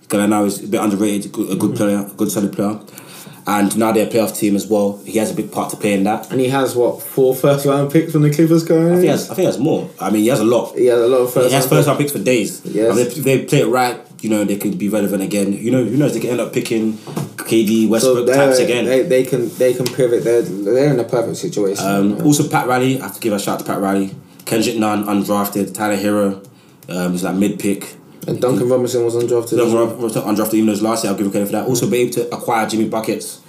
Gallo 0.10 0.26
now 0.26 0.44
is 0.46 0.64
a 0.64 0.68
bit 0.68 0.82
underrated, 0.82 1.26
a 1.28 1.56
good, 1.56 1.76
player, 1.76 2.00
a 2.00 2.16
good 2.16 2.32
solid 2.32 2.54
player. 2.54 2.80
And 3.48 3.78
now 3.78 3.92
they're 3.92 4.08
a 4.08 4.10
playoff 4.10 4.36
team 4.36 4.56
as 4.56 4.66
well. 4.66 4.98
He 5.06 5.20
has 5.20 5.30
a 5.30 5.36
big 5.36 5.52
part 5.52 5.70
to 5.70 5.78
play 5.78 5.94
in 5.94 6.04
that. 6.06 6.32
And 6.32 6.42
he 6.42 6.50
has 6.50 6.76
what 6.76 7.04
four 7.04 7.36
first 7.36 7.68
round 7.68 7.92
picks 7.92 8.12
from 8.12 8.24
the 8.24 8.34
Clippers 8.34 8.64
going. 8.64 8.88
I 8.88 8.92
think 8.94 9.02
he 9.02 9.08
has, 9.10 9.30
I 9.30 9.36
think 9.36 9.40
he 9.40 9.46
has 9.46 9.60
more. 9.60 9.88
I 10.02 10.10
mean, 10.10 10.24
he 10.24 10.30
has 10.30 10.40
a 10.40 10.46
lot. 10.46 10.76
He 10.76 10.88
has 10.88 11.00
a 11.00 11.08
lot 11.08 11.18
of 11.18 11.34
first. 11.34 11.50
He 11.50 11.54
has 11.54 11.66
round 11.66 11.70
first 11.70 11.88
round 11.88 12.00
picks 12.00 12.12
for 12.12 12.20
days. 12.20 12.66
Yes. 12.66 12.90
And 12.90 13.00
if 13.00 13.16
they 13.16 13.46
play 13.46 13.62
it 13.62 13.68
right, 13.68 14.02
you 14.22 14.30
know, 14.30 14.44
they 14.44 14.58
could 14.58 14.78
be 14.78 14.90
relevant 14.90 15.22
again. 15.24 15.54
You 15.54 15.72
know, 15.72 15.84
who 15.84 15.98
knows? 15.98 16.14
They 16.14 16.20
could 16.20 16.30
end 16.32 16.40
up 16.42 16.54
picking 16.54 16.94
KD, 16.94 17.86
So 17.86 17.90
Westbrook 17.92 18.26
they're- 18.26 18.36
types 18.36 18.60
again. 18.60 18.86
They, 18.86 19.04
they 19.04 19.24
can 19.24 19.50
they 19.58 19.74
can 19.74 19.86
pivot. 19.86 20.24
They're 20.24 20.42
they're 20.42 20.94
in 20.94 21.00
a 21.00 21.04
perfect 21.04 21.38
situation. 21.38 21.86
Um, 21.86 22.22
also, 22.26 22.48
Pat 22.48 22.68
Riley. 22.68 23.00
I 23.00 23.04
have 23.06 23.14
to 23.16 23.20
give 23.20 23.34
a 23.34 23.40
shout 23.40 23.60
out 23.60 23.66
to 23.66 23.72
Pat 23.72 23.82
Riley. 23.82 24.16
Kendrick 24.46 24.78
Nunn, 24.78 25.06
undrafted. 25.06 25.74
Tyler 25.74 25.98
Herro, 25.98 26.48
um, 26.90 27.14
is 27.16 27.24
like 27.24 27.36
mid 27.36 27.60
pick. 27.60 27.96
and 28.28 28.40
Duncan 28.42 28.70
Robinson 28.70 29.04
was 29.04 29.16
undrafted. 29.16 29.60
as 29.66 29.74
well. 29.74 29.88
Undrafted, 30.26 30.54
even 30.56 30.66
though 30.68 30.72
was 30.72 30.82
last 30.82 31.04
year, 31.04 31.12
I'll 31.12 31.18
give 31.18 31.26
him 31.28 31.32
credit 31.32 31.48
for 31.48 31.52
that. 31.54 31.68
Also, 31.68 31.90
be 31.90 31.98
able 31.98 32.14
to 32.14 32.30
acquire 32.36 32.68
Jimmy 32.68 32.88
Buckets, 32.90 33.42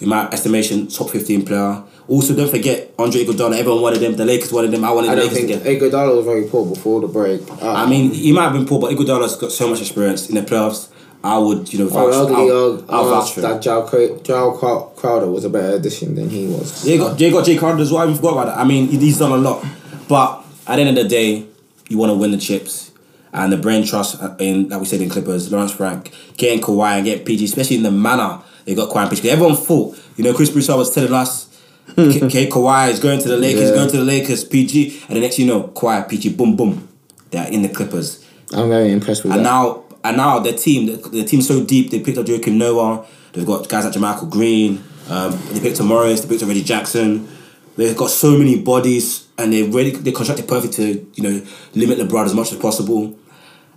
in 0.00 0.08
my 0.08 0.28
estimation, 0.30 0.86
top 0.88 1.10
15 1.10 1.44
player. 1.44 1.82
Also, 2.08 2.34
don't 2.34 2.50
forget 2.50 2.94
Andre 2.98 3.24
Iguodala. 3.24 3.58
Everyone 3.58 3.82
wanted 3.82 4.02
him. 4.02 4.16
The 4.16 4.24
Lakers 4.24 4.50
wanted 4.50 4.72
him. 4.72 4.82
I 4.82 4.90
wanted 4.90 5.10
I 5.10 5.14
the 5.14 5.20
don't 5.20 5.32
Lakers 5.34 5.46
think 5.46 5.62
again. 5.62 5.80
Iguodala 5.92 6.16
was 6.16 6.24
very 6.24 6.44
poor 6.48 6.64
before 6.66 7.00
the 7.02 7.06
break. 7.08 7.42
Uh, 7.62 7.72
I 7.72 7.86
mean, 7.86 8.12
he 8.12 8.32
might 8.32 8.44
have 8.44 8.54
been 8.54 8.64
poor, 8.66 8.80
but 8.80 8.90
Iguodala's 8.92 9.36
got 9.36 9.52
so 9.52 9.68
much 9.68 9.80
experience 9.80 10.28
in 10.30 10.34
the 10.34 10.40
playoffs. 10.42 10.88
I 11.22 11.36
would, 11.36 11.70
you 11.72 11.80
know, 11.80 11.86
I 11.90 12.10
vouch. 12.10 12.14
I'll, 12.30 12.84
I'll 12.88 13.04
uh, 13.04 13.20
vouch 13.20 13.32
for 13.34 13.40
that 13.42 13.60
Jao 13.60 13.82
Cra- 13.86 14.20
Jao 14.20 14.52
Crow- 14.52 14.92
Crowder 14.96 15.26
was 15.30 15.44
a 15.44 15.50
better 15.50 15.76
addition 15.76 16.14
than 16.14 16.30
he 16.30 16.46
was. 16.46 16.82
They 16.84 16.96
got 16.96 17.18
they 17.18 17.30
got 17.30 17.44
Jae 17.44 17.58
Crowder 17.58 17.82
as 17.82 17.92
well. 17.92 18.08
I 18.08 18.14
forgot 18.14 18.32
about 18.32 18.44
that. 18.46 18.58
I 18.58 18.64
mean, 18.64 18.86
he's 18.86 19.18
done 19.18 19.32
a 19.32 19.36
lot, 19.36 19.64
but 20.08 20.44
at 20.66 20.76
the 20.76 20.82
end 20.82 20.96
of 20.96 21.02
the 21.04 21.08
day, 21.08 21.44
you 21.88 21.98
want 21.98 22.10
to 22.10 22.16
win 22.16 22.30
the 22.30 22.38
chips. 22.38 22.92
And 23.30 23.52
the 23.52 23.58
brain 23.58 23.84
trust 23.84 24.18
in, 24.38 24.70
like 24.70 24.80
we 24.80 24.86
said 24.86 25.02
in 25.02 25.10
Clippers, 25.10 25.52
Lawrence 25.52 25.72
Frank, 25.72 26.14
getting 26.38 26.62
Kawhi 26.62 26.96
and 26.96 27.04
getting 27.04 27.26
PG, 27.26 27.44
especially 27.44 27.76
in 27.76 27.82
the 27.82 27.90
manner 27.90 28.40
they 28.64 28.74
got 28.74 28.88
Kawhi 28.88 29.02
and 29.02 29.10
PG. 29.10 29.28
Everyone 29.28 29.54
thought, 29.54 29.98
you 30.16 30.24
know, 30.24 30.32
Chris 30.32 30.48
Broussard 30.50 30.78
was 30.78 30.94
telling 30.94 31.12
us, 31.12 31.47
K- 31.96 32.28
K- 32.28 32.48
Kawhi 32.48 32.90
is 32.90 33.00
going 33.00 33.20
to 33.20 33.28
the 33.28 33.36
Lakers, 33.36 33.70
Yeah. 33.70 33.74
going 33.76 33.90
to 33.90 33.96
the 33.98 34.04
Lakers, 34.04 34.44
PG, 34.44 35.02
and 35.08 35.16
the 35.16 35.20
next 35.20 35.38
you 35.38 35.46
know, 35.46 35.64
Kawhi, 35.74 36.08
PG, 36.08 36.30
boom, 36.30 36.54
boom, 36.56 36.88
they're 37.30 37.48
in 37.48 37.62
the 37.62 37.68
Clippers. 37.68 38.24
I'm 38.52 38.68
very 38.68 38.92
impressed 38.92 39.24
with 39.24 39.32
And 39.32 39.40
that. 39.44 39.50
now, 39.50 39.82
and 40.04 40.16
now 40.16 40.38
their 40.38 40.52
team, 40.52 40.86
the, 40.86 40.96
the 41.08 41.24
team's 41.24 41.46
so 41.48 41.64
deep. 41.64 41.90
They 41.90 42.00
picked 42.00 42.18
up 42.18 42.26
Joakim 42.26 42.54
Noah. 42.54 43.04
They've 43.32 43.44
got 43.46 43.68
guys 43.68 43.84
like 43.84 43.94
JaMychal 43.94 44.30
Green. 44.30 44.82
Um, 45.10 45.38
they 45.52 45.60
picked 45.60 45.80
up 45.80 45.86
Morris. 45.86 46.20
They 46.20 46.28
picked 46.28 46.42
up 46.42 46.48
Reggie 46.48 46.62
Jackson. 46.62 47.28
They've 47.76 47.96
got 47.96 48.10
so 48.10 48.36
many 48.38 48.60
bodies, 48.60 49.26
and 49.38 49.52
they're 49.52 49.64
ready. 49.68 49.90
They're 49.90 50.12
constructed 50.12 50.48
perfect 50.48 50.74
to 50.74 51.06
you 51.14 51.22
know 51.22 51.42
limit 51.74 51.98
LeBron 51.98 52.26
as 52.26 52.34
much 52.34 52.52
as 52.52 52.58
possible. 52.58 53.16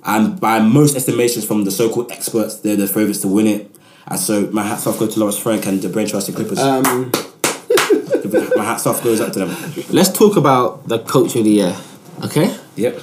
And 0.03 0.39
by 0.39 0.59
most 0.59 0.95
estimations 0.95 1.45
from 1.45 1.63
the 1.63 1.71
so-called 1.71 2.11
experts, 2.11 2.55
they're 2.61 2.75
the 2.75 2.87
favourites 2.87 3.19
to 3.19 3.27
win 3.27 3.45
it. 3.47 3.75
And 4.07 4.19
so 4.19 4.49
my 4.51 4.63
hats 4.63 4.87
off 4.87 4.97
go 4.97 5.05
to 5.07 5.19
Lawrence 5.19 5.37
Frank 5.37 5.67
and 5.67 5.79
the 5.81 5.89
brain 5.89 6.07
trust 6.07 6.25
the 6.27 6.33
Clippers. 6.33 6.57
Um, 6.59 7.11
my 8.55 8.63
hats 8.63 8.85
off 8.87 9.03
goes 9.03 9.19
up 9.21 9.33
to 9.33 9.39
them. 9.45 9.73
let's 9.91 10.09
talk 10.11 10.35
about 10.37 10.87
the 10.87 10.99
coach 10.99 11.35
of 11.35 11.43
the 11.43 11.49
year. 11.51 11.75
Okay, 12.23 12.55
Yep. 12.75 12.99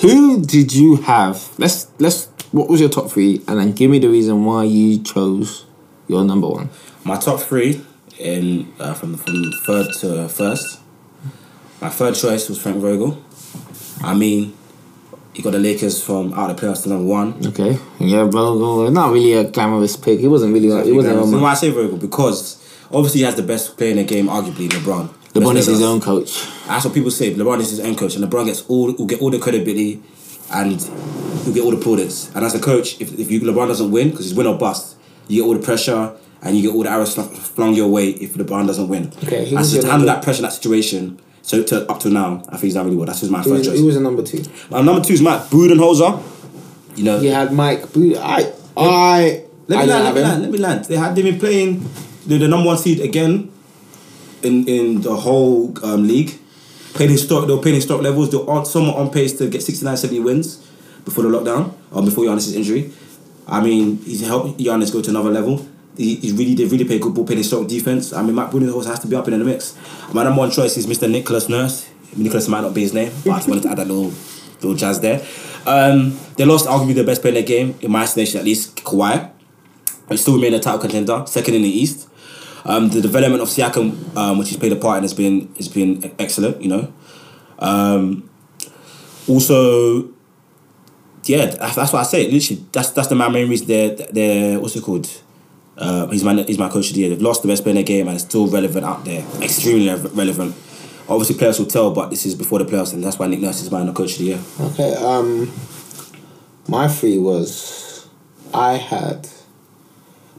who 0.00 0.42
did 0.42 0.72
you 0.74 0.96
have? 0.96 1.48
Let's 1.58 1.88
let's. 1.98 2.28
What 2.52 2.68
was 2.68 2.80
your 2.80 2.90
top 2.90 3.10
three, 3.10 3.42
and 3.48 3.58
then 3.58 3.72
give 3.72 3.90
me 3.90 3.98
the 3.98 4.08
reason 4.08 4.44
why 4.44 4.64
you 4.64 5.02
chose 5.02 5.64
your 6.08 6.24
number 6.24 6.48
one. 6.48 6.68
My 7.04 7.16
top 7.16 7.40
three 7.40 7.80
in 8.18 8.72
uh, 8.78 8.94
from 8.94 9.16
from 9.16 9.52
third 9.66 9.86
to 10.00 10.28
first. 10.28 10.80
My 11.80 11.88
third 11.88 12.14
choice 12.14 12.48
was 12.48 12.60
Frank 12.60 12.78
Vogel. 12.78 13.22
I 14.04 14.14
mean, 14.14 14.54
he 15.32 15.42
got 15.42 15.50
the 15.52 15.58
Lakers 15.58 16.02
from 16.02 16.32
out 16.34 16.50
of 16.50 16.56
the 16.56 16.66
playoffs 16.66 16.82
to 16.84 16.90
number 16.90 17.06
one. 17.06 17.34
Okay. 17.46 17.78
Yeah, 17.98 18.24
bro, 18.24 18.88
Not 18.90 19.12
really 19.12 19.32
a 19.32 19.44
glamorous 19.50 19.96
pick. 19.96 20.20
He 20.20 20.28
wasn't 20.28 20.52
really. 20.52 20.68
He 20.84 20.92
wasn't. 20.92 21.26
You 21.26 21.40
why 21.40 21.50
I 21.52 21.54
say 21.54 21.72
good? 21.72 21.98
Because 22.00 22.61
obviously 22.92 23.20
he 23.20 23.24
has 23.24 23.34
the 23.36 23.42
best 23.42 23.76
player 23.76 23.90
in 23.90 23.96
the 23.96 24.04
game, 24.04 24.26
arguably 24.26 24.68
LeBron. 24.68 25.08
LeBron 25.34 25.56
is 25.56 25.66
his 25.66 25.82
own 25.82 26.00
coach. 26.00 26.46
That's 26.66 26.84
what 26.84 26.94
people 26.94 27.10
say. 27.10 27.32
LeBron 27.34 27.60
is 27.60 27.70
his 27.70 27.80
own 27.80 27.96
coach, 27.96 28.14
and 28.16 28.24
LeBron 28.24 28.46
gets 28.46 28.62
all 28.68 28.92
will 28.92 29.06
get 29.06 29.20
all 29.22 29.30
the 29.30 29.38
credibility, 29.38 30.02
and 30.52 30.80
he'll 31.44 31.54
get 31.54 31.64
all 31.64 31.70
the 31.70 31.82
plaudits. 31.82 32.30
And 32.34 32.44
as 32.44 32.54
a 32.54 32.60
coach, 32.60 33.00
if, 33.00 33.18
if 33.18 33.30
you 33.30 33.40
LeBron 33.40 33.68
doesn't 33.68 33.90
win, 33.90 34.10
because 34.10 34.26
he's 34.26 34.34
win 34.34 34.46
or 34.46 34.58
bust, 34.58 34.96
you 35.28 35.40
get 35.42 35.46
all 35.46 35.54
the 35.54 35.64
pressure 35.64 36.14
and 36.42 36.56
you 36.56 36.62
get 36.62 36.74
all 36.74 36.82
the 36.82 36.90
arrows 36.90 37.14
flung 37.14 37.72
your 37.74 37.88
way 37.88 38.10
if 38.10 38.34
LeBron 38.34 38.66
doesn't 38.66 38.88
win. 38.88 39.12
Okay, 39.24 39.48
who 39.48 39.56
and 39.56 39.64
so 39.64 39.80
to 39.80 39.86
handle 39.88 40.06
that 40.06 40.22
pressure, 40.22 40.38
in 40.40 40.42
that 40.42 40.52
situation. 40.52 41.20
So 41.42 41.62
to, 41.62 41.90
up 41.90 41.98
to 42.00 42.08
now, 42.10 42.42
I 42.48 42.52
think 42.52 42.62
he's 42.64 42.74
done 42.74 42.84
really 42.86 42.96
well. 42.96 43.06
That's 43.06 43.20
just 43.20 43.32
my 43.32 43.38
He 43.42 43.48
first 43.50 43.58
was, 43.60 43.66
choice. 43.68 43.78
he 43.78 43.84
was 43.84 43.96
a 43.96 44.00
number 44.00 44.22
two. 44.22 44.42
My 44.70 44.80
number 44.82 45.02
two 45.02 45.14
is 45.14 45.22
Mike 45.22 45.42
Budenholzer. 45.44 46.22
You 46.96 47.04
know, 47.04 47.18
He 47.20 47.28
had 47.28 47.52
Mike. 47.52 47.92
Boo- 47.92 48.16
I. 48.18 48.52
I. 48.76 49.44
Let 49.68 49.78
me 49.80 49.86
didn't 49.86 49.88
land, 49.88 50.04
let 50.04 50.14
me 50.14 50.20
land, 50.22 50.42
let 50.42 50.50
me 50.50 50.58
land. 50.58 50.84
They 50.86 50.96
had 50.96 51.14
they've 51.16 51.24
been 51.24 51.38
playing 51.38 51.88
the, 52.26 52.38
the 52.38 52.48
number 52.48 52.66
one 52.66 52.78
seed 52.78 53.00
again 53.00 53.50
in 54.42 54.66
in 54.68 55.00
the 55.02 55.14
whole 55.14 55.74
um, 55.84 56.06
league. 56.06 56.38
Playing 56.94 57.12
historic, 57.12 57.46
they 57.46 57.54
were 57.54 57.62
playing 57.62 57.76
historic 57.76 58.02
levels. 58.02 58.30
They 58.30 58.36
were 58.36 58.50
on, 58.50 58.66
somewhat 58.66 58.96
on 58.96 59.10
pace 59.10 59.32
to 59.38 59.48
get 59.48 59.62
69, 59.62 59.96
70 59.96 60.20
wins 60.20 60.56
before 61.06 61.24
the 61.24 61.30
lockdown 61.30 61.72
or 61.90 62.02
before 62.02 62.24
Giannis' 62.24 62.54
injury. 62.54 62.92
I 63.48 63.62
mean, 63.62 63.96
he's 63.98 64.20
helped 64.26 64.58
Giannis 64.58 64.92
go 64.92 65.00
to 65.00 65.10
another 65.10 65.30
level. 65.30 65.66
He, 65.96 66.16
he 66.16 66.32
really 66.32 66.54
they 66.54 66.66
really 66.66 66.84
play 66.84 66.98
good 66.98 67.14
ball, 67.14 67.24
playing 67.24 67.38
historic 67.38 67.68
defense. 67.68 68.12
I 68.12 68.22
mean, 68.22 68.34
Matt 68.34 68.50
Budenholzer 68.50 68.86
has 68.86 69.00
to 69.00 69.06
be 69.06 69.16
up 69.16 69.26
in 69.28 69.38
the 69.38 69.44
mix. 69.44 69.76
My 70.12 70.22
number 70.24 70.38
one 70.38 70.50
choice 70.50 70.76
is 70.76 70.86
Mr. 70.86 71.10
Nicholas 71.10 71.48
Nurse. 71.48 71.88
Nicholas 72.14 72.46
might 72.48 72.60
not 72.60 72.74
be 72.74 72.82
his 72.82 72.92
name, 72.92 73.10
but 73.24 73.32
I 73.32 73.36
just 73.36 73.48
wanted 73.48 73.62
to 73.62 73.70
add 73.70 73.78
that 73.78 73.86
little 73.88 74.12
little 74.60 74.74
jazz 74.74 75.00
there. 75.00 75.24
Um, 75.66 76.18
they 76.36 76.44
lost 76.44 76.66
arguably 76.66 76.94
the 76.94 77.04
best 77.04 77.22
player 77.22 77.34
in 77.34 77.42
the 77.42 77.46
game, 77.46 77.74
in 77.80 77.90
my 77.90 78.02
estimation 78.02 78.38
at 78.38 78.44
least, 78.44 78.76
Kawhi. 78.84 79.30
They 80.08 80.16
still 80.16 80.34
remain 80.34 80.54
a 80.54 80.60
title 80.60 80.80
contender, 80.80 81.24
second 81.26 81.54
in 81.54 81.62
the 81.62 81.68
East. 81.68 82.08
Um, 82.64 82.90
the 82.90 83.00
development 83.00 83.42
of 83.42 83.48
Siakam, 83.48 84.16
um, 84.16 84.38
which 84.38 84.48
he's 84.48 84.58
played 84.58 84.72
a 84.72 84.76
part 84.76 84.98
in, 84.98 85.02
has 85.04 85.14
been 85.14 85.54
has 85.56 85.68
been 85.68 86.14
excellent. 86.18 86.62
You 86.62 86.68
know. 86.68 86.92
Um, 87.58 88.28
also, 89.28 90.08
yeah, 91.24 91.46
that's, 91.46 91.76
that's 91.76 91.92
what 91.92 92.00
I 92.00 92.02
say. 92.02 92.30
Literally, 92.30 92.64
that's 92.72 92.90
that's 92.90 93.08
the 93.08 93.14
main 93.14 93.48
reason. 93.48 93.66
They're, 93.66 93.94
they're 93.94 94.60
what's 94.60 94.76
it 94.76 94.82
called? 94.82 95.08
Uh, 95.76 96.06
he's 96.08 96.22
my 96.22 96.34
he's 96.42 96.58
my 96.58 96.68
coach 96.68 96.88
of 96.88 96.94
the 96.94 97.00
year. 97.00 97.10
They've 97.10 97.22
lost 97.22 97.42
the 97.42 97.48
best 97.48 97.62
player 97.62 97.72
in 97.72 97.76
the 97.76 97.82
game 97.82 98.06
and 98.06 98.14
it's 98.14 98.24
still 98.24 98.46
relevant 98.46 98.84
out 98.84 99.04
there, 99.04 99.24
extremely 99.40 99.88
relevant. 99.88 100.54
Obviously, 101.08 101.36
players 101.36 101.58
will 101.58 101.66
tell, 101.66 101.92
but 101.92 102.10
this 102.10 102.26
is 102.26 102.34
before 102.34 102.58
the 102.58 102.64
playoffs, 102.64 102.92
and 102.92 103.02
that's 103.02 103.18
why 103.18 103.26
Nick 103.26 103.40
Nurse 103.40 103.62
is 103.62 103.70
my 103.70 103.84
coach 103.92 104.12
of 104.12 104.18
the 104.18 104.24
year. 104.24 104.40
Okay. 104.60 104.94
Um. 104.94 105.50
My 106.68 106.86
three 106.86 107.18
was, 107.18 108.08
I 108.54 108.74
had. 108.74 109.28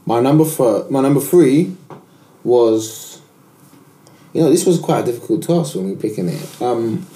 My 0.06 0.20
number 0.20 0.44
four. 0.44 0.86
My 0.88 1.02
number 1.02 1.20
three, 1.20 1.76
was. 2.44 3.20
You 4.32 4.42
know, 4.42 4.50
this 4.50 4.66
was 4.66 4.80
quite 4.80 5.00
a 5.02 5.12
difficult 5.12 5.44
task 5.44 5.72
for 5.74 5.78
me 5.78 5.96
picking 5.96 6.28
it. 6.28 6.62
Um. 6.62 7.06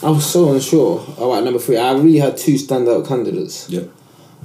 I 0.00 0.10
was 0.10 0.30
so 0.30 0.52
unsure 0.52 1.04
about 1.16 1.42
number 1.42 1.58
three. 1.58 1.76
I 1.76 1.92
really 1.92 2.18
had 2.18 2.36
two 2.36 2.54
standout 2.54 3.08
candidates. 3.08 3.68
Yeah. 3.68 3.82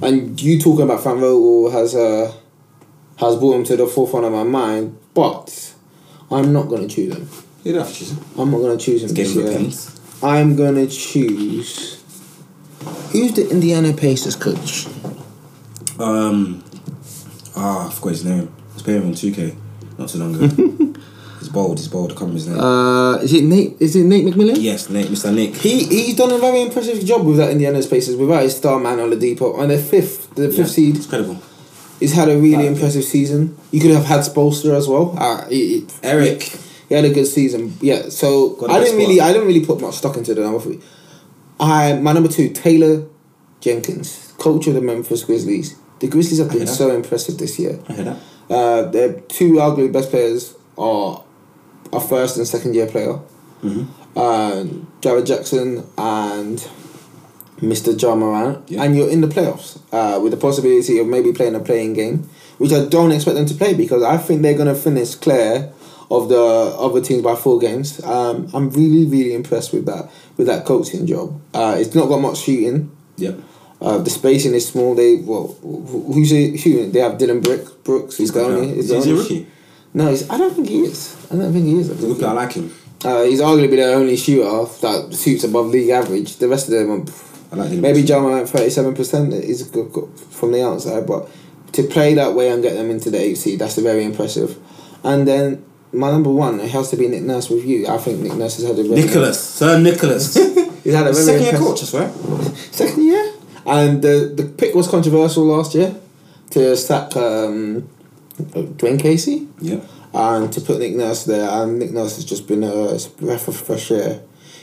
And 0.02 0.40
you 0.40 0.58
talking 0.58 0.82
about 0.82 1.00
Frank 1.00 1.20
Vogel 1.20 1.70
has 1.70 1.94
uh, 1.94 2.32
has 3.18 3.36
brought 3.36 3.54
him 3.56 3.64
to 3.64 3.76
the 3.76 3.86
forefront 3.86 4.26
of 4.26 4.32
my 4.32 4.42
mind, 4.42 4.98
but 5.14 5.74
I'm 6.28 6.52
not 6.52 6.68
gonna 6.68 6.88
choose 6.88 7.14
him. 7.14 7.28
You 7.62 7.72
don't 7.72 7.84
have 7.84 7.92
to 7.92 7.98
choose 7.98 8.10
him. 8.10 8.24
I'm 8.36 8.50
not 8.50 8.58
gonna 8.58 8.76
choose 8.76 9.04
him 9.04 9.14
Game 9.14 9.24
this 9.26 9.86
of 9.86 10.22
year. 10.22 10.28
I'm 10.28 10.56
gonna 10.56 10.88
choose. 10.88 12.02
Who's 13.12 13.32
the 13.34 13.48
Indiana 13.48 13.92
Pacers 13.92 14.34
coach? 14.34 14.86
Um, 16.00 16.64
ah, 17.54 17.86
I 17.86 17.90
forgot 17.92 18.10
his 18.10 18.24
name. 18.24 18.52
I 18.70 18.74
was 18.74 18.82
playing 18.82 19.04
on 19.04 19.12
2K 19.12 19.56
not 19.98 20.08
too 20.08 20.18
long 20.18 20.34
ago. 20.34 20.46
he's 21.38 21.48
bold, 21.48 21.78
he's 21.78 21.88
bold. 21.88 22.12
I 22.12 22.14
can't 22.14 22.20
remember 22.32 22.38
his 22.38 22.48
name. 22.48 22.58
Uh, 22.60 23.16
is 23.18 23.32
it 23.32 23.44
Nate? 23.44 23.76
Is 23.80 23.96
it 23.96 24.04
Nate 24.04 24.24
McMillan? 24.26 24.56
yes, 24.60 24.88
Nate, 24.90 25.06
Mr. 25.08 25.34
Nick. 25.34 25.54
He 25.56 25.84
he's 25.84 26.16
done 26.16 26.32
a 26.32 26.38
very 26.38 26.62
impressive 26.62 27.04
job 27.04 27.26
with 27.26 27.36
that 27.38 27.50
Indiana 27.50 27.80
Pacers 27.82 28.16
without 28.16 28.42
his 28.42 28.56
star 28.56 28.78
man 28.80 28.98
Oladipo 28.98 29.60
and 29.60 29.70
the 29.70 29.78
fifth 29.78 30.34
the 30.34 30.48
fifth 30.48 30.58
Yeah, 30.58 30.64
seed. 30.64 30.96
It's 30.96 31.06
credible. 31.06 31.38
He's 32.00 32.12
had 32.12 32.28
a 32.28 32.36
really 32.36 32.56
Like- 32.56 32.66
impressive 32.66 33.04
season. 33.04 33.56
You 33.70 33.80
could 33.80 33.92
have 33.92 34.04
had 34.04 34.20
Spoelstra 34.20 34.74
as 34.76 34.88
well. 34.88 35.14
Uh, 35.18 35.46
he, 35.48 35.80
he- 35.80 35.86
Eric. 36.02 36.42
He 36.88 36.94
had 36.94 37.04
a 37.06 37.10
good 37.14 37.26
season. 37.26 37.74
Yeah, 37.80 38.10
so 38.10 38.58
I 38.68 38.78
didn't 38.80 38.98
really 38.98 39.16
squad. 39.16 39.28
I 39.28 39.32
didn't 39.32 39.46
really 39.48 39.64
put 39.64 39.80
much 39.80 39.94
stock 39.94 40.16
into 40.18 40.34
the 40.34 40.42
number 40.42 40.60
three. 40.60 40.80
I 41.58 41.94
my 41.94 42.12
number 42.12 42.28
two, 42.28 42.50
Taylor 42.50 43.06
Jenkins, 43.60 44.34
coach 44.38 44.66
of 44.66 44.74
the 44.74 44.80
Memphis 44.82 45.24
Grizzlies. 45.24 45.76
The 46.00 46.08
Grizzlies 46.08 46.38
have 46.40 46.50
been 46.50 46.66
so 46.66 46.90
impressive 46.94 47.38
this 47.38 47.58
year. 47.58 47.78
I 47.88 47.92
hear 47.94 48.04
that. 48.04 48.18
Uh, 48.50 48.82
their 48.90 49.14
two 49.28 49.54
arguably 49.54 49.92
best 49.92 50.10
players 50.10 50.54
are 50.76 51.22
a 51.92 52.00
first 52.00 52.36
and 52.36 52.46
second 52.46 52.74
year 52.74 52.86
player. 52.86 53.18
Mm-hmm. 53.62 53.84
Uh, 54.16 54.64
Jaren 55.00 55.26
Jackson 55.26 55.84
and 55.98 56.58
Mr. 57.60 58.00
Ja 58.00 58.14
Morant, 58.14 58.62
Yeah. 58.68 58.82
and 58.82 58.96
you're 58.96 59.08
in 59.08 59.20
the 59.20 59.26
playoffs 59.28 59.78
uh, 59.92 60.20
with 60.20 60.32
the 60.32 60.36
possibility 60.36 60.98
of 60.98 61.06
maybe 61.06 61.32
playing 61.32 61.54
a 61.54 61.60
playing 61.60 61.94
game, 61.94 62.28
which 62.58 62.72
I 62.72 62.84
don't 62.84 63.12
expect 63.12 63.36
them 63.36 63.46
to 63.46 63.54
play 63.54 63.74
because 63.74 64.02
I 64.02 64.16
think 64.18 64.42
they're 64.42 64.54
going 64.56 64.68
to 64.68 64.74
finish 64.74 65.14
clear 65.14 65.72
of 66.10 66.28
the 66.28 66.40
other 66.40 67.00
teams 67.00 67.22
by 67.22 67.34
four 67.34 67.58
games. 67.58 68.02
Um, 68.04 68.48
I'm 68.52 68.70
really, 68.70 69.06
really 69.06 69.34
impressed 69.34 69.72
with 69.72 69.86
that 69.86 70.10
with 70.36 70.46
that 70.48 70.64
coaching 70.66 71.06
job. 71.06 71.40
Uh, 71.54 71.76
it's 71.78 71.94
not 71.94 72.08
got 72.08 72.18
much 72.20 72.38
shooting. 72.38 72.90
Yep. 73.16 73.38
Uh, 73.80 73.98
the 73.98 74.10
spacing 74.10 74.54
is 74.54 74.66
small. 74.68 74.94
They 74.94 75.16
well, 75.16 75.56
who's 75.62 76.30
he 76.30 76.56
shooting? 76.56 76.92
They 76.92 77.00
have 77.00 77.18
Dillon 77.18 77.40
Brick, 77.40 77.84
Brooks. 77.84 78.16
He's. 78.16 78.34
Is 78.34 78.76
He's 78.76 78.88
the 78.88 79.00
he 79.04 79.10
a 79.10 79.14
rookie? 79.14 79.46
no, 79.92 80.08
he's, 80.08 80.28
I 80.30 80.38
don't 80.38 80.54
think 80.54 80.68
he 80.68 80.80
is. 80.84 81.14
I 81.30 81.36
don't 81.36 81.52
think 81.52 81.66
he 81.66 81.78
is. 81.78 81.88
He's 81.88 82.22
a. 82.22 82.26
I 82.26 82.32
like 82.32 82.52
him. 82.52 82.74
Uh, 83.04 83.22
he's 83.24 83.40
arguably 83.40 83.76
the 83.76 83.92
only 83.92 84.16
shooter 84.16 84.64
that 84.80 85.14
shoots 85.14 85.44
above 85.44 85.66
league 85.66 85.90
average. 85.90 86.36
The 86.36 86.48
rest 86.48 86.68
of 86.68 86.72
them, 86.74 86.90
are, 86.90 87.04
I 87.52 87.56
like 87.68 87.78
maybe 87.78 88.00
Ja 88.00 88.18
Morant 88.20 88.48
thirty 88.48 88.70
seven 88.70 88.94
percent 88.94 89.32
is 89.34 89.62
good, 89.64 89.92
good 89.92 90.08
from 90.18 90.52
the 90.52 90.64
outside, 90.64 91.06
but 91.06 91.28
to 91.72 91.82
play 91.82 92.14
that 92.14 92.32
way 92.34 92.50
and 92.50 92.62
get 92.62 92.74
them 92.74 92.90
into 92.90 93.10
the 93.10 93.20
eight 93.20 93.34
seed, 93.36 93.58
that's 93.58 93.76
very 93.76 94.04
impressive. 94.04 94.56
And 95.02 95.28
then 95.28 95.64
my 95.92 96.10
number 96.10 96.30
one, 96.30 96.60
it 96.60 96.70
has 96.70 96.90
to 96.90 96.96
be 96.96 97.06
Nick 97.08 97.22
Nurse 97.22 97.50
with 97.50 97.64
you. 97.64 97.86
I 97.86 97.98
think 97.98 98.20
Nick 98.20 98.34
Nurse 98.34 98.56
has 98.56 98.66
had 98.66 98.78
a 98.78 98.82
very 98.88 99.02
Nicholas, 99.02 99.38
Sir 99.40 99.78
Nicholas. 99.78 100.34
He's 100.84 100.94
had 100.94 101.06
a 101.06 101.12
very 101.12 101.24
Second 101.24 101.42
year 101.42 101.58
coach, 101.58 101.82
I 101.82 101.86
swear. 101.86 102.12
Second 102.72 103.04
year, 103.04 103.23
and 103.66 104.02
the 104.02 104.32
the 104.36 104.44
pick 104.44 104.74
was 104.74 104.88
controversial 104.88 105.44
last 105.44 105.74
year 105.74 105.94
to 106.50 106.76
sack 106.76 107.16
um, 107.16 107.88
Dwane 108.38 108.98
Casey 109.00 109.48
Yeah. 109.60 109.80
and 110.12 110.52
to 110.52 110.60
put 110.60 110.78
Nick 110.78 110.94
Nurse 110.94 111.24
there, 111.24 111.48
and 111.48 111.78
Nick 111.78 111.92
Nurse 111.92 112.16
has 112.16 112.24
just 112.24 112.46
been 112.46 112.62
a 112.64 112.96
breath 113.18 113.48
of 113.48 113.56
fresh 113.56 113.90
air. 113.90 114.20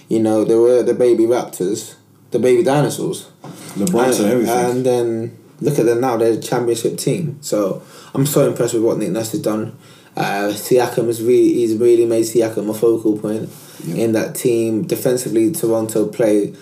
You 0.08 0.20
know, 0.20 0.44
there 0.44 0.60
were 0.60 0.84
the 0.84 0.94
baby 0.94 1.24
Raptors, 1.24 1.96
the 2.32 2.40
baby 2.40 2.64
dinosaurs, 2.64 3.30
LeBron 3.76 4.06
and, 4.06 4.14
and 4.20 4.32
everything. 4.32 4.66
and 4.72 4.86
then 4.86 5.38
look 5.62 5.80
at 5.80 5.86
them 5.86 6.02
now; 6.02 6.18
they're 6.18 6.34
a 6.34 6.38
championship 6.42 6.98
team. 6.98 7.38
So 7.42 7.82
I'm 8.14 8.26
so 8.26 8.48
impressed 8.48 8.74
with 8.74 8.84
what 8.84 8.98
Nick 8.98 9.12
Nurse 9.12 9.32
has 9.32 9.42
done. 9.42 9.78
Uh, 10.16 10.52
Siakam 10.52 11.08
has 11.08 11.22
really 11.22 11.54
he's 11.54 11.76
really 11.78 12.06
made 12.06 12.26
Siakam 12.26 12.70
a 12.70 12.74
focal 12.74 13.18
point 13.18 13.50
in 13.88 14.12
that 14.12 14.36
team. 14.36 14.84
Defensively, 14.86 15.52
Toronto 15.54 16.08
play 16.08 16.54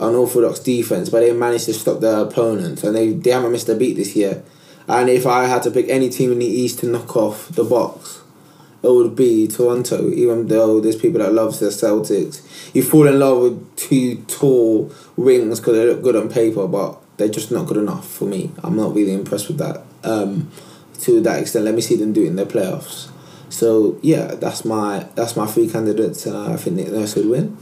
unorthodox 0.00 0.60
defense, 0.60 1.10
but 1.10 1.20
they 1.20 1.32
managed 1.32 1.66
to 1.66 1.74
stop 1.74 2.00
their 2.00 2.20
opponents, 2.20 2.82
and 2.82 2.96
they, 2.96 3.12
they 3.12 3.30
haven't 3.30 3.52
missed 3.52 3.68
a 3.68 3.74
beat 3.74 3.94
this 3.94 4.16
year. 4.16 4.42
And 4.88 5.08
if 5.08 5.26
I 5.26 5.44
had 5.44 5.62
to 5.64 5.70
pick 5.70 5.88
any 5.88 6.08
team 6.08 6.32
in 6.32 6.40
the 6.40 6.46
East 6.46 6.80
to 6.80 6.86
knock 6.86 7.14
off 7.16 7.48
the 7.48 7.64
box, 7.64 8.22
it 8.82 8.90
would 8.90 9.14
be 9.14 9.46
Toronto. 9.46 10.10
Even 10.10 10.48
though 10.48 10.80
there's 10.80 10.96
people 10.96 11.20
that 11.20 11.32
love 11.32 11.58
the 11.58 11.66
Celtics, 11.66 12.42
you 12.74 12.82
fall 12.82 13.06
in 13.06 13.18
love 13.18 13.42
with 13.42 13.76
two 13.76 14.16
tall 14.22 14.90
wings 15.16 15.60
because 15.60 15.76
they 15.76 15.86
look 15.86 16.02
good 16.02 16.16
on 16.16 16.28
paper, 16.28 16.66
but 16.66 16.98
they're 17.18 17.28
just 17.28 17.50
not 17.50 17.66
good 17.66 17.76
enough 17.76 18.08
for 18.08 18.24
me. 18.24 18.50
I'm 18.64 18.76
not 18.76 18.94
really 18.94 19.12
impressed 19.12 19.48
with 19.48 19.58
that. 19.58 19.82
Um, 20.02 20.50
to 21.00 21.20
that 21.20 21.40
extent, 21.40 21.66
let 21.66 21.74
me 21.74 21.82
see 21.82 21.96
them 21.96 22.12
do 22.12 22.24
it 22.24 22.28
in 22.28 22.36
their 22.36 22.46
playoffs. 22.46 23.10
So 23.50 23.98
yeah, 24.00 24.34
that's 24.34 24.64
my 24.64 25.06
that's 25.16 25.36
my 25.36 25.46
three 25.46 25.68
candidates, 25.68 26.24
and 26.24 26.36
I 26.36 26.56
think 26.56 26.76
Nick 26.76 26.92
Nurse 26.92 27.16
win. 27.16 27.56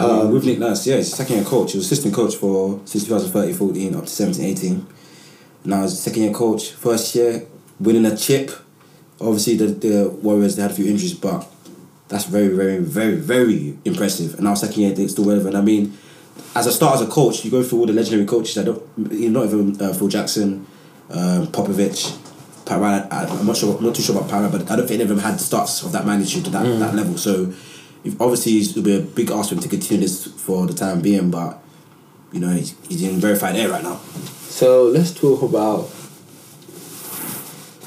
Um, 0.00 0.30
with 0.32 0.44
Nick 0.44 0.58
Nurse, 0.58 0.86
yeah, 0.86 0.96
he's 0.96 1.12
second 1.14 1.36
year 1.36 1.44
coach. 1.44 1.72
He 1.72 1.78
was 1.78 1.86
assistant 1.86 2.14
coach 2.14 2.36
for 2.36 2.80
since 2.84 3.04
2013 3.04 3.54
14 3.54 3.94
up 3.96 4.04
to 4.04 4.10
17 4.10 4.44
18. 4.44 4.86
Now 5.64 5.82
he's 5.82 5.98
second 5.98 6.22
year 6.22 6.32
coach. 6.32 6.70
First 6.72 7.14
year, 7.14 7.46
winning 7.80 8.06
a 8.06 8.16
chip. 8.16 8.50
Obviously, 9.20 9.56
the, 9.56 9.66
the 9.66 10.08
Warriors 10.22 10.56
they 10.56 10.62
had 10.62 10.70
a 10.70 10.74
few 10.74 10.86
injuries, 10.86 11.14
but 11.14 11.46
that's 12.08 12.24
very, 12.24 12.48
very, 12.48 12.78
very, 12.78 13.14
very 13.16 13.78
impressive. 13.84 14.34
And 14.34 14.44
now 14.44 14.54
second 14.54 14.80
year, 14.82 14.92
they're 14.92 15.08
still 15.08 15.24
relevant. 15.24 15.54
I 15.54 15.60
mean, 15.60 15.96
as 16.54 16.66
a 16.66 16.72
start 16.72 16.96
as 16.96 17.02
a 17.02 17.06
coach, 17.06 17.44
you 17.44 17.50
go 17.50 17.62
through 17.62 17.80
all 17.80 17.86
the 17.86 17.92
legendary 17.92 18.26
coaches. 18.26 18.58
I 18.58 18.64
don't, 18.64 18.82
you 19.12 19.30
know, 19.30 19.44
not 19.44 19.48
even 19.54 19.80
uh, 19.80 19.92
Phil 19.94 20.08
Jackson, 20.08 20.66
um, 21.10 21.46
Popovich, 21.48 22.18
Pat 22.66 22.80
Riley. 22.80 23.06
I- 23.10 23.26
I'm 23.26 23.46
not 23.46 23.56
sure, 23.56 23.76
I'm 23.78 23.84
not 23.84 23.94
too 23.94 24.02
sure 24.02 24.16
about 24.16 24.28
Pat 24.28 24.40
Riley, 24.42 24.58
but 24.58 24.70
I 24.70 24.76
don't 24.76 24.86
think 24.88 25.00
any 25.00 25.02
of 25.04 25.08
them 25.08 25.18
had 25.18 25.38
starts 25.40 25.82
of 25.84 25.92
that 25.92 26.04
magnitude 26.06 26.44
to 26.46 26.50
that 26.50 26.64
that 26.80 26.94
level. 26.94 27.16
So, 27.16 27.52
if, 28.04 28.20
obviously, 28.20 28.58
it'll 28.60 28.82
be 28.82 28.96
a 28.96 29.00
big 29.00 29.30
ask 29.30 29.48
for 29.50 29.54
him 29.56 29.60
to 29.62 29.68
continue 29.68 30.02
this 30.02 30.26
for 30.26 30.66
the 30.66 30.72
time 30.74 31.00
being. 31.00 31.30
But 31.30 31.58
you 32.32 32.40
know, 32.40 32.50
he's, 32.50 32.74
he's 32.88 33.02
in 33.02 33.20
verified 33.20 33.56
air 33.56 33.68
right 33.68 33.82
now. 33.82 33.96
So 34.48 34.84
let's 34.84 35.12
talk 35.12 35.42
about. 35.42 35.90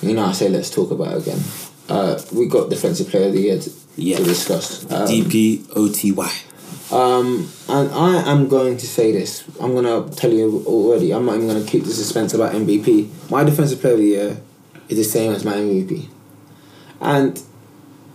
You 0.02 0.14
know, 0.14 0.26
I 0.26 0.34
say 0.34 0.50
let's 0.50 0.70
talk 0.70 0.92
about 0.92 1.14
it 1.18 1.22
again. 1.24 1.40
Uh, 1.90 2.22
we 2.34 2.48
got 2.48 2.70
defensive 2.70 3.08
player 3.10 3.28
of 3.28 3.34
the 3.34 3.42
year 3.42 3.60
to, 3.60 3.72
Yeah. 3.96 4.18
to 4.18 4.24
discuss. 4.24 4.84
Um, 4.92 5.08
DPOTY. 5.08 6.44
Um, 6.92 7.50
and 7.68 7.90
I 7.92 8.32
am 8.32 8.48
going 8.48 8.78
to 8.78 8.86
say 8.88 9.12
this. 9.12 9.44
I'm 9.60 9.74
gonna 9.74 10.08
tell 10.12 10.32
you 10.32 10.64
already. 10.68 11.12
I'm 11.14 11.26
not 11.26 11.36
even 11.36 11.48
gonna 11.48 11.64
keep 11.66 11.84
the 11.84 11.90
suspense 11.92 12.34
about 12.36 12.54
MVP. 12.54 13.10
My 13.32 13.44
defensive 13.44 13.82
player 13.82 13.94
of 13.94 14.00
the 14.00 14.06
year 14.06 14.38
is 14.90 14.98
the 14.98 15.04
same 15.04 15.34
as 15.34 15.44
my 15.44 15.54
MVP, 15.56 16.08
and 17.02 17.42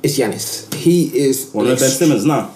it's 0.03 0.18
Giannis. 0.18 0.72
He 0.74 1.07
is. 1.16 1.51
One 1.53 1.66
of 1.66 1.78
Ben 1.78 1.88
Simmons 1.90 2.24
now. 2.24 2.53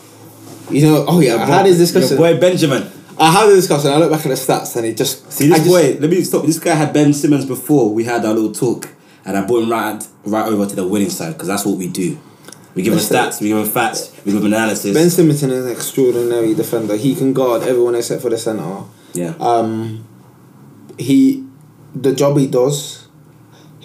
You 0.70 0.82
know. 0.86 1.04
Oh 1.08 1.20
yeah, 1.20 1.36
I 1.36 1.46
had 1.46 1.66
this 1.66 1.78
discussion. 1.78 2.18
Your 2.18 2.34
boy 2.34 2.40
Benjamin. 2.40 2.90
I 3.18 3.30
had 3.30 3.46
this 3.46 3.66
discussion. 3.66 3.90
I 3.92 3.96
look 3.98 4.10
back 4.10 4.24
at 4.26 4.28
the 4.28 4.34
stats 4.34 4.74
and 4.76 4.84
it 4.86 4.96
just 4.96 5.30
See 5.30 5.46
this 5.48 5.54
I 5.54 5.58
just- 5.58 5.68
boy. 5.70 5.98
Let 6.00 6.10
me 6.10 6.22
stop. 6.22 6.44
This 6.46 6.58
guy 6.58 6.74
had 6.74 6.92
Ben 6.92 7.12
Simmons 7.12 7.44
before 7.46 7.92
we 7.92 8.04
had 8.04 8.24
our 8.24 8.34
little 8.34 8.52
talk, 8.52 8.88
and 9.24 9.36
I 9.36 9.46
brought 9.46 9.62
him 9.64 9.70
right 9.70 10.02
right 10.24 10.46
over 10.46 10.66
to 10.66 10.74
the 10.74 10.86
winning 10.86 11.10
side 11.10 11.34
because 11.34 11.48
that's 11.48 11.64
what 11.64 11.76
we 11.78 11.88
do. 11.88 12.18
We 12.74 12.82
give 12.82 12.92
him 12.92 12.98
stats, 12.98 13.40
we 13.40 13.48
give 13.48 13.58
him 13.58 13.66
facts, 13.66 14.10
we 14.24 14.32
give 14.32 14.40
him 14.40 14.46
analysis. 14.52 14.94
Ben 14.94 15.08
Simmons 15.08 15.42
is 15.44 15.64
an 15.66 15.70
extraordinary 15.70 16.54
defender. 16.54 16.96
He 16.96 17.14
can 17.14 17.32
guard 17.32 17.62
everyone 17.62 17.94
except 17.94 18.20
for 18.20 18.30
the 18.30 18.38
center. 18.38 18.82
yeah. 19.12 19.34
um, 19.38 20.04
he 20.98 21.44
the 21.94 22.12
job 22.12 22.36
he 22.36 22.46
does 22.48 23.06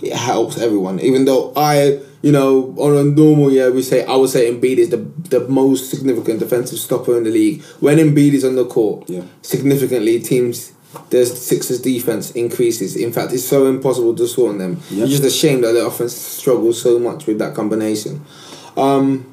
it 0.01 0.14
helps 0.14 0.57
everyone 0.57 0.99
even 0.99 1.26
though 1.26 1.51
i 1.55 1.99
you 2.22 2.32
know 2.32 2.76
on 2.78 2.95
a 2.97 3.03
normal 3.03 3.51
year 3.51 3.72
we 3.72 3.82
say 3.82 4.05
i 4.05 4.15
would 4.15 4.30
say 4.30 4.51
Embiid 4.51 4.78
is 4.78 4.89
the 4.89 4.97
the 5.30 5.47
most 5.47 5.89
significant 5.89 6.39
defensive 6.39 6.78
stopper 6.80 7.17
in 7.17 7.24
the 7.24 7.30
league 7.30 7.61
when 7.80 7.97
Embiid 7.97 8.34
is 8.34 8.43
on 8.43 8.55
the 8.55 8.65
court 8.65 9.09
Yeah. 9.09 9.24
significantly 9.41 10.20
teams 10.20 10.74
the 11.11 11.24
Sixers 11.24 11.82
defense 11.82 12.32
increases. 12.32 12.95
In 12.95 13.13
fact, 13.13 13.32
it's 13.32 13.45
so 13.45 13.67
impossible 13.67 14.15
to 14.15 14.28
score 14.28 14.49
on 14.49 14.57
them. 14.57 14.80
Yeah. 14.89 15.03
It's 15.03 15.11
just 15.11 15.24
a 15.24 15.30
shame 15.30 15.61
that 15.61 15.74
the 15.74 15.86
offense 15.86 16.15
struggles 16.15 16.82
so 16.82 16.97
much 16.97 17.28
with 17.28 17.38
that 17.38 17.53
combination. 17.53 18.26
Um, 18.76 19.24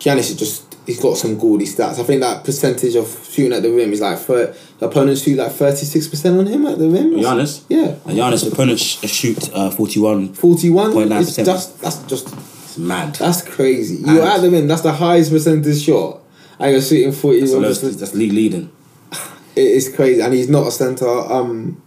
Giannis 0.00 0.30
is 0.30 0.34
just 0.36 0.65
he's 0.86 1.00
got 1.00 1.16
some 1.16 1.36
gaudy 1.38 1.66
stats. 1.66 1.98
I 1.98 2.04
think 2.04 2.20
that 2.22 2.44
percentage 2.44 2.94
of 2.94 3.06
shooting 3.28 3.52
at 3.52 3.62
the 3.62 3.70
rim 3.70 3.92
is 3.92 4.00
like 4.00 4.18
for 4.18 4.54
opponents 4.80 5.22
shoot 5.22 5.36
like 5.36 5.52
thirty 5.52 5.84
six 5.84 6.06
percent 6.08 6.38
on 6.38 6.46
him 6.46 6.64
at 6.66 6.78
the 6.78 6.88
rim. 6.88 7.10
Giannis? 7.14 7.64
Yeah. 7.68 7.96
And 8.06 8.16
Giannis' 8.18 8.50
opponent 8.52 8.78
sh- 8.78 9.00
shoot 9.08 9.50
uh, 9.52 9.70
41. 9.70 10.34
Forty 10.34 10.70
one. 10.70 10.92
0.9%. 10.92 11.44
Just 11.44 11.80
that's 11.80 12.02
just 12.04 12.28
It's 12.32 12.78
mad. 12.78 13.14
that's 13.16 13.42
crazy. 13.42 13.96
You're 14.04 14.22
at 14.22 14.40
the 14.40 14.50
rim. 14.50 14.68
That's 14.68 14.82
the 14.82 14.92
highest 14.92 15.30
percentage 15.32 15.82
shot, 15.82 16.20
and 16.58 16.72
you're 16.72 16.80
shooting 16.82 17.12
forty 17.12 17.40
That's, 17.40 17.52
lowest- 17.52 17.98
that's 18.00 18.14
league 18.14 18.32
leading. 18.32 18.70
It 19.56 19.68
is 19.68 19.88
crazy, 19.94 20.20
and 20.20 20.34
he's 20.34 20.50
not 20.50 20.66
a 20.66 20.70
center. 20.70 21.08
Um, 21.08 21.80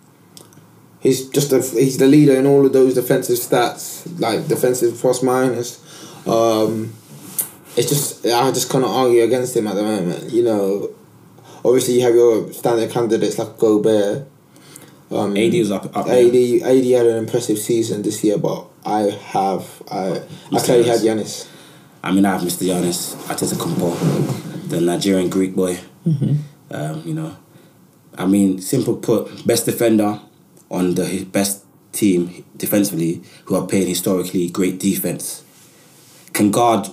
he's 1.02 1.30
just 1.30 1.52
a 1.54 1.58
he's 1.62 1.98
the 2.00 2.08
leader 2.08 2.36
in 2.36 2.48
all 2.48 2.66
of 2.66 2.74
those 2.74 2.96
defensive 2.96 3.38
stats, 3.38 4.20
like 4.20 4.48
defensive 4.48 4.98
plus 4.98 5.22
minus. 5.22 5.78
Um, 6.28 6.94
it's 7.78 7.90
just 7.90 8.26
I 8.26 8.52
just 8.52 8.70
cannot 8.70 8.90
argue 8.92 9.24
against 9.24 9.56
him 9.56 9.68
at 9.68 9.76
the 9.76 9.84
moment. 9.84 10.32
You 10.32 10.44
know, 10.44 10.90
obviously 11.64 11.96
you 11.96 12.02
have 12.02 12.16
your 12.16 12.52
standard 12.54 12.90
candidates 12.92 13.38
like 13.38 13.58
Gobert. 13.58 14.28
Um, 15.12 15.36
AD 15.36 15.54
was 15.54 15.72
up. 15.72 15.86
up 15.98 16.08
AD, 16.08 16.32
there. 16.34 16.68
AD 16.68 16.86
had 16.86 17.06
an 17.08 17.18
impressive 17.18 17.58
season 17.58 18.04
this 18.04 18.24
year, 18.24 18.38
but 18.38 18.66
I 18.86 19.02
have 19.32 19.82
I 19.90 19.98
I 19.98 20.20
Mr. 20.52 20.66
clearly 20.66 20.88
had 20.90 21.00
Giannis. 21.00 21.46
Yanis. 21.46 21.48
I 22.04 22.12
mean, 22.12 22.26
I 22.26 22.32
have 22.34 22.42
Mr. 22.42 22.66
Giannis 22.66 23.16
Antetokounmpo, 23.28 24.70
the 24.70 24.80
Nigerian 24.82 25.30
Greek 25.30 25.56
boy. 25.56 25.78
Um, 26.72 27.02
you 27.06 27.14
know, 27.14 27.36
I 28.18 28.26
mean, 28.26 28.62
simple 28.62 28.96
put, 28.96 29.46
best 29.46 29.66
defender 29.66 30.20
on 30.72 30.94
the 30.96 31.06
hi- 31.06 31.24
best 31.26 31.66
team 31.92 32.46
defensively 32.56 33.22
who 33.46 33.56
are 33.56 33.66
playing 33.68 33.88
historically 33.88 34.50
great 34.50 34.80
defense. 34.80 35.44
Can 36.34 36.52
guard 36.52 36.88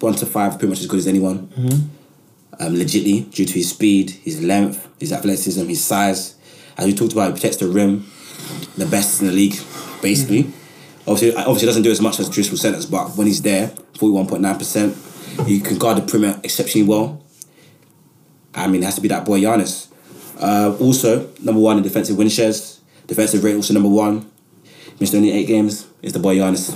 one 0.00 0.14
to 0.14 0.26
five 0.26 0.52
pretty 0.52 0.68
much 0.68 0.80
as 0.80 0.86
good 0.86 0.98
as 0.98 1.06
anyone. 1.06 1.50
Um, 2.60 2.74
legitly, 2.74 3.30
due 3.30 3.44
to 3.44 3.52
his 3.52 3.70
speed, 3.70 4.10
his 4.10 4.42
length, 4.42 4.88
his 4.98 5.12
athleticism, 5.12 5.66
his 5.68 5.84
size. 5.84 6.34
As 6.76 6.86
we 6.86 6.94
talked 6.94 7.12
about, 7.12 7.28
he 7.28 7.32
protects 7.32 7.58
the 7.58 7.68
rim, 7.68 8.10
the 8.76 8.86
best 8.86 9.20
in 9.20 9.28
the 9.28 9.32
league, 9.32 9.56
basically. 10.02 10.52
Obviously, 11.06 11.34
obviously 11.36 11.66
doesn't 11.66 11.82
do 11.82 11.90
as 11.90 12.00
much 12.00 12.18
as 12.18 12.28
traditional 12.28 12.56
centers, 12.56 12.84
but 12.84 13.16
when 13.16 13.26
he's 13.26 13.42
there, 13.42 13.68
forty 13.96 14.12
one 14.12 14.26
point 14.26 14.42
nine 14.42 14.58
percent, 14.58 14.96
he 15.46 15.60
can 15.60 15.78
guard 15.78 15.98
the 15.98 16.02
perimeter 16.02 16.40
exceptionally 16.42 16.86
well. 16.86 17.22
I 18.54 18.66
mean, 18.66 18.82
it 18.82 18.86
has 18.86 18.96
to 18.96 19.00
be 19.00 19.08
that 19.08 19.24
boy 19.24 19.40
Giannis. 19.40 19.86
Uh, 20.40 20.76
also, 20.80 21.30
number 21.40 21.60
one 21.60 21.76
in 21.76 21.82
defensive 21.82 22.16
win 22.16 22.28
shares, 22.28 22.80
defensive 23.06 23.42
rate 23.44 23.54
also 23.54 23.72
number 23.72 23.88
one. 23.88 24.30
Missed 24.98 25.14
only 25.14 25.30
eight 25.30 25.46
games. 25.46 25.86
Is 26.02 26.12
the 26.12 26.18
boy 26.18 26.36
Giannis. 26.36 26.74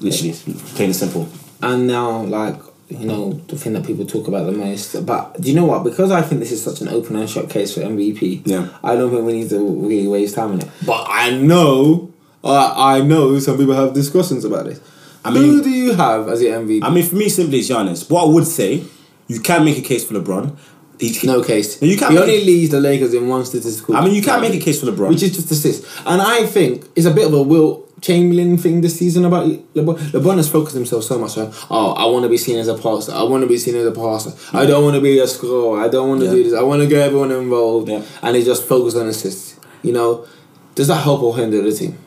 Literally, 0.00 0.32
plain 0.74 0.86
and 0.86 0.96
simple. 0.96 1.28
And 1.62 1.86
now, 1.86 2.22
like, 2.22 2.56
you 2.88 3.06
know, 3.06 3.32
the 3.48 3.56
thing 3.56 3.74
that 3.74 3.84
people 3.86 4.04
talk 4.04 4.26
about 4.28 4.46
the 4.46 4.52
most. 4.52 5.04
But 5.06 5.40
do 5.40 5.48
you 5.48 5.54
know 5.54 5.64
what? 5.66 5.84
Because 5.84 6.10
I 6.10 6.22
think 6.22 6.40
this 6.40 6.50
is 6.52 6.62
such 6.62 6.80
an 6.80 6.88
open 6.88 7.16
and 7.16 7.28
shut 7.30 7.48
case 7.48 7.74
for 7.74 7.80
MVP, 7.82 8.42
Yeah. 8.46 8.68
I 8.82 8.96
don't 8.96 9.10
think 9.10 9.24
we 9.24 9.32
need 9.34 9.50
to 9.50 9.58
really 9.64 10.08
waste 10.08 10.34
time 10.34 10.52
on 10.52 10.60
it. 10.60 10.68
But 10.84 11.06
I 11.08 11.30
know, 11.30 12.12
uh, 12.42 12.72
I 12.76 13.00
know 13.00 13.38
some 13.38 13.58
people 13.58 13.74
have 13.74 13.92
discussions 13.94 14.44
about 14.44 14.66
it. 14.66 14.80
I 15.24 15.30
mean, 15.30 15.42
Who 15.44 15.62
do 15.62 15.70
you 15.70 15.92
have 15.92 16.28
as 16.28 16.42
your 16.42 16.58
MVP? 16.58 16.80
I 16.82 16.90
mean, 16.90 17.04
for 17.06 17.14
me, 17.16 17.28
simply 17.28 17.58
it's 17.60 17.68
Giannis. 17.68 18.10
What 18.10 18.24
I 18.24 18.28
would 18.32 18.46
say, 18.46 18.82
you 19.28 19.40
can 19.40 19.64
make 19.64 19.78
a 19.78 19.82
case 19.82 20.04
for 20.04 20.14
LeBron. 20.14 20.56
He- 20.98 21.26
no 21.26 21.42
case. 21.42 21.80
No, 21.80 21.88
you 21.88 21.96
can't 21.96 22.12
He 22.12 22.18
only 22.18 22.44
leads 22.44 22.70
the 22.72 22.80
Lakers 22.80 23.14
in 23.14 23.26
one 23.28 23.44
statistical. 23.44 23.96
I 23.96 24.04
mean, 24.04 24.14
you 24.14 24.22
can't 24.22 24.42
make 24.42 24.54
a 24.54 24.58
case 24.58 24.80
for 24.80 24.86
LeBron. 24.86 25.08
which 25.10 25.22
is 25.22 25.34
just 25.36 25.50
assist. 25.50 25.84
And 26.04 26.20
I 26.20 26.44
think 26.46 26.86
it's 26.96 27.06
a 27.06 27.10
bit 27.10 27.26
of 27.26 27.34
a 27.34 27.42
Wilt 27.42 27.89
Chamberlain 28.00 28.56
thing 28.56 28.80
this 28.80 28.98
season 28.98 29.24
about 29.24 29.46
LeBron. 29.74 29.96
LeBron 30.12 30.36
has 30.38 30.48
focused 30.50 30.74
himself 30.74 31.04
so 31.04 31.18
much 31.18 31.36
on, 31.38 31.52
oh, 31.70 31.92
I 31.92 32.06
want 32.06 32.22
to 32.24 32.28
be 32.28 32.38
seen 32.38 32.58
as 32.58 32.68
a 32.68 32.76
passer. 32.76 33.12
I 33.12 33.22
want 33.24 33.42
to 33.42 33.48
be 33.48 33.58
seen 33.58 33.74
as 33.76 33.86
a 33.86 33.92
passer. 33.92 34.32
I 34.56 34.64
don't 34.66 34.82
want 34.84 34.94
to 34.96 35.00
be 35.00 35.18
a 35.18 35.26
scorer. 35.26 35.80
I 35.84 35.88
don't 35.88 36.08
want 36.08 36.20
to 36.20 36.26
Yeah. 36.26 36.32
do 36.32 36.44
this. 36.44 36.54
I 36.54 36.62
want 36.62 36.80
to 36.82 36.88
get 36.88 37.00
everyone 37.02 37.30
involved. 37.30 37.88
Yeah. 37.88 38.02
And 38.22 38.36
he 38.36 38.42
just 38.44 38.64
focused 38.64 38.96
on 38.96 39.06
assists. 39.06 39.56
You 39.82 39.92
know, 39.92 40.26
does 40.74 40.88
that 40.88 41.02
help 41.02 41.22
or 41.22 41.36
hinder 41.36 41.60
the 41.62 41.72
team? 41.72 41.98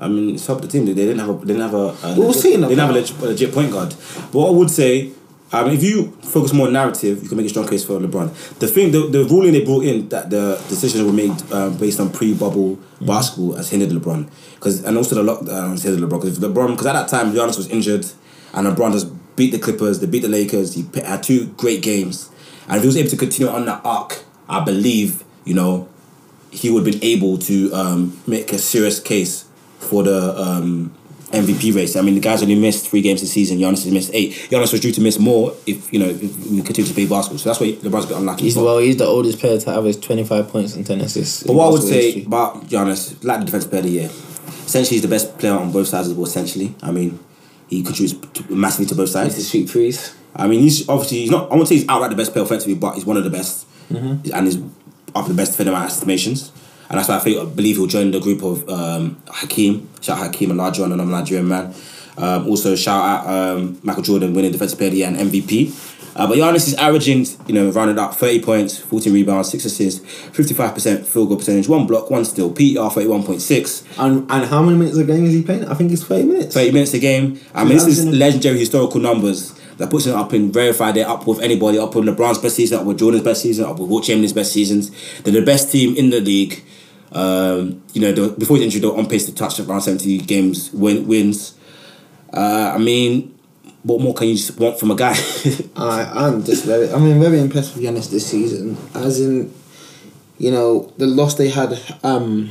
I 0.00 0.06
mean, 0.08 0.34
it's 0.36 0.48
up 0.48 0.60
the 0.60 0.68
team. 0.68 0.86
They 0.86 0.94
didn't 0.94 1.18
have 1.18 1.28
a. 1.30 1.32
They 1.44 1.54
didn't 1.54 1.62
have 1.62 1.74
a. 1.74 1.96
a 2.04 2.14
We'll 2.16 2.32
see 2.32 2.54
in 2.54 2.60
They 2.60 2.68
the 2.68 2.74
didn't 2.76 2.86
have 2.86 2.90
a 2.90 2.98
legit, 3.00 3.18
a 3.20 3.24
legit 3.26 3.52
point 3.52 3.72
guard. 3.72 3.90
But 4.30 4.34
what 4.38 4.48
I 4.48 4.52
would 4.52 4.70
say, 4.70 5.10
I 5.50 5.64
mean, 5.64 5.74
if 5.74 5.82
you 5.82 6.12
focus 6.22 6.52
more 6.52 6.66
on 6.66 6.74
narrative, 6.74 7.22
you 7.22 7.28
can 7.28 7.38
make 7.38 7.46
a 7.46 7.48
strong 7.48 7.66
case 7.66 7.84
for 7.84 7.98
LeBron. 7.98 8.58
The 8.58 8.68
thing, 8.68 8.92
the, 8.92 9.06
the 9.06 9.24
ruling 9.24 9.52
they 9.52 9.64
brought 9.64 9.84
in 9.84 10.08
that 10.10 10.28
the 10.28 10.62
decisions 10.68 11.04
were 11.04 11.12
made 11.12 11.30
um, 11.52 11.78
based 11.78 12.00
on 12.00 12.10
pre-bubble 12.10 12.78
basketball 13.00 13.54
has 13.54 13.70
hindered 13.70 13.90
LeBron. 13.90 14.28
Because 14.56 14.84
and 14.84 14.96
also 14.96 15.14
the 15.14 15.22
lockdown 15.22 15.70
has 15.70 15.82
hindered 15.84 16.02
LeBron. 16.08 16.20
Because 16.20 16.38
LeBron, 16.38 16.70
because 16.72 16.86
at 16.86 16.92
that 16.92 17.08
time 17.08 17.32
Giannis 17.32 17.56
was 17.56 17.68
injured, 17.68 18.04
and 18.52 18.66
LeBron 18.66 18.92
just 18.92 19.36
beat 19.36 19.52
the 19.52 19.58
Clippers. 19.58 20.00
They 20.00 20.06
beat 20.06 20.20
the 20.22 20.28
Lakers. 20.28 20.74
He 20.74 20.86
had 21.00 21.22
two 21.22 21.46
great 21.56 21.82
games, 21.82 22.30
and 22.66 22.76
if 22.76 22.82
he 22.82 22.86
was 22.86 22.96
able 22.96 23.10
to 23.10 23.16
continue 23.16 23.50
on 23.50 23.64
that 23.66 23.80
arc, 23.84 24.24
I 24.48 24.62
believe 24.62 25.24
you 25.44 25.54
know 25.54 25.88
he 26.50 26.70
would 26.70 26.84
have 26.84 26.92
been 26.92 27.04
able 27.04 27.38
to 27.38 27.72
um, 27.72 28.20
make 28.26 28.52
a 28.52 28.58
serious 28.58 29.00
case 29.00 29.46
for 29.78 30.02
the 30.02 30.38
um, 30.38 30.94
MVP 31.32 31.74
race. 31.74 31.94
I 31.96 32.00
mean, 32.00 32.14
the 32.14 32.20
guys 32.20 32.42
only 32.42 32.54
missed 32.54 32.88
three 32.88 33.02
games 33.02 33.20
this 33.20 33.32
season. 33.32 33.58
Giannis 33.58 33.84
has 33.84 33.92
missed 33.92 34.10
eight. 34.14 34.32
Giannis 34.50 34.72
was 34.72 34.80
due 34.80 34.92
to 34.92 35.00
miss 35.00 35.18
more 35.18 35.54
if 35.66 35.92
you 35.92 35.98
know 35.98 36.06
if 36.08 36.22
we 36.50 36.62
continue 36.62 36.88
to 36.88 36.94
play 36.94 37.06
basketball. 37.06 37.38
So 37.38 37.50
that's 37.50 37.60
why 37.60 37.72
LeBron's 37.72 38.04
a 38.06 38.08
bit 38.08 38.16
unlucky. 38.16 38.44
He's 38.44 38.56
well, 38.56 38.78
he's 38.78 38.96
the 38.96 39.04
oldest 39.04 39.38
player 39.38 39.58
to 39.60 39.70
average 39.70 40.00
twenty 40.00 40.24
five 40.24 40.48
points 40.48 40.74
and 40.74 40.86
ten 40.86 41.00
assists. 41.00 41.42
but 41.42 41.52
what 41.54 41.66
I 41.68 41.70
would 41.70 41.82
say 41.82 42.04
history. 42.12 42.24
about 42.24 42.66
Giannis, 42.66 43.22
like 43.24 43.40
the 43.40 43.46
defensive 43.46 43.70
player 43.70 43.80
of 43.80 43.86
the 43.86 43.92
year, 43.92 44.10
essentially 44.64 44.94
he's 44.96 45.02
the 45.02 45.08
best 45.08 45.36
player 45.38 45.52
on 45.52 45.70
both 45.70 45.88
sides 45.88 46.08
of 46.08 46.14
the 46.14 46.16
ball. 46.16 46.26
Essentially, 46.26 46.74
I 46.82 46.90
mean, 46.92 47.18
he 47.68 47.82
contributes 47.82 48.14
massively 48.48 48.86
to 48.86 48.94
both 48.94 49.10
sides. 49.10 49.36
He's 49.36 49.50
the 49.52 49.58
shoot 49.58 49.68
threes. 49.70 50.14
I 50.34 50.46
mean, 50.46 50.60
he's 50.60 50.88
obviously 50.88 51.18
he's 51.22 51.30
not. 51.30 51.52
I 51.52 51.56
won't 51.56 51.68
say 51.68 51.74
he's 51.76 51.88
outright 51.88 52.10
the 52.10 52.16
best 52.16 52.32
player 52.32 52.44
offensively, 52.44 52.74
but 52.74 52.94
he's 52.94 53.04
one 53.04 53.16
of 53.18 53.24
the 53.24 53.30
best, 53.30 53.66
Mm-hmm. 53.92 54.34
and 54.34 54.46
he's 54.46 54.58
up 55.14 55.26
the 55.26 55.34
best 55.34 55.52
defender 55.52 55.72
my 55.72 55.86
estimations. 55.86 56.52
And 56.88 56.98
that's 56.98 57.08
why 57.08 57.16
I 57.16 57.20
think 57.20 57.38
I 57.38 57.44
believe 57.44 57.76
he'll 57.76 57.86
join 57.86 58.10
the 58.10 58.20
group 58.20 58.42
of 58.42 58.68
um, 58.68 59.20
Hakeem. 59.28 59.88
Shout 60.00 60.18
out 60.18 60.26
Hakeem 60.26 60.50
Olajuwon, 60.50 60.92
another 60.92 61.10
Nigerian 61.10 61.48
man. 61.48 61.74
Um, 62.16 62.48
also 62.48 62.74
shout 62.74 63.04
out 63.04 63.26
um, 63.26 63.78
Michael 63.82 64.02
Jordan 64.02 64.34
winning 64.34 64.52
defensive 64.52 64.78
player 64.78 64.88
of 64.88 64.92
the 64.92 64.98
year 64.98 65.08
and 65.08 65.16
MVP. 65.16 65.96
Uh, 66.16 66.26
but 66.26 66.36
Giannis 66.36 66.66
is 66.66 66.74
averaging, 66.74 67.24
you 67.46 67.54
know, 67.54 67.70
rounded 67.70 67.96
up 67.96 68.12
30 68.12 68.42
points, 68.42 68.76
14 68.76 69.12
rebounds, 69.12 69.50
6 69.50 69.64
assists, 69.66 70.00
55% 70.30 71.06
field 71.06 71.28
goal 71.28 71.36
percentage, 71.36 71.68
1 71.68 71.86
block, 71.86 72.10
1 72.10 72.24
steal, 72.24 72.50
PER 72.50 72.90
31.6. 72.90 73.86
And 73.98 74.28
and 74.28 74.44
how 74.46 74.60
many 74.62 74.76
minutes 74.76 74.96
a 74.96 75.04
game 75.04 75.26
is 75.26 75.34
he 75.34 75.42
playing? 75.42 75.66
I 75.66 75.74
think 75.74 75.92
it's 75.92 76.02
thirty 76.02 76.24
minutes. 76.24 76.54
30 76.54 76.72
minutes 76.72 76.92
a 76.94 76.98
game. 76.98 77.40
I 77.54 77.62
mean, 77.62 77.74
this 77.74 77.86
is 77.86 78.04
legendary 78.04 78.58
historical 78.58 79.00
numbers 79.00 79.54
that 79.76 79.90
puts 79.90 80.06
him 80.06 80.16
up 80.16 80.34
in 80.34 80.50
verified. 80.50 80.96
They're 80.96 81.08
up 81.08 81.24
with 81.24 81.40
anybody, 81.40 81.78
up 81.78 81.94
with 81.94 82.06
LeBron's 82.06 82.38
best 82.38 82.56
season, 82.56 82.80
up 82.80 82.84
with 82.84 82.98
Jordan's 82.98 83.22
best 83.22 83.42
season, 83.42 83.64
up 83.64 83.78
with 83.78 83.88
Wilt 83.88 84.04
Chamberlain's 84.04 84.32
best 84.32 84.52
seasons. 84.52 84.90
They're 85.22 85.32
the 85.32 85.46
best 85.46 85.70
team 85.70 85.96
in 85.96 86.10
the 86.10 86.20
league. 86.20 86.64
Um, 87.12 87.82
you 87.94 88.00
know, 88.02 88.12
were- 88.12 88.34
before 88.36 88.58
the 88.58 88.64
injury, 88.64 88.80
they 88.80 88.86
were 88.86 88.96
on 88.96 89.06
pace 89.06 89.26
to 89.26 89.34
touch 89.34 89.58
around 89.60 89.80
70 89.80 90.18
games 90.18 90.70
win, 90.72 91.06
wins. 91.08 91.54
Uh, 92.32 92.72
I 92.74 92.78
mean, 92.78 93.34
what 93.82 94.00
more 94.00 94.12
can 94.14 94.28
you 94.28 94.36
want 94.58 94.78
from 94.78 94.90
a 94.90 94.94
guy? 94.96 95.16
I 95.76 96.02
I'm 96.26 96.44
just 96.44 96.64
very 96.64 96.90
I 96.92 96.98
mean 96.98 97.18
very 97.20 97.40
impressed 97.40 97.74
with 97.74 97.84
Giannis 97.84 98.10
this 98.10 98.26
season. 98.26 98.76
As 98.94 99.20
in, 99.20 99.50
you 100.38 100.50
know, 100.50 100.92
the 100.98 101.06
loss 101.06 101.34
they 101.36 101.48
had 101.48 101.80
um 102.02 102.50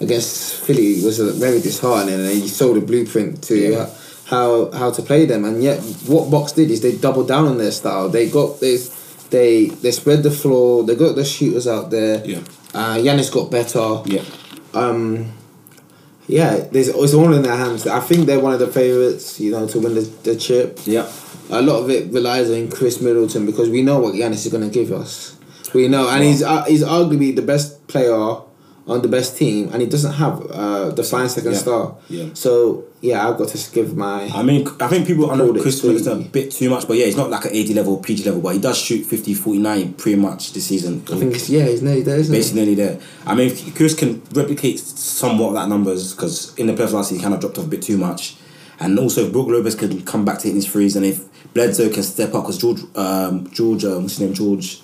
against 0.00 0.54
Philly 0.64 1.02
was 1.04 1.18
very 1.18 1.60
disheartening, 1.60 2.20
and 2.20 2.28
he 2.28 2.48
saw 2.48 2.74
the 2.74 2.80
blueprint 2.80 3.42
to 3.44 3.54
Yeah. 3.56 3.88
how 4.26 4.70
how 4.72 4.90
to 4.90 5.02
play 5.02 5.24
them. 5.26 5.44
And 5.44 5.62
yet, 5.62 5.78
what 6.06 6.30
Bucks 6.30 6.52
did 6.52 6.70
is 6.70 6.80
they 6.80 6.96
doubled 6.96 7.28
down 7.28 7.46
on 7.46 7.56
their 7.58 7.72
style. 7.72 8.08
They 8.10 8.28
got 8.28 8.60
this. 8.60 8.90
They 9.30 9.66
they 9.66 9.90
spread 9.92 10.22
the 10.22 10.30
floor. 10.30 10.84
They 10.84 10.96
got 10.96 11.14
the 11.14 11.24
shooters 11.24 11.66
out 11.66 11.90
there. 11.90 12.24
Yeah. 12.24 12.38
Uh, 12.74 12.96
Giannis 12.96 13.32
got 13.32 13.50
better. 13.50 14.02
yeah. 14.06 14.22
Um, 14.74 15.32
yeah, 16.26 16.56
there's 16.70 16.88
it's 16.88 17.14
all 17.14 17.32
in 17.34 17.42
their 17.42 17.56
hands. 17.56 17.86
I 17.86 18.00
think 18.00 18.26
they're 18.26 18.38
one 18.40 18.52
of 18.52 18.60
the 18.60 18.68
favorites, 18.68 19.40
you 19.40 19.50
know, 19.50 19.66
to 19.66 19.80
win 19.80 19.94
the, 19.94 20.02
the 20.22 20.36
chip. 20.36 20.78
Yeah. 20.84 21.10
A 21.50 21.60
lot 21.60 21.82
of 21.82 21.90
it 21.90 22.12
relies 22.12 22.48
on 22.50 22.68
Khris 22.70 23.00
Middleton 23.00 23.46
because 23.46 23.68
we 23.68 23.82
know 23.82 23.98
what 23.98 24.14
Giannis 24.14 24.46
is 24.46 24.48
going 24.48 24.62
to 24.62 24.72
give 24.72 24.92
us. 24.92 25.36
We 25.74 25.88
know, 25.88 26.08
and 26.08 26.22
he's 26.22 26.42
uh, 26.42 26.64
he's 26.64 26.84
arguably 26.84 27.34
the 27.34 27.42
best 27.42 27.86
player 27.88 28.40
on 28.86 29.02
the 29.02 29.08
best 29.08 29.36
team, 29.36 29.68
and 29.72 29.80
he 29.82 29.88
doesn't 29.88 30.14
have 30.14 30.50
uh, 30.50 30.90
the 30.90 31.02
fine 31.04 31.28
second 31.28 31.52
Yeah. 31.52 31.58
star. 31.58 31.96
Yeah. 32.08 32.26
So 32.34 32.84
yeah, 33.00 33.26
I've 33.28 33.38
got 33.38 33.48
to 33.48 33.72
give 33.72 33.96
my. 33.96 34.24
I 34.34 34.42
mean, 34.42 34.66
I 34.80 34.88
think 34.88 35.06
people 35.06 35.30
under 35.30 35.58
Khris 35.60 35.84
a 35.84 36.16
bit 36.16 36.50
too 36.50 36.68
much, 36.70 36.88
but 36.88 36.96
yeah, 36.96 37.06
he's 37.06 37.16
not 37.16 37.30
like 37.30 37.44
an 37.44 37.54
AD 37.56 37.68
level, 37.70 37.98
PG 37.98 38.24
level, 38.24 38.40
but 38.40 38.54
he 38.54 38.60
does 38.60 38.76
shoot 38.78 39.04
50, 39.04 39.34
49 39.34 39.92
pretty 39.94 40.18
much 40.18 40.52
this 40.52 40.66
season. 40.66 41.02
I 41.12 41.16
think 41.16 41.34
it's, 41.34 41.48
yeah, 41.48 41.66
he's 41.66 41.82
nearly 41.82 42.02
there, 42.02 42.16
isn't 42.18 42.34
basically 42.34 42.60
nearly 42.60 42.74
there. 42.74 42.98
I 43.26 43.34
mean, 43.34 43.50
Khris 43.74 43.94
can 43.96 44.22
replicate 44.32 44.80
somewhat 44.80 45.48
of 45.48 45.54
that 45.54 45.68
numbers 45.68 46.14
because 46.14 46.54
in 46.56 46.66
the 46.66 46.72
playoffs 46.74 46.92
last 46.92 47.10
year 47.12 47.18
he 47.18 47.22
kind 47.22 47.34
of 47.34 47.40
dropped 47.40 47.58
off 47.58 47.66
a 47.66 47.68
bit 47.68 47.82
too 47.82 47.96
much, 47.98 48.36
and 48.80 48.98
also 48.98 49.24
if 49.26 49.32
Brook 49.32 49.48
Lopez 49.48 49.74
can 49.76 50.02
come 50.04 50.24
back 50.24 50.38
to 50.38 50.44
hitting 50.44 50.56
his 50.56 50.66
threes, 50.70 50.96
and 50.96 51.04
if 51.06 51.24
Bledsoe 51.54 51.90
can 51.90 52.02
step 52.02 52.34
up 52.34 52.44
because 52.44 52.58
George, 52.58 52.80
um, 52.96 53.48
George, 53.52 53.84
um, 53.84 54.02
what's 54.02 54.16
his 54.16 54.20
name, 54.20 54.34
George, 54.34 54.80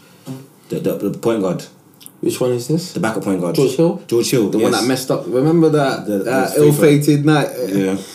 the, 0.69 0.81
the 0.81 1.11
the 1.11 1.19
point 1.19 1.43
guard? 1.43 1.65
Which 2.21 2.41
one 2.41 2.53
is 2.53 2.67
this? 2.69 2.93
the 2.93 3.01
backup 3.01 3.25
point 3.25 3.41
guard, 3.41 3.55
George 3.55 3.77
Hill? 3.77 4.03
George 4.07 4.31
Hill, 4.31 4.49
The 4.51 4.59
one 4.59 4.73
that 4.73 4.85
messed 4.85 5.11
up. 5.11 5.25
Remember 5.27 5.69
that 5.71 6.07
The- 6.07 6.19
that 6.25 6.57
ill-fated 6.57 7.25
night. 7.25 7.51
Yeah. 7.69 7.97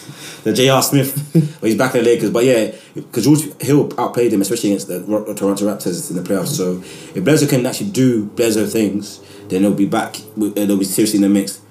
The 0.44 0.54
J.R. 0.54 0.82
Smith, 0.82 1.14
well, 1.36 1.70
he's 1.70 1.76
back 1.76 1.94
in 1.94 2.04
the 2.04 2.10
Lakers. 2.10 2.32
But 2.32 2.44
yeah, 2.46 2.72
because 2.96 3.26
George 3.26 3.42
Hill 3.62 3.92
outplayed 4.00 4.34
him, 4.34 4.42
especially 4.42 4.72
against 4.72 4.88
the 4.88 5.00
Toronto 5.38 5.66
Raptors 5.68 6.10
in 6.10 6.16
the 6.16 6.24
playoffs. 6.24 6.48
So 6.48 6.82
if 7.14 7.24
Bledsoe 7.24 7.46
can 7.46 7.64
actually 7.64 7.92
do 7.92 8.26
Bledsoe 8.26 8.66
things, 8.66 9.20
then 9.50 9.62
they'll 9.62 9.72
be 9.76 9.86
back, 9.86 10.18
uh, 10.42 10.50
they'll 10.56 10.78
be 10.80 10.84
seriously 10.84 11.18
in 11.18 11.22
the 11.22 11.30
mix 11.30 11.62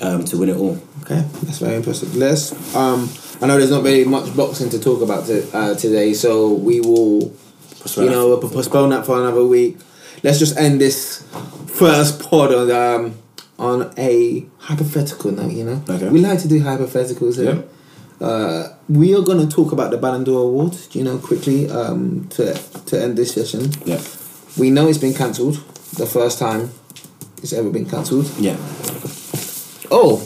um, 0.00 0.24
to 0.24 0.36
win 0.36 0.48
it 0.48 0.56
all. 0.56 0.80
Okay, 1.02 1.24
that's 1.44 1.58
very 1.58 1.76
impressive. 1.76 2.16
Let's. 2.16 2.50
Um, 2.74 3.08
I 3.40 3.46
know 3.46 3.56
there's 3.56 3.70
not 3.70 3.84
very 3.84 4.04
much 4.04 4.34
boxing 4.36 4.68
to 4.70 4.80
talk 4.80 5.00
about 5.00 5.26
to, 5.26 5.48
uh, 5.56 5.74
today, 5.76 6.12
so 6.12 6.54
we 6.54 6.80
will, 6.80 7.32
Postpone 7.78 8.04
you 8.06 8.10
know, 8.10 8.34
that. 8.34 8.52
postpone 8.52 8.90
that 8.90 9.06
for 9.06 9.16
another 9.16 9.44
week. 9.44 9.76
Let's 10.24 10.40
just 10.40 10.56
end 10.56 10.80
this 10.80 11.22
first 11.78 12.20
pod 12.20 12.52
on 12.54 12.70
um 12.70 13.14
on 13.58 13.92
a 13.98 14.46
hypothetical 14.58 15.32
note. 15.32 15.52
You 15.52 15.64
know, 15.64 15.82
Okay. 15.88 16.08
we 16.08 16.20
like 16.20 16.40
to 16.42 16.48
do 16.48 16.60
hypotheticals. 16.60 17.36
Here. 17.36 17.64
Uh, 18.20 18.68
we 18.88 19.14
are 19.14 19.22
going 19.22 19.38
to 19.38 19.46
talk 19.56 19.70
about 19.72 19.90
the 19.92 19.96
Ballon 19.98 20.24
d'Or 20.24 20.42
award. 20.42 20.76
You 20.92 21.04
know, 21.04 21.18
quickly 21.18 21.70
um, 21.70 22.26
to 22.30 22.54
to 22.86 23.00
end 23.00 23.16
this 23.16 23.32
session. 23.34 23.70
Yeah. 23.84 24.00
We 24.58 24.70
know 24.70 24.88
it's 24.88 24.98
been 24.98 25.14
cancelled. 25.14 25.56
The 25.96 26.06
first 26.06 26.38
time 26.38 26.70
it's 27.42 27.52
ever 27.52 27.70
been 27.70 27.86
cancelled. 27.86 28.26
Yeah. 28.38 28.56
Oh. 29.90 30.20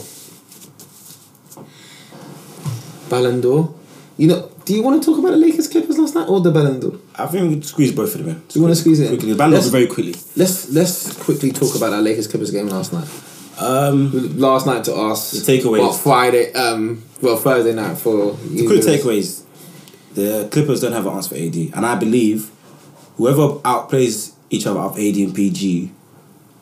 Ballon 3.09 3.41
d'Or. 3.41 3.73
You 4.17 4.27
know, 4.27 4.51
do 4.65 4.73
you 4.75 4.83
want 4.83 5.01
to 5.01 5.05
talk 5.09 5.17
about 5.19 5.31
the 5.31 5.37
Lakers 5.37 5.67
Clippers 5.67 5.97
last 5.97 6.13
night 6.15 6.27
or 6.29 6.39
the 6.39 6.51
Ballon 6.51 6.79
d'Or? 6.79 6.99
I 7.15 7.25
think 7.25 7.49
we 7.49 7.55
could 7.55 7.65
squeeze 7.65 7.91
both 7.91 8.13
of 8.15 8.23
them 8.23 8.35
in. 8.35 8.43
You 8.53 8.61
wanna 8.61 8.75
squeeze 8.75 8.99
it 8.99 9.05
in? 9.05 9.17
Quickly. 9.17 9.33
The 9.33 9.47
Let's- 9.47 9.67
very 9.69 9.87
quickly. 9.87 10.15
Let's 10.35 10.69
let's 10.69 11.17
quickly 11.17 11.51
talk 11.51 11.75
about 11.75 11.89
that 11.91 12.01
Lakers 12.03 12.27
Clippers 12.27 12.51
game 12.51 12.67
last 12.67 12.93
night. 12.93 13.07
Um, 13.59 14.37
Last 14.39 14.65
night 14.65 14.83
to 14.85 14.95
us. 14.95 15.31
The 15.31 15.57
takeaways. 15.57 15.79
Well, 15.79 15.93
Friday. 15.93 16.51
Um. 16.53 17.03
Well, 17.21 17.37
Thursday 17.37 17.73
night 17.73 17.97
for 17.97 18.35
you. 18.49 18.67
quick 18.67 18.81
takeaways. 18.81 19.43
The 20.15 20.47
Clippers 20.51 20.81
don't 20.81 20.91
have 20.91 21.05
an 21.07 21.13
answer 21.13 21.35
for 21.35 21.41
AD. 21.41 21.55
And 21.75 21.85
I 21.85 21.95
believe 21.95 22.49
whoever 23.17 23.55
outplays 23.59 24.33
each 24.49 24.65
other 24.67 24.79
of 24.79 24.97
AD 24.97 25.17
and 25.23 25.33
PG 25.35 25.91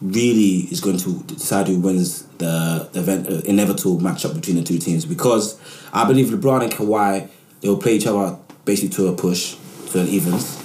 really 0.02 0.68
is 0.72 0.80
going 0.82 0.98
to 0.98 1.20
decide 1.24 1.68
who 1.68 1.80
wins 1.80 2.24
the, 2.40 2.90
the 2.92 3.00
event, 3.00 3.28
uh, 3.30 3.42
inevitable 3.46 4.00
matchup 4.00 4.34
between 4.34 4.56
the 4.58 4.64
two 4.64 4.78
teams 4.80 5.06
because 5.06 5.60
I 5.94 6.06
believe 6.06 6.28
LeBron 6.28 6.64
and 6.64 6.72
Kawhi 6.74 7.30
they 7.62 7.70
will 7.70 7.78
play 7.78 7.96
each 7.96 8.08
other 8.08 8.38
basically 8.66 8.90
to 8.96 9.08
a 9.08 9.14
push 9.14 9.56
to 9.92 10.02
an 10.02 10.08
evens. 10.08 10.62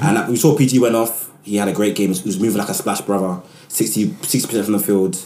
And 0.00 0.18
uh, 0.18 0.26
we 0.28 0.36
saw 0.36 0.56
PG 0.56 0.78
went 0.78 0.94
off. 0.94 1.30
He 1.42 1.56
had 1.56 1.68
a 1.68 1.72
great 1.72 1.94
game. 1.96 2.12
He 2.12 2.22
was 2.24 2.38
moving 2.38 2.58
like 2.58 2.68
a 2.68 2.74
splash 2.74 3.00
brother. 3.00 3.40
60 3.68 4.14
percent 4.14 4.64
from 4.64 4.72
the 4.72 4.78
field. 4.78 5.16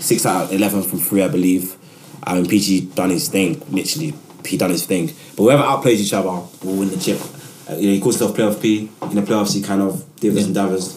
Six 0.00 0.24
out 0.26 0.44
of 0.44 0.52
eleven 0.52 0.82
from 0.82 0.98
three 0.98 1.22
I 1.22 1.28
believe. 1.28 1.76
I 2.24 2.34
mean 2.34 2.46
PG 2.46 2.92
done 2.94 3.10
his 3.10 3.28
thing. 3.28 3.62
Literally 3.70 4.14
he 4.44 4.56
done 4.56 4.70
his 4.70 4.86
thing. 4.86 5.06
But 5.36 5.42
whoever 5.42 5.62
outplays 5.62 5.98
each 5.98 6.12
other 6.12 6.28
will 6.28 6.76
win 6.76 6.90
the 6.90 6.98
chip. 6.98 7.20
Uh, 7.68 7.74
you 7.74 7.88
know 7.88 7.94
he 7.94 8.00
calls 8.00 8.18
himself 8.18 8.36
playoff 8.36 8.62
P. 8.62 8.90
In 9.02 9.14
the 9.14 9.22
playoffs 9.22 9.54
he 9.54 9.62
kind 9.62 9.82
of. 9.82 10.04
Divers 10.16 10.46
and 10.46 10.54
davers 10.54 10.96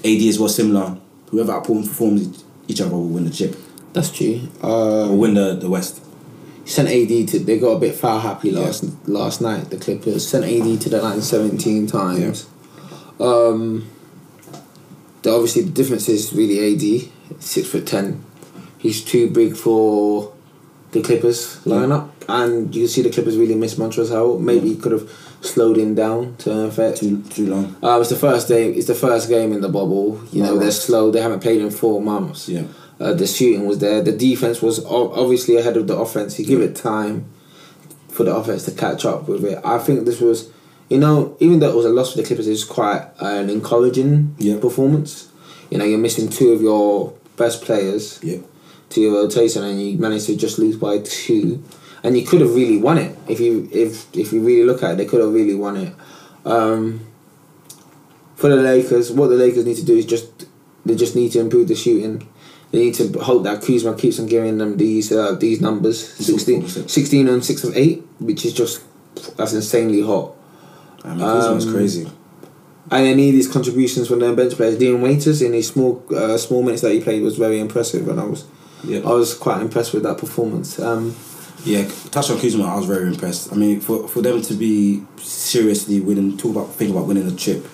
AD 0.00 0.22
is 0.22 0.38
well 0.38 0.48
similar. 0.48 0.96
Whoever 1.30 1.52
outperforms 1.52 2.42
each 2.68 2.80
other 2.80 2.90
will 2.90 3.08
win 3.08 3.24
the 3.24 3.30
chip. 3.30 3.56
That's 3.92 4.10
true. 4.10 4.40
Uh, 4.62 5.08
Will 5.08 5.16
win 5.16 5.34
the, 5.34 5.54
the 5.56 5.70
West. 5.70 6.02
Sent 6.66 6.88
AD 6.88 7.28
to. 7.28 7.38
They 7.38 7.58
got 7.58 7.72
a 7.72 7.78
bit 7.78 7.94
foul 7.94 8.20
happy 8.20 8.50
last 8.50 8.84
last 9.08 9.40
night. 9.40 9.70
The 9.70 9.78
Clippers 9.78 10.26
sent 10.28 10.44
AD 10.44 10.80
to 10.82 10.88
the 10.90 11.00
line 11.00 11.22
seventeen 11.22 11.86
times. 11.86 12.46
Um, 13.18 13.88
the 15.22 15.30
obviously 15.32 15.62
the 15.62 15.70
difference 15.70 16.08
is 16.08 16.32
really 16.34 16.58
AD 16.74 17.40
six 17.42 17.68
foot 17.68 17.86
ten. 17.86 18.22
He's 18.78 19.02
too 19.02 19.30
big 19.30 19.56
for 19.56 20.32
the 20.92 21.02
Clippers 21.02 21.56
lineup, 21.64 22.10
and 22.28 22.74
you 22.74 22.86
see 22.86 23.02
the 23.02 23.10
Clippers 23.10 23.36
really 23.36 23.54
miss 23.54 23.74
Montrezl 23.76 24.10
Harrell. 24.10 24.40
Maybe 24.40 24.68
he 24.68 24.76
could 24.76 24.92
have 24.92 25.10
slowed 25.40 25.76
him 25.78 25.94
down 25.94 26.36
to 26.38 26.52
an 26.52 26.64
effect. 26.66 26.98
Too 26.98 27.22
too 27.24 27.46
long. 27.46 27.76
Uh, 27.82 27.98
it's 28.00 28.10
the 28.10 28.16
first 28.16 28.48
day. 28.48 28.70
It's 28.72 28.86
the 28.86 28.94
first 28.94 29.28
game 29.28 29.52
in 29.52 29.60
the 29.60 29.68
bubble. 29.68 30.20
You 30.32 30.42
know 30.42 30.52
Right. 30.52 30.60
they're 30.62 30.70
slow. 30.72 31.10
They 31.10 31.20
haven't 31.22 31.40
played 31.40 31.60
in 31.60 31.70
four 31.70 32.00
months. 32.02 32.48
Yeah. 32.48 32.64
Uh, 32.98 33.12
the 33.12 33.26
shooting 33.26 33.66
was 33.66 33.78
there. 33.78 34.02
The 34.02 34.12
defense 34.12 34.62
was 34.62 34.84
obviously 34.86 35.56
ahead 35.56 35.76
of 35.76 35.86
the 35.86 35.96
offense. 35.96 36.38
You 36.38 36.46
give 36.46 36.60
it 36.60 36.74
time 36.74 37.26
for 38.08 38.24
the 38.24 38.34
offense 38.34 38.64
to 38.64 38.70
catch 38.70 39.04
up 39.04 39.28
with 39.28 39.44
it. 39.44 39.58
I 39.64 39.78
think 39.78 40.06
this 40.06 40.20
was, 40.20 40.48
you 40.88 40.96
know, 40.98 41.36
even 41.38 41.58
though 41.58 41.68
it 41.70 41.76
was 41.76 41.84
a 41.84 41.90
loss 41.90 42.12
for 42.12 42.18
the 42.22 42.26
Clippers, 42.26 42.46
it 42.46 42.52
was 42.52 42.64
quite 42.64 43.06
an 43.20 43.50
encouraging 43.50 44.34
Yeah. 44.38 44.58
performance. 44.58 45.28
You 45.70 45.76
know, 45.78 45.84
you're 45.84 45.98
missing 45.98 46.28
two 46.28 46.50
of 46.52 46.62
your 46.62 47.12
best 47.36 47.60
players 47.62 48.18
Yeah. 48.22 48.38
to 48.90 49.00
your 49.00 49.12
rotation, 49.12 49.62
and 49.62 49.82
you 49.82 49.98
managed 49.98 50.26
to 50.26 50.36
just 50.36 50.58
lose 50.58 50.76
by 50.76 50.98
two. 50.98 51.58
And 52.02 52.16
you 52.16 52.24
could 52.24 52.40
have 52.40 52.54
really 52.54 52.78
won 52.78 52.98
it 52.98 53.14
if 53.28 53.40
you 53.40 53.68
if 53.72 54.06
if 54.14 54.32
you 54.32 54.40
really 54.40 54.64
look 54.64 54.82
at 54.82 54.92
it. 54.92 54.96
They 54.98 55.04
could 55.06 55.20
have 55.20 55.32
really 55.34 55.54
won 55.56 55.76
it. 55.76 55.92
Um, 56.46 57.00
for 58.36 58.48
the 58.48 58.56
Lakers, 58.56 59.10
what 59.10 59.28
the 59.28 59.34
Lakers 59.36 59.64
need 59.64 59.76
to 59.76 59.84
do 59.84 59.96
is 59.96 60.06
just 60.06 60.28
they 60.86 60.94
just 60.94 61.16
need 61.16 61.32
to 61.32 61.40
improve 61.40 61.68
the 61.68 61.74
shooting. 61.74 62.26
They 62.72 62.78
need 62.78 62.94
to 62.94 63.18
hope 63.20 63.44
that 63.44 63.62
Kuzma 63.62 63.94
keeps 63.96 64.18
on 64.18 64.26
giving 64.26 64.58
them 64.58 64.76
these 64.76 65.12
uh, 65.12 65.34
these 65.36 65.60
numbers 65.60 66.06
16, 66.06 66.88
16 66.88 67.28
and 67.28 67.44
six 67.44 67.64
of 67.64 67.76
eight, 67.76 68.02
which 68.18 68.44
is 68.44 68.52
just 68.52 68.82
that's 69.36 69.52
insanely 69.52 70.02
hot. 70.02 70.32
I 71.04 71.10
mean, 71.10 71.20
Kuzma's 71.20 71.66
Um, 71.66 71.72
crazy. 71.72 72.10
And 72.90 73.04
they 73.04 73.14
need 73.14 73.32
these 73.32 73.48
contributions 73.48 74.06
from 74.08 74.20
their 74.20 74.34
bench 74.34 74.54
players. 74.54 74.78
Dion 74.78 75.00
Waiters 75.00 75.42
in 75.42 75.52
his 75.52 75.68
small 75.68 76.02
uh, 76.14 76.36
small 76.38 76.62
minutes 76.62 76.82
that 76.82 76.92
he 76.92 77.00
played 77.00 77.22
was 77.22 77.36
very 77.36 77.58
impressive, 77.58 78.06
and 78.08 78.20
I 78.20 78.24
was 78.24 78.44
Yeah. 78.86 79.00
I 79.04 79.12
was 79.12 79.34
quite 79.34 79.60
impressed 79.60 79.92
with 79.94 80.02
that 80.02 80.18
performance. 80.18 80.78
Um, 80.78 81.14
Yeah, 81.64 81.84
touch 82.12 82.30
on 82.30 82.38
Kuzma, 82.38 82.64
I 82.64 82.76
was 82.76 82.86
very 82.86 83.08
impressed. 83.08 83.52
I 83.52 83.56
mean, 83.56 83.80
for, 83.80 84.06
for 84.06 84.22
them 84.22 84.40
to 84.42 84.54
be 84.54 85.02
seriously 85.16 86.00
winning, 86.00 86.36
talk 86.36 86.52
about 86.52 86.74
think 86.74 86.90
about 86.92 87.06
winning 87.08 87.26
the 87.28 87.34
trip. 87.34 87.66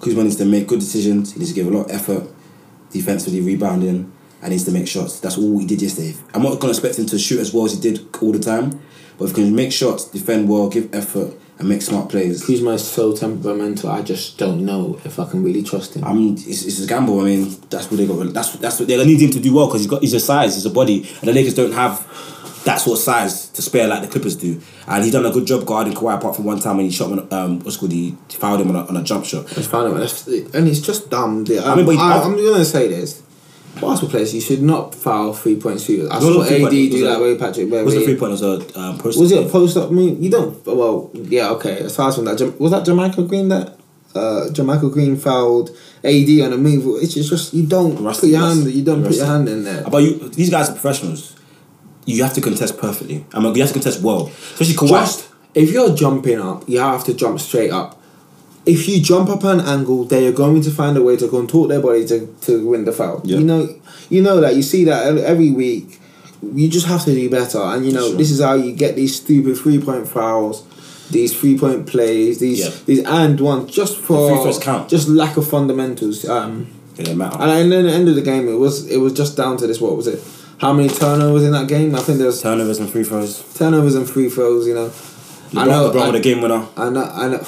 Kuzma 0.00 0.22
needs 0.22 0.36
to 0.36 0.46
make 0.46 0.66
good 0.66 0.80
decisions. 0.80 1.32
He 1.32 1.40
needs 1.40 1.50
to 1.52 1.54
give 1.54 1.66
a 1.66 1.76
lot 1.76 1.86
of 1.86 1.90
effort, 1.90 2.24
defensively 2.90 3.42
rebounding, 3.42 4.12
and 4.44 4.50
needs 4.52 4.64
to 4.64 4.70
make 4.70 4.86
shots. 4.86 5.20
That's 5.20 5.38
all 5.38 5.58
he 5.58 5.64
did 5.66 5.80
yesterday. 5.80 6.14
I'm 6.34 6.42
not 6.42 6.60
gonna 6.60 6.72
expect 6.72 6.98
him 6.98 7.06
to 7.06 7.18
shoot 7.18 7.40
as 7.40 7.52
well 7.54 7.64
as 7.64 7.72
he 7.72 7.80
did 7.80 8.06
all 8.20 8.30
the 8.30 8.38
time, 8.38 8.78
but 9.18 9.24
if 9.24 9.30
he 9.36 9.42
can 9.42 9.54
make 9.56 9.72
shots, 9.72 10.04
defend 10.04 10.48
well, 10.50 10.68
give 10.68 10.94
effort, 10.94 11.32
and 11.58 11.68
make 11.68 11.80
smart 11.82 12.10
plays. 12.10 12.44
Kuzma 12.44 12.72
is 12.72 12.86
so 12.86 13.16
temperamental. 13.16 13.88
I 13.88 14.02
just 14.02 14.36
don't 14.38 14.66
know 14.66 15.00
if 15.04 15.18
I 15.18 15.24
can 15.30 15.42
really 15.42 15.62
trust 15.62 15.94
him. 15.96 16.04
I 16.04 16.12
mean, 16.12 16.34
it's, 16.34 16.64
it's 16.64 16.82
a 16.84 16.86
gamble. 16.86 17.20
I 17.20 17.24
mean, 17.24 17.56
that's 17.70 17.90
what 17.90 17.96
they 17.96 18.06
got. 18.06 18.34
That's 18.34 18.52
that's 18.56 18.78
what 18.78 18.86
they 18.88 19.02
need 19.04 19.20
him 19.22 19.30
to 19.30 19.40
do 19.40 19.54
well 19.54 19.66
because 19.66 19.80
he's 19.80 19.90
got 19.90 20.02
he's 20.02 20.12
a 20.14 20.20
size, 20.20 20.54
he's 20.56 20.66
a 20.66 20.70
body, 20.70 21.08
and 21.20 21.28
the 21.28 21.32
Lakers 21.32 21.54
don't 21.54 21.72
have 21.72 22.06
that 22.64 22.76
sort 22.80 22.98
of 22.98 23.02
size 23.04 23.48
to 23.50 23.62
spare 23.62 23.86
like 23.86 24.02
the 24.02 24.08
Clippers 24.08 24.36
do. 24.36 24.60
And 24.86 25.04
he's 25.04 25.12
done 25.12 25.24
a 25.26 25.30
good 25.30 25.46
job 25.46 25.64
guarding 25.66 25.92
Kawhi 25.94 26.16
apart 26.16 26.34
from 26.36 26.44
one 26.46 26.60
time 26.60 26.76
when 26.78 26.86
he 26.86 26.92
shot 26.92 27.10
him 27.10 27.26
um 27.30 27.60
what's 27.60 27.76
called 27.78 27.92
he 27.92 28.16
fouled 28.30 28.60
him 28.60 28.70
on 28.70 28.76
a, 28.76 28.86
on 28.86 28.96
a 28.96 29.02
jump 29.02 29.24
shot. 29.24 29.44
It's 29.56 29.66
fine, 29.66 29.90
man. 29.92 30.02
It's- 30.02 30.26
and 30.54 30.66
it's 30.68 30.80
just 30.80 31.08
dumb. 31.10 31.44
The- 31.44 31.64
I 31.64 31.74
mean, 31.76 31.86
but 31.86 31.92
he- 31.92 31.98
I, 32.00 32.22
am 32.24 32.36
gonna 32.36 32.64
say 32.64 32.88
this. 32.88 33.22
Basketball 33.80 34.10
players, 34.10 34.34
you 34.34 34.40
should 34.40 34.62
not 34.62 34.94
foul 34.94 35.32
three 35.32 35.56
point 35.56 35.80
shooters. 35.80 36.08
I 36.10 36.20
saw 36.20 36.42
AD 36.42 36.70
do 36.70 37.04
that 37.04 37.20
way, 37.20 37.36
Patrick 37.36 37.68
Beverley. 37.68 37.84
Was 37.84 37.94
it 37.94 38.04
three 38.04 38.16
point? 38.16 38.30
Was 38.30 38.42
a 38.42 38.78
um, 38.78 38.98
post? 38.98 39.18
Was 39.18 39.32
it 39.32 39.44
a 39.44 39.48
post 39.48 39.76
up 39.76 39.90
move? 39.90 40.22
You 40.22 40.30
don't. 40.30 40.64
Well, 40.64 41.10
yeah, 41.14 41.50
okay. 41.50 41.80
Aside 41.80 42.14
from 42.14 42.26
that, 42.26 42.40
was 42.60 42.70
that 42.70 42.84
JaMychal 42.84 43.28
Green 43.28 43.48
that 43.48 43.76
uh, 44.14 44.46
JaMychal 44.50 44.92
Green 44.92 45.16
fouled 45.16 45.70
AD 46.04 46.28
on 46.40 46.52
a 46.52 46.56
move? 46.56 47.02
It's 47.02 47.14
just, 47.14 47.30
just 47.30 47.52
you 47.52 47.66
don't 47.66 48.02
Rusty, 48.02 48.28
put 48.28 48.30
your 48.30 48.42
rusty, 48.42 48.62
hand. 48.62 48.74
You 48.74 48.84
don't 48.84 49.02
put 49.02 49.16
your 49.16 49.26
hand 49.26 49.48
in 49.48 49.64
there. 49.64 49.82
But 49.82 50.02
you, 50.02 50.28
these 50.28 50.50
guys 50.50 50.68
are 50.68 50.72
professionals. 50.72 51.36
You 52.06 52.22
have 52.22 52.34
to 52.34 52.40
contest 52.40 52.78
perfectly. 52.78 53.26
I 53.34 53.40
mean, 53.40 53.54
you 53.54 53.62
have 53.62 53.70
to 53.70 53.74
contest 53.74 54.02
well, 54.02 54.26
especially 54.26 54.74
Kawhi. 54.74 55.00
Just 55.00 55.30
if 55.54 55.72
you're 55.72 55.94
jumping 55.96 56.40
up, 56.40 56.68
you 56.68 56.78
have 56.78 57.04
to 57.04 57.14
jump 57.14 57.40
straight 57.40 57.70
up. 57.70 58.00
If 58.66 58.88
you 58.88 59.00
jump 59.00 59.28
up 59.28 59.44
an 59.44 59.60
angle, 59.60 60.04
they 60.04 60.26
are 60.26 60.32
going 60.32 60.62
to 60.62 60.70
find 60.70 60.96
a 60.96 61.02
way 61.02 61.16
to 61.18 61.28
contort 61.28 61.68
their 61.68 61.80
body 61.82 62.06
to, 62.06 62.26
to 62.42 62.66
win 62.66 62.84
the 62.86 62.92
foul. 62.92 63.20
Yeah. 63.24 63.38
You 63.38 63.44
know, 63.44 63.68
you 64.08 64.22
know 64.22 64.40
that. 64.40 64.56
You 64.56 64.62
see 64.62 64.84
that 64.84 65.16
every 65.18 65.50
week. 65.50 66.00
You 66.42 66.68
just 66.68 66.86
have 66.86 67.04
to 67.06 67.14
do 67.14 67.30
better, 67.30 67.58
and 67.58 67.86
you 67.86 67.92
know 67.92 68.08
Sure. 68.08 68.18
this 68.18 68.30
is 68.30 68.40
how 68.42 68.52
you 68.54 68.72
get 68.72 68.96
these 68.96 69.16
stupid 69.16 69.56
three 69.56 69.80
point 69.80 70.06
fouls, 70.06 70.62
these 71.10 71.32
three 71.38 71.56
point 71.58 71.86
plays, 71.86 72.38
these 72.38 72.58
Yeah. 72.60 72.70
these 72.84 73.00
and 73.06 73.40
ones 73.40 73.70
just 73.72 73.96
for 73.96 74.28
free 74.30 74.42
throws 74.42 74.58
count. 74.58 74.90
just 74.90 75.08
lack 75.08 75.38
of 75.38 75.46
fundamentals. 75.48 76.28
Um, 76.28 76.66
It 76.98 77.04
doesn't 77.04 77.16
matter. 77.16 77.38
and 77.40 77.72
then 77.72 77.86
at 77.86 77.90
the 77.90 77.94
end 77.96 78.08
of 78.10 78.14
the 78.14 78.20
game, 78.22 78.46
it 78.48 78.58
was 78.58 78.86
it 78.88 78.98
was 78.98 79.14
just 79.14 79.36
down 79.38 79.56
to 79.56 79.66
this. 79.66 79.80
What 79.80 79.96
was 79.96 80.06
it? 80.06 80.22
How 80.58 80.72
many 80.74 80.88
turnovers 80.90 81.44
in 81.44 81.52
that 81.52 81.66
game? 81.66 81.94
I 81.94 82.00
think 82.00 82.18
there 82.18 82.26
was 82.26 82.42
Turnovers 82.42 82.78
and 82.78 82.90
free 82.90 83.04
throws. 83.04 83.42
turnovers 83.54 83.94
and 83.94 84.08
free 84.08 84.28
throws. 84.28 84.66
You 84.66 84.74
know, 84.74 84.90
LeBron, 85.52 85.92
LeBron 85.92 86.06
with 86.12 86.16
a 86.16 86.20
game 86.20 86.42
winner. 86.42 86.66
I 86.76 86.90
know, 86.90 87.04
I 87.04 87.28
know. 87.28 87.42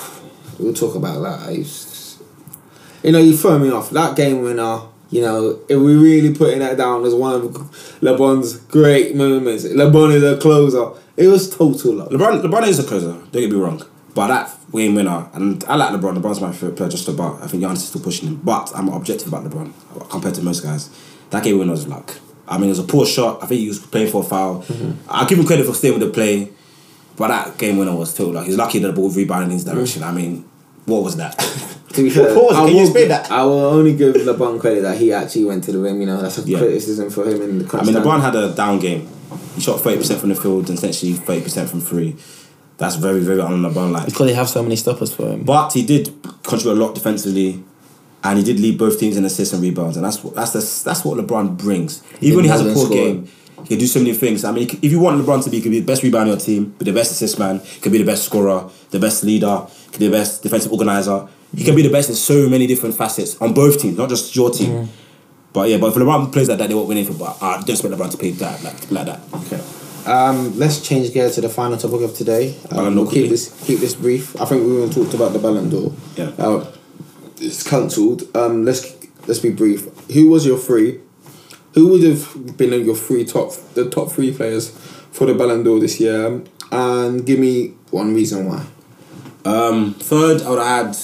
We'll 0.59 0.75
talk 0.75 0.95
about 0.95 1.23
that. 1.23 1.53
It's, 1.53 2.19
you 3.03 3.13
know, 3.13 3.19
you 3.19 3.37
throw 3.37 3.59
me 3.59 3.71
off. 3.71 3.91
That 3.91 4.17
game 4.17 4.43
winner, 4.43 4.81
you 5.11 5.23
know, 5.23 5.61
if 5.69 5.79
we're 5.79 6.01
really 6.01 6.35
putting 6.35 6.61
that 6.61 6.77
down 6.77 7.05
as 7.05 7.15
one 7.15 7.35
of 7.35 7.43
LeBron's 8.01 8.57
great 8.57 9.15
moments, 9.15 9.65
LeBron 9.65 10.15
is 10.15 10.23
a 10.23 10.39
closer. 10.39 10.99
It 11.17 11.29
was 11.29 11.49
total 11.55 11.95
love. 11.95 12.09
LeBron, 12.09 12.43
LeBron 12.43 12.67
is 12.67 12.79
a 12.79 12.85
closer. 12.85 13.13
Don't 13.13 13.33
get 13.33 13.51
me 13.51 13.57
wrong. 13.57 13.83
But 14.15 14.29
that 14.29 14.57
game 14.73 14.95
winner, 14.95 15.29
and 15.35 15.63
I 15.65 15.77
like 15.77 15.91
LeBron. 15.91 16.17
LeBron's 16.19 16.41
my 16.41 16.51
favorite 16.53 16.77
player 16.77 16.89
just 16.89 17.07
about. 17.07 17.43
I 17.43 17.47
think 17.49 17.63
Giannis 17.63 17.75
is 17.75 17.89
still 17.89 18.03
pushing 18.03 18.29
him. 18.29 18.41
But 18.43 18.73
I'm 18.75 18.89
objective 18.89 19.29
about 19.29 19.45
LeBron 19.45 20.09
compared 20.09 20.35
to 20.37 20.43
most 20.43 20.63
guys. 20.63 20.89
That 21.31 21.45
game 21.45 21.59
winner 21.59 21.73
was 21.73 21.87
luck. 21.87 22.15
I 22.49 22.57
mean, 22.57 22.67
it 22.67 22.71
was 22.71 22.79
a 22.79 22.85
poor 22.85 23.05
shot. 23.05 23.43
I 23.43 23.47
think 23.47 23.61
he 23.61 23.69
was 23.69 23.79
playing 23.79 24.11
for 24.11 24.23
a 24.23 24.25
foul. 24.25 24.63
Mm-hmm. 24.63 25.11
I'll 25.11 25.27
give 25.27 25.39
him 25.39 25.47
credit 25.47 25.67
for 25.67 25.75
staying 25.75 25.99
with 25.99 26.09
the 26.09 26.13
play. 26.15 26.51
But 27.17 27.29
that 27.29 27.59
game 27.59 27.79
winner 27.79 27.95
was 27.97 28.15
too. 28.15 28.31
like 28.33 28.47
he's 28.47 28.57
lucky 28.57 28.79
that 28.81 28.89
the 28.89 28.93
ball 28.93 29.09
rebounded 29.11 29.49
in 29.49 29.55
his 29.55 29.65
direction. 29.65 30.03
I 30.03 30.13
mean, 30.13 30.45
what 30.87 31.03
was 31.03 31.17
that? 31.17 31.35
To 31.97 32.03
be 32.03 32.11
fair, 32.11 32.35
Pause, 32.35 32.53
I 32.53 32.59
can 32.59 32.69
you 32.69 32.75
will- 32.75 32.83
explain 32.83 33.09
that? 33.09 33.31
I 33.31 33.43
will 33.45 33.53
only 33.65 33.97
give 33.97 34.15
LeBron 34.17 34.61
credit 34.61 34.83
that 34.83 34.99
he 34.99 35.15
actually 35.15 35.45
went 35.47 35.65
to 35.65 35.73
the 35.73 35.79
rim. 35.79 35.99
You 36.01 36.07
know, 36.07 36.21
that's 36.21 36.37
a 36.37 36.43
Yeah. 36.43 36.59
criticism 36.59 37.09
for 37.09 37.25
him 37.25 37.41
in 37.41 37.59
the. 37.61 37.79
I 37.79 37.85
mean, 37.85 37.95
LeBron 37.95 38.21
had 38.21 38.35
a 38.37 38.53
down 38.55 38.79
game. 38.81 39.09
He 39.55 39.63
shot 39.63 39.81
thirty 39.81 39.97
percent 39.97 40.21
from 40.21 40.29
the 40.29 40.35
field 40.35 40.69
and 40.69 40.77
essentially 40.77 41.15
thirty 41.15 41.41
percent 41.41 41.71
from 41.71 41.81
three. 41.81 42.15
That's 42.77 42.97
very, 42.97 43.21
very 43.21 43.41
on 43.41 43.63
LeBron 43.63 43.93
like. 43.93 44.05
because 44.05 44.27
they 44.27 44.35
have 44.35 44.51
so 44.51 44.63
many 44.63 44.77
stoppers 44.77 45.15
for 45.15 45.27
him. 45.33 45.45
But 45.45 45.73
he 45.73 45.87
did 45.87 46.13
contribute 46.43 46.75
a 46.75 46.81
lot 46.85 46.95
defensively, 46.95 47.65
and 48.23 48.37
he 48.39 48.45
did 48.45 48.61
lead 48.61 48.77
both 48.79 49.01
teams 49.01 49.17
in 49.17 49.25
assists 49.25 49.55
and 49.55 49.63
rebounds, 49.63 49.97
and 49.97 50.05
that's 50.05 50.23
what 50.23 50.35
that's 50.35 50.53
the, 50.53 50.85
that's 50.85 51.03
what 51.03 51.17
LeBron 51.17 51.57
brings. 51.57 52.03
Even 52.21 52.37
when 52.37 52.45
he 52.45 52.51
has 52.51 52.61
a 52.61 52.65
poor 52.65 52.75
than 52.75 52.85
score. 52.85 52.97
game, 52.97 53.29
he 53.63 53.69
can 53.69 53.79
do 53.79 53.87
so 53.87 54.01
many 54.01 54.15
things. 54.15 54.45
I 54.45 54.53
mean, 54.53 54.69
if 54.69 54.91
you 54.93 55.01
want 55.01 55.21
LeBron 55.21 55.43
to 55.45 55.51
be, 55.51 55.57
he 55.57 55.63
could 55.63 55.71
be 55.71 55.81
the 55.81 55.87
best 55.87 56.03
rebounder 56.03 56.21
on 56.21 56.27
your 56.29 56.37
team, 56.37 56.71
be 56.79 56.85
the 56.85 56.93
best 56.93 57.13
assist 57.13 57.39
man, 57.39 57.61
could 57.81 57.93
be 57.93 57.99
the 57.99 58.05
best 58.05 58.25
scorer, 58.25 58.69
the 58.91 58.99
best 58.99 59.25
leader, 59.25 59.67
could 59.91 60.01
be 60.01 60.07
the 60.07 60.13
best 60.13 60.43
defensive 60.43 60.73
organizer. 60.73 61.29
He 61.55 61.65
can 61.65 61.75
be 61.75 61.83
the 61.83 61.91
best 61.91 62.09
in 62.11 62.17
so 62.17 62.49
many 62.49 62.67
different 62.67 62.97
facets 62.97 63.41
on 63.41 63.55
both 63.55 63.81
teams, 63.81 63.97
not 63.97 64.09
just 64.09 64.35
your 64.37 64.51
team. 64.51 64.71
Mm. 64.71 64.89
But 65.53 65.71
yeah, 65.71 65.79
but 65.79 65.89
if 65.89 65.95
LeBron 65.95 66.33
plays 66.33 66.49
like 66.51 66.59
that, 66.59 66.69
they 66.69 66.75
won't 66.75 66.89
win 66.89 66.99
anything. 66.99 67.17
But 67.17 67.43
I 67.43 67.55
don't 67.61 67.71
expect 67.71 67.95
LeBron 67.95 68.11
to 68.11 68.19
play 68.19 68.33
that 68.33 68.63
like, 68.63 68.91
like 68.91 69.07
that. 69.07 69.21
Okay. 69.47 69.63
Um, 70.07 70.57
let's 70.59 70.81
change 70.81 71.13
gear 71.13 71.31
to 71.31 71.41
the 71.41 71.49
final 71.49 71.77
topic 71.77 72.03
of 72.03 72.15
today. 72.15 72.55
Um, 72.71 72.95
we'll 72.95 73.11
keep 73.11 73.29
this 73.29 73.59
keep 73.67 73.81
this 73.81 73.95
brief. 73.95 74.41
I 74.41 74.45
think 74.45 74.65
we 74.65 74.77
even 74.77 74.91
talked 74.91 75.15
about 75.15 75.33
the 75.33 75.39
Ballon 75.39 75.69
d'Or. 75.69 75.93
Yeah. 76.17 76.31
Uh, 76.39 76.71
it's 77.39 77.63
cancelled. 77.63 78.25
Um, 78.37 78.65
let's 78.65 78.95
let's 79.27 79.41
be 79.41 79.51
brief. 79.51 79.87
Who 80.13 80.29
was 80.29 80.47
your 80.47 80.59
three? 80.59 81.01
Who 81.77 81.89
would 81.89 82.03
have 82.05 82.57
been 82.57 82.73
your 82.87 82.97
three 82.97 83.27
top 83.27 83.53
the 83.75 83.91
top 83.91 84.11
three 84.11 84.33
players 84.33 84.71
for 85.13 85.27
the 85.27 85.35
Ballon 85.35 85.63
d'Or 85.63 85.79
this 85.79 86.01
year? 86.01 86.43
And 86.73 87.27
give 87.27 87.39
me 87.39 87.75
one 87.91 88.15
reason 88.15 88.47
why. 88.47 88.65
Um, 89.45 89.93
third, 89.93 90.41
I 90.41 90.51
would 90.51 90.59
add. 90.59 90.97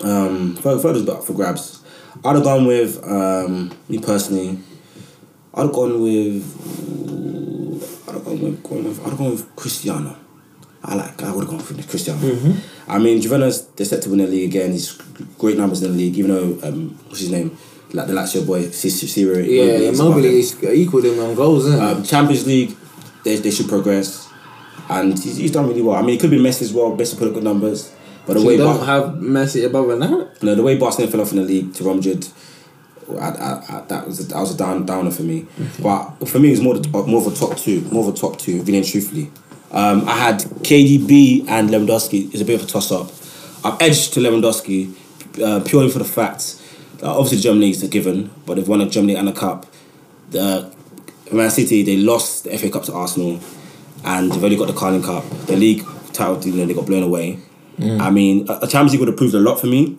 Um, 0.00 0.56
third, 0.56 0.80
third 0.80 1.08
up 1.08 1.22
for 1.22 1.32
grabs. 1.32 1.82
I'd 2.24 2.34
have 2.34 2.44
gone 2.44 2.66
with 2.66 3.02
um, 3.04 3.70
me 3.88 4.00
personally. 4.00 4.58
I'd 5.54 5.62
have 5.62 5.72
gone 5.72 6.02
with. 6.02 6.42
I'd 8.08 8.14
have 8.14 8.24
gone 8.24 8.40
with. 8.40 8.62
Gone 8.64 8.84
with 8.84 9.00
I'd 9.00 9.10
have 9.10 9.18
gone 9.18 9.30
with 9.30 9.54
Cristiano. 9.54 10.16
I 10.82 10.96
like. 10.96 11.22
I 11.22 11.30
would 11.30 11.48
have 11.48 11.50
gone 11.50 11.58
with 11.58 11.88
Cristiano. 11.88 12.20
I 12.88 12.98
mean, 12.98 13.20
Juventus. 13.20 13.60
They're 13.76 13.86
set 13.86 14.02
to 14.02 14.10
win 14.10 14.18
the 14.18 14.26
league 14.26 14.50
again. 14.50 14.72
He's 14.72 14.92
great 15.38 15.56
numbers 15.56 15.82
in 15.82 15.92
the 15.92 15.96
league. 15.96 16.16
Even 16.16 16.32
though 16.32 16.68
um, 16.68 16.98
what's 17.06 17.20
his 17.20 17.30
name, 17.30 17.56
like 17.92 18.06
the 18.06 18.12
Lazio 18.12 18.46
boy, 18.46 18.68
Ciro. 18.70 19.38
Yeah, 19.38 19.90
Mobley 19.92 20.40
is 20.40 20.62
equal 20.64 21.02
him 21.04 21.18
on 21.20 21.34
goals, 21.34 21.66
isn't 21.66 21.80
Um, 21.80 22.02
Champions 22.02 22.46
League, 22.46 22.76
they, 23.24 23.36
they 23.36 23.50
should 23.50 23.68
progress, 23.68 24.28
and 24.90 25.18
he's, 25.18 25.36
he's 25.36 25.50
done 25.52 25.66
really 25.68 25.82
well. 25.82 25.96
I 25.96 26.02
mean, 26.02 26.16
it 26.16 26.20
could 26.20 26.30
be 26.30 26.38
Messi 26.38 26.62
as 26.62 26.72
well. 26.72 26.92
Messi 26.96 27.18
put 27.18 27.28
up 27.28 27.34
good 27.34 27.44
numbers, 27.44 27.92
but 28.26 28.34
the 28.34 28.40
So 28.40 28.46
way 28.46 28.52
you 28.54 28.58
don't 28.58 28.76
Bar- 28.78 28.86
have 28.86 29.14
Messi 29.20 29.64
above 29.66 29.88
and 29.90 30.02
that. 30.02 30.42
no, 30.42 30.54
the 30.54 30.62
way 30.62 30.76
Barcelona 30.76 31.10
fell 31.10 31.20
off 31.22 31.30
in 31.32 31.38
the 31.38 31.44
league 31.44 31.72
to 31.74 31.84
Real 31.84 31.94
Madrid, 31.94 32.26
I, 33.10 33.14
I, 33.30 33.64
I, 33.78 33.84
that 33.88 34.06
was 34.06 34.20
a, 34.20 34.24
that 34.24 34.40
was 34.40 34.54
a 34.54 34.56
down 34.58 34.84
downer 34.84 35.10
for 35.10 35.22
me. 35.22 35.46
But 35.82 36.28
for 36.28 36.38
me, 36.38 36.48
it 36.48 36.52
was 36.52 36.60
more 36.60 36.74
the, 36.78 36.88
more 37.06 37.20
of 37.26 37.32
a 37.32 37.34
top 37.36 37.56
two, 37.56 37.80
more 37.90 38.06
of 38.06 38.14
a 38.14 38.16
top 38.16 38.38
two. 38.38 38.60
Really 38.62 38.78
and 38.78 38.86
truthfully, 38.86 39.30
um, 39.72 40.06
I 40.06 40.12
had 40.18 40.40
KDB 40.40 41.48
and 41.48 41.70
Lewandowski. 41.70 42.32
It's 42.32 42.42
a 42.42 42.44
bit 42.44 42.60
of 42.60 42.66
a 42.68 42.70
toss 42.70 42.92
up. 42.92 43.10
I've 43.64 43.80
edged 43.80 44.12
to 44.14 44.20
Lewandowski 44.20 44.94
uh, 45.42 45.60
purely 45.64 45.90
for 45.90 45.98
the 45.98 46.04
fact 46.04 46.62
obviously 47.02 47.38
German 47.38 47.60
league's 47.60 47.82
a 47.82 47.88
given, 47.88 48.30
but 48.46 48.54
they've 48.54 48.68
won 48.68 48.80
a 48.80 48.88
Germany 48.88 49.16
and 49.16 49.28
a 49.28 49.32
cup. 49.32 49.66
The 50.30 50.70
Man 51.32 51.50
City 51.50 51.82
they 51.82 51.96
lost 51.96 52.44
the 52.44 52.56
FA 52.58 52.70
Cup 52.70 52.84
to 52.84 52.92
Arsenal, 52.94 53.40
and 54.04 54.30
they've 54.32 54.42
only 54.44 54.56
got 54.56 54.66
the 54.66 54.72
Carling 54.74 55.02
Cup. 55.02 55.24
The 55.46 55.56
league 55.56 55.84
title, 56.12 56.40
you 56.46 56.52
know, 56.54 56.66
they 56.66 56.74
got 56.74 56.86
blown 56.86 57.02
away. 57.02 57.38
I 58.00 58.10
mean, 58.10 58.48
a, 58.48 58.58
a 58.62 58.66
Champions 58.66 58.92
League 58.92 59.00
would 59.00 59.08
have 59.08 59.16
proved 59.16 59.34
a 59.34 59.38
lot 59.38 59.60
for 59.60 59.66
me, 59.68 59.96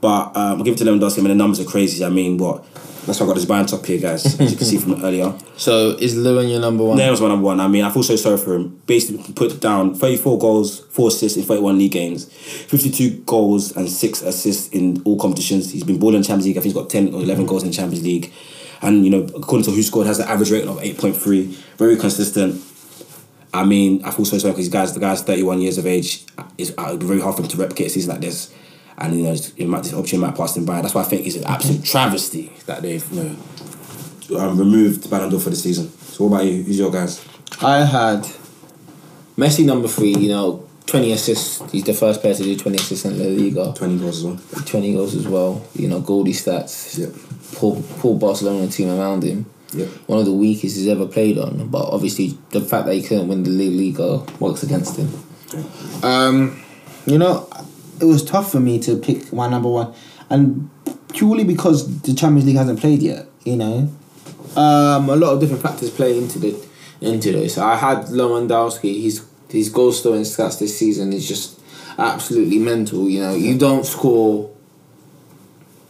but 0.00 0.34
um, 0.36 0.58
I'll 0.58 0.62
give 0.62 0.74
it 0.74 0.78
to 0.78 0.84
Lewandowski. 0.84 1.18
I 1.18 1.22
mean, 1.22 1.28
the 1.28 1.34
numbers 1.34 1.60
are 1.60 1.64
crazy. 1.64 2.02
I 2.04 2.08
mean, 2.08 2.38
what? 2.38 2.64
That's 3.08 3.20
why 3.20 3.24
I 3.24 3.28
got 3.28 3.36
this 3.36 3.46
band 3.46 3.68
top 3.68 3.86
here, 3.86 3.98
guys. 3.98 4.38
As 4.38 4.52
you 4.52 4.56
can 4.56 4.66
see 4.66 4.76
from 4.78 5.02
earlier. 5.04 5.34
So 5.58 5.96
is 5.98 6.16
Lewin 6.16 6.48
your 6.48 6.60
number 6.60 6.84
one? 6.84 6.98
That 6.98 7.10
was 7.10 7.20
my 7.20 7.26
number 7.26 7.44
one. 7.44 7.58
I 7.58 7.66
mean, 7.66 7.82
I 7.84 7.90
feel 7.90 8.04
so 8.04 8.14
sorry 8.14 8.38
for 8.38 8.54
him. 8.54 8.80
Basically, 8.86 9.32
put 9.32 9.60
down 9.60 9.92
34 9.96 10.38
goals, 10.38 10.80
4 10.90 11.08
assists 11.08 11.36
in 11.36 11.42
31 11.42 11.78
league 11.78 11.90
games, 11.90 12.26
52 12.32 13.24
goals 13.24 13.76
and 13.76 13.88
6 13.90 14.22
assists 14.22 14.68
in 14.68 15.02
all 15.04 15.18
competitions. 15.18 15.72
He's 15.72 15.82
been 15.82 15.98
balling 15.98 16.18
in 16.18 16.22
Champions 16.22 16.46
League. 16.46 16.58
I 16.58 16.60
think 16.60 16.74
he's 16.74 16.80
got 16.80 16.90
10 16.90 17.12
or 17.12 17.22
11 17.22 17.46
goals 17.46 17.64
in 17.64 17.72
Champions 17.72 18.04
League. 18.04 18.32
And, 18.82 19.04
you 19.04 19.10
know, 19.10 19.22
according 19.34 19.64
to 19.64 19.72
WhoScored, 19.72 20.06
has 20.06 20.20
an 20.20 20.28
average 20.28 20.52
rating 20.52 20.68
of 20.68 20.76
8.3. 20.76 21.46
Very 21.76 21.96
consistent. 21.96 22.62
I 23.52 23.64
mean, 23.64 24.04
I 24.04 24.12
feel 24.12 24.26
so 24.26 24.38
sorry 24.38 24.52
because 24.52 24.68
guys, 24.68 24.94
the 24.94 25.00
guy's 25.00 25.22
31 25.22 25.60
years 25.60 25.78
of 25.78 25.86
age. 25.86 26.24
It's, 26.56 26.70
uh, 26.78 26.94
be 26.96 27.06
very 27.06 27.20
hard 27.20 27.34
for 27.34 27.42
him 27.42 27.48
to 27.48 27.56
replicate 27.56 27.88
a 27.88 27.90
season 27.90 28.12
like 28.12 28.20
this. 28.20 28.54
And, 28.98 29.16
you 29.16 29.22
know, 29.24 29.36
it 29.56 29.66
might, 29.66 29.84
this 29.84 29.94
opportunity 29.94 30.26
might 30.26 30.36
pass 30.36 30.56
him 30.56 30.64
by. 30.64 30.82
That's 30.82 30.94
why 30.94 31.02
I 31.02 31.04
think 31.04 31.26
it's 31.26 31.36
an 31.36 31.44
absolute 31.44 31.84
travesty 31.84 32.52
that 32.66 32.82
they've, 32.82 33.12
you 33.12 33.22
know, 33.22 33.36
um, 34.36 34.58
removed 34.58 35.08
Ballon 35.08 35.30
d'Or 35.30 35.40
for 35.40 35.50
the 35.50 35.56
season. 35.56 35.88
So 35.88 36.24
what 36.24 36.36
about 36.36 36.46
you? 36.46 36.62
Who's 36.62 36.78
your 36.78 36.90
guys? 36.90 37.24
I 37.62 37.84
had 37.84 38.26
Messi 39.36 39.64
number 39.64 39.88
three. 39.88 40.14
You 40.14 40.28
know, 40.28 40.68
twenty 40.86 41.12
assists. 41.12 41.62
He's 41.70 41.84
the 41.84 41.94
first 41.94 42.20
player 42.20 42.34
to 42.34 42.42
do 42.42 42.56
twenty 42.56 42.76
assists 42.76 43.04
in 43.04 43.18
La 43.18 43.24
Liga. 43.24 43.72
20 43.74 43.98
goals 43.98 44.18
as 44.18 44.24
well. 44.24 44.64
Twenty 44.64 44.92
goals 44.92 45.14
as 45.14 45.26
well. 45.26 45.64
You 45.74 45.88
know, 45.88 46.00
Goldie 46.00 46.32
stats. 46.32 46.98
Yep. 46.98 47.14
Poor, 47.54 47.82
poor 47.98 48.18
Barcelona 48.18 48.68
team 48.68 48.90
around 48.90 49.22
him. 49.22 49.46
Yep. 49.72 49.88
One 50.06 50.18
of 50.18 50.24
the 50.24 50.32
weakest 50.32 50.76
he's 50.76 50.88
ever 50.88 51.06
played 51.06 51.38
on. 51.38 51.68
But 51.68 51.88
obviously, 51.88 52.36
the 52.50 52.60
fact 52.60 52.86
that 52.86 52.94
he 52.94 53.02
couldn't 53.02 53.28
win 53.28 53.44
the 53.44 53.50
La 53.50 53.64
Liga 53.64 54.32
works 54.40 54.62
against 54.62 54.96
him. 54.96 55.08
Um, 56.02 56.62
you 57.06 57.18
know, 57.18 57.48
it 58.00 58.04
was 58.04 58.24
tough 58.24 58.52
for 58.52 58.60
me 58.60 58.78
to 58.80 58.96
pick 58.96 59.32
my 59.32 59.48
number 59.48 59.68
one, 59.68 59.94
and 60.30 60.70
purely 61.12 61.44
because 61.44 62.00
the 62.02 62.14
Champions 62.14 62.46
League 62.46 62.56
hasn't 62.56 62.80
played 62.80 63.02
yet. 63.02 63.26
You 63.44 63.56
know, 63.56 63.90
um, 64.56 65.08
a 65.08 65.16
lot 65.16 65.34
of 65.34 65.40
different 65.40 65.62
factors 65.62 65.90
play 65.90 66.18
into 66.18 66.38
the 66.38 66.68
into 67.00 67.32
this. 67.32 67.58
I 67.58 67.76
had 67.76 68.06
Lewandowski. 68.06 69.02
His 69.02 69.24
his 69.48 69.68
goal 69.70 69.92
scoring 69.92 70.22
stats 70.22 70.58
this 70.58 70.78
season 70.78 71.12
is 71.12 71.26
just 71.26 71.60
absolutely 71.98 72.58
mental. 72.58 73.08
You 73.08 73.20
know, 73.20 73.34
you 73.34 73.58
don't 73.58 73.84
score. 73.84 74.50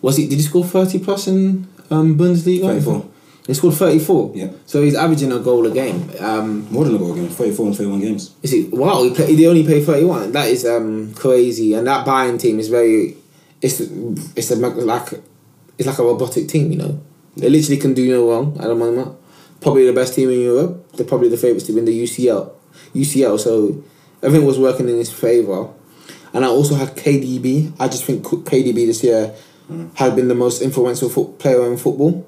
Was 0.00 0.16
he? 0.16 0.28
Did 0.28 0.36
he 0.36 0.42
score 0.42 0.64
thirty 0.64 0.98
plus 0.98 1.26
in 1.26 1.68
um, 1.90 2.16
Bundesliga? 2.16 2.66
34. 2.66 3.08
He 3.48 3.54
scored 3.54 3.74
thirty 3.74 3.98
four. 3.98 4.30
Yeah. 4.34 4.50
So 4.66 4.82
he's 4.82 4.94
averaging 4.94 5.32
a 5.32 5.38
goal 5.38 5.66
a 5.66 5.70
game. 5.70 6.10
Um, 6.20 6.70
More 6.70 6.84
than 6.84 6.94
a 6.96 6.98
goal 6.98 7.12
a 7.12 7.16
game. 7.16 7.28
34 7.28 7.66
and 7.66 7.76
31 7.76 8.00
games. 8.00 8.34
is 8.42 8.52
it? 8.52 8.70
Wow, 8.72 9.02
he 9.04 9.14
play, 9.14 9.34
they 9.34 9.46
only 9.46 9.64
thirty 9.64 10.04
one. 10.04 10.32
That 10.32 10.48
is 10.48 10.66
um 10.66 11.14
crazy, 11.14 11.72
and 11.72 11.86
that 11.86 12.06
Bayern 12.06 12.38
team 12.38 12.60
is 12.60 12.68
very. 12.68 13.16
It's 13.62 13.80
it's 13.80 14.50
a, 14.50 14.56
like 14.56 15.14
it's 15.78 15.88
like 15.88 15.98
a 15.98 16.02
robotic 16.04 16.46
team, 16.46 16.70
you 16.72 16.78
know. 16.78 17.00
They 17.38 17.48
literally 17.48 17.80
can 17.80 17.94
do 17.94 18.06
no 18.10 18.28
wrong 18.30 18.56
at 18.60 18.68
the 18.68 18.74
moment. 18.74 19.16
Probably 19.62 19.86
the 19.86 19.94
best 19.94 20.14
team 20.14 20.28
in 20.28 20.40
Europe. 20.40 20.92
They're 20.92 21.06
probably 21.06 21.30
the 21.30 21.36
favourites 21.38 21.66
to 21.68 21.72
win 21.72 21.86
the 21.86 22.02
UCL. 22.04 22.52
UCL. 22.94 23.40
So 23.40 23.82
everything 24.22 24.46
was 24.46 24.58
working 24.58 24.88
in 24.90 24.96
his 24.96 25.10
favour. 25.10 25.70
And 26.34 26.44
I 26.44 26.48
also 26.48 26.74
had 26.74 26.94
KDB. 26.96 27.72
I 27.80 27.88
just 27.88 28.04
think 28.04 28.22
KDB 28.24 28.86
this 28.86 29.02
year 29.02 29.34
has 29.94 30.12
been 30.14 30.28
the 30.28 30.34
most 30.34 30.60
influential 30.60 31.08
foot 31.08 31.38
player 31.38 31.64
in 31.70 31.78
football. 31.78 32.26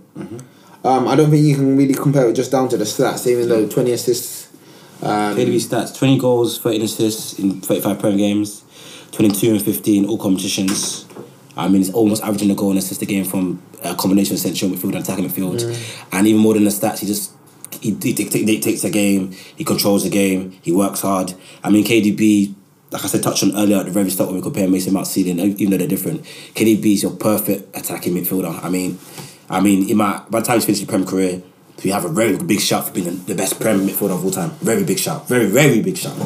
Um, 0.84 1.08
I 1.08 1.16
don't 1.16 1.30
think 1.30 1.44
you 1.44 1.54
can 1.54 1.76
really 1.76 1.94
compare 1.94 2.28
it 2.28 2.34
just 2.34 2.50
down 2.50 2.68
to 2.70 2.76
the 2.76 2.84
stats, 2.84 3.26
even 3.26 3.48
though 3.48 3.68
20 3.68 3.92
assists. 3.92 4.48
Um, 5.02 5.34
KDB 5.34 5.56
stats: 5.56 5.96
twenty 5.96 6.18
goals, 6.18 6.58
thirteen 6.58 6.82
assists 6.82 7.38
in 7.38 7.62
thirty-five 7.62 7.98
Prem 7.98 8.18
games, 8.18 8.64
twenty-two 9.12 9.52
and 9.52 9.62
fifteen 9.62 10.04
all 10.04 10.18
competitions. 10.18 11.06
I 11.56 11.68
mean, 11.68 11.80
it's 11.80 11.90
almost 11.90 12.22
averaging 12.22 12.50
a 12.50 12.54
goal 12.54 12.70
and 12.70 12.78
assist 12.78 13.00
a 13.00 13.06
game 13.06 13.24
from 13.24 13.62
a 13.82 13.94
combination 13.94 14.34
of 14.34 14.40
central 14.40 14.70
midfield 14.70 14.94
and 14.94 14.96
attacking 14.96 15.26
midfield, 15.26 15.62
and 16.12 16.26
even 16.26 16.40
more 16.40 16.52
than 16.52 16.64
the 16.64 16.70
stats, 16.70 16.98
he 16.98 17.06
just 17.06 17.32
he, 17.80 17.90
he 17.92 18.12
dictates 18.12 18.44
dictates 18.44 18.82
the 18.82 18.90
game. 18.90 19.32
He 19.32 19.64
controls 19.64 20.04
the 20.04 20.10
game. 20.10 20.58
He 20.60 20.70
works 20.70 21.00
hard. 21.00 21.32
I 21.64 21.70
mean, 21.70 21.84
KDB. 21.84 22.54
Like 22.90 23.04
I 23.04 23.06
said, 23.06 23.22
touched 23.22 23.44
on 23.44 23.54
earlier 23.54 23.78
at 23.78 23.86
the 23.86 23.92
very 23.92 24.10
start 24.10 24.30
when 24.30 24.36
we 24.36 24.42
compare 24.42 24.68
Mason 24.68 24.92
Mount 24.92 25.06
Ceiling, 25.06 25.38
even 25.38 25.70
though 25.70 25.76
they're 25.76 25.86
different. 25.86 26.24
KDB 26.54 26.94
is 26.94 27.04
your 27.04 27.12
perfect 27.12 27.74
attacking 27.76 28.14
midfielder. 28.14 28.64
I 28.64 28.68
mean, 28.68 28.98
I 29.50 29.60
mean, 29.60 29.82
he 29.88 29.94
might 29.94 30.30
by 30.30 30.40
the 30.40 30.46
time 30.46 30.56
he's 30.56 30.64
finished 30.64 30.80
his 30.82 30.88
Prem 30.88 31.04
career, 31.04 31.42
we 31.84 31.90
have 31.90 32.04
a 32.04 32.08
very 32.08 32.36
big 32.38 32.60
shout 32.60 32.86
for 32.86 32.92
being 32.94 33.24
the 33.24 33.34
best 33.34 33.60
Prem 33.60 33.80
midfielder 33.86 34.12
of 34.14 34.24
all 34.24 34.30
time. 34.30 34.50
Very 34.60 34.84
big 34.84 34.98
shout. 34.98 35.26
Very 35.28 35.46
very 35.46 35.82
big 35.82 35.96
shout. 35.98 36.16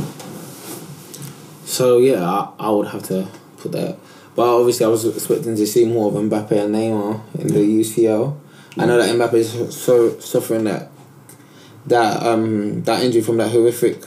So 1.65 1.99
yeah, 1.99 2.23
I, 2.23 2.53
I 2.59 2.71
would 2.71 2.89
have 2.89 3.03
to 3.05 3.29
put 3.59 3.73
that. 3.73 3.97
But 4.37 4.43
obviously, 4.59 4.85
I 4.85 4.89
was 4.89 5.05
expecting 5.07 5.57
to 5.57 5.67
see 5.67 5.85
more 5.87 6.09
of 6.09 6.15
Mbappe 6.15 6.51
and 6.53 6.75
Neymar 6.75 7.21
in 7.41 7.49
the 7.49 7.61
UCL. 7.61 8.37
I 8.77 8.87
know 8.87 8.99
that 9.01 9.15
Mbappe 9.15 9.35
is 9.35 9.77
so 9.77 10.19
suffering 10.19 10.65
that 10.65 10.91
that 11.87 12.23
um 12.27 12.83
that 12.85 13.03
injury 13.03 13.23
from 13.23 13.37
that 13.39 13.51
horrific 13.51 14.03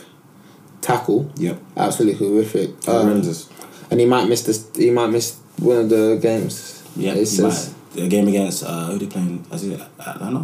tackle. 0.81 1.31
Yep. 1.38 1.60
Absolutely 1.77 2.27
horrific. 2.27 2.69
Um, 2.88 3.07
Horrendous. 3.07 3.49
and 3.89 3.99
he 3.99 4.06
might 4.06 4.27
miss 4.27 4.44
this. 4.44 4.68
He 4.76 4.91
might 4.91 5.07
miss 5.07 5.38
one 5.60 5.77
of 5.77 5.89
the 5.89 6.19
games. 6.22 6.84
Yeah, 6.95 7.14
It 7.14 7.26
says- 7.27 7.73
the 8.02 8.07
game 8.07 8.28
against 8.28 8.64
uh, 8.64 8.86
who 8.88 8.98
they 8.99 9.07
playing? 9.07 9.45
Is 9.52 9.64
it 9.64 9.82
Atalanta? 9.99 10.40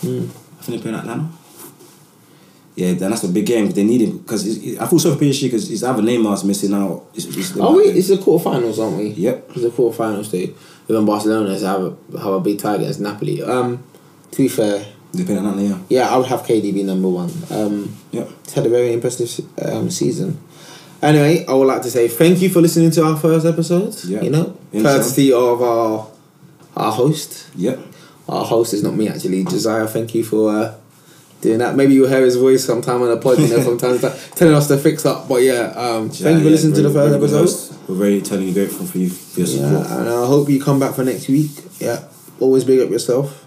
Hmm. 0.00 0.26
I 0.58 0.62
think 0.62 0.78
they 0.78 0.82
playing 0.82 0.96
Atalanta. 0.98 1.28
Yeah, 2.74 2.94
then 2.94 3.10
that's 3.10 3.22
a 3.24 3.28
big 3.28 3.44
game. 3.46 3.68
They 3.70 3.84
need 3.84 4.00
him 4.00 4.18
because 4.18 4.46
I 4.78 4.86
feel 4.86 4.98
so 4.98 5.14
for 5.14 5.22
PSG 5.22 5.42
because 5.44 5.68
he's 5.68 5.84
either 5.84 6.00
Neymar's 6.00 6.42
missing 6.42 6.72
out. 6.72 7.04
It's, 7.14 7.26
it's 7.26 7.58
Are 7.58 7.72
we? 7.74 7.84
It's 7.84 8.08
the 8.08 8.16
quarterfinals, 8.16 8.82
aren't 8.82 8.96
we? 8.96 9.08
Yep. 9.08 9.50
It's 9.50 9.62
the 9.62 9.68
quarterfinals 9.68 10.30
too. 10.30 10.54
Even 10.88 11.04
Barcelona 11.04 11.50
has 11.50 11.62
have 11.62 11.82
a, 11.82 12.18
have 12.18 12.32
a 12.32 12.40
big 12.40 12.58
tie 12.58 12.76
as 12.78 12.98
Napoli. 12.98 13.42
Um, 13.42 13.84
to 14.30 14.38
be 14.38 14.48
fair, 14.48 14.86
They 15.12 15.22
playing 15.24 15.40
Atalanta, 15.46 15.62
yeah. 15.62 15.78
yeah, 15.90 16.08
I 16.08 16.16
would 16.16 16.26
have 16.28 16.42
KDB 16.44 16.84
number 16.86 17.08
one. 17.08 17.30
Um, 17.50 17.94
Yep. 18.12 18.28
He's 18.44 18.54
had 18.54 18.66
a 18.66 18.70
very 18.70 18.92
impressive 18.94 19.46
um, 19.62 19.90
season. 19.90 20.40
Anyway, 21.02 21.44
I 21.46 21.52
would 21.52 21.66
like 21.66 21.82
to 21.82 21.90
say 21.90 22.08
thank 22.08 22.40
you 22.40 22.48
for 22.48 22.60
listening 22.62 22.90
to 22.92 23.04
our 23.04 23.16
first 23.18 23.44
episode. 23.44 23.94
Yeah. 24.04 24.22
You 24.22 24.30
know, 24.30 24.56
Yeah, 24.72 24.82
courtesy 24.82 25.30
of 25.32 25.60
our 25.60 26.08
our 26.76 26.92
host. 26.92 27.48
Yep. 27.56 27.80
Our 28.28 28.44
host 28.44 28.72
is 28.74 28.82
not 28.82 28.94
me 28.94 29.08
actually, 29.08 29.44
Josiah. 29.44 29.86
Thank 29.86 30.14
you 30.14 30.24
for 30.24 30.50
uh, 30.56 30.74
doing 31.40 31.58
that. 31.58 31.74
Maybe 31.74 31.94
you'll 31.94 32.08
hear 32.08 32.24
his 32.24 32.36
voice 32.36 32.64
sometime 32.64 33.02
on 33.02 33.08
the 33.08 33.16
pod, 33.16 33.38
you 33.38 33.48
know, 33.48 33.60
from 33.62 33.78
time 33.78 33.98
to 33.98 34.08
time, 34.08 34.18
telling 34.36 34.54
us 34.54 34.68
to 34.68 34.78
fix 34.78 35.04
up. 35.04 35.28
But 35.28 35.42
yeah, 35.42 35.72
um, 35.76 36.08
thank 36.08 36.38
you 36.38 36.44
for 36.44 36.50
listening 36.50 36.74
to 36.76 36.82
the 36.82 36.90
first 36.90 37.14
episode. 37.16 37.88
We're 37.88 37.96
very 37.96 38.18
eternally 38.18 38.52
grateful 38.52 38.86
for 38.86 38.98
you 38.98 39.10
for 39.10 39.40
your 39.40 39.48
Yeah, 39.48 39.82
support. 39.82 40.00
and 40.00 40.08
I 40.08 40.26
hope 40.26 40.48
you 40.48 40.62
come 40.62 40.78
back 40.78 40.94
for 40.94 41.04
next 41.04 41.28
week. 41.28 41.50
Yeah, 41.80 42.04
always 42.40 42.64
big 42.64 42.80
up 42.80 42.90
yourself. 42.90 43.44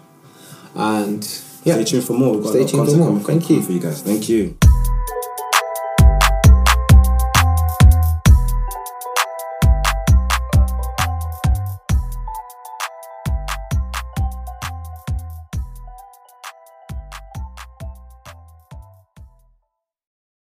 And 0.75 1.23
yeah, 1.63 1.75
Stay 1.75 1.83
tuned 1.85 2.03
for 2.03 2.13
more. 2.13 2.33
We've 2.33 2.43
got 2.43 2.49
Stay 2.49 2.59
a 2.59 2.61
lot 2.63 2.69
of 2.69 2.71
tuned 2.75 2.89
for 2.91 2.97
more. 2.97 3.07
coming- 3.07 3.23
Thank 3.23 3.43
coming 3.43 3.59
you. 3.61 3.65
for 3.65 3.71
you 3.71 3.79
guys. 3.79 4.01
Thank 4.01 4.27
you. 4.29 4.57